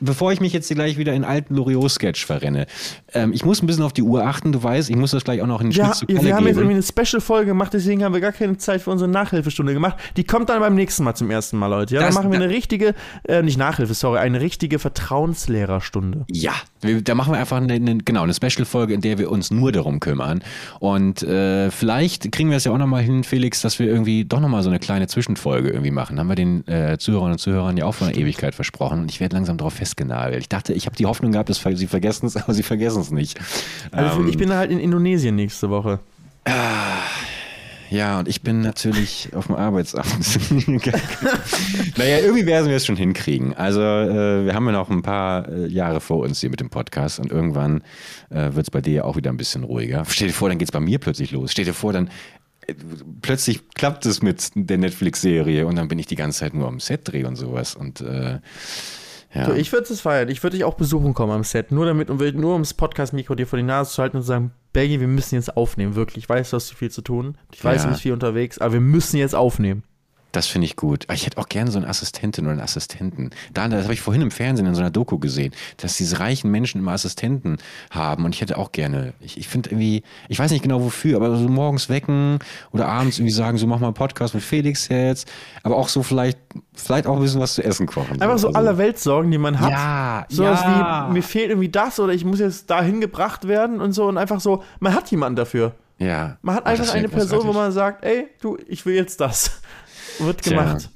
bevor 0.00 0.32
ich 0.32 0.40
mich 0.40 0.52
jetzt 0.52 0.68
gleich 0.68 0.96
wieder 0.98 1.12
in 1.14 1.24
alten 1.24 1.54
Loriot-Sketch 1.54 2.24
verrenne, 2.26 2.66
ähm, 3.14 3.32
ich 3.32 3.44
muss 3.44 3.62
ein 3.62 3.66
bisschen 3.66 3.82
auf 3.84 3.92
die 3.92 4.02
Uhr 4.02 4.24
achten, 4.24 4.52
du 4.52 4.62
weißt, 4.62 4.90
ich 4.90 4.96
muss 4.96 5.10
das 5.12 5.24
gleich 5.24 5.40
auch 5.42 5.46
noch 5.46 5.60
in 5.60 5.70
den 5.70 5.76
Ja, 5.78 5.86
Schnitt 5.86 5.96
zu 5.96 6.08
wir 6.08 6.16
Kalle 6.16 6.34
haben 6.34 6.46
jetzt 6.46 6.56
geben. 6.56 6.70
irgendwie 6.70 6.92
eine 6.94 7.04
Special-Folge 7.06 7.46
gemacht, 7.46 7.72
deswegen 7.74 8.04
haben 8.04 8.12
wir 8.14 8.20
gar 8.20 8.32
keine 8.32 8.56
Zeit 8.58 8.82
für 8.82 8.90
unsere 8.90 9.10
Nachhilfestunde 9.10 9.72
gemacht. 9.74 9.96
Die 10.16 10.24
kommt 10.24 10.48
dann 10.48 10.60
beim 10.60 10.74
nächsten 10.74 11.04
Mal 11.04 11.14
zum 11.14 11.30
ersten 11.30 11.56
Mal, 11.58 11.68
Leute. 11.68 11.94
Ja, 11.94 12.00
Das- 12.02 12.14
dann 12.14 12.22
machen 12.24 12.32
wir 12.32 12.40
eine 12.40 12.52
richtige, 12.52 12.94
äh, 13.28 13.42
nicht 13.42 13.56
Nachhilfe, 13.58 13.94
sorry, 13.94 14.18
eine 14.18 14.40
richtige 14.40 14.78
Vertrauenslehrerstunde. 14.78 16.24
Ja, 16.30 16.52
wir, 16.80 17.02
da 17.02 17.14
machen 17.14 17.32
wir 17.32 17.38
einfach 17.38 17.56
eine, 17.56 17.72
eine, 17.74 17.98
genau, 17.98 18.22
eine 18.22 18.34
Special-Folge, 18.34 18.94
in 18.94 19.00
der 19.00 19.18
wir 19.18 19.30
uns 19.30 19.50
nur 19.50 19.72
darum 19.72 20.00
kümmern. 20.00 20.42
Und 20.80 21.22
äh, 21.22 21.70
vielleicht 21.70 22.30
kriegen 22.32 22.50
wir 22.50 22.56
es 22.56 22.64
ja 22.64 22.72
auch 22.72 22.78
nochmal 22.78 23.02
hin, 23.02 23.24
Felix, 23.24 23.60
dass 23.62 23.78
wir 23.78 23.86
irgendwie 23.86 24.24
doch 24.24 24.40
nochmal 24.40 24.62
so 24.62 24.68
eine 24.70 24.78
kleine 24.78 25.06
Zwischenfolge 25.06 25.70
irgendwie 25.70 25.90
machen. 25.90 26.18
Haben 26.18 26.28
wir 26.28 26.34
den 26.36 26.66
äh, 26.68 26.96
Zuhörern 26.98 27.32
und 27.32 27.38
Zuhörern 27.38 27.76
ja 27.76 27.84
auch 27.86 27.94
vor 27.94 28.06
einer 28.08 28.16
Ewigkeit 28.16 28.54
versprochen. 28.54 29.00
Und 29.00 29.10
ich 29.10 29.20
werde 29.20 29.36
langsam 29.36 29.56
darauf 29.56 29.74
festgenagelt. 29.86 30.40
Ich 30.40 30.48
dachte, 30.48 30.72
ich 30.72 30.86
habe 30.86 30.96
die 30.96 31.06
Hoffnung 31.06 31.32
gehabt, 31.32 31.48
dass 31.48 31.62
sie 31.62 31.86
vergessen 31.86 32.26
es, 32.26 32.36
aber 32.42 32.52
sie 32.54 32.62
vergessen 32.62 33.00
es 33.00 33.10
nicht. 33.10 33.38
Also 33.92 34.20
Ähm, 34.20 34.28
ich 34.28 34.36
bin 34.36 34.52
halt 34.52 34.70
in 34.70 34.80
Indonesien 34.80 35.36
nächste 35.36 35.70
Woche. 35.70 36.00
Ja, 37.88 38.18
und 38.18 38.26
ich 38.26 38.42
bin 38.42 38.62
natürlich 38.62 39.28
auf 39.32 39.46
dem 39.46 39.54
Arbeitsamt. 39.54 40.06
naja, 41.96 42.18
irgendwie 42.18 42.46
werden 42.46 42.68
wir 42.68 42.76
es 42.76 42.84
schon 42.84 42.96
hinkriegen. 42.96 43.54
Also 43.54 43.80
äh, 43.80 44.44
wir 44.44 44.54
haben 44.54 44.66
ja 44.66 44.72
noch 44.72 44.90
ein 44.90 45.02
paar 45.02 45.48
äh, 45.48 45.68
Jahre 45.68 46.00
vor 46.00 46.18
uns 46.18 46.40
hier 46.40 46.50
mit 46.50 46.58
dem 46.58 46.68
Podcast 46.68 47.20
und 47.20 47.30
irgendwann 47.30 47.82
äh, 48.30 48.54
wird 48.54 48.66
es 48.66 48.70
bei 48.70 48.80
dir 48.80 48.92
ja 48.92 49.04
auch 49.04 49.16
wieder 49.16 49.30
ein 49.30 49.36
bisschen 49.36 49.62
ruhiger. 49.62 50.04
Stell 50.08 50.28
dir 50.28 50.34
vor, 50.34 50.48
dann 50.48 50.58
geht 50.58 50.68
es 50.68 50.72
bei 50.72 50.80
mir 50.80 50.98
plötzlich 50.98 51.30
los. 51.30 51.52
Stell 51.52 51.64
dir 51.64 51.74
vor, 51.74 51.92
dann 51.92 52.10
äh, 52.66 52.74
plötzlich 53.22 53.68
klappt 53.70 54.04
es 54.06 54.20
mit 54.20 54.50
der 54.56 54.78
Netflix-Serie 54.78 55.64
und 55.64 55.76
dann 55.76 55.86
bin 55.86 56.00
ich 56.00 56.06
die 56.06 56.16
ganze 56.16 56.40
Zeit 56.40 56.54
nur 56.54 56.66
am 56.66 56.80
Set 56.80 57.02
dreh 57.04 57.22
und 57.24 57.36
sowas. 57.36 57.76
Und 57.76 58.00
äh, 58.00 58.40
ja. 59.34 59.46
So, 59.46 59.52
ich 59.54 59.72
würde 59.72 59.92
es 59.92 60.00
feiern. 60.00 60.28
Ich 60.28 60.42
würde 60.42 60.56
dich 60.56 60.64
auch 60.64 60.74
besuchen 60.74 61.14
kommen 61.14 61.32
am 61.32 61.44
Set. 61.44 61.72
Nur 61.72 61.86
damit, 61.86 62.08
will- 62.18 62.32
nur 62.32 62.52
ums 62.54 62.74
Podcast-Mikro 62.74 63.34
dir 63.34 63.46
vor 63.46 63.56
die 63.58 63.62
Nase 63.64 63.92
zu 63.92 64.02
halten 64.02 64.16
und 64.18 64.22
zu 64.22 64.28
sagen, 64.28 64.52
Belgi, 64.72 65.00
wir 65.00 65.08
müssen 65.08 65.34
jetzt 65.36 65.56
aufnehmen, 65.56 65.94
wirklich. 65.94 66.24
Ich 66.24 66.28
weiß, 66.28 66.50
du 66.50 66.56
hast 66.56 66.68
zu 66.68 66.76
viel 66.76 66.90
zu 66.90 67.02
tun. 67.02 67.36
Ich 67.52 67.64
weiß, 67.64 67.82
Ja. 67.82 67.84
du 67.84 67.88
bist 67.90 68.02
viel 68.02 68.12
unterwegs, 68.12 68.58
aber 68.58 68.74
wir 68.74 68.80
müssen 68.80 69.16
jetzt 69.16 69.34
aufnehmen. 69.34 69.82
Das 70.36 70.46
finde 70.46 70.66
ich 70.66 70.76
gut. 70.76 71.04
Aber 71.06 71.14
Ich 71.14 71.24
hätte 71.24 71.38
auch 71.38 71.48
gerne 71.48 71.70
so 71.70 71.78
eine 71.78 71.88
Assistentin 71.88 72.44
oder 72.44 72.52
einen 72.52 72.60
Assistenten. 72.60 73.30
Da, 73.54 73.68
das 73.68 73.84
habe 73.84 73.94
ich 73.94 74.02
vorhin 74.02 74.20
im 74.20 74.30
Fernsehen 74.30 74.66
in 74.66 74.74
so 74.74 74.82
einer 74.82 74.90
Doku 74.90 75.18
gesehen, 75.18 75.54
dass 75.78 75.96
diese 75.96 76.20
reichen 76.20 76.50
Menschen 76.50 76.78
immer 76.80 76.92
Assistenten 76.92 77.56
haben. 77.90 78.26
Und 78.26 78.34
ich 78.34 78.42
hätte 78.42 78.58
auch 78.58 78.70
gerne, 78.70 79.14
ich, 79.20 79.38
ich 79.38 79.48
finde 79.48 79.70
irgendwie, 79.70 80.02
ich 80.28 80.38
weiß 80.38 80.50
nicht 80.50 80.62
genau 80.62 80.82
wofür, 80.82 81.16
aber 81.16 81.34
so 81.36 81.48
morgens 81.48 81.88
wecken 81.88 82.38
oder 82.72 82.86
abends 82.86 83.18
irgendwie 83.18 83.32
sagen, 83.32 83.56
so 83.56 83.66
mach 83.66 83.80
mal 83.80 83.86
einen 83.86 83.94
Podcast 83.94 84.34
mit 84.34 84.42
Felix 84.42 84.88
jetzt. 84.88 85.26
Aber 85.62 85.76
auch 85.76 85.88
so 85.88 86.02
vielleicht, 86.02 86.38
vielleicht 86.74 87.06
auch 87.06 87.16
ein 87.16 87.22
bisschen 87.22 87.40
was 87.40 87.54
zu 87.54 87.64
essen 87.64 87.86
kochen. 87.86 88.20
Einfach 88.20 88.38
so 88.38 88.48
Also- 88.48 88.58
aller 88.58 88.76
Weltsorgen, 88.76 89.30
die 89.30 89.38
man 89.38 89.58
hat. 89.58 89.70
Ja, 89.70 90.26
Sowas 90.28 90.60
ja. 90.62 91.06
wie, 91.08 91.14
mir 91.14 91.22
fehlt 91.22 91.48
irgendwie 91.48 91.70
das 91.70 91.98
oder 91.98 92.12
ich 92.12 92.26
muss 92.26 92.40
jetzt 92.40 92.68
dahin 92.68 93.00
gebracht 93.00 93.48
werden 93.48 93.80
und 93.80 93.92
so 93.92 94.04
und 94.06 94.18
einfach 94.18 94.40
so, 94.40 94.62
man 94.80 94.92
hat 94.94 95.10
jemanden 95.10 95.36
dafür. 95.36 95.72
Ja. 95.98 96.36
Man 96.42 96.56
hat 96.56 96.66
das 96.66 96.80
einfach 96.80 96.94
eine 96.94 97.08
Person, 97.08 97.38
wo 97.38 97.44
großartig. 97.52 97.62
man 97.62 97.72
sagt, 97.72 98.04
ey, 98.04 98.28
du, 98.42 98.58
ich 98.68 98.84
will 98.84 98.94
jetzt 98.94 99.18
das. 99.18 99.62
Wird 100.18 100.42
Tja, 100.42 100.62
gemacht. 100.62 100.90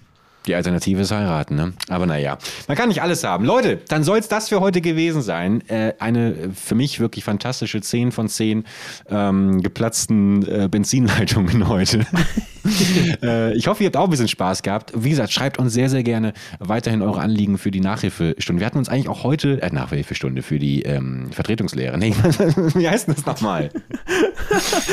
Die 0.46 0.54
Alternative 0.54 1.02
ist 1.02 1.10
heiraten, 1.10 1.54
ne? 1.54 1.74
Aber 1.88 2.06
naja, 2.06 2.38
man 2.66 2.76
kann 2.76 2.88
nicht 2.88 3.02
alles 3.02 3.24
haben. 3.24 3.44
Leute, 3.44 3.78
dann 3.88 4.04
soll 4.04 4.18
es 4.18 4.28
das 4.28 4.48
für 4.48 4.60
heute 4.60 4.80
gewesen 4.80 5.20
sein. 5.20 5.62
Äh, 5.68 5.92
eine 5.98 6.32
äh, 6.32 6.48
für 6.54 6.74
mich 6.74 6.98
wirklich 6.98 7.24
fantastische 7.24 7.80
10 7.82 8.10
von 8.10 8.28
10 8.28 8.64
ähm, 9.10 9.60
geplatzten 9.60 10.46
äh, 10.46 10.68
Benzinleitungen 10.68 11.68
heute. 11.68 12.06
äh, 13.22 13.54
ich 13.54 13.66
hoffe, 13.66 13.82
ihr 13.82 13.86
habt 13.86 13.96
auch 13.96 14.04
ein 14.04 14.10
bisschen 14.10 14.28
Spaß 14.28 14.62
gehabt. 14.62 14.92
Wie 14.94 15.10
gesagt, 15.10 15.32
schreibt 15.32 15.58
uns 15.58 15.72
sehr, 15.72 15.88
sehr 15.88 16.02
gerne 16.02 16.32
weiterhin 16.58 17.02
eure 17.02 17.20
Anliegen 17.20 17.58
für 17.58 17.70
die 17.70 17.80
Nachhilfestunde. 17.80 18.60
Wir 18.60 18.66
hatten 18.66 18.78
uns 18.78 18.88
eigentlich 18.88 19.08
auch 19.08 19.24
heute, 19.24 19.60
äh, 19.62 19.70
Nachhilfestunde 19.70 20.42
für 20.42 20.58
die 20.58 20.82
ähm, 20.82 21.30
Vertretungslehre. 21.32 21.98
Nee, 21.98 22.14
wie 22.74 22.88
heißt 22.88 23.08
denn 23.08 23.14
das 23.14 23.26
nochmal? 23.26 23.70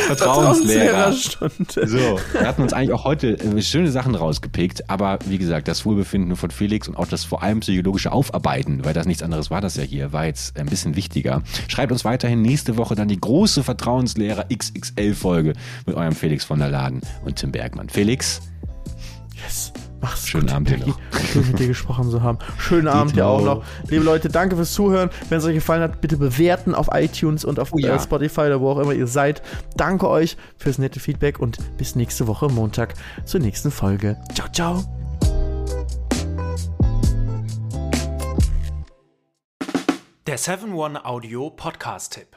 Vertrauenslehrer. 0.08 1.12
Vertrauenslehrerstunde. 1.14 1.88
So, 1.88 2.20
wir 2.34 2.48
hatten 2.48 2.62
uns 2.62 2.74
eigentlich 2.74 2.94
auch 2.94 3.04
heute 3.04 3.40
äh, 3.40 3.62
schöne 3.62 3.92
Sachen 3.92 4.16
rausgepickt, 4.16 4.90
aber 4.90 5.20
wie 5.26 5.38
gesagt, 5.38 5.68
das 5.68 5.86
Wohlbefinden 5.86 6.36
von 6.36 6.52
Felix 6.52 6.88
und 6.88 6.96
auch 6.96 7.08
das 7.08 7.24
vor 7.24 7.44
allem 7.44 7.60
psychologische 7.60 8.12
Aufarbeiten, 8.12 8.86
weil 8.86 8.94
das 8.94 9.06
nichts 9.06 9.24
anderes 9.24 9.52
war 9.52 9.62
das 9.62 9.76
ja 9.76 9.84
hier, 9.84 10.14
war 10.14 10.26
jetzt 10.26 10.58
ein 10.58 10.68
bisschen 10.68 10.96
wichtiger. 10.96 11.42
Schreibt 11.68 11.92
uns 11.92 12.06
weiterhin 12.06 12.42
nächste 12.42 12.78
Woche 12.78 12.96
dann 12.96 13.08
die 13.08 13.20
große 13.20 13.64
Vertrauenslehrer 13.64 14.46
XXL-Folge 14.54 15.54
mit 15.86 15.96
eurem 15.96 16.14
Felix 16.14 16.46
von 16.46 16.60
der 16.60 16.70
Laden 16.70 17.02
und 17.26 17.36
Tim 17.36 17.52
Bergmann. 17.58 17.90
Felix, 17.90 18.42
Yes. 19.44 19.72
Mach's 20.00 20.28
Schönen 20.28 20.46
gut, 20.46 20.56
Abend 20.56 20.70
dir 20.70 20.78
noch. 20.78 21.00
Schön 21.32 21.48
mit 21.48 21.58
dir 21.60 21.68
gesprochen 21.68 22.10
zu 22.12 22.22
haben. 22.22 22.38
Schönen 22.60 22.88
Abend 22.88 23.16
dir 23.16 23.26
auch 23.26 23.42
noch. 23.42 23.64
Liebe 23.90 24.04
Leute, 24.04 24.30
danke 24.30 24.56
fürs 24.56 24.72
Zuhören. 24.74 25.10
Wenn 25.30 25.40
es 25.40 25.46
euch 25.46 25.56
gefallen 25.56 25.82
hat, 25.82 26.02
bitte 26.02 26.18
bewerten 26.18 26.76
auf 26.76 26.88
iTunes 26.94 27.44
und 27.44 27.60
auf 27.60 27.74
Oh 27.74 27.80
ja. 27.80 27.96
äh, 27.96 28.00
Spotify 28.00 28.42
oder 28.42 28.62
wo 28.62 28.70
auch 28.72 28.78
immer 28.80 28.94
ihr 28.94 29.08
seid. 29.08 29.42
Danke 29.76 30.08
euch 30.08 30.38
fürs 30.58 30.78
nette 30.78 31.00
Feedback 31.00 31.40
und 31.40 31.58
bis 31.78 31.96
nächste 31.96 32.28
Woche 32.28 32.48
Montag 32.48 32.94
zur 33.26 33.40
nächsten 33.40 33.72
Folge. 33.72 34.18
Ciao, 34.36 34.48
ciao. 34.52 34.84
Der 40.28 40.38
7-One 40.38 41.06
Audio 41.06 41.50
Podcast-Tipp. 41.50 42.37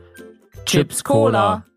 Chips 0.65 1.01
Cola. 1.01 1.70